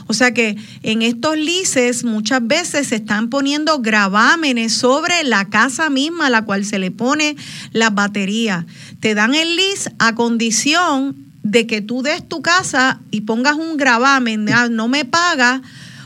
O 0.06 0.14
sea 0.14 0.32
que 0.32 0.56
en 0.84 1.02
estos 1.02 1.38
lices 1.38 2.04
muchas 2.04 2.46
veces 2.46 2.88
se 2.90 2.98
están 2.98 3.32
poniendo 3.32 3.80
gravámenes 3.80 4.74
sobre 4.74 5.24
la 5.24 5.46
casa 5.46 5.90
misma 5.90 6.28
a 6.28 6.30
la 6.30 6.44
cual 6.44 6.66
se 6.66 6.78
le 6.78 6.92
pone 6.92 7.36
la 7.72 7.90
batería. 7.90 8.68
Te 9.00 9.16
dan 9.16 9.34
el 9.34 9.56
lease 9.56 9.92
a 9.98 10.14
condición 10.14 11.25
de 11.46 11.68
que 11.68 11.80
tú 11.80 12.02
des 12.02 12.28
tu 12.28 12.42
casa 12.42 13.00
y 13.12 13.22
pongas 13.22 13.54
un 13.54 13.78
gravamen, 13.78 14.52
ah, 14.52 14.68
no 14.68 14.88
me 14.88 15.06
paga, 15.06 15.62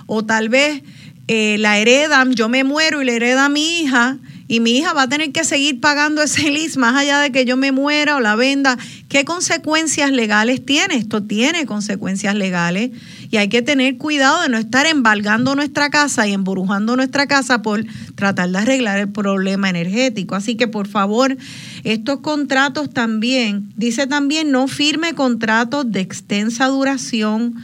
o 0.05 0.25
tal 0.25 0.49
vez 0.49 0.83
eh, 1.29 1.55
la 1.59 1.77
heredan, 1.77 2.33
yo 2.33 2.49
me 2.49 2.65
muero 2.65 3.01
y 3.01 3.05
le 3.05 3.15
hereda 3.15 3.47
mi 3.47 3.79
hija, 3.79 4.17
y 4.49 4.59
mi 4.59 4.77
hija 4.77 4.91
va 4.91 5.03
a 5.03 5.07
tener 5.07 5.31
que 5.31 5.45
seguir 5.45 5.79
pagando 5.79 6.21
ese 6.21 6.51
lease 6.51 6.77
más 6.77 6.93
allá 6.97 7.19
de 7.19 7.31
que 7.31 7.45
yo 7.45 7.55
me 7.55 7.71
muera 7.71 8.17
o 8.17 8.19
la 8.19 8.35
venda. 8.35 8.77
¿Qué 9.07 9.23
consecuencias 9.23 10.11
legales 10.11 10.65
tiene? 10.65 10.95
Esto 10.95 11.23
tiene 11.23 11.65
consecuencias 11.65 12.35
legales 12.35 12.91
y 13.31 13.37
hay 13.37 13.47
que 13.47 13.61
tener 13.61 13.97
cuidado 13.97 14.41
de 14.41 14.49
no 14.49 14.57
estar 14.57 14.85
embargando 14.85 15.55
nuestra 15.55 15.89
casa 15.89 16.27
y 16.27 16.33
embrujando 16.33 16.95
nuestra 16.95 17.27
casa 17.27 17.61
por 17.61 17.85
tratar 18.15 18.49
de 18.49 18.57
arreglar 18.57 18.99
el 18.99 19.09
problema 19.09 19.69
energético. 19.69 20.35
Así 20.35 20.55
que 20.55 20.67
por 20.67 20.87
favor, 20.87 21.37
estos 21.83 22.19
contratos 22.21 22.89
también, 22.89 23.71
dice 23.75 24.07
también, 24.07 24.51
no 24.51 24.67
firme 24.67 25.13
contratos 25.13 25.91
de 25.91 26.01
extensa 26.01 26.67
duración 26.67 27.55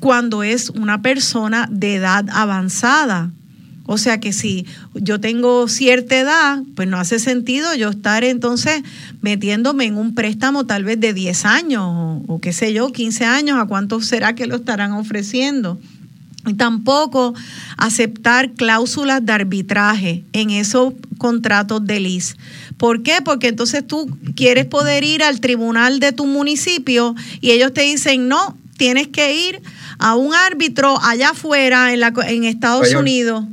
cuando 0.00 0.42
es 0.42 0.70
una 0.70 1.02
persona 1.02 1.68
de 1.70 1.96
edad 1.96 2.26
avanzada. 2.30 3.30
O 3.86 3.98
sea 3.98 4.18
que 4.18 4.32
si 4.32 4.66
yo 4.94 5.20
tengo 5.20 5.68
cierta 5.68 6.18
edad, 6.18 6.62
pues 6.74 6.88
no 6.88 6.98
hace 6.98 7.20
sentido 7.20 7.74
yo 7.74 7.90
estar 7.90 8.24
entonces 8.24 8.82
metiéndome 9.20 9.84
en 9.84 9.96
un 9.96 10.14
préstamo 10.14 10.66
tal 10.66 10.82
vez 10.82 10.98
de 10.98 11.14
10 11.14 11.44
años 11.44 12.22
o, 12.26 12.40
qué 12.40 12.52
sé 12.52 12.72
yo, 12.72 12.92
15 12.92 13.24
años, 13.24 13.58
¿a 13.58 13.66
cuánto 13.66 14.00
será 14.00 14.34
que 14.34 14.46
lo 14.46 14.56
estarán 14.56 14.92
ofreciendo? 14.92 15.80
Y 16.48 16.54
tampoco 16.54 17.34
aceptar 17.76 18.52
cláusulas 18.52 19.24
de 19.24 19.32
arbitraje 19.32 20.24
en 20.32 20.50
esos 20.50 20.94
contratos 21.18 21.84
de 21.84 22.00
lease. 22.00 22.36
¿Por 22.76 23.02
qué? 23.02 23.18
Porque 23.24 23.48
entonces 23.48 23.86
tú 23.86 24.08
quieres 24.34 24.66
poder 24.66 25.02
ir 25.04 25.22
al 25.22 25.40
tribunal 25.40 25.98
de 26.00 26.12
tu 26.12 26.26
municipio 26.26 27.14
y 27.40 27.52
ellos 27.52 27.72
te 27.72 27.82
dicen, 27.82 28.28
no, 28.28 28.56
tienes 28.76 29.08
que 29.08 29.48
ir 29.48 29.62
a 29.98 30.14
un 30.14 30.34
árbitro 30.34 31.00
allá 31.02 31.30
afuera 31.30 31.92
en, 31.92 32.00
la, 32.00 32.12
en 32.26 32.44
Estados 32.44 32.92
Unidos 32.94 33.44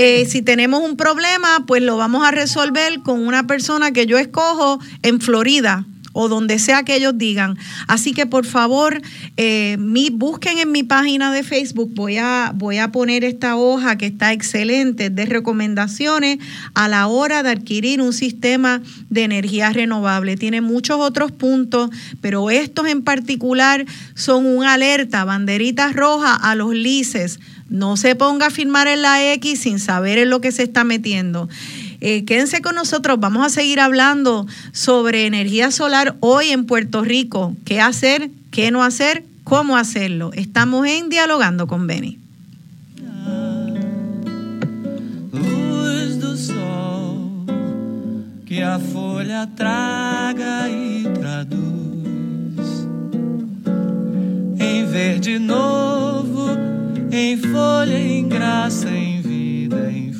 eh, 0.00 0.26
si 0.26 0.42
tenemos 0.42 0.80
un 0.88 0.96
problema, 0.96 1.64
pues 1.66 1.82
lo 1.82 1.96
vamos 1.96 2.24
a 2.24 2.30
resolver 2.30 3.00
con 3.00 3.26
una 3.26 3.48
persona 3.48 3.90
que 3.90 4.06
yo 4.06 4.16
escojo 4.16 4.78
en 5.02 5.20
Florida 5.20 5.86
o 6.12 6.28
donde 6.28 6.60
sea 6.60 6.84
que 6.84 6.94
ellos 6.94 7.14
digan. 7.16 7.58
Así 7.88 8.12
que 8.12 8.24
por 8.24 8.46
favor, 8.46 9.02
eh, 9.36 9.76
busquen 10.12 10.58
en 10.58 10.70
mi 10.70 10.84
página 10.84 11.32
de 11.32 11.42
Facebook, 11.42 11.92
voy 11.94 12.16
a, 12.16 12.52
voy 12.54 12.78
a 12.78 12.92
poner 12.92 13.24
esta 13.24 13.56
hoja 13.56 13.98
que 13.98 14.06
está 14.06 14.32
excelente 14.32 15.10
de 15.10 15.26
recomendaciones 15.26 16.38
a 16.74 16.86
la 16.86 17.08
hora 17.08 17.42
de 17.42 17.50
adquirir 17.50 18.00
un 18.00 18.12
sistema 18.12 18.80
de 19.10 19.24
energía 19.24 19.72
renovable. 19.72 20.36
Tiene 20.36 20.60
muchos 20.60 20.98
otros 21.00 21.32
puntos, 21.32 21.90
pero 22.20 22.50
estos 22.50 22.86
en 22.86 23.02
particular 23.02 23.84
son 24.14 24.46
un 24.46 24.64
alerta, 24.64 25.24
banderitas 25.24 25.94
rojas 25.94 26.38
a 26.40 26.54
los 26.54 26.72
lices 26.72 27.40
no 27.68 27.96
se 27.96 28.14
ponga 28.14 28.46
a 28.46 28.50
firmar 28.50 28.88
en 28.88 29.02
la 29.02 29.32
X 29.34 29.60
sin 29.60 29.78
saber 29.78 30.18
en 30.18 30.30
lo 30.30 30.40
que 30.40 30.52
se 30.52 30.62
está 30.62 30.84
metiendo. 30.84 31.48
Eh, 32.00 32.24
quédense 32.24 32.62
con 32.62 32.74
nosotros, 32.74 33.18
vamos 33.18 33.44
a 33.44 33.50
seguir 33.50 33.80
hablando 33.80 34.46
sobre 34.72 35.26
energía 35.26 35.70
solar 35.70 36.16
hoy 36.20 36.50
en 36.50 36.64
Puerto 36.64 37.02
Rico. 37.02 37.56
¿Qué 37.64 37.80
hacer? 37.80 38.30
¿Qué 38.50 38.70
no 38.70 38.82
hacer? 38.84 39.24
¿Cómo 39.44 39.76
hacerlo? 39.76 40.30
Estamos 40.34 40.86
en 40.86 41.08
Dialogando 41.08 41.66
con 41.66 41.88
sol 46.38 47.44
que 48.46 48.62
a 48.62 48.78
folha 48.78 49.46
traga 49.56 50.68
e 50.68 51.02
traduz 51.18 52.86
em 54.60 54.86
verde 54.86 55.38
novo 55.38 56.77
em 57.10 57.36
folha, 57.36 57.98
em 57.98 58.28
graça, 58.28 58.90
em 58.90 59.20
vida, 59.20 59.90
em 59.90 60.12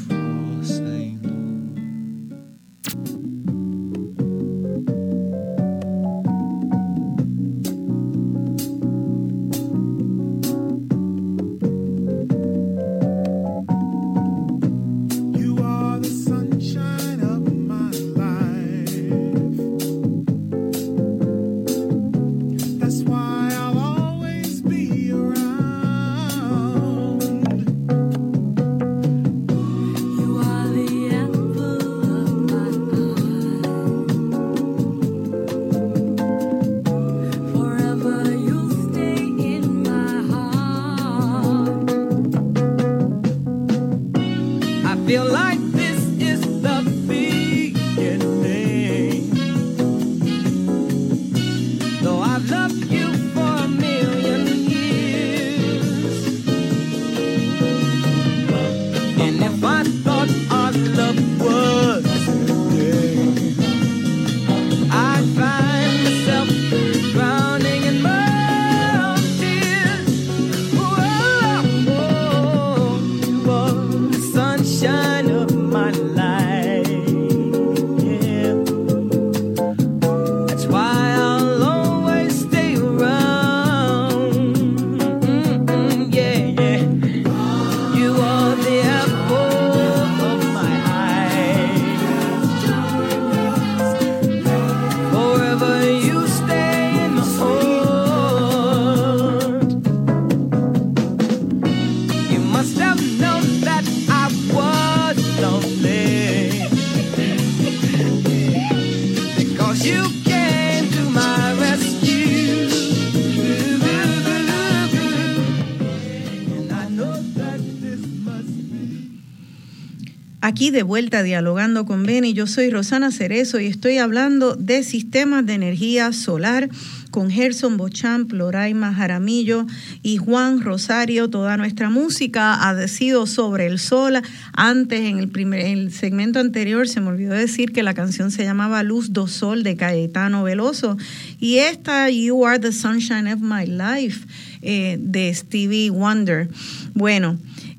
De 120.72 120.82
vuelta 120.82 121.22
dialogando 121.22 121.86
con 121.86 122.04
Beni, 122.04 122.34
yo 122.34 122.46
soy 122.46 122.68
Rosana 122.68 123.10
Cerezo 123.10 123.58
y 123.58 123.66
estoy 123.66 123.96
hablando 123.96 124.54
de 124.54 124.82
sistemas 124.82 125.46
de 125.46 125.54
energía 125.54 126.12
solar 126.12 126.68
con 127.10 127.30
Gerson 127.30 127.78
Bochamp, 127.78 128.32
Loraima 128.32 128.92
Jaramillo 128.92 129.66
y 130.02 130.18
Juan 130.18 130.60
Rosario. 130.60 131.30
Toda 131.30 131.56
nuestra 131.56 131.88
música 131.88 132.52
ha 132.52 132.86
sido 132.86 133.26
sobre 133.26 133.66
el 133.66 133.78
sol. 133.78 134.20
Antes, 134.52 135.00
en 135.00 135.18
el, 135.18 135.28
primer, 135.28 135.60
el 135.60 135.90
segmento 135.90 136.38
anterior, 136.38 136.86
se 136.86 137.00
me 137.00 137.08
olvidó 137.08 137.32
decir 137.32 137.72
que 137.72 137.82
la 137.82 137.94
canción 137.94 138.30
se 138.30 138.44
llamaba 138.44 138.82
Luz 138.82 139.14
do 139.14 139.26
Sol 139.26 139.62
de 139.62 139.74
Caetano 139.74 140.42
Veloso. 140.42 140.98
Y 141.40 141.58
esta, 141.58 142.10
You 142.10 142.44
Are 142.44 142.58
the 142.58 142.72
Sunshine 142.72 143.32
of 143.32 143.40
My 143.40 143.64
Life, 143.64 144.26
eh, 144.60 144.98
de 145.00 145.32
Stevie 145.32 145.88
Wonder. 145.88 146.50
Bueno. 146.92 147.38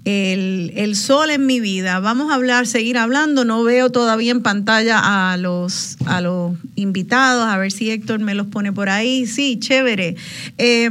El, 0.09 0.95
sol 0.95 1.29
en 1.29 1.45
mi 1.45 1.59
vida. 1.59 1.99
Vamos 1.99 2.31
a 2.31 2.35
hablar, 2.35 2.67
seguir 2.67 2.97
hablando. 2.97 3.45
No 3.45 3.63
veo 3.63 3.91
todavía 3.91 4.31
en 4.31 4.41
pantalla 4.41 5.31
a 5.31 5.37
los, 5.37 5.97
a 6.05 6.21
los 6.21 6.57
invitados, 6.75 7.47
a 7.47 7.57
ver 7.57 7.71
si 7.71 7.91
Héctor 7.91 8.19
me 8.19 8.33
los 8.33 8.47
pone 8.47 8.73
por 8.73 8.89
ahí. 8.89 9.27
Sí, 9.27 9.59
chévere. 9.59 10.15
Eh, 10.57 10.89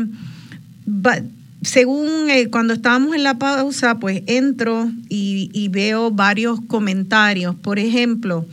según 1.62 2.31
eh, 2.31 2.49
cuando 2.51 2.74
estábamos 2.74 3.15
en 3.16 3.24
la 3.24 3.39
pausa, 3.39 3.99
pues 3.99 4.23
entro 4.27 4.90
y, 5.09 5.69
veo 5.70 6.11
varios 6.11 6.61
comentarios. 6.61 7.55
Por 7.57 7.78
ejemplo, 7.78 8.47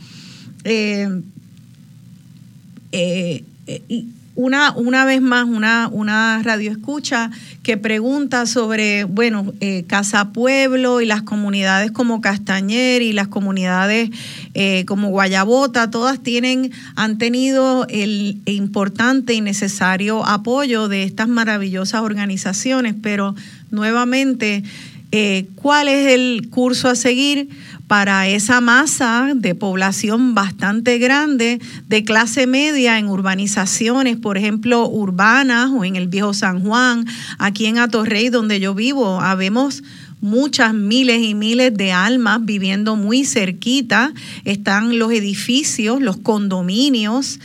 eh, 0.64 1.22
una, 4.36 4.72
una 4.76 5.04
vez 5.04 5.20
más, 5.22 5.46
una, 5.46 5.88
una 5.90 6.42
radio 6.42 6.70
escucha 6.70 7.30
que 7.62 7.78
pregunta 7.78 8.46
sobre, 8.46 9.04
bueno, 9.04 9.52
eh, 9.60 9.84
Casa 9.88 10.32
Pueblo 10.32 11.00
y 11.00 11.06
las 11.06 11.22
comunidades 11.22 11.90
como 11.90 12.20
Castañer 12.20 13.02
y 13.02 13.12
las 13.12 13.28
comunidades 13.28 14.10
eh, 14.54 14.84
como 14.86 15.08
Guayabota, 15.08 15.90
todas 15.90 16.22
tienen, 16.22 16.70
han 16.94 17.16
tenido 17.18 17.86
el 17.88 18.42
importante 18.44 19.32
y 19.32 19.40
necesario 19.40 20.24
apoyo 20.24 20.88
de 20.88 21.02
estas 21.02 21.28
maravillosas 21.28 22.02
organizaciones, 22.02 22.94
pero 23.00 23.34
nuevamente, 23.70 24.62
eh, 25.12 25.46
¿cuál 25.54 25.88
es 25.88 26.12
el 26.12 26.48
curso 26.50 26.88
a 26.88 26.94
seguir? 26.94 27.48
para 27.86 28.26
esa 28.26 28.60
masa 28.60 29.32
de 29.34 29.54
población 29.54 30.34
bastante 30.34 30.98
grande 30.98 31.60
de 31.86 32.04
clase 32.04 32.46
media 32.46 32.98
en 32.98 33.08
urbanizaciones, 33.08 34.16
por 34.16 34.36
ejemplo, 34.36 34.88
urbanas 34.88 35.70
o 35.70 35.84
en 35.84 35.94
el 35.96 36.08
viejo 36.08 36.34
San 36.34 36.60
Juan, 36.60 37.06
aquí 37.38 37.66
en 37.66 37.78
Atorrey, 37.78 38.28
donde 38.28 38.58
yo 38.58 38.74
vivo, 38.74 39.20
habemos 39.20 39.84
muchas 40.20 40.74
miles 40.74 41.22
y 41.22 41.34
miles 41.34 41.74
de 41.74 41.92
almas 41.92 42.44
viviendo 42.44 42.96
muy 42.96 43.24
cerquita, 43.24 44.12
están 44.44 44.98
los 44.98 45.12
edificios, 45.12 46.00
los 46.00 46.16
condominios. 46.16 47.38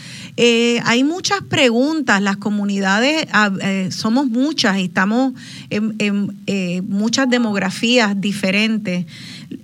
Eh, 0.44 0.82
hay 0.86 1.04
muchas 1.04 1.44
preguntas, 1.44 2.20
las 2.20 2.36
comunidades, 2.38 3.28
ah, 3.32 3.52
eh, 3.62 3.90
somos 3.92 4.26
muchas 4.26 4.80
y 4.80 4.86
estamos 4.86 5.34
en, 5.70 6.36
eh, 6.48 6.82
muchas 6.82 7.30
demografías 7.30 8.20
diferentes. 8.20 9.06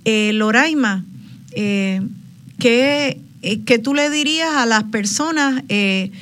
Loraima, 0.04 1.04
¿qué, 1.52 3.20
eh, 3.42 3.78
tú 3.82 3.92
le 3.92 4.08
dirías 4.08 4.54
a 4.54 4.66
las 4.66 4.84
personas 4.84 5.64
de 5.66 6.12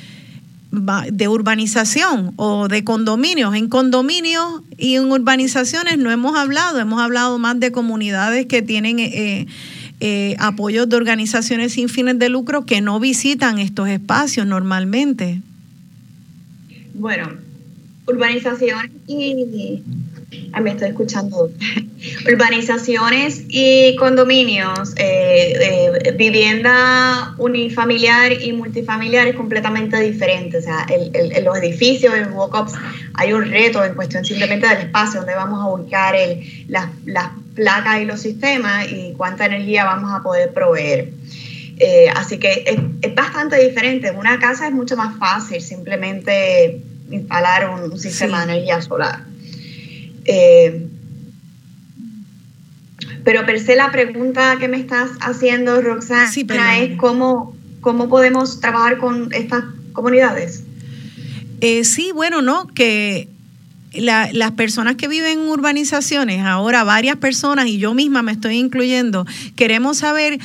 urbanización 1.27 2.33
o 2.37 2.67
de 2.67 2.83
condominios? 2.83 3.53
En 3.53 3.69
condominios 3.69 4.63
y 4.75 4.95
en 4.95 5.11
urbanizaciones 5.11 5.99
no 5.99 6.09
hemos 6.09 6.35
hablado, 6.35 6.79
hemos 6.79 6.99
hablado 6.99 7.37
más 7.37 7.59
de 7.59 7.71
comunidades 7.71 8.47
que 8.47 8.63
tienen 8.63 8.97
apoyos 10.39 10.87
de 10.89 10.95
organizaciones 10.95 11.73
sin 11.73 11.89
fines 11.89 12.19
de 12.19 12.29
lucro 12.29 12.65
que 12.65 12.81
no 12.81 12.99
visitan 12.99 13.59
estos 13.59 13.89
espacios 13.89 14.45
normalmente. 14.45 15.41
Bueno, 16.93 17.29
urbanización 18.07 18.91
y 19.07 19.81
Ah, 20.51 20.59
me 20.59 20.71
estoy 20.71 20.89
escuchando. 20.89 21.49
Urbanizaciones 22.27 23.43
y 23.47 23.95
condominios, 23.95 24.93
eh, 24.97 25.53
eh, 26.03 26.11
vivienda 26.17 27.33
unifamiliar 27.37 28.33
y 28.33 28.51
multifamiliar 28.51 29.27
es 29.27 29.35
completamente 29.35 29.99
diferente. 30.01 30.57
O 30.57 30.61
sea, 30.61 30.85
el, 30.89 31.43
los 31.43 31.57
edificios, 31.57 32.13
en 32.13 32.33
walk-ups, 32.33 32.73
hay 33.13 33.33
un 33.33 33.49
reto 33.49 33.83
en 33.83 33.95
cuestión 33.95 34.25
simplemente 34.25 34.67
del 34.67 34.79
espacio 34.79 35.21
donde 35.21 35.35
vamos 35.35 35.59
a 35.61 35.67
ubicar 35.67 36.15
las, 36.67 36.89
placas 37.55 38.01
y 38.01 38.05
los 38.05 38.21
sistemas 38.21 38.91
y 38.91 39.13
cuánta 39.17 39.45
energía 39.47 39.85
vamos 39.85 40.11
a 40.13 40.21
poder 40.21 40.53
proveer. 40.53 41.09
Eh, 41.79 42.07
así 42.15 42.37
que 42.37 42.63
es, 43.01 43.15
bastante 43.15 43.57
diferente. 43.63 44.09
En 44.09 44.17
una 44.17 44.39
casa 44.39 44.67
es 44.67 44.73
mucho 44.73 44.95
más 44.95 45.17
fácil 45.17 45.61
simplemente 45.61 46.81
instalar 47.09 47.69
un, 47.69 47.97
sistema 47.97 48.45
de 48.45 48.53
energía 48.53 48.81
solar. 48.81 49.21
Eh, 50.27 50.87
pero 53.23 53.45
per 53.45 53.59
se 53.59 53.75
la 53.75 53.91
pregunta 53.91 54.57
que 54.59 54.67
me 54.67 54.77
estás 54.77 55.11
haciendo, 55.19 55.81
Roxana, 55.81 56.29
es 56.79 56.97
cómo, 56.97 57.55
cómo 57.81 58.07
podemos 58.07 58.59
trabajar 58.61 58.99
con 58.99 59.33
estas 59.33 59.65
comunidades. 59.93 60.63
Eh, 61.59 61.83
sí, 61.83 62.11
bueno, 62.13 62.41
no, 62.41 62.67
que 62.67 63.27
las 63.93 64.51
personas 64.51 64.95
que 64.95 65.07
viven 65.07 65.39
en 65.39 65.47
urbanizaciones, 65.47 66.45
ahora 66.45 66.83
varias 66.83 67.17
personas 67.17 67.67
y 67.67 67.77
yo 67.79 67.93
misma 67.93 68.21
me 68.21 68.31
estoy 68.31 68.57
incluyendo, 68.57 69.25
queremos 69.55 69.97
saber 69.97 70.39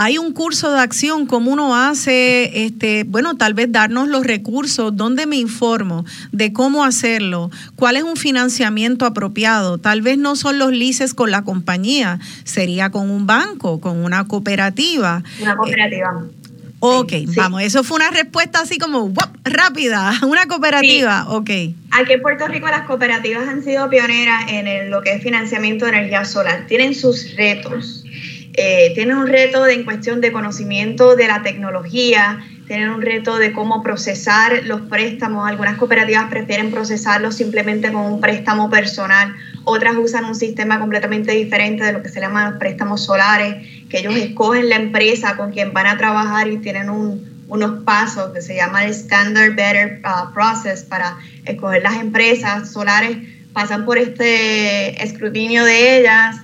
hay 0.00 0.16
un 0.16 0.32
curso 0.32 0.70
de 0.70 0.78
acción, 0.78 1.26
cómo 1.26 1.50
uno 1.50 1.74
hace, 1.74 2.64
este, 2.64 3.02
bueno, 3.02 3.36
tal 3.36 3.52
vez 3.54 3.72
darnos 3.72 4.06
los 4.06 4.24
recursos, 4.24 4.96
dónde 4.96 5.26
me 5.26 5.38
informo 5.38 6.04
de 6.30 6.52
cómo 6.52 6.84
hacerlo, 6.84 7.50
cuál 7.74 7.96
es 7.96 8.04
un 8.04 8.14
financiamiento 8.14 9.06
apropiado. 9.06 9.78
Tal 9.78 10.00
vez 10.00 10.16
no 10.16 10.36
son 10.36 10.60
los 10.60 10.70
lices 10.70 11.14
con 11.14 11.32
la 11.32 11.42
compañía, 11.42 12.20
sería 12.44 12.90
con 12.90 13.10
un 13.10 13.26
banco, 13.26 13.80
con 13.80 13.96
una 14.04 14.28
cooperativa. 14.28 15.24
Una 15.42 15.56
cooperativa. 15.56 16.26
ok, 16.78 17.12
vamos, 17.34 17.62
eso 17.62 17.82
fue 17.82 17.96
una 17.96 18.10
respuesta 18.10 18.60
así 18.60 18.78
como 18.78 19.12
rápida, 19.42 20.12
una 20.22 20.46
cooperativa, 20.46 21.28
ok. 21.28 21.50
Aquí 21.90 22.12
en 22.12 22.22
Puerto 22.22 22.46
Rico 22.46 22.68
las 22.68 22.86
cooperativas 22.86 23.48
han 23.48 23.64
sido 23.64 23.90
pioneras 23.90 24.44
en 24.48 24.90
lo 24.90 25.02
que 25.02 25.14
es 25.14 25.24
financiamiento 25.24 25.86
de 25.86 25.90
energía 25.90 26.24
solar. 26.24 26.66
Tienen 26.68 26.94
sus 26.94 27.34
retos 27.34 28.04
eh, 28.60 28.90
tienen 28.96 29.16
un 29.16 29.28
reto 29.28 29.62
de, 29.62 29.74
en 29.74 29.84
cuestión 29.84 30.20
de 30.20 30.32
conocimiento 30.32 31.14
de 31.14 31.28
la 31.28 31.44
tecnología, 31.44 32.44
tienen 32.66 32.90
un 32.90 33.00
reto 33.02 33.38
de 33.38 33.52
cómo 33.52 33.84
procesar 33.84 34.64
los 34.64 34.80
préstamos. 34.80 35.48
Algunas 35.48 35.76
cooperativas 35.76 36.28
prefieren 36.28 36.72
procesarlos 36.72 37.36
simplemente 37.36 37.92
con 37.92 38.02
un 38.02 38.20
préstamo 38.20 38.68
personal, 38.68 39.32
otras 39.62 39.94
usan 39.96 40.24
un 40.24 40.34
sistema 40.34 40.80
completamente 40.80 41.30
diferente 41.30 41.84
de 41.84 41.92
lo 41.92 42.02
que 42.02 42.08
se 42.08 42.20
llaman 42.20 42.50
los 42.50 42.58
préstamos 42.58 43.04
solares, 43.04 43.64
que 43.88 43.98
ellos 43.98 44.16
escogen 44.16 44.68
la 44.68 44.74
empresa 44.74 45.36
con 45.36 45.52
quien 45.52 45.72
van 45.72 45.86
a 45.86 45.96
trabajar 45.96 46.48
y 46.48 46.58
tienen 46.58 46.90
unos 46.90 47.84
pasos 47.84 48.32
que 48.32 48.42
se 48.42 48.56
llama 48.56 48.86
el 48.86 48.90
Standard 48.90 49.54
Better 49.54 50.02
uh, 50.04 50.34
Process 50.34 50.82
para 50.82 51.16
escoger 51.44 51.82
las 51.82 51.94
empresas 51.94 52.72
solares, 52.72 53.18
pasan 53.52 53.84
por 53.84 53.98
este 53.98 55.00
escrutinio 55.00 55.64
de 55.64 56.00
ellas 56.00 56.38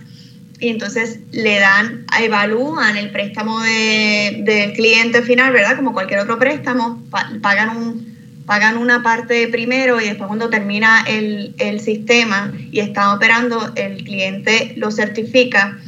y 0.64 0.68
entonces 0.70 1.20
le 1.30 1.60
dan, 1.60 2.06
evalúan 2.22 2.96
el 2.96 3.10
préstamo 3.10 3.60
del 3.60 4.72
cliente 4.72 5.20
final, 5.22 5.52
¿verdad? 5.52 5.76
Como 5.76 5.92
cualquier 5.92 6.20
otro 6.20 6.38
préstamo, 6.38 7.02
pagan 7.42 7.76
un 7.76 8.14
pagan 8.46 8.76
una 8.76 9.02
parte 9.02 9.48
primero 9.48 10.00
y 10.02 10.04
después 10.04 10.26
cuando 10.26 10.50
termina 10.50 11.02
el, 11.08 11.80
sistema 11.80 12.52
y 12.70 12.80
está 12.80 13.14
operando, 13.14 13.72
el 13.74 14.04
cliente 14.04 14.74
lo 14.76 14.90
certifica 14.90 15.78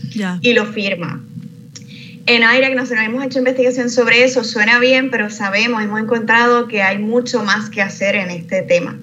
y 0.41 0.53
lo 0.55 0.67
firma. 0.67 1.23
En 2.27 2.43
que 2.43 2.75
nosotros 2.75 3.05
hemos 3.05 3.25
hecho 3.25 3.39
investigación 3.39 3.89
sobre 3.89 4.25
eso, 4.25 4.43
suena 4.43 4.79
bien, 4.79 5.11
pero 5.11 5.31
sabemos, 5.31 5.83
hemos 5.83 6.01
encontrado 6.01 6.67
que 6.67 6.83
hay 6.83 6.99
mucho 6.99 7.45
más 7.45 7.71
que 7.71 7.83
hacer 7.83 8.17
en 8.17 8.31
este 8.31 8.63
tema. 8.63 8.99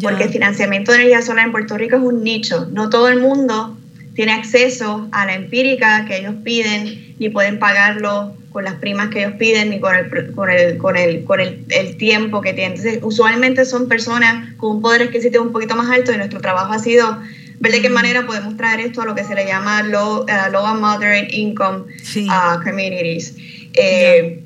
Porque 0.00 0.24
el 0.24 0.30
financiamiento 0.30 0.92
de 0.92 0.98
energía 0.98 1.22
solar 1.22 1.46
en 1.46 1.52
Puerto 1.52 1.76
Rico 1.76 1.96
es 1.96 2.02
un 2.02 2.22
nicho. 2.22 2.68
No 2.70 2.90
todo 2.90 3.08
el 3.08 3.18
mundo 3.18 3.76
tiene 4.14 4.32
acceso 4.32 5.08
a 5.12 5.26
la 5.26 5.34
empírica 5.34 6.04
que 6.06 6.18
ellos 6.18 6.34
piden, 6.42 7.14
ni 7.18 7.28
pueden 7.28 7.58
pagarlo 7.58 8.34
con 8.52 8.64
las 8.64 8.74
primas 8.74 9.10
que 9.10 9.20
ellos 9.20 9.34
piden, 9.38 9.70
ni 9.70 9.80
con 9.80 9.94
el, 9.94 10.32
con 10.32 10.50
el, 10.50 10.78
con 10.78 10.96
el, 10.96 11.24
con 11.24 11.40
el, 11.40 11.96
tiempo 11.96 12.40
que 12.40 12.52
tienen. 12.52 12.76
Entonces, 12.76 13.00
usualmente 13.02 13.64
son 13.64 13.88
personas 13.88 14.54
con 14.56 14.76
un 14.76 14.82
poder 14.82 15.02
adquisitivo 15.02 15.44
un 15.44 15.52
poquito 15.52 15.76
más 15.76 15.88
alto 15.90 16.12
y 16.12 16.16
nuestro 16.16 16.40
trabajo 16.40 16.72
ha 16.72 16.78
sido 16.78 17.18
ver 17.60 17.72
de 17.72 17.82
qué 17.82 17.90
manera 17.90 18.26
podemos 18.26 18.56
traer 18.56 18.80
esto 18.80 19.02
a 19.02 19.06
lo 19.06 19.14
que 19.14 19.22
se 19.22 19.34
le 19.34 19.46
llama 19.46 19.82
low, 19.82 20.22
uh, 20.22 20.50
low 20.50 20.66
and 20.66 20.80
moderate 20.80 21.28
income 21.36 21.84
uh, 22.28 22.62
communities. 22.64 23.36
Eh, 23.74 24.42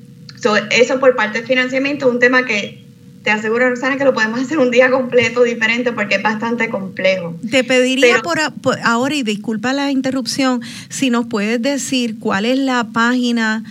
eso 0.73 1.01
por 1.01 1.17
parte 1.17 1.39
del 1.39 1.47
financiamiento, 1.47 2.09
un 2.09 2.19
tema 2.19 2.45
que 2.45 2.84
te 3.25 3.31
aseguro, 3.31 3.71
Rosana, 3.71 3.97
que 3.97 4.05
lo 4.05 4.13
podemos 4.13 4.39
hacer 4.39 4.59
un 4.59 4.71
día 4.71 4.91
completo 4.91 5.43
diferente 5.43 5.93
porque 5.93 6.17
es 6.17 6.23
bastante 6.23 6.69
complejo. 6.69 7.35
Te 7.51 7.65
pediría 7.65 8.21
por, 8.21 8.39
ahora, 8.83 9.15
y 9.15 9.23
disculpa 9.23 9.73
la 9.73 9.91
interrupción, 9.91 10.61
si 10.91 11.09
nos 11.09 11.27
puedes 11.27 11.61
decir 11.63 12.19
cuál 12.19 12.45
es 12.45 12.59
la 12.59 12.85
página 12.85 13.65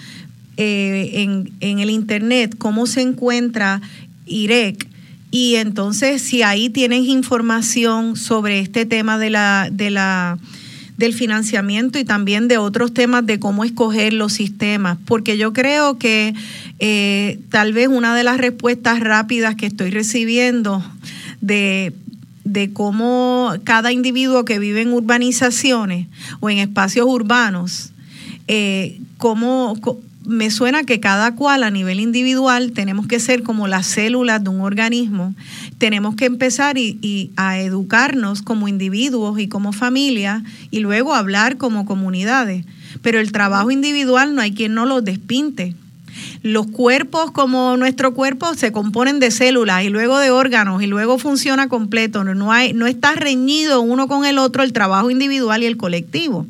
eh, 0.58 1.12
en, 1.14 1.52
en 1.60 1.78
el 1.78 1.92
internet, 1.92 2.56
cómo 2.58 2.88
se 2.88 3.02
encuentra 3.02 3.80
IREC. 4.26 4.88
Y 5.30 5.56
entonces, 5.58 6.24
si 6.24 6.42
ahí 6.42 6.70
tienes 6.70 7.06
información 7.06 8.16
sobre 8.16 8.60
este 8.60 8.88
tema 8.88 9.20
de 9.20 9.30
la, 9.30 9.70
de 9.72 9.92
la 9.92 10.40
del 10.98 11.14
financiamiento 11.14 12.00
y 12.00 12.06
también 12.06 12.48
de 12.48 12.58
otros 12.58 12.94
temas 12.94 13.26
de 13.26 13.40
cómo 13.40 13.64
escoger 13.64 14.14
los 14.14 14.34
sistemas, 14.34 14.98
porque 15.06 15.38
yo 15.38 15.54
creo 15.54 15.98
que 15.98 16.34
eh, 16.80 17.40
tal 17.50 17.74
vez 17.74 17.88
una 17.88 18.16
de 18.16 18.24
las 18.24 18.38
respuestas 18.38 19.00
rápidas 19.00 19.56
que 19.56 19.66
estoy 19.66 19.90
recibiendo 19.90 20.84
de 21.42 21.94
de 22.44 22.74
cómo 22.74 23.54
cada 23.64 23.92
individuo 23.92 24.46
que 24.46 24.60
vive 24.60 24.82
en 24.82 24.92
urbanizaciones 24.92 26.08
o 26.40 26.50
en 26.50 26.58
espacios 26.58 27.08
urbanos, 27.08 27.92
eh, 28.48 29.00
cómo, 29.18 29.76
me 30.26 30.52
suena 30.52 30.84
que 30.84 31.00
cada 31.00 31.36
cual 31.36 31.64
a 31.64 31.72
nivel 31.72 32.00
individual 32.00 32.72
tenemos 32.72 33.08
que 33.08 33.20
ser 33.20 33.44
como 33.44 33.68
las 33.68 33.88
células 33.88 34.44
de 34.44 34.50
un 34.50 34.62
organismo, 34.62 35.36
tenemos 35.84 36.16
que 36.16 36.24
empezar 36.24 36.78
y, 36.78 37.32
a 37.36 37.60
educarnos 37.60 38.42
como 38.42 38.70
individuos 38.70 39.38
y 39.38 39.50
como 39.50 39.74
familia 39.74 40.42
y 40.72 40.80
luego 40.80 41.14
hablar 41.14 41.58
como 41.58 41.86
comunidades. 41.86 42.64
Pero 43.02 43.20
el 43.20 43.34
trabajo 43.34 43.70
individual 43.70 44.34
no 44.34 44.42
hay 44.42 44.54
quien 44.54 44.76
no 44.76 44.86
lo 44.86 45.02
despinte. 45.02 45.76
Los 46.42 46.68
cuerpos 46.68 47.32
como 47.32 47.76
nuestro 47.76 48.14
cuerpo 48.14 48.54
se 48.54 48.72
componen 48.72 49.20
de 49.20 49.30
células 49.30 49.84
y 49.84 49.90
luego 49.90 50.20
de 50.20 50.32
órganos 50.32 50.82
y 50.82 50.88
luego 50.88 51.18
funciona 51.18 51.68
completo. 51.68 52.24
No, 52.24 52.54
hay, 52.54 52.72
no 52.72 52.88
está 52.88 53.16
reñido 53.16 53.82
uno 53.82 54.08
con 54.08 54.24
el 54.24 54.38
otro 54.38 54.64
el 54.64 54.72
trabajo 54.72 55.12
individual 55.12 55.64
y 55.64 55.66
el 55.66 55.76
colectivo. 55.76 56.48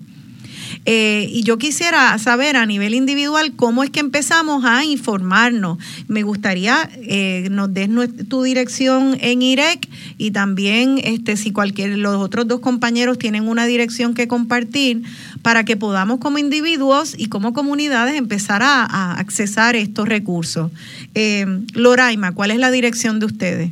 Eh, 0.85 1.27
y 1.29 1.43
yo 1.43 1.57
quisiera 1.57 2.17
saber 2.17 2.57
a 2.57 2.65
nivel 2.65 2.93
individual 2.93 3.53
cómo 3.55 3.83
es 3.83 3.89
que 3.89 4.01
empezamos 4.01 4.65
a 4.65 4.83
informarnos. 4.83 5.77
Me 6.07 6.23
gustaría 6.23 6.89
eh, 7.01 7.47
nos 7.51 7.73
des 7.73 7.89
tu 8.27 8.43
dirección 8.43 9.17
en 9.21 9.41
IREC 9.41 9.87
y 10.17 10.31
también 10.31 10.99
este, 11.03 11.37
si 11.37 11.51
cualquier 11.51 11.97
los 11.97 12.17
otros 12.17 12.47
dos 12.47 12.59
compañeros 12.59 13.17
tienen 13.17 13.47
una 13.47 13.65
dirección 13.65 14.13
que 14.13 14.27
compartir 14.27 15.03
para 15.41 15.63
que 15.63 15.77
podamos 15.77 16.19
como 16.19 16.37
individuos 16.37 17.15
y 17.17 17.27
como 17.27 17.53
comunidades 17.53 18.15
empezar 18.15 18.61
a, 18.61 18.83
a 18.83 19.13
accesar 19.19 19.75
estos 19.75 20.07
recursos. 20.07 20.71
Eh, 21.15 21.45
Loraima, 21.73 22.33
¿cuál 22.33 22.51
es 22.51 22.57
la 22.57 22.71
dirección 22.71 23.19
de 23.19 23.25
ustedes? 23.25 23.71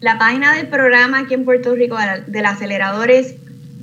La 0.00 0.18
página 0.18 0.54
del 0.54 0.68
programa 0.68 1.20
aquí 1.20 1.34
en 1.34 1.44
Puerto 1.44 1.74
Rico 1.74 1.96
del 2.26 2.46
acelerador 2.46 3.10
es 3.10 3.34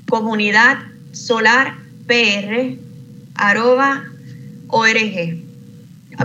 comunidad 0.08 0.78
solar 1.12 1.85
pr 2.08 2.78
arroba 3.36 4.04
org 4.68 5.44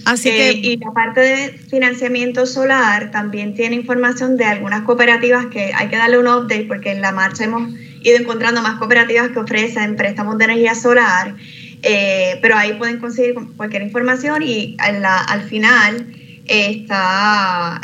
así 0.06 0.30
que, 0.30 0.52
Y 0.52 0.78
la 0.78 0.92
parte 0.92 1.22
de 1.22 1.50
financiamiento 1.70 2.46
solar 2.46 3.12
también 3.12 3.54
tiene 3.54 3.76
información 3.76 4.38
de 4.38 4.46
algunas 4.46 4.82
cooperativas 4.84 5.46
que 5.48 5.72
hay 5.74 5.88
que 5.90 5.98
darle 5.98 6.18
un 6.18 6.28
update 6.28 6.66
porque 6.66 6.92
en 6.92 7.02
la 7.02 7.12
marcha 7.12 7.44
hemos 7.44 7.72
ido 8.02 8.18
encontrando 8.18 8.62
más 8.62 8.80
cooperativas 8.80 9.30
que 9.30 9.40
ofrecen 9.40 9.96
préstamos 9.96 10.38
de 10.38 10.46
energía 10.46 10.76
solar, 10.76 11.36
eh, 11.84 12.40
pero 12.42 12.56
ahí 12.56 12.74
pueden 12.74 13.00
conseguir 13.00 13.36
cualquier 13.56 13.84
información 13.84 14.42
y 14.44 14.76
al 14.80 15.44
final 15.44 16.08
está 16.50 17.80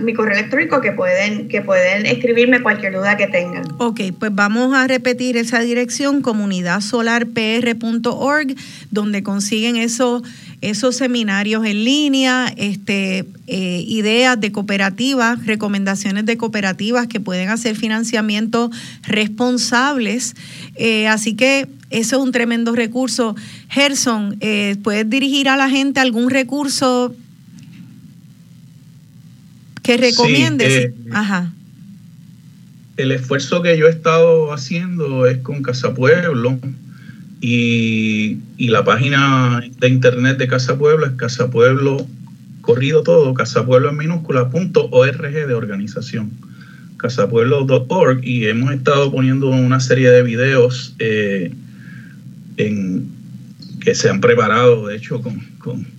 mi 0.00 0.14
correo 0.14 0.38
electrónico 0.38 0.80
que 0.80 0.92
pueden, 0.92 1.48
que 1.48 1.60
pueden 1.60 2.06
escribirme 2.06 2.62
cualquier 2.62 2.94
duda 2.94 3.18
que 3.18 3.26
tengan. 3.26 3.64
Ok, 3.78 4.00
pues 4.18 4.34
vamos 4.34 4.74
a 4.74 4.86
repetir 4.86 5.36
esa 5.36 5.60
dirección, 5.60 6.22
comunidadsolarpr.org, 6.22 8.54
donde 8.90 9.22
consiguen 9.22 9.76
esos, 9.76 10.22
esos 10.62 10.96
seminarios 10.96 11.66
en 11.66 11.84
línea, 11.84 12.50
este, 12.56 13.26
eh, 13.46 13.84
ideas 13.86 14.40
de 14.40 14.52
cooperativas, 14.52 15.44
recomendaciones 15.44 16.24
de 16.24 16.38
cooperativas 16.38 17.08
que 17.08 17.20
pueden 17.20 17.50
hacer 17.50 17.76
financiamientos 17.76 18.70
responsables. 19.02 20.34
Eh, 20.76 21.08
así 21.08 21.36
que 21.36 21.68
eso 21.90 22.16
es 22.16 22.22
un 22.22 22.32
tremendo 22.32 22.74
recurso. 22.74 23.36
Gerson, 23.68 24.38
eh, 24.40 24.76
¿puedes 24.82 25.10
dirigir 25.10 25.50
a 25.50 25.56
la 25.56 25.68
gente 25.68 26.00
algún 26.00 26.30
recurso 26.30 27.14
que 29.88 29.96
recomiendes. 29.96 30.74
Eh, 30.74 30.94
Ajá. 31.12 31.50
El 32.98 33.10
esfuerzo 33.10 33.62
que 33.62 33.78
yo 33.78 33.86
he 33.86 33.90
estado 33.90 34.52
haciendo 34.52 35.26
es 35.26 35.38
con 35.38 35.62
Casa 35.62 35.94
Pueblo 35.94 36.58
y, 37.40 38.36
la 38.58 38.84
página 38.84 39.62
de 39.78 39.88
internet 39.88 40.36
de 40.36 40.46
Casa 40.46 40.76
Pueblo 40.76 41.06
es 41.06 41.12
Casa 41.12 41.50
Pueblo, 41.50 42.06
corrido 42.60 43.02
todo, 43.02 43.32
casapueblo 43.32 43.88
en 43.88 43.96
minúscula, 43.96 44.50
punto 44.50 44.90
org 44.90 45.32
de 45.32 45.54
organización, 45.54 46.32
casapueblo.org 46.98 48.22
y 48.22 48.46
hemos 48.46 48.74
estado 48.74 49.10
poniendo 49.10 49.48
una 49.48 49.80
serie 49.80 50.10
de 50.10 50.22
videos 50.22 50.94
eh, 50.98 51.50
en, 52.58 53.08
que 53.80 53.94
se 53.94 54.10
han 54.10 54.20
preparado, 54.20 54.88
de 54.88 54.96
hecho, 54.96 55.22
con 55.22 55.40
con 55.58 55.97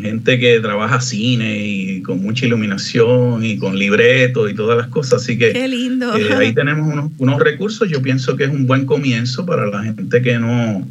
gente 0.00 0.38
que 0.38 0.60
trabaja 0.60 1.00
cine 1.00 1.66
y 1.66 2.02
con 2.02 2.22
mucha 2.22 2.46
iluminación 2.46 3.44
y 3.44 3.58
con 3.58 3.78
libretos 3.78 4.50
y 4.50 4.54
todas 4.54 4.78
las 4.78 4.88
cosas. 4.88 5.22
Así 5.22 5.36
que 5.36 5.52
Qué 5.52 5.68
lindo. 5.68 6.16
Eh, 6.16 6.32
ahí 6.34 6.52
tenemos 6.54 7.10
unos, 7.18 7.40
recursos. 7.40 7.88
Yo 7.88 8.00
pienso 8.02 8.36
que 8.36 8.44
es 8.44 8.50
un 8.50 8.66
buen 8.66 8.86
comienzo 8.86 9.44
para 9.44 9.66
la 9.66 9.82
gente 9.82 10.22
que 10.22 10.38
no, 10.38 10.86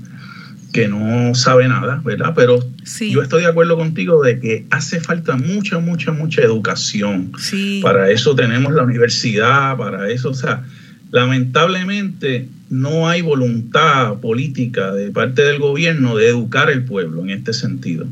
que 0.73 0.88
no 0.88 1.34
sabe 1.35 1.68
nada, 1.68 2.01
¿verdad? 2.03 2.34
Pero 2.35 2.59
yo 2.99 3.22
estoy 3.22 3.43
de 3.43 3.49
acuerdo 3.49 3.77
contigo 3.77 4.22
de 4.23 4.39
que 4.39 4.65
hace 4.69 4.99
falta 4.99 5.38
mucha, 5.38 5.80
mucha, 5.80 6.11
mucha 6.11 6.41
educación. 6.41 7.31
Sí. 7.39 7.80
Para 7.81 8.09
eso 8.11 8.35
tenemos 8.35 8.73
la 8.73 8.84
universidad, 8.84 9.77
para 9.77 10.09
eso, 10.09 10.30
o 10.30 10.34
sea, 10.34 10.63
lamentablemente 11.11 12.47
no 12.69 13.07
hay 13.07 13.22
voluntad 13.22 14.15
política 14.19 14.93
de 14.93 15.11
parte 15.11 15.43
del 15.43 15.59
gobierno 15.59 16.15
de 16.15 16.30
educar 16.30 16.69
al 16.69 16.85
pueblo 16.85 17.22
en 17.22 17.31
este 17.31 17.53
sentido. 17.53 18.05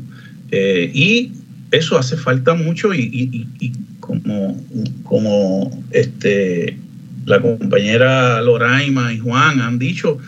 Eh, 0.50 0.90
y 0.92 1.32
eso 1.70 1.98
hace 1.98 2.16
falta 2.16 2.54
mucho 2.54 2.92
y, 2.92 3.46
como, 4.00 4.60
como 5.04 5.84
este, 5.90 6.76
la 7.26 7.40
compañera 7.40 8.42
Loraima 8.42 9.12
y 9.12 9.18
Juan 9.18 9.60
han 9.60 9.78
dicho, 9.78 10.18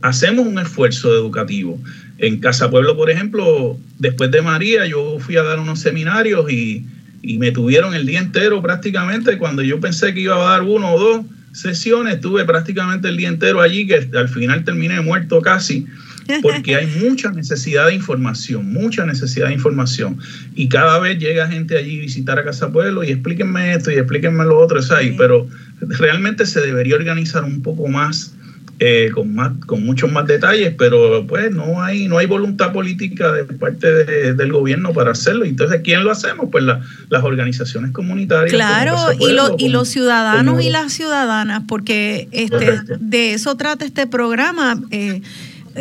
hacemos 0.00 0.46
un 0.46 0.58
esfuerzo 0.58 1.14
educativo. 1.14 1.80
En 2.18 2.38
Casa 2.40 2.70
Pueblo, 2.70 2.96
por 2.96 3.10
ejemplo, 3.10 3.78
después 3.98 4.30
de 4.30 4.42
María, 4.42 4.86
yo 4.86 5.18
fui 5.20 5.36
a 5.36 5.42
dar 5.42 5.58
unos 5.58 5.80
seminarios 5.80 6.50
y, 6.50 6.84
y 7.22 7.38
me 7.38 7.52
tuvieron 7.52 7.94
el 7.94 8.06
día 8.06 8.18
entero 8.18 8.60
prácticamente. 8.60 9.38
Cuando 9.38 9.62
yo 9.62 9.80
pensé 9.80 10.12
que 10.14 10.20
iba 10.20 10.36
a 10.36 10.50
dar 10.50 10.62
uno 10.62 10.94
o 10.94 11.00
dos 11.00 11.26
sesiones, 11.52 12.14
estuve 12.14 12.44
prácticamente 12.44 13.08
el 13.08 13.16
día 13.16 13.28
entero 13.28 13.60
allí, 13.60 13.86
que 13.86 14.08
al 14.14 14.28
final 14.28 14.64
terminé 14.64 15.00
muerto 15.00 15.40
casi 15.40 15.86
porque 16.42 16.76
hay 16.76 16.86
mucha 16.86 17.30
necesidad 17.30 17.86
de 17.86 17.94
información, 17.94 18.72
mucha 18.72 19.04
necesidad 19.06 19.48
de 19.48 19.54
información. 19.54 20.18
Y 20.54 20.68
cada 20.68 20.98
vez 20.98 21.18
llega 21.18 21.48
gente 21.48 21.76
allí 21.76 21.98
a 21.98 22.02
visitar 22.02 22.38
a 22.38 22.44
Casa 22.44 22.70
Pueblo 22.72 23.04
y 23.04 23.10
explíquenme 23.10 23.74
esto 23.74 23.90
y 23.90 23.94
explíquenme 23.94 24.44
lo 24.44 24.58
otro, 24.58 24.80
ahí, 24.96 25.14
pero 25.16 25.48
realmente 25.80 26.46
se 26.46 26.60
debería 26.60 26.96
organizar 26.96 27.44
un 27.44 27.62
poco 27.62 27.88
más. 27.88 28.34
Eh, 28.84 29.10
con 29.14 29.32
más 29.32 29.52
con 29.64 29.84
muchos 29.84 30.10
más 30.10 30.26
detalles 30.26 30.74
pero 30.76 31.24
pues 31.28 31.54
no 31.54 31.80
hay 31.80 32.08
no 32.08 32.18
hay 32.18 32.26
voluntad 32.26 32.72
política 32.72 33.30
de 33.30 33.44
parte 33.44 33.86
del 34.34 34.50
gobierno 34.50 34.92
para 34.92 35.12
hacerlo 35.12 35.44
entonces 35.44 35.82
quién 35.84 36.02
lo 36.02 36.10
hacemos 36.10 36.48
pues 36.50 36.64
las 36.64 37.22
organizaciones 37.22 37.92
comunitarias 37.92 38.52
claro 38.52 38.96
y, 39.20 39.66
y 39.66 39.68
los 39.68 39.88
ciudadanos 39.88 40.64
y 40.64 40.70
las 40.70 40.92
ciudadanas 40.92 41.62
porque 41.68 42.26
este 42.32 42.80
de 42.98 43.34
eso 43.34 43.54
trata 43.56 43.84
este 43.84 44.08
programa 44.08 44.80
eh, 44.90 45.22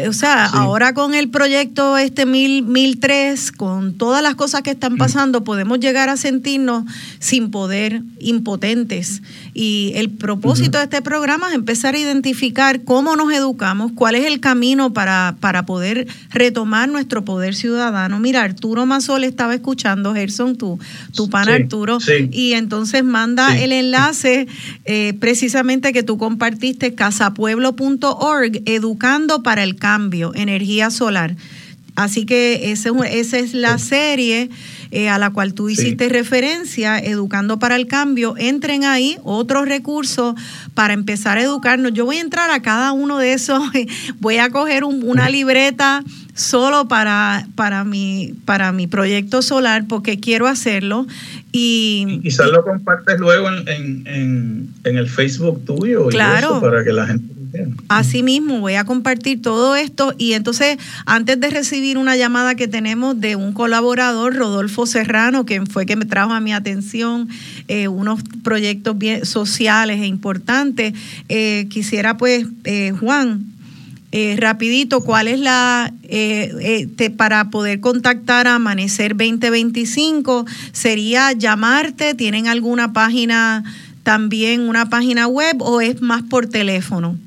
o 0.07 0.13
sea, 0.13 0.45
ahora 0.45 0.93
con 0.93 1.13
el 1.13 1.29
proyecto 1.29 1.97
este 1.97 2.25
1003, 2.25 3.51
con 3.51 3.93
todas 3.93 4.23
las 4.23 4.35
cosas 4.35 4.61
que 4.61 4.71
están 4.71 4.97
pasando, 4.97 5.43
podemos 5.43 5.79
llegar 5.79 6.09
a 6.09 6.17
sentirnos 6.17 6.85
sin 7.19 7.51
poder, 7.51 8.01
impotentes. 8.19 9.21
Y 9.53 9.91
el 9.95 10.09
propósito 10.09 10.77
de 10.77 10.85
este 10.85 11.01
programa 11.01 11.49
es 11.49 11.55
empezar 11.55 11.95
a 11.95 11.99
identificar 11.99 12.83
cómo 12.83 13.15
nos 13.15 13.33
educamos, 13.33 13.91
cuál 13.93 14.15
es 14.15 14.25
el 14.25 14.39
camino 14.39 14.93
para, 14.93 15.35
para 15.39 15.65
poder 15.65 16.07
retomar 16.31 16.87
nuestro 16.89 17.25
poder 17.25 17.55
ciudadano. 17.55 18.19
Mira, 18.19 18.43
Arturo 18.43 18.85
Mazol 18.85 19.23
estaba 19.23 19.53
escuchando, 19.53 20.13
Gerson, 20.13 20.55
tu, 20.55 20.79
tu 21.13 21.29
pan 21.29 21.49
Arturo, 21.49 21.97
y 22.31 22.53
entonces 22.53 23.03
manda 23.03 23.57
el 23.57 23.71
enlace 23.71 24.47
eh, 24.85 25.13
precisamente 25.19 25.93
que 25.93 26.03
tú 26.03 26.17
compartiste, 26.17 26.95
casapueblo.org, 26.95 28.61
educando 28.65 29.43
para 29.43 29.63
el 29.63 29.75
cambio, 29.81 30.31
energía 30.35 30.89
solar. 30.91 31.35
Así 31.95 32.25
que 32.25 32.71
ese, 32.71 32.91
esa 33.11 33.37
es 33.37 33.53
la 33.53 33.77
serie 33.77 34.49
eh, 34.91 35.09
a 35.09 35.17
la 35.17 35.29
cual 35.31 35.53
tú 35.53 35.69
hiciste 35.69 36.07
referencia, 36.09 36.97
Educando 36.99 37.59
para 37.59 37.75
el 37.75 37.87
Cambio. 37.87 38.35
Entren 38.37 38.85
ahí, 38.85 39.17
otros 39.23 39.67
recursos 39.67 40.35
para 40.73 40.93
empezar 40.93 41.37
a 41.37 41.43
educarnos. 41.43 41.93
Yo 41.93 42.05
voy 42.05 42.17
a 42.17 42.21
entrar 42.21 42.49
a 42.49 42.61
cada 42.61 42.93
uno 42.93 43.17
de 43.17 43.33
esos, 43.33 43.61
voy 44.19 44.37
a 44.37 44.49
coger 44.49 44.83
una 44.85 45.29
libreta 45.29 46.03
solo 46.33 46.87
para, 46.87 47.45
para, 47.55 47.83
mi, 47.83 48.33
para 48.45 48.71
mi 48.71 48.87
proyecto 48.87 49.41
solar 49.41 49.85
porque 49.87 50.19
quiero 50.19 50.47
hacerlo. 50.47 51.07
Y, 51.51 52.21
quizás 52.23 52.47
lo 52.51 52.63
compartes 52.63 53.19
luego 53.19 53.49
en, 53.49 54.05
en, 54.07 54.69
en, 54.85 54.97
el 54.97 55.09
Facebook 55.09 55.65
tuyo 55.65 56.07
claro. 56.07 56.61
para 56.61 56.83
que 56.85 56.93
la 56.93 57.07
gente 57.07 57.40
Así 57.89 58.23
mismo, 58.23 58.59
voy 58.59 58.75
a 58.75 58.85
compartir 58.85 59.41
todo 59.41 59.75
esto 59.75 60.13
y 60.17 60.33
entonces 60.33 60.77
antes 61.05 61.39
de 61.39 61.49
recibir 61.49 61.97
una 61.97 62.15
llamada 62.15 62.55
que 62.55 62.67
tenemos 62.67 63.19
de 63.19 63.35
un 63.35 63.51
colaborador, 63.51 64.35
Rodolfo 64.35 64.85
Serrano, 64.85 65.45
que 65.45 65.65
fue 65.65 65.85
que 65.85 65.97
me 65.97 66.05
trajo 66.05 66.31
a 66.31 66.39
mi 66.39 66.53
atención 66.53 67.27
eh, 67.67 67.89
unos 67.89 68.21
proyectos 68.43 68.97
bien 68.97 69.25
sociales 69.25 69.99
e 70.01 70.05
importantes, 70.05 70.93
eh, 71.27 71.67
quisiera 71.69 72.17
pues, 72.17 72.45
eh, 72.63 72.93
Juan, 72.97 73.45
rapidito, 74.37 75.01
¿cuál 75.01 75.27
es 75.27 75.39
la, 75.39 75.93
para 77.17 77.49
poder 77.49 77.79
contactar 77.79 78.47
a 78.47 78.55
Amanecer 78.55 79.15
2025? 79.15 80.45
¿Sería 80.73 81.31
llamarte? 81.31 82.13
¿Tienen 82.13 82.47
alguna 82.47 82.91
página 82.91 83.63
también, 84.03 84.61
una 84.61 84.89
página 84.89 85.27
web 85.27 85.61
o 85.61 85.79
es 85.79 86.01
más 86.01 86.23
por 86.23 86.47
teléfono? 86.47 87.17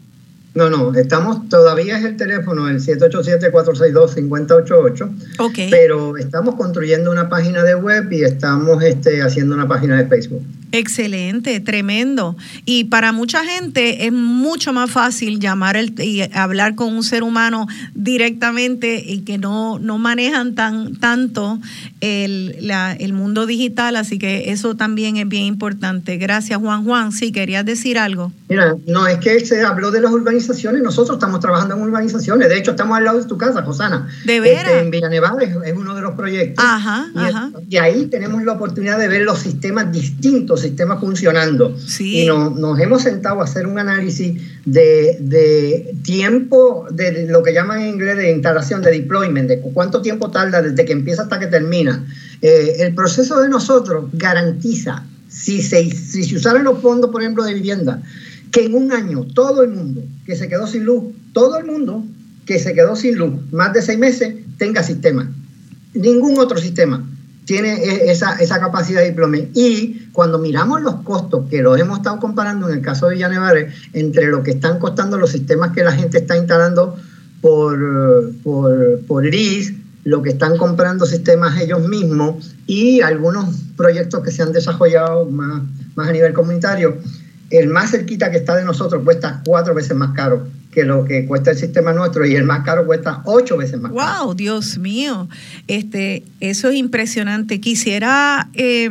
No, 0.54 0.70
no, 0.70 0.94
estamos, 0.94 1.48
todavía 1.48 1.98
es 1.98 2.04
el 2.04 2.16
teléfono, 2.16 2.68
el 2.68 2.80
787-462-5088. 2.80 5.10
Ok. 5.38 5.58
Pero 5.68 6.16
estamos 6.16 6.54
construyendo 6.54 7.10
una 7.10 7.28
página 7.28 7.64
de 7.64 7.74
web 7.74 8.06
y 8.12 8.22
estamos 8.22 8.80
este, 8.84 9.20
haciendo 9.20 9.56
una 9.56 9.66
página 9.66 10.00
de 10.00 10.06
Facebook. 10.06 10.44
Excelente, 10.76 11.60
tremendo. 11.60 12.36
Y 12.64 12.84
para 12.84 13.12
mucha 13.12 13.44
gente 13.44 14.06
es 14.06 14.12
mucho 14.12 14.72
más 14.72 14.90
fácil 14.90 15.38
llamar 15.38 15.76
el, 15.76 15.94
y 16.00 16.22
hablar 16.32 16.74
con 16.74 16.92
un 16.92 17.04
ser 17.04 17.22
humano 17.22 17.68
directamente 17.94 19.00
y 19.06 19.20
que 19.20 19.38
no, 19.38 19.78
no 19.78 19.98
manejan 19.98 20.56
tan, 20.56 20.96
tanto 20.96 21.60
el, 22.00 22.56
la, 22.60 22.92
el 22.92 23.12
mundo 23.12 23.46
digital, 23.46 23.94
así 23.94 24.18
que 24.18 24.50
eso 24.50 24.74
también 24.74 25.16
es 25.16 25.28
bien 25.28 25.44
importante. 25.44 26.16
Gracias, 26.16 26.58
Juan 26.58 26.84
Juan. 26.84 27.12
Sí, 27.12 27.30
querías 27.30 27.64
decir 27.64 27.96
algo. 27.96 28.32
Mira, 28.48 28.74
no, 28.88 29.06
es 29.06 29.18
que 29.18 29.46
se 29.46 29.62
habló 29.62 29.92
de 29.92 30.00
las 30.00 30.10
urbanizaciones, 30.10 30.43
nosotros 30.82 31.16
estamos 31.16 31.40
trabajando 31.40 31.76
en 31.76 31.82
urbanizaciones, 31.82 32.48
de 32.48 32.58
hecho 32.58 32.72
estamos 32.72 32.96
al 32.98 33.04
lado 33.04 33.18
de 33.18 33.26
tu 33.26 33.38
casa, 33.38 33.62
Josana. 33.62 34.08
De 34.24 34.40
veras. 34.40 34.64
Este, 34.64 34.80
en 34.80 34.90
Villanevar 34.90 35.42
es, 35.42 35.56
es, 35.64 35.76
uno 35.76 35.94
de 35.94 36.02
los 36.02 36.14
proyectos. 36.14 36.64
Ajá, 36.66 37.06
y, 37.14 37.18
ajá. 37.18 37.50
y 37.68 37.76
ahí 37.76 38.06
tenemos 38.06 38.42
la 38.42 38.52
oportunidad 38.52 38.98
de 38.98 39.08
ver 39.08 39.22
los 39.22 39.38
sistemas 39.38 39.92
distintos 39.92 40.64
sistema 40.64 40.96
funcionando. 40.98 41.76
Y 42.00 42.26
nos 42.26 42.80
hemos 42.80 43.02
sentado 43.02 43.40
a 43.40 43.44
hacer 43.44 43.66
un 43.66 43.78
análisis 43.78 44.40
de, 44.64 45.16
de, 45.20 45.94
tiempo, 46.02 46.86
de 46.90 47.26
lo 47.28 47.42
que 47.42 47.52
llaman 47.52 47.82
en 47.82 47.88
inglés 47.90 48.16
de 48.16 48.30
instalación, 48.32 48.82
de 48.82 48.90
deployment, 48.90 49.48
de 49.48 49.60
cuánto 49.60 50.02
tiempo 50.02 50.30
tarda 50.30 50.62
desde 50.62 50.84
que 50.84 50.92
empieza 50.92 51.22
hasta 51.22 51.38
que 51.38 51.46
termina. 51.46 52.04
Eh, 52.42 52.76
el 52.80 52.94
proceso 52.94 53.40
de 53.40 53.48
nosotros 53.48 54.06
garantiza, 54.12 55.04
si 55.28 55.62
se, 55.62 55.90
si 55.90 56.24
se 56.24 56.36
usaran 56.36 56.64
los 56.64 56.80
fondos, 56.80 57.10
por 57.10 57.22
ejemplo, 57.22 57.44
de 57.44 57.54
vivienda, 57.54 58.02
que 58.54 58.64
en 58.64 58.74
un 58.74 58.92
año 58.92 59.26
todo 59.34 59.64
el 59.64 59.70
mundo 59.70 60.00
que 60.24 60.36
se 60.36 60.48
quedó 60.48 60.68
sin 60.68 60.84
luz, 60.84 61.12
todo 61.32 61.58
el 61.58 61.64
mundo 61.66 62.04
que 62.46 62.60
se 62.60 62.72
quedó 62.72 62.94
sin 62.94 63.18
luz 63.18 63.32
más 63.50 63.72
de 63.72 63.82
seis 63.82 63.98
meses, 63.98 64.32
tenga 64.58 64.84
sistema. 64.84 65.28
Ningún 65.92 66.38
otro 66.38 66.58
sistema 66.58 67.04
tiene 67.46 67.74
e, 67.74 68.12
esa, 68.12 68.36
esa 68.36 68.60
capacidad 68.60 69.00
de 69.00 69.08
diplome. 69.08 69.48
Y 69.54 70.06
cuando 70.12 70.38
miramos 70.38 70.82
los 70.82 70.94
costos, 71.02 71.48
que 71.50 71.62
los 71.62 71.80
hemos 71.80 71.98
estado 71.98 72.20
comparando 72.20 72.68
en 72.68 72.76
el 72.76 72.80
caso 72.80 73.08
de 73.08 73.16
Villanevares, 73.16 73.74
entre 73.92 74.28
lo 74.28 74.44
que 74.44 74.52
están 74.52 74.78
costando 74.78 75.18
los 75.18 75.30
sistemas 75.30 75.72
que 75.72 75.82
la 75.82 75.90
gente 75.90 76.18
está 76.18 76.36
instalando 76.36 76.94
por, 77.40 78.30
por, 78.44 79.00
por 79.08 79.24
LIS, 79.24 79.74
lo 80.04 80.22
que 80.22 80.30
están 80.30 80.56
comprando 80.58 81.06
sistemas 81.06 81.60
ellos 81.60 81.88
mismos 81.88 82.54
y 82.68 83.00
algunos 83.00 83.46
proyectos 83.76 84.22
que 84.22 84.30
se 84.30 84.42
han 84.42 84.52
desarrollado 84.52 85.24
más, 85.26 85.64
más 85.96 86.08
a 86.08 86.12
nivel 86.12 86.32
comunitario, 86.34 86.98
el 87.50 87.68
más 87.68 87.90
cerquita 87.90 88.30
que 88.30 88.38
está 88.38 88.56
de 88.56 88.64
nosotros 88.64 89.02
cuesta 89.04 89.42
cuatro 89.44 89.74
veces 89.74 89.96
más 89.96 90.14
caro 90.14 90.46
que 90.74 90.84
lo 90.84 91.04
que 91.04 91.24
cuesta 91.24 91.52
el 91.52 91.56
sistema 91.56 91.92
nuestro 91.92 92.26
y 92.26 92.34
el 92.34 92.44
más 92.44 92.64
caro 92.64 92.84
cuesta 92.84 93.22
ocho 93.24 93.56
veces 93.56 93.80
más 93.80 93.92
caro. 93.92 94.24
¡Wow! 94.24 94.34
Dios 94.34 94.76
mío, 94.78 95.28
este, 95.68 96.24
eso 96.40 96.68
es 96.68 96.74
impresionante. 96.74 97.60
Quisiera, 97.60 98.48
eh, 98.54 98.90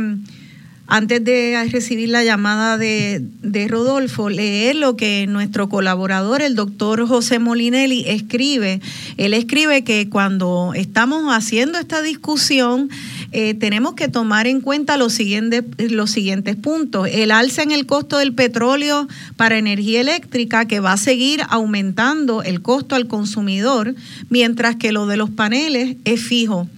antes 0.88 1.23
de 1.23 1.67
recibir 1.71 2.09
la 2.09 2.23
llamada 2.23 2.77
de, 2.77 3.21
de, 3.41 3.67
Rodolfo, 3.67 4.30
leer 4.30 4.77
lo 4.77 4.95
que 4.95 5.27
nuestro 5.27 5.67
colaborador, 5.67 6.41
el 6.41 6.55
doctor 6.55 7.05
José 7.05 7.39
Molinelli, 7.39 8.05
escribe. 8.07 8.80
Él 9.17 9.34
escribe 9.34 9.84
que 9.84 10.09
cuando 10.09 10.71
estamos 10.75 11.34
haciendo 11.34 11.80
esta 11.80 12.01
discusión, 12.01 12.89
eh, 13.34 13.55
tenemos 13.55 13.95
que 13.95 14.07
tomar 14.07 14.45
en 14.45 14.61
cuenta 14.61 14.95
los 14.95 15.11
siguientes, 15.14 15.64
los 15.80 16.11
siguientes 16.11 16.55
puntos. 16.55 17.07
El 17.11 17.31
alza 17.31 17.64
en 17.64 17.72
el 17.72 17.88
costo 17.88 18.19
del 18.19 18.34
petróleo 18.34 19.07
para 19.38 19.57
energía 19.57 20.01
eléctrica 20.01 20.68
que 20.68 20.80
va 20.80 20.93
a 20.93 20.97
seguir 20.97 21.41
aumentando 21.49 22.43
el 22.43 22.61
costo 22.61 22.95
al 22.95 23.07
consumidor, 23.07 23.95
mientras 24.30 24.76
que 24.76 24.91
lo 24.91 25.07
de 25.07 25.18
los 25.18 25.31
paneles 25.31 25.97
es 26.05 26.22
fijo. 26.22 26.69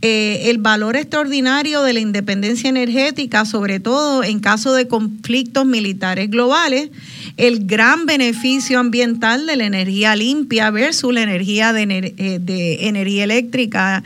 Eh, 0.00 0.48
el 0.48 0.58
valor 0.58 0.96
extraordinario 0.96 1.82
de 1.82 1.92
la 1.92 2.00
independencia 2.00 2.70
energética, 2.70 3.44
sobre 3.44 3.78
todo 3.78 4.24
en 4.24 4.40
caso 4.40 4.72
de 4.72 4.88
conflictos 4.88 5.66
militares 5.66 6.30
globales, 6.30 6.90
el 7.36 7.66
gran 7.66 8.06
beneficio 8.06 8.78
ambiental 8.78 9.44
de 9.44 9.56
la 9.56 9.66
energía 9.66 10.16
limpia 10.16 10.70
versus 10.70 11.12
la 11.12 11.22
energía 11.22 11.74
de, 11.74 12.14
eh, 12.16 12.38
de 12.40 12.86
energía 12.86 13.24
eléctrica 13.24 14.02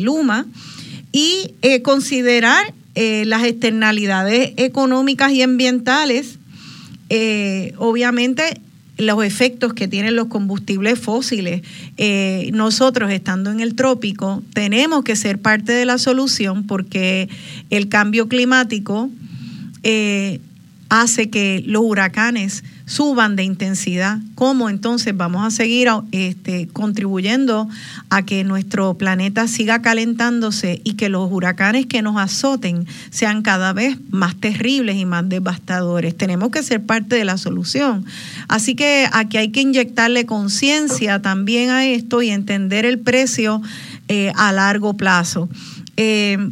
Luma 0.00 0.46
y 1.14 1.54
eh, 1.62 1.80
considerar 1.80 2.74
eh, 2.96 3.24
las 3.24 3.44
externalidades 3.44 4.52
económicas 4.56 5.30
y 5.30 5.42
ambientales, 5.42 6.40
eh, 7.08 7.72
obviamente 7.78 8.60
los 8.98 9.24
efectos 9.24 9.74
que 9.74 9.86
tienen 9.86 10.16
los 10.16 10.26
combustibles 10.26 10.98
fósiles. 10.98 11.62
nosotros, 12.52 13.12
estando 13.12 13.52
en 13.52 13.60
el 13.60 13.76
trópico, 13.76 14.42
tenemos 14.54 15.04
que 15.04 15.14
ser 15.14 15.40
parte 15.40 15.72
de 15.72 15.84
la 15.84 15.98
solución 15.98 16.66
porque 16.66 17.28
el 17.70 17.88
cambio 17.88 18.28
climático 18.28 19.10
hace 20.88 21.30
que 21.30 21.62
los 21.66 21.82
huracanes 21.84 22.62
suban 22.86 23.34
de 23.34 23.44
intensidad, 23.44 24.18
¿cómo 24.34 24.68
entonces 24.68 25.16
vamos 25.16 25.44
a 25.44 25.50
seguir 25.50 25.88
este, 26.12 26.68
contribuyendo 26.68 27.68
a 28.10 28.22
que 28.22 28.44
nuestro 28.44 28.94
planeta 28.94 29.48
siga 29.48 29.80
calentándose 29.80 30.80
y 30.84 30.94
que 30.94 31.08
los 31.08 31.30
huracanes 31.32 31.86
que 31.86 32.02
nos 32.02 32.18
azoten 32.18 32.86
sean 33.10 33.42
cada 33.42 33.72
vez 33.72 33.96
más 34.10 34.36
terribles 34.36 34.96
y 34.96 35.06
más 35.06 35.28
devastadores? 35.28 36.16
Tenemos 36.16 36.50
que 36.50 36.62
ser 36.62 36.84
parte 36.84 37.16
de 37.16 37.24
la 37.24 37.38
solución. 37.38 38.04
Así 38.48 38.74
que 38.74 39.08
aquí 39.12 39.38
hay 39.38 39.48
que 39.48 39.62
inyectarle 39.62 40.26
conciencia 40.26 41.22
también 41.22 41.70
a 41.70 41.86
esto 41.86 42.20
y 42.22 42.30
entender 42.30 42.84
el 42.84 42.98
precio 42.98 43.62
eh, 44.08 44.32
a 44.36 44.52
largo 44.52 44.94
plazo. 44.94 45.48
Eh, 45.96 46.50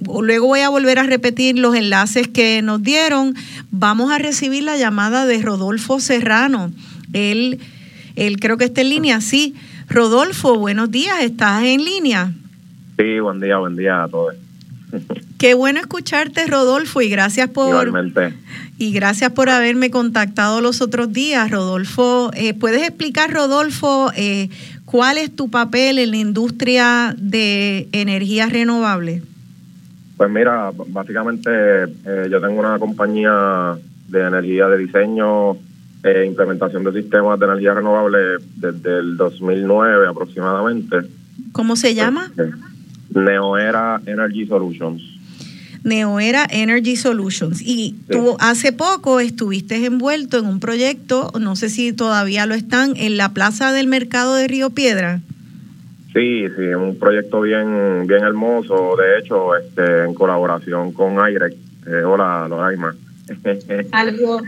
Luego 0.00 0.46
voy 0.46 0.60
a 0.60 0.68
volver 0.68 0.98
a 0.98 1.04
repetir 1.04 1.58
los 1.58 1.74
enlaces 1.74 2.28
que 2.28 2.62
nos 2.62 2.82
dieron. 2.82 3.34
Vamos 3.70 4.12
a 4.12 4.18
recibir 4.18 4.62
la 4.62 4.76
llamada 4.76 5.26
de 5.26 5.40
Rodolfo 5.42 6.00
Serrano. 6.00 6.72
Él, 7.12 7.60
él 8.16 8.38
creo 8.40 8.56
que 8.56 8.64
está 8.64 8.80
en 8.80 8.90
línea, 8.90 9.20
sí. 9.20 9.54
Rodolfo, 9.88 10.56
buenos 10.56 10.90
días, 10.90 11.16
¿estás 11.20 11.64
en 11.64 11.84
línea? 11.84 12.32
Sí, 12.96 13.18
buen 13.20 13.40
día, 13.40 13.58
buen 13.58 13.76
día 13.76 14.04
a 14.04 14.08
todos. 14.08 14.34
Qué 15.38 15.54
bueno 15.54 15.80
escucharte, 15.80 16.46
Rodolfo, 16.46 17.00
y 17.00 17.08
gracias 17.08 17.48
por 17.48 17.92
y 18.78 18.92
gracias 18.92 19.32
por 19.32 19.50
haberme 19.50 19.90
contactado 19.90 20.60
los 20.60 20.80
otros 20.80 21.12
días, 21.12 21.50
Rodolfo. 21.50 22.30
Eh, 22.34 22.54
¿Puedes 22.54 22.82
explicar, 22.82 23.32
Rodolfo, 23.32 24.10
eh, 24.16 24.48
cuál 24.84 25.18
es 25.18 25.34
tu 25.34 25.50
papel 25.50 25.98
en 25.98 26.10
la 26.10 26.16
industria 26.16 27.14
de 27.18 27.88
energías 27.92 28.52
renovables? 28.52 29.22
Pues 30.20 30.30
mira, 30.30 30.70
básicamente 30.88 31.50
eh, 31.50 32.28
yo 32.30 32.42
tengo 32.42 32.60
una 32.60 32.78
compañía 32.78 33.74
de 34.06 34.20
energía 34.20 34.68
de 34.68 34.76
diseño 34.76 35.52
e 36.02 36.26
implementación 36.26 36.84
de 36.84 36.92
sistemas 36.92 37.40
de 37.40 37.46
energía 37.46 37.72
renovable 37.72 38.18
desde 38.56 38.98
el 38.98 39.16
2009 39.16 40.08
aproximadamente. 40.08 40.98
¿Cómo 41.52 41.74
se 41.74 41.94
llama? 41.94 42.30
Neoera 43.14 44.02
Energy 44.04 44.46
Solutions. 44.46 45.02
Neoera 45.84 46.46
Energy 46.50 46.96
Solutions. 46.96 47.62
Y 47.62 47.96
tú 48.10 48.36
hace 48.40 48.72
poco 48.72 49.20
estuviste 49.20 49.86
envuelto 49.86 50.36
en 50.36 50.44
un 50.44 50.60
proyecto, 50.60 51.32
no 51.40 51.56
sé 51.56 51.70
si 51.70 51.94
todavía 51.94 52.44
lo 52.44 52.54
están, 52.54 52.92
en 52.96 53.16
la 53.16 53.32
Plaza 53.32 53.72
del 53.72 53.86
Mercado 53.86 54.34
de 54.34 54.48
Río 54.48 54.68
Piedra. 54.68 55.22
Sí, 56.12 56.46
sí, 56.56 56.62
un 56.74 56.98
proyecto 56.98 57.40
bien 57.40 58.06
bien 58.06 58.24
hermoso, 58.24 58.96
de 58.96 59.18
hecho, 59.18 59.56
este 59.56 60.04
en 60.04 60.14
colaboración 60.14 60.92
con 60.92 61.20
Aire. 61.20 61.54
Eh, 61.86 62.02
hola, 62.04 62.46
Loraima. 62.48 62.94
Algo. 63.92 64.40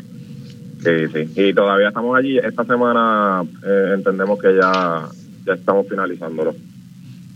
Sí, 0.82 1.08
sí, 1.12 1.40
y 1.40 1.54
todavía 1.54 1.88
estamos 1.88 2.18
allí. 2.18 2.38
Esta 2.38 2.64
semana 2.64 3.42
eh, 3.64 3.92
entendemos 3.94 4.40
que 4.40 4.56
ya, 4.56 5.08
ya 5.46 5.54
estamos 5.54 5.86
finalizándolo. 5.88 6.54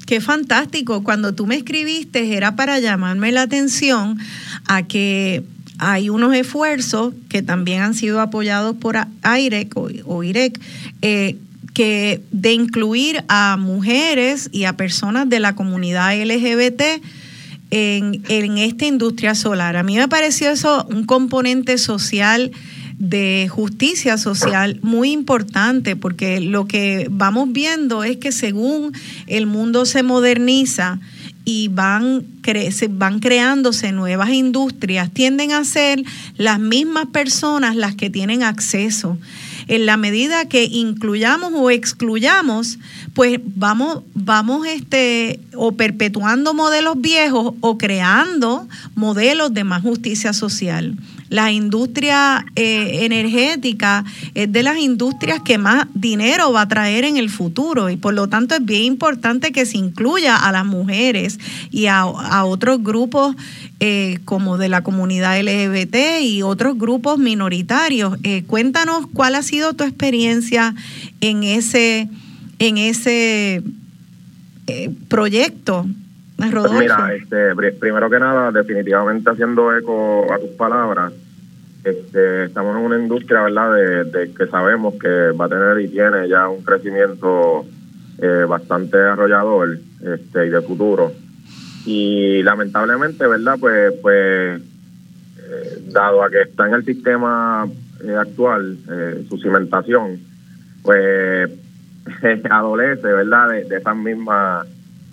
Qué 0.07 0.21
fantástico. 0.21 1.05
Cuando 1.05 1.33
tú 1.35 1.47
me 1.47 1.57
escribiste 1.57 2.37
era 2.37 2.57
para 2.57 2.81
llamarme 2.81 3.31
la 3.33 3.43
atención 3.43 4.19
a 4.67 4.83
que 4.85 5.45
hay 5.79 6.09
unos 6.09 6.35
esfuerzos 6.35 7.15
que 7.29 7.43
también 7.43 7.83
han 7.83 7.95
sido 7.95 8.21
apoyados 8.21 8.77
por 8.77 8.97
AIREC 9.23 9.73
o, 9.77 10.23
IREC, 10.23 10.61
eh, 11.03 11.37
que 11.77 12.23
de 12.31 12.55
incluir 12.55 13.23
a 13.29 13.59
mujeres 13.59 14.49
y 14.51 14.65
a 14.65 14.79
personas 14.79 15.29
de 15.29 15.41
la 15.41 15.55
comunidad 15.55 16.19
LGBT 16.19 17.03
en, 17.71 18.23
en 18.31 18.57
esta 18.57 18.87
industria 18.87 19.35
solar. 19.35 19.77
A 19.77 19.83
mí 19.83 19.95
me 19.97 20.09
pareció 20.09 20.49
eso 20.49 20.87
un 20.89 21.05
componente 21.05 21.77
social 21.77 22.51
de 22.99 23.47
justicia 23.51 24.17
social 24.17 24.79
muy 24.81 25.13
importante, 25.13 25.97
porque 25.97 26.41
lo 26.41 26.67
que 26.67 27.09
vamos 27.11 27.53
viendo 27.53 28.05
es 28.05 28.17
que 28.17 28.33
según 28.33 28.95
el 29.27 29.45
mundo 29.45 29.85
se 29.85 30.03
moderniza, 30.03 30.99
y 31.49 31.69
van, 31.69 32.25
cre 32.43 32.71
van 32.91 33.21
creándose 33.21 33.93
nuevas 33.93 34.31
industrias, 34.31 35.13
tienden 35.13 35.53
a 35.53 35.65
ser 35.65 36.03
las 36.37 36.59
mismas 36.59 37.07
personas 37.07 37.77
las 37.77 37.95
que 37.95 38.11
tienen 38.11 38.43
acceso. 38.43 39.17
En 39.69 39.87
la 39.87 39.97
medida 39.97 40.49
que 40.49 40.65
incluyamos 40.65 41.53
o 41.55 41.71
excluyamos, 41.71 42.79
pues 43.15 43.41
vamos, 43.43 44.03
vamos 44.15 44.67
este, 44.67 45.41
o 45.55 45.73
perpetuando 45.73 46.55
modelos 46.55 47.01
viejos 47.01 47.55
o 47.61 47.79
creando 47.79 48.69
modelos 48.95 49.53
de 49.55 49.65
más 49.65 49.83
justicia 49.83 50.33
social 50.33 50.97
la 51.29 51.51
industria 51.51 52.45
eh, 52.55 53.05
energética 53.05 54.05
es 54.35 54.51
de 54.51 54.63
las 54.63 54.79
industrias 54.79 55.41
que 55.45 55.59
más 55.59 55.87
dinero 55.95 56.53
va 56.53 56.63
a 56.63 56.69
traer 56.69 57.05
en 57.05 57.17
el 57.17 57.31
futuro 57.31 57.91
y 57.91 57.97
por 57.97 58.15
lo 58.15 58.29
tanto 58.29 58.55
es 58.55 58.65
bien 58.65 58.85
importante 58.85 59.53
que 59.53 59.67
se 59.67 59.79
incluya 59.79 60.37
a 60.37 60.53
las 60.53 60.65
mujeres 60.65 61.39
y 61.71 61.87
a, 61.87 62.07
otros 62.07 62.83
grupos 62.83 63.35
eh, 63.81 64.19
como 64.25 64.59
de 64.59 64.69
la 64.69 64.83
comunidad 64.83 65.41
LGBT 65.41 66.23
y 66.23 66.43
otros 66.43 66.79
grupos 66.79 67.19
minoritarios. 67.19 68.19
Eh, 68.23 68.45
cuéntanos 68.47 69.07
cuál 69.13 69.35
ha 69.35 69.43
sido 69.43 69.73
tu 69.73 69.85
experiencia 69.85 70.75
en 71.21 71.43
ese, 71.43 72.09
en 72.59 72.79
ese 72.79 73.63
proyecto. 75.09 75.87
Pues 76.37 76.73
mira, 76.73 77.15
este, 77.15 77.55
primero 77.79 78.11
que 78.11 78.19
nada, 78.19 78.53
definitivamente 78.53 79.31
haciendo 79.31 79.75
eco 79.75 80.31
a 80.31 80.39
tus 80.39 80.51
palabras, 80.51 81.13
este, 81.83 82.45
estamos 82.45 82.77
en 82.77 82.85
una 82.85 82.99
industria, 82.99 83.43
¿verdad?, 83.43 83.73
de, 84.05 84.35
que 84.35 84.47
sabemos 84.49 84.95
que 85.01 85.31
va 85.31 85.47
a 85.47 85.49
tener 85.49 85.81
y 85.81 85.89
tiene 85.89 86.29
ya 86.29 86.49
un 86.49 86.63
crecimiento 86.63 87.65
eh, 88.19 88.45
bastante 88.47 88.99
arrollador 88.99 89.79
este, 90.03 90.47
y 90.47 90.51
de 90.51 90.61
futuro. 90.61 91.13
Y 91.87 92.43
lamentablemente, 92.43 93.27
¿verdad?, 93.27 93.57
pues, 93.59 93.95
pues 94.03 94.61
eh, 94.61 95.89
dado 95.89 96.23
a 96.23 96.29
que 96.29 96.43
está 96.43 96.69
en 96.69 96.75
el 96.75 96.85
sistema 96.85 97.67
eh, 98.05 98.15
actual, 98.15 98.77
su 99.29 99.39
cimentación, 99.39 100.19
pues 100.83 101.51
adolece, 102.51 103.07
¿verdad?, 103.07 103.49
de, 103.49 103.65
de 103.65 103.77
esas 103.79 103.97
mismas 103.97 104.67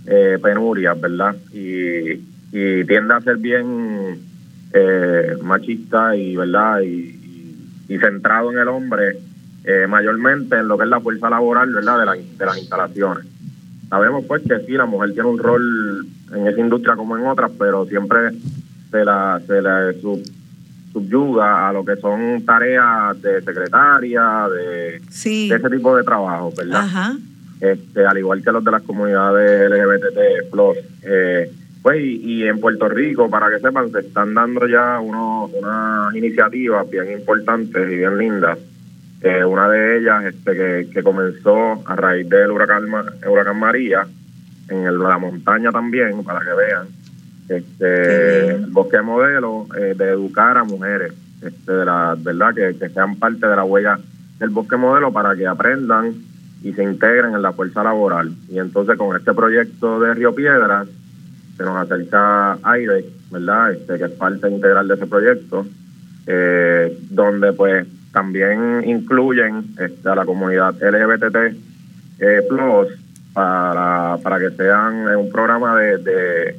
eh, 0.06 0.38
penurias, 0.42 1.00
¿verdad? 1.00 1.36
Y, 1.54 2.32
tiende 2.52 3.16
a 3.16 3.22
ser 3.22 3.38
bien 3.38 4.20
eh, 4.74 5.38
machista 5.42 6.16
y, 6.16 6.36
¿verdad? 6.36 6.82
Y, 6.82 7.20
centrado 8.00 8.52
en 8.52 8.58
el 8.58 8.68
hombre, 8.68 9.20
eh, 9.64 9.86
mayormente 9.88 10.58
en 10.58 10.68
lo 10.68 10.78
que 10.78 10.84
es 10.84 10.90
la 10.90 11.00
fuerza 11.00 11.30
laboral, 11.30 11.72
¿verdad? 11.72 12.16
De, 12.16 12.24
de 12.38 12.46
las 12.46 12.58
instalaciones. 12.58 13.26
Sabemos 13.88 14.26
pues 14.28 14.42
que 14.42 14.60
sí, 14.66 14.72
la 14.74 14.88
mujer 14.88 15.14
tiene 15.14 15.30
un 15.30 15.38
rol 15.38 16.08
en 16.34 16.48
esa 16.48 16.60
industria 16.60 16.96
como 16.96 17.16
en 17.18 17.26
otras, 17.26 17.52
pero 17.58 17.86
siempre 17.86 18.32
se 18.90 19.06
la, 19.06 19.40
se 19.46 19.62
la 19.62 19.94
subyuga 20.92 21.70
a 21.70 21.74
lo 21.74 21.86
que 21.86 21.96
son 21.98 22.44
tareas 22.44 23.22
de 23.22 23.42
secretaria, 23.42 24.48
de, 24.50 25.00
de 25.50 25.56
ese 25.56 25.70
tipo 25.70 25.96
de 25.96 26.04
trabajo, 26.04 26.52
¿verdad? 26.58 26.82
Ajá 26.82 27.16
este, 27.64 28.06
al 28.06 28.18
igual 28.18 28.44
que 28.44 28.52
los 28.52 28.64
de 28.64 28.72
las 28.72 28.84
comunidades 28.84 29.70
LGBT 29.72 30.52
plus. 30.52 30.78
Eh, 31.04 31.50
pues 31.82 32.02
y, 32.02 32.44
en 32.44 32.60
Puerto 32.60 32.90
Rico, 32.90 33.30
para 33.30 33.50
que 33.50 33.60
sepan, 33.60 33.92
se 33.92 34.00
están 34.00 34.34
dando 34.34 34.68
ya 34.68 35.00
unos, 35.00 35.52
unas 35.54 36.14
iniciativas 36.14 36.90
bien 36.90 37.12
importantes 37.12 37.90
y 37.90 37.96
bien 37.96 38.18
lindas. 38.18 38.58
Eh, 39.22 39.46
una 39.46 39.70
de 39.70 40.00
ellas 40.00 40.26
este, 40.26 40.90
que, 40.90 41.04
comenzó 41.04 41.82
a 41.86 41.96
raíz 41.96 42.28
del 42.28 42.52
huracán, 42.52 42.86
huracán 43.30 43.60
María, 43.60 44.06
en 44.70 44.86
el, 44.86 45.00
la 45.00 45.18
montaña 45.18 45.72
también, 45.72 46.24
para 46.24 46.40
que 46.40 46.54
vean, 46.54 46.88
este, 47.48 48.56
el 48.56 48.66
bosque 48.68 49.02
modelo 49.02 49.68
eh, 49.78 49.94
de 49.98 50.10
educar 50.10 50.58
a 50.58 50.66
mujeres, 50.66 51.14
este, 51.42 51.72
de 51.72 51.86
la 51.86 52.16
verdad 52.18 52.54
que, 52.54 52.78
que 52.78 52.90
sean 52.90 53.16
parte 53.16 53.48
de 53.48 53.56
la 53.56 53.64
huella 53.64 53.98
del 54.40 54.50
bosque 54.50 54.76
modelo 54.76 55.12
para 55.14 55.36
que 55.36 55.48
aprendan 55.48 56.33
y 56.64 56.74
se 56.74 56.82
integren 56.82 57.36
en 57.36 57.42
la 57.42 57.52
fuerza 57.52 57.84
laboral. 57.84 58.34
Y 58.50 58.58
entonces 58.58 58.98
con 58.98 59.16
este 59.16 59.34
proyecto 59.34 60.00
de 60.00 60.14
Río 60.14 60.34
Piedras 60.34 60.88
se 61.58 61.64
nos 61.64 61.76
acerca 61.76 62.58
Aire, 62.64 63.06
¿verdad? 63.30 63.74
Este, 63.74 63.98
que 63.98 64.06
es 64.06 64.12
parte 64.12 64.50
integral 64.50 64.88
de 64.88 64.96
ese 64.96 65.06
proyecto, 65.06 65.68
eh, 66.26 66.98
donde 67.10 67.52
pues 67.54 67.86
también 68.14 68.84
incluyen 68.86 69.76
este, 69.78 70.08
a 70.08 70.16
la 70.16 70.26
comunidad 70.26 70.76
LGBT 70.82 71.36
eh, 72.20 72.42
Plus 72.48 72.88
para, 73.34 74.18
para 74.24 74.40
que 74.40 74.52
sean 74.52 75.08
un 75.18 75.30
programa 75.32 75.76
de, 75.76 76.56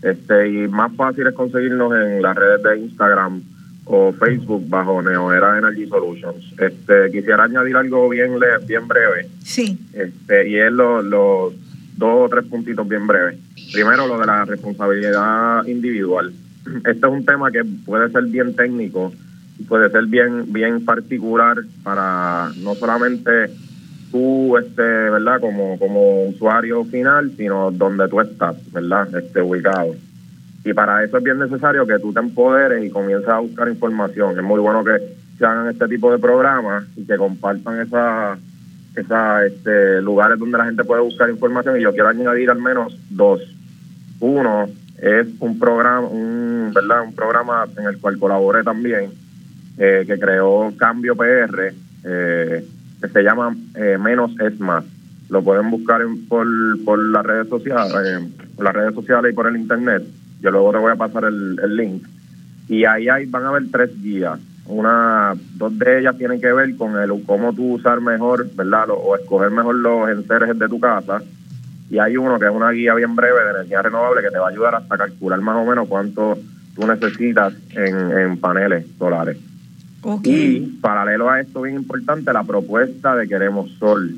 Este, 0.02 0.50
y 0.50 0.68
más 0.68 0.92
fácil 0.96 1.28
es 1.28 1.36
conseguirnos 1.36 1.94
en 1.94 2.20
las 2.22 2.36
redes 2.36 2.62
de 2.64 2.80
Instagram 2.80 3.42
o 3.86 4.12
Facebook 4.14 4.68
bajo 4.68 5.02
Neoera 5.02 5.58
Energy 5.60 5.88
Solutions. 5.88 6.44
Este, 6.58 7.12
quisiera 7.12 7.44
añadir 7.44 7.76
algo 7.76 8.10
bien 8.10 8.32
bien 8.68 8.88
breve. 8.88 9.28
Sí. 9.44 9.78
Este, 9.94 10.50
y 10.50 10.58
es 10.58 10.72
los 10.72 11.08
dos 11.98 12.00
o 12.00 12.28
tres 12.30 12.46
puntitos 12.46 12.88
bien 12.88 13.06
breves. 13.06 13.38
Primero, 13.74 14.08
lo 14.08 14.18
de 14.20 14.26
la 14.26 14.46
responsabilidad 14.46 15.68
individual. 15.68 16.34
Este 16.78 16.92
es 16.92 17.04
un 17.04 17.26
tema 17.26 17.52
que 17.52 17.64
puede 17.86 18.10
ser 18.12 18.24
bien 18.26 18.56
técnico 18.56 19.14
y 19.60 19.64
puede 19.64 19.92
ser 19.92 20.06
bien, 20.06 20.52
bien 20.52 20.86
particular 20.86 21.58
para 21.84 22.50
no 22.58 22.74
solamente 22.76 23.52
tú, 24.12 24.58
este, 24.58 24.82
¿verdad? 24.82 25.40
Como, 25.40 25.78
como 25.80 26.26
usuario 26.26 26.84
final, 26.86 27.32
sino 27.38 27.72
donde 27.72 28.08
tú 28.08 28.22
estás, 28.22 28.56
¿verdad? 28.72 29.08
Este, 29.16 29.42
ubicado. 29.42 29.96
Y 30.64 30.74
para 30.74 31.04
eso 31.04 31.18
es 31.18 31.24
bien 31.24 31.40
necesario 31.40 31.88
que 31.88 31.98
tú 32.00 32.14
te 32.14 32.20
empoderes 32.20 32.84
y 32.84 32.90
comiences 32.90 33.30
a 33.30 33.40
buscar 33.40 33.68
información. 33.68 34.38
Es 34.38 34.44
muy 34.44 34.60
bueno 34.60 34.84
que 34.84 34.92
se 35.38 35.46
hagan 35.46 35.70
este 35.70 35.88
tipo 35.88 36.12
de 36.12 36.20
programas 36.20 36.86
y 36.96 37.06
que 37.06 37.18
compartan 37.18 37.80
esas 37.80 38.38
esa, 38.96 39.46
este, 39.46 40.02
lugares 40.02 40.38
donde 40.38 40.58
la 40.58 40.66
gente 40.66 40.84
puede 40.84 41.02
buscar 41.02 41.30
información. 41.30 41.80
Y 41.80 41.84
yo 41.84 41.94
quiero 41.94 42.10
añadir 42.10 42.50
al 42.50 42.62
menos 42.62 42.98
dos. 43.10 43.42
Uno 44.20 44.70
es 45.02 45.28
un 45.40 45.58
programa, 45.58 46.08
un, 46.08 46.72
¿verdad? 46.74 47.04
Un 47.04 47.16
programa 47.16 47.66
en 47.78 47.86
el 47.88 47.98
cual 48.00 48.20
colaboré 48.20 48.64
también, 48.64 49.12
eh, 49.78 50.04
que 50.06 50.20
creó 50.20 50.72
Cambio 50.78 51.16
PR. 51.16 51.74
Eh, 52.04 52.68
que 53.02 53.10
se 53.10 53.24
llama 53.24 53.56
eh, 53.76 53.98
Menos 54.00 54.32
es 54.40 54.60
Más. 54.60 54.84
Lo 55.30 55.42
pueden 55.42 55.72
buscar 55.72 56.02
por, 56.28 56.46
por 56.84 57.00
las 57.10 57.26
redes 57.26 57.48
sociales, 57.48 57.94
eh, 58.06 58.30
por 58.56 58.66
las 58.66 58.74
redes 58.74 58.94
sociales 58.94 59.32
y 59.32 59.36
por 59.36 59.48
el 59.48 59.58
internet. 59.58 60.04
Yo 60.42 60.52
luego 60.52 60.72
te 60.72 60.78
voy 60.78 60.92
a 60.92 60.96
pasar 60.96 61.24
el, 61.26 61.76
link. 61.76 62.04
Y 62.68 62.86
ahí 62.86 63.08
hay, 63.10 63.26
van 63.26 63.46
a 63.46 63.50
haber 63.50 63.64
tres 63.72 63.90
guías. 64.02 64.40
Una, 64.66 65.34
dos 65.56 65.78
de 65.78 66.00
ellas 66.00 66.18
tienen 66.18 66.40
que 66.40 66.52
ver 66.52 66.76
con 66.76 66.98
el 66.98 67.24
cómo 67.26 67.54
tú 67.54 67.74
usar 67.74 68.02
mejor, 68.02 68.48
¿verdad? 68.56 68.90
o 68.90 69.16
escoger 69.16 69.52
mejor 69.52 69.76
los 69.76 70.10
enseres 70.10 70.58
de 70.58 70.68
tu 70.68 70.80
casa. 70.80 71.22
Y 71.90 72.00
hay 72.00 72.16
uno 72.18 72.40
que 72.40 72.46
es 72.46 72.52
una 72.52 72.72
guía 72.72 72.94
bien 72.94 73.16
breve 73.16 73.44
de 73.44 73.50
energía 73.52 73.82
renovable 73.82 74.22
que 74.22 74.32
te 74.32 74.38
va 74.38 74.48
a 74.48 74.50
ayudar 74.50 74.76
hasta 74.76 74.98
calcular 74.98 75.42
más 75.42 75.56
o 75.58 75.66
menos 75.66 75.88
cuánto 75.88 76.38
tú 76.76 76.88
necesitas 76.88 77.54
en, 77.72 78.18
en 78.18 78.38
paneles 78.38 78.86
solares. 78.98 79.38
Y 80.24 80.60
paralelo 80.82 81.30
a 81.30 81.42
esto, 81.42 81.62
bien 81.62 81.76
importante, 81.76 82.34
la 82.34 82.44
propuesta 82.44 83.16
de 83.16 83.28
Queremos 83.28 83.70
Sol, 83.80 84.16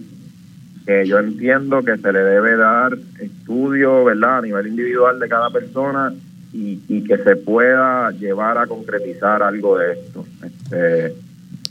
que 0.85 1.05
yo 1.07 1.19
entiendo 1.19 1.81
que 1.83 1.97
se 1.97 2.13
le 2.13 2.19
debe 2.19 2.55
dar 2.55 2.97
estudio, 3.19 4.05
¿verdad?, 4.05 4.39
a 4.39 4.41
nivel 4.41 4.67
individual 4.67 5.19
de 5.19 5.27
cada 5.27 5.49
persona 5.49 6.13
y, 6.53 7.03
que 7.03 7.17
se 7.17 7.35
pueda 7.35 8.11
llevar 8.11 8.57
a 8.57 8.67
concretizar 8.67 9.43
algo 9.43 9.77
de 9.77 9.93
esto. 9.93 10.25
Este, 10.43 11.15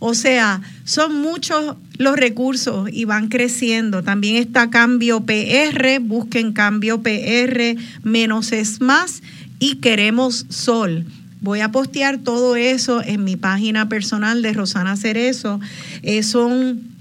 o 0.00 0.14
sea, 0.14 0.60
son 0.84 1.20
muchos 1.20 1.76
los 1.96 2.16
recursos 2.16 2.88
y 2.92 3.04
van 3.04 3.28
creciendo. 3.28 4.02
También 4.02 4.34
está 4.34 4.70
Cambio 4.70 5.20
PR, 5.20 6.00
busquen 6.00 6.52
Cambio 6.52 7.00
PR, 7.00 7.76
menos 8.02 8.50
es 8.50 8.80
más 8.80 9.22
y 9.60 9.76
queremos 9.76 10.46
sol. 10.48 11.06
Voy 11.40 11.60
a 11.60 11.70
postear 11.70 12.18
todo 12.18 12.56
eso 12.56 13.00
en 13.04 13.22
mi 13.22 13.36
página 13.36 13.88
personal 13.88 14.42
de 14.42 14.52
Rosana 14.52 14.96
Cerezo. 14.96 15.60
Eh, 16.02 16.24
son 16.24 16.92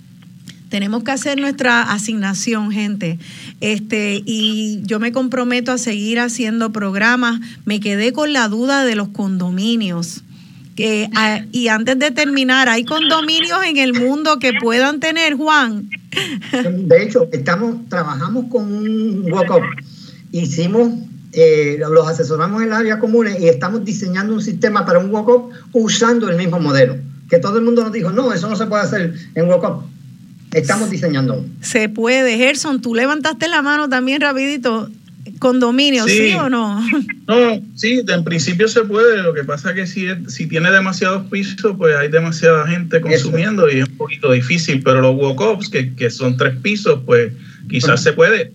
tenemos 0.73 1.03
que 1.03 1.11
hacer 1.11 1.39
nuestra 1.39 1.83
asignación, 1.83 2.71
gente. 2.71 3.19
Este, 3.61 4.23
y 4.25 4.81
yo 4.81 4.99
me 4.99 5.11
comprometo 5.11 5.71
a 5.71 5.77
seguir 5.77 6.19
haciendo 6.19 6.71
programas. 6.71 7.39
Me 7.63 7.79
quedé 7.79 8.11
con 8.11 8.33
la 8.33 8.47
duda 8.47 8.83
de 8.83 8.95
los 8.95 9.09
condominios. 9.09 10.23
Que, 10.75 11.11
ah, 11.13 11.41
y 11.51 11.67
antes 11.67 11.99
de 11.99 12.09
terminar, 12.09 12.69
¿hay 12.69 12.85
condominios 12.85 13.63
en 13.63 13.77
el 13.77 13.93
mundo 13.93 14.39
que 14.39 14.53
puedan 14.59 14.99
tener, 14.99 15.35
Juan? 15.35 15.91
De 16.51 17.03
hecho, 17.03 17.29
estamos, 17.31 17.87
trabajamos 17.87 18.45
con 18.49 18.63
un 18.73 19.31
walk-up. 19.31 19.61
Hicimos, 20.31 20.91
eh, 21.33 21.77
los 21.87 22.07
asesoramos 22.07 22.63
en 22.63 22.71
las 22.71 22.79
áreas 22.79 22.97
comunes 22.97 23.39
y 23.39 23.47
estamos 23.47 23.85
diseñando 23.85 24.33
un 24.33 24.41
sistema 24.41 24.87
para 24.87 24.97
un 24.97 25.13
walk-up 25.13 25.51
usando 25.71 26.31
el 26.31 26.35
mismo 26.35 26.59
modelo. 26.59 26.97
Que 27.29 27.37
todo 27.37 27.59
el 27.59 27.63
mundo 27.63 27.83
nos 27.83 27.93
dijo, 27.93 28.09
no, 28.09 28.33
eso 28.33 28.49
no 28.49 28.55
se 28.55 28.65
puede 28.65 28.81
hacer 28.81 29.13
en 29.35 29.47
walk-up 29.47 29.92
Estamos 30.53 30.89
diseñando. 30.89 31.45
Se 31.61 31.89
puede. 31.89 32.37
Gerson, 32.37 32.81
tú 32.81 32.95
levantaste 32.95 33.47
la 33.47 33.61
mano 33.61 33.89
también 33.89 34.21
rapidito. 34.21 34.89
¿Condominio, 35.39 36.05
sí, 36.07 36.33
o 36.33 36.49
no? 36.49 36.81
No, 37.27 37.61
sí, 37.75 38.03
en 38.05 38.23
principio 38.25 38.67
se 38.67 38.81
puede. 38.81 39.23
Lo 39.23 39.33
que 39.33 39.45
pasa 39.45 39.69
es 39.69 39.75
que 39.75 39.87
si, 39.87 40.07
si 40.27 40.47
tiene 40.47 40.71
demasiados 40.71 41.29
pisos, 41.29 41.75
pues 41.77 41.95
hay 41.95 42.09
demasiada 42.09 42.67
gente 42.67 42.99
consumiendo 42.99 43.69
y 43.71 43.79
es 43.79 43.87
un 43.87 43.95
poquito 43.95 44.31
difícil. 44.31 44.83
Pero 44.83 45.01
los 45.01 45.15
walk-ups, 45.15 45.69
que, 45.69 45.95
que 45.95 46.09
son 46.09 46.35
tres 46.35 46.57
pisos, 46.61 46.99
pues 47.05 47.31
quizás 47.69 48.03
se 48.03 48.11
puede. 48.11 48.51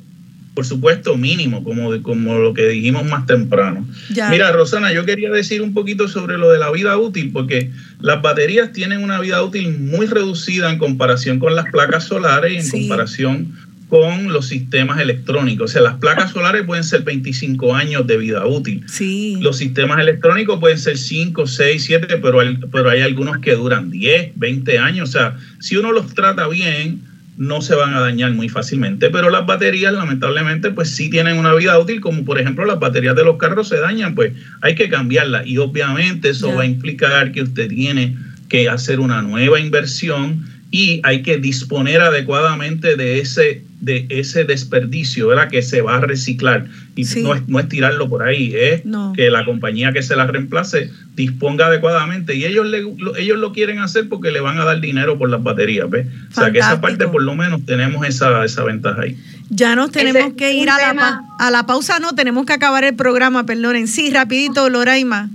Por 0.59 0.66
supuesto, 0.66 1.16
mínimo, 1.16 1.62
como, 1.62 2.02
como 2.02 2.36
lo 2.36 2.52
que 2.52 2.66
dijimos 2.66 3.05
más 3.05 3.26
temprano. 3.26 3.86
Mira, 4.09 4.51
Rosana, 4.51 4.93
yo 4.93 5.05
quería 5.05 5.30
decir 5.30 5.62
un 5.62 5.72
poquito 5.72 6.09
sobre 6.09 6.36
lo 6.36 6.51
de 6.51 6.59
la 6.59 6.68
vida 6.72 6.98
útil, 6.98 7.30
porque 7.32 7.70
las 8.01 8.20
baterías 8.22 8.72
tienen 8.72 9.05
una 9.05 9.20
vida 9.20 9.40
útil 9.40 9.78
muy 9.78 10.06
reducida 10.06 10.68
en 10.72 10.78
comparación 10.78 11.39
con 11.39 11.55
las 11.55 11.66
placas 11.70 12.09
solares 12.09 12.52
y 12.52 12.56
en 12.56 12.70
comparación 12.89 13.56
con 13.89 14.32
los 14.32 14.48
sistemas 14.48 14.98
electrónicos. 14.98 15.70
O 15.70 15.72
sea, 15.72 15.82
las 15.82 15.94
placas 15.98 16.32
solares 16.32 16.64
pueden 16.64 16.82
ser 16.82 17.02
25 17.02 17.76
años 17.76 18.05
de 18.09 18.16
vida 18.16 18.44
útil. 18.44 18.85
Sí. 18.89 19.39
Los 19.40 19.59
sistemas 19.59 20.01
electrónicos 20.01 20.59
pueden 20.59 20.78
ser 20.78 20.98
5, 20.98 21.47
6, 21.47 21.85
7, 21.85 22.16
pero 22.20 22.40
hay, 22.40 22.59
pero 22.72 22.90
hay 22.90 23.02
algunos 23.02 23.39
que 23.39 23.52
duran 23.55 23.93
10, 23.93 24.32
20 24.35 24.76
años. 24.80 25.10
O 25.10 25.12
sea, 25.12 25.36
si 25.60 25.76
uno 25.76 25.93
los 25.93 26.12
trata 26.14 26.48
bien, 26.48 27.01
no 27.39 27.62
se 27.62 27.77
van 27.77 27.94
a 27.94 28.01
dañar 28.01 28.32
muy 28.32 28.48
fácilmente, 28.48 29.10
pero 29.10 29.31
las 29.31 29.47
baterías 29.47 29.93
lamentablemente 29.93 30.73
pues 30.73 30.90
sí 30.90 31.09
tienen 31.09 31.39
una 31.39 31.55
vida 31.55 31.78
útil, 31.78 32.01
como 32.01 32.24
por 32.24 32.40
ejemplo 32.40 32.66
las 32.66 32.81
baterías 32.81 33.15
de 33.15 33.24
los 33.24 33.39
carros 33.39 33.69
se 33.69 33.78
dañan, 33.78 34.16
pues 34.16 34.32
hay 34.60 34.74
que 34.74 34.89
cambiarlas 34.89 35.47
y 35.47 35.56
obviamente 35.59 36.31
eso 36.31 36.52
va 36.52 36.62
a 36.62 36.66
implicar 36.66 37.31
que 37.31 37.43
usted 37.43 37.69
tiene 37.69 38.16
que 38.48 38.69
hacer 38.69 38.98
una 38.98 39.23
nueva 39.23 39.60
inversión 39.60 40.44
y 40.73 41.01
hay 41.05 41.23
que 41.23 41.39
disponer 41.39 42.01
adecuadamente 42.01 42.97
de 42.97 43.20
ese 43.20 43.62
de 43.81 44.07
ese 44.09 44.45
desperdicio, 44.45 45.29
¿verdad? 45.29 45.49
Que 45.49 45.63
se 45.63 45.81
va 45.83 45.97
a 45.97 46.01
reciclar. 46.01 46.67
Y 46.97 47.05
no, 47.23 47.35
es, 47.35 47.47
no 47.49 47.61
es 47.61 47.69
tirarlo 47.69 48.09
por 48.09 48.25
ahí, 48.25 48.53
es 48.55 48.83
que 49.15 49.31
la 49.31 49.45
compañía 49.45 49.93
que 49.93 50.03
se 50.03 50.17
la 50.17 50.27
reemplace 50.27 50.91
disponga 51.15 51.67
adecuadamente. 51.67 52.35
Y 52.35 52.45
ellos, 52.45 52.67
le, 52.67 52.83
lo, 52.83 53.17
ellos 53.17 53.39
lo 53.39 53.53
quieren 53.53 53.79
hacer 53.79 54.09
porque 54.09 54.33
le 54.33 54.41
van 54.41 54.59
a 54.59 54.65
dar 54.65 54.81
dinero 54.81 55.17
por 55.17 55.31
las 55.31 55.43
baterías, 55.43 55.89
¿ves? 55.89 56.09
O 56.31 56.35
sea 56.35 56.51
que 56.51 56.59
esa 56.59 56.81
parte 56.81 57.07
por 57.07 57.23
lo 57.23 57.35
menos 57.37 57.65
tenemos 57.65 58.07
esa, 58.07 58.45
esa 58.45 58.65
ventaja 58.65 59.03
ahí. 59.03 59.17
Ya 59.51 59.77
nos 59.77 59.93
tenemos 59.93 60.35
que 60.35 60.53
ir 60.53 60.69
a 60.71 60.93
la, 60.93 61.23
a 61.39 61.51
la 61.51 61.67
pausa, 61.67 62.01
no, 62.01 62.13
tenemos 62.13 62.47
que 62.47 62.53
acabar 62.53 62.85
el 62.85 62.97
programa, 62.97 63.47
perdonen. 63.47 63.87
Sí, 63.87 64.11
rapidito, 64.11 64.69
Loraima. 64.69 65.31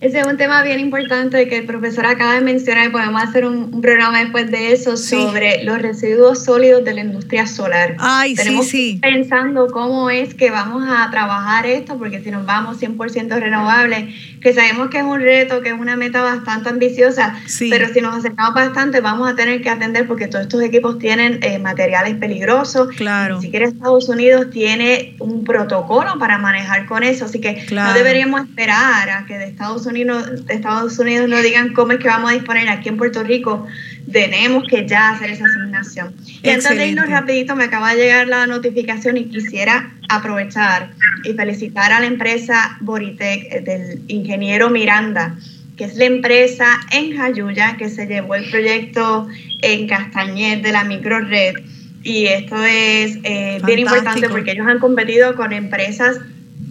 Ese 0.00 0.20
es 0.20 0.26
un 0.28 0.36
tema 0.36 0.62
bien 0.62 0.78
importante 0.78 1.48
que 1.48 1.58
el 1.58 1.66
profesor 1.66 2.06
acaba 2.06 2.34
de 2.34 2.40
mencionar 2.40 2.86
y 2.86 2.90
podemos 2.90 3.20
hacer 3.20 3.44
un, 3.44 3.80
programa 3.80 4.20
después 4.20 4.48
de 4.48 4.72
eso 4.72 4.96
sobre 4.96 5.64
los 5.64 5.82
residuos 5.82 6.44
sólidos 6.44 6.84
de 6.84 6.94
la 6.94 7.00
industria 7.00 7.48
solar. 7.48 7.96
Ay, 7.98 8.36
sí, 8.36 8.62
sí. 8.62 8.98
Pensando 9.02 9.66
cómo 9.66 10.08
es 10.08 10.34
que 10.34 10.50
vamos 10.50 10.84
a 10.88 11.10
trabajar 11.10 11.66
esto, 11.66 11.98
porque 11.98 12.20
si 12.20 12.30
nos 12.30 12.46
vamos 12.46 12.80
100% 12.80 13.40
renovables, 13.40 14.14
que 14.40 14.52
sabemos 14.52 14.88
que 14.90 14.98
es 14.98 15.04
un 15.04 15.20
reto, 15.20 15.60
que 15.62 15.70
es 15.70 15.78
una 15.78 15.96
meta 15.96 16.22
bastante 16.22 16.68
ambiciosa, 16.68 17.34
pero 17.70 17.88
si 17.88 18.00
nos 18.00 18.16
acercamos 18.16 18.54
bastante 18.54 19.00
vamos 19.00 19.30
a 19.30 19.34
tener 19.34 19.62
que 19.62 19.70
atender 19.70 20.06
porque 20.06 20.28
todos 20.28 20.44
estos 20.44 20.62
equipos 20.62 20.98
tienen 20.98 21.40
eh, 21.42 21.58
materiales 21.58 22.16
peligrosos. 22.16 22.88
Claro. 22.96 23.36
Ni 23.36 23.42
siquiera 23.42 23.66
Estados 23.66 24.08
Unidos 24.08 24.50
tiene 24.50 25.16
un 25.18 25.44
protocolo 25.44 26.18
para 26.18 26.38
manejar 26.38 26.86
con 26.86 27.02
eso, 27.02 27.24
así 27.24 27.40
que 27.40 27.66
no 27.72 27.94
deberíamos 27.94 28.42
esperar 28.42 29.10
a 29.10 29.26
que 29.26 29.38
de 29.38 29.44
Estados 29.44 29.86
Unidos, 29.86 30.28
Estados 30.48 30.98
Unidos 30.98 31.28
nos 31.28 31.42
digan 31.42 31.72
cómo 31.72 31.92
es 31.92 31.98
que 31.98 32.08
vamos 32.08 32.30
a 32.30 32.34
disponer 32.34 32.68
aquí 32.68 32.88
en 32.88 32.96
Puerto 32.96 33.22
Rico, 33.22 33.66
tenemos 34.12 34.64
que 34.68 34.86
ya 34.86 35.10
hacer 35.10 35.30
esa 35.30 35.44
asignación. 35.44 36.14
Y 36.42 36.48
antes 36.48 36.76
de 36.76 36.86
irnos 36.86 37.08
rapidito, 37.08 37.56
me 37.56 37.64
acaba 37.64 37.94
de 37.94 38.02
llegar 38.02 38.28
la 38.28 38.46
notificación 38.46 39.16
y 39.16 39.24
quisiera 39.24 39.92
aprovechar 40.08 40.90
y 41.24 41.32
felicitar 41.34 41.92
a 41.92 42.00
la 42.00 42.06
empresa 42.06 42.76
Boritec 42.80 43.64
del 43.64 44.02
ingeniero 44.08 44.70
Miranda, 44.70 45.36
que 45.76 45.84
es 45.84 45.96
la 45.96 46.06
empresa 46.06 46.80
en 46.92 47.16
Jayuya 47.16 47.76
que 47.76 47.88
se 47.88 48.06
llevó 48.06 48.34
el 48.34 48.48
proyecto 48.50 49.28
en 49.62 49.86
Castañet 49.86 50.62
de 50.62 50.72
la 50.72 50.84
microred. 50.84 51.54
Y 52.02 52.26
esto 52.26 52.56
es 52.64 53.18
eh, 53.24 53.60
bien 53.66 53.80
importante 53.80 54.28
porque 54.28 54.52
ellos 54.52 54.66
han 54.66 54.78
competido 54.78 55.34
con 55.34 55.52
empresas 55.52 56.18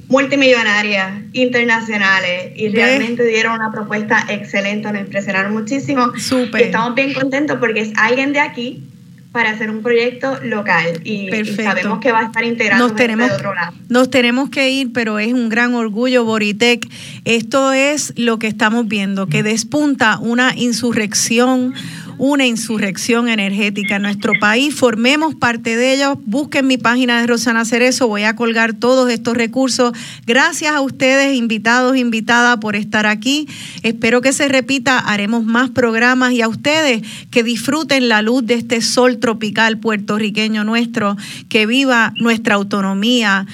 multimillonarias 0.07 1.21
internacionales 1.33 2.53
y 2.55 2.69
realmente 2.69 3.25
dieron 3.25 3.53
una 3.53 3.71
propuesta 3.71 4.25
excelente, 4.29 4.91
nos 4.91 5.01
impresionaron 5.01 5.53
muchísimo. 5.53 6.11
estamos 6.57 6.95
bien 6.95 7.13
contentos 7.13 7.57
porque 7.59 7.81
es 7.81 7.91
alguien 7.95 8.33
de 8.33 8.39
aquí 8.39 8.83
para 9.31 9.51
hacer 9.51 9.69
un 9.69 9.83
proyecto 9.83 10.39
local 10.43 11.01
y, 11.03 11.29
sabemos 11.61 11.99
que 11.99 12.11
va 12.11 12.21
a 12.21 12.25
estar 12.25 12.43
integrado 12.43 12.87
nos 12.87 12.95
tenemos, 12.95 13.27
de 13.29 13.35
otro 13.35 13.53
lado. 13.53 13.75
Nos 13.89 14.09
tenemos 14.09 14.49
que 14.49 14.69
ir, 14.71 14.91
pero 14.93 15.19
es 15.19 15.31
un 15.33 15.49
gran 15.49 15.75
orgullo, 15.75 16.23
Boritec. 16.25 16.87
Esto 17.23 17.73
es 17.73 18.13
lo 18.15 18.39
que 18.39 18.47
estamos 18.47 18.87
viendo, 18.87 19.27
que 19.27 19.43
despunta 19.43 20.17
una 20.17 20.55
insurrección 20.55 21.75
una 22.17 22.45
insurrección 22.45 23.29
energética 23.29 23.97
en 23.97 24.03
nuestro 24.03 24.33
país. 24.39 24.73
Formemos 24.73 25.35
parte 25.35 25.75
de 25.75 25.93
ello. 25.93 26.19
Busquen 26.25 26.67
mi 26.67 26.77
página 26.77 27.21
de 27.21 27.27
Rosana 27.27 27.65
Cerezo. 27.65 28.07
Voy 28.07 28.23
a 28.23 28.35
colgar 28.35 28.73
todos 28.73 29.09
estos 29.11 29.35
recursos. 29.35 29.93
Gracias 30.25 30.73
a 30.73 30.81
ustedes, 30.81 31.35
invitados, 31.35 31.95
invitadas, 31.97 32.57
por 32.57 32.75
estar 32.75 33.05
aquí. 33.05 33.47
Espero 33.83 34.21
que 34.21 34.33
se 34.33 34.47
repita. 34.47 34.99
Haremos 34.99 35.43
más 35.45 35.69
programas 35.69 36.33
y 36.33 36.41
a 36.41 36.47
ustedes 36.47 37.01
que 37.29 37.43
disfruten 37.43 38.09
la 38.09 38.21
luz 38.21 38.45
de 38.45 38.55
este 38.55 38.81
sol 38.81 39.19
tropical 39.19 39.77
puertorriqueño 39.77 40.63
nuestro. 40.63 41.15
Que 41.49 41.65
viva 41.65 42.13
nuestra 42.19 42.55
autonomía 42.55 43.45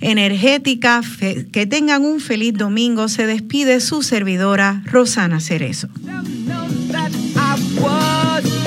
energética. 0.00 1.00
Que 1.52 1.66
tengan 1.66 2.04
un 2.04 2.20
feliz 2.20 2.54
domingo. 2.54 3.08
Se 3.08 3.26
despide 3.26 3.80
su 3.80 4.02
servidora 4.02 4.82
Rosana 4.84 5.40
Cerezo. 5.40 5.88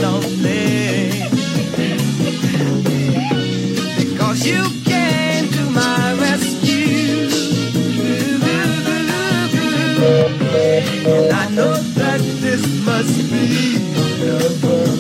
Lonely 0.02 1.10
because 3.98 4.46
you 4.46 4.64
came 4.84 5.50
to 5.52 5.70
my 5.72 6.14
rescue. 6.20 7.30
And 11.06 11.34
I 11.34 11.50
know 11.50 11.74
that 11.74 12.20
this 12.42 12.66
must 12.86 13.32
be. 13.32 14.93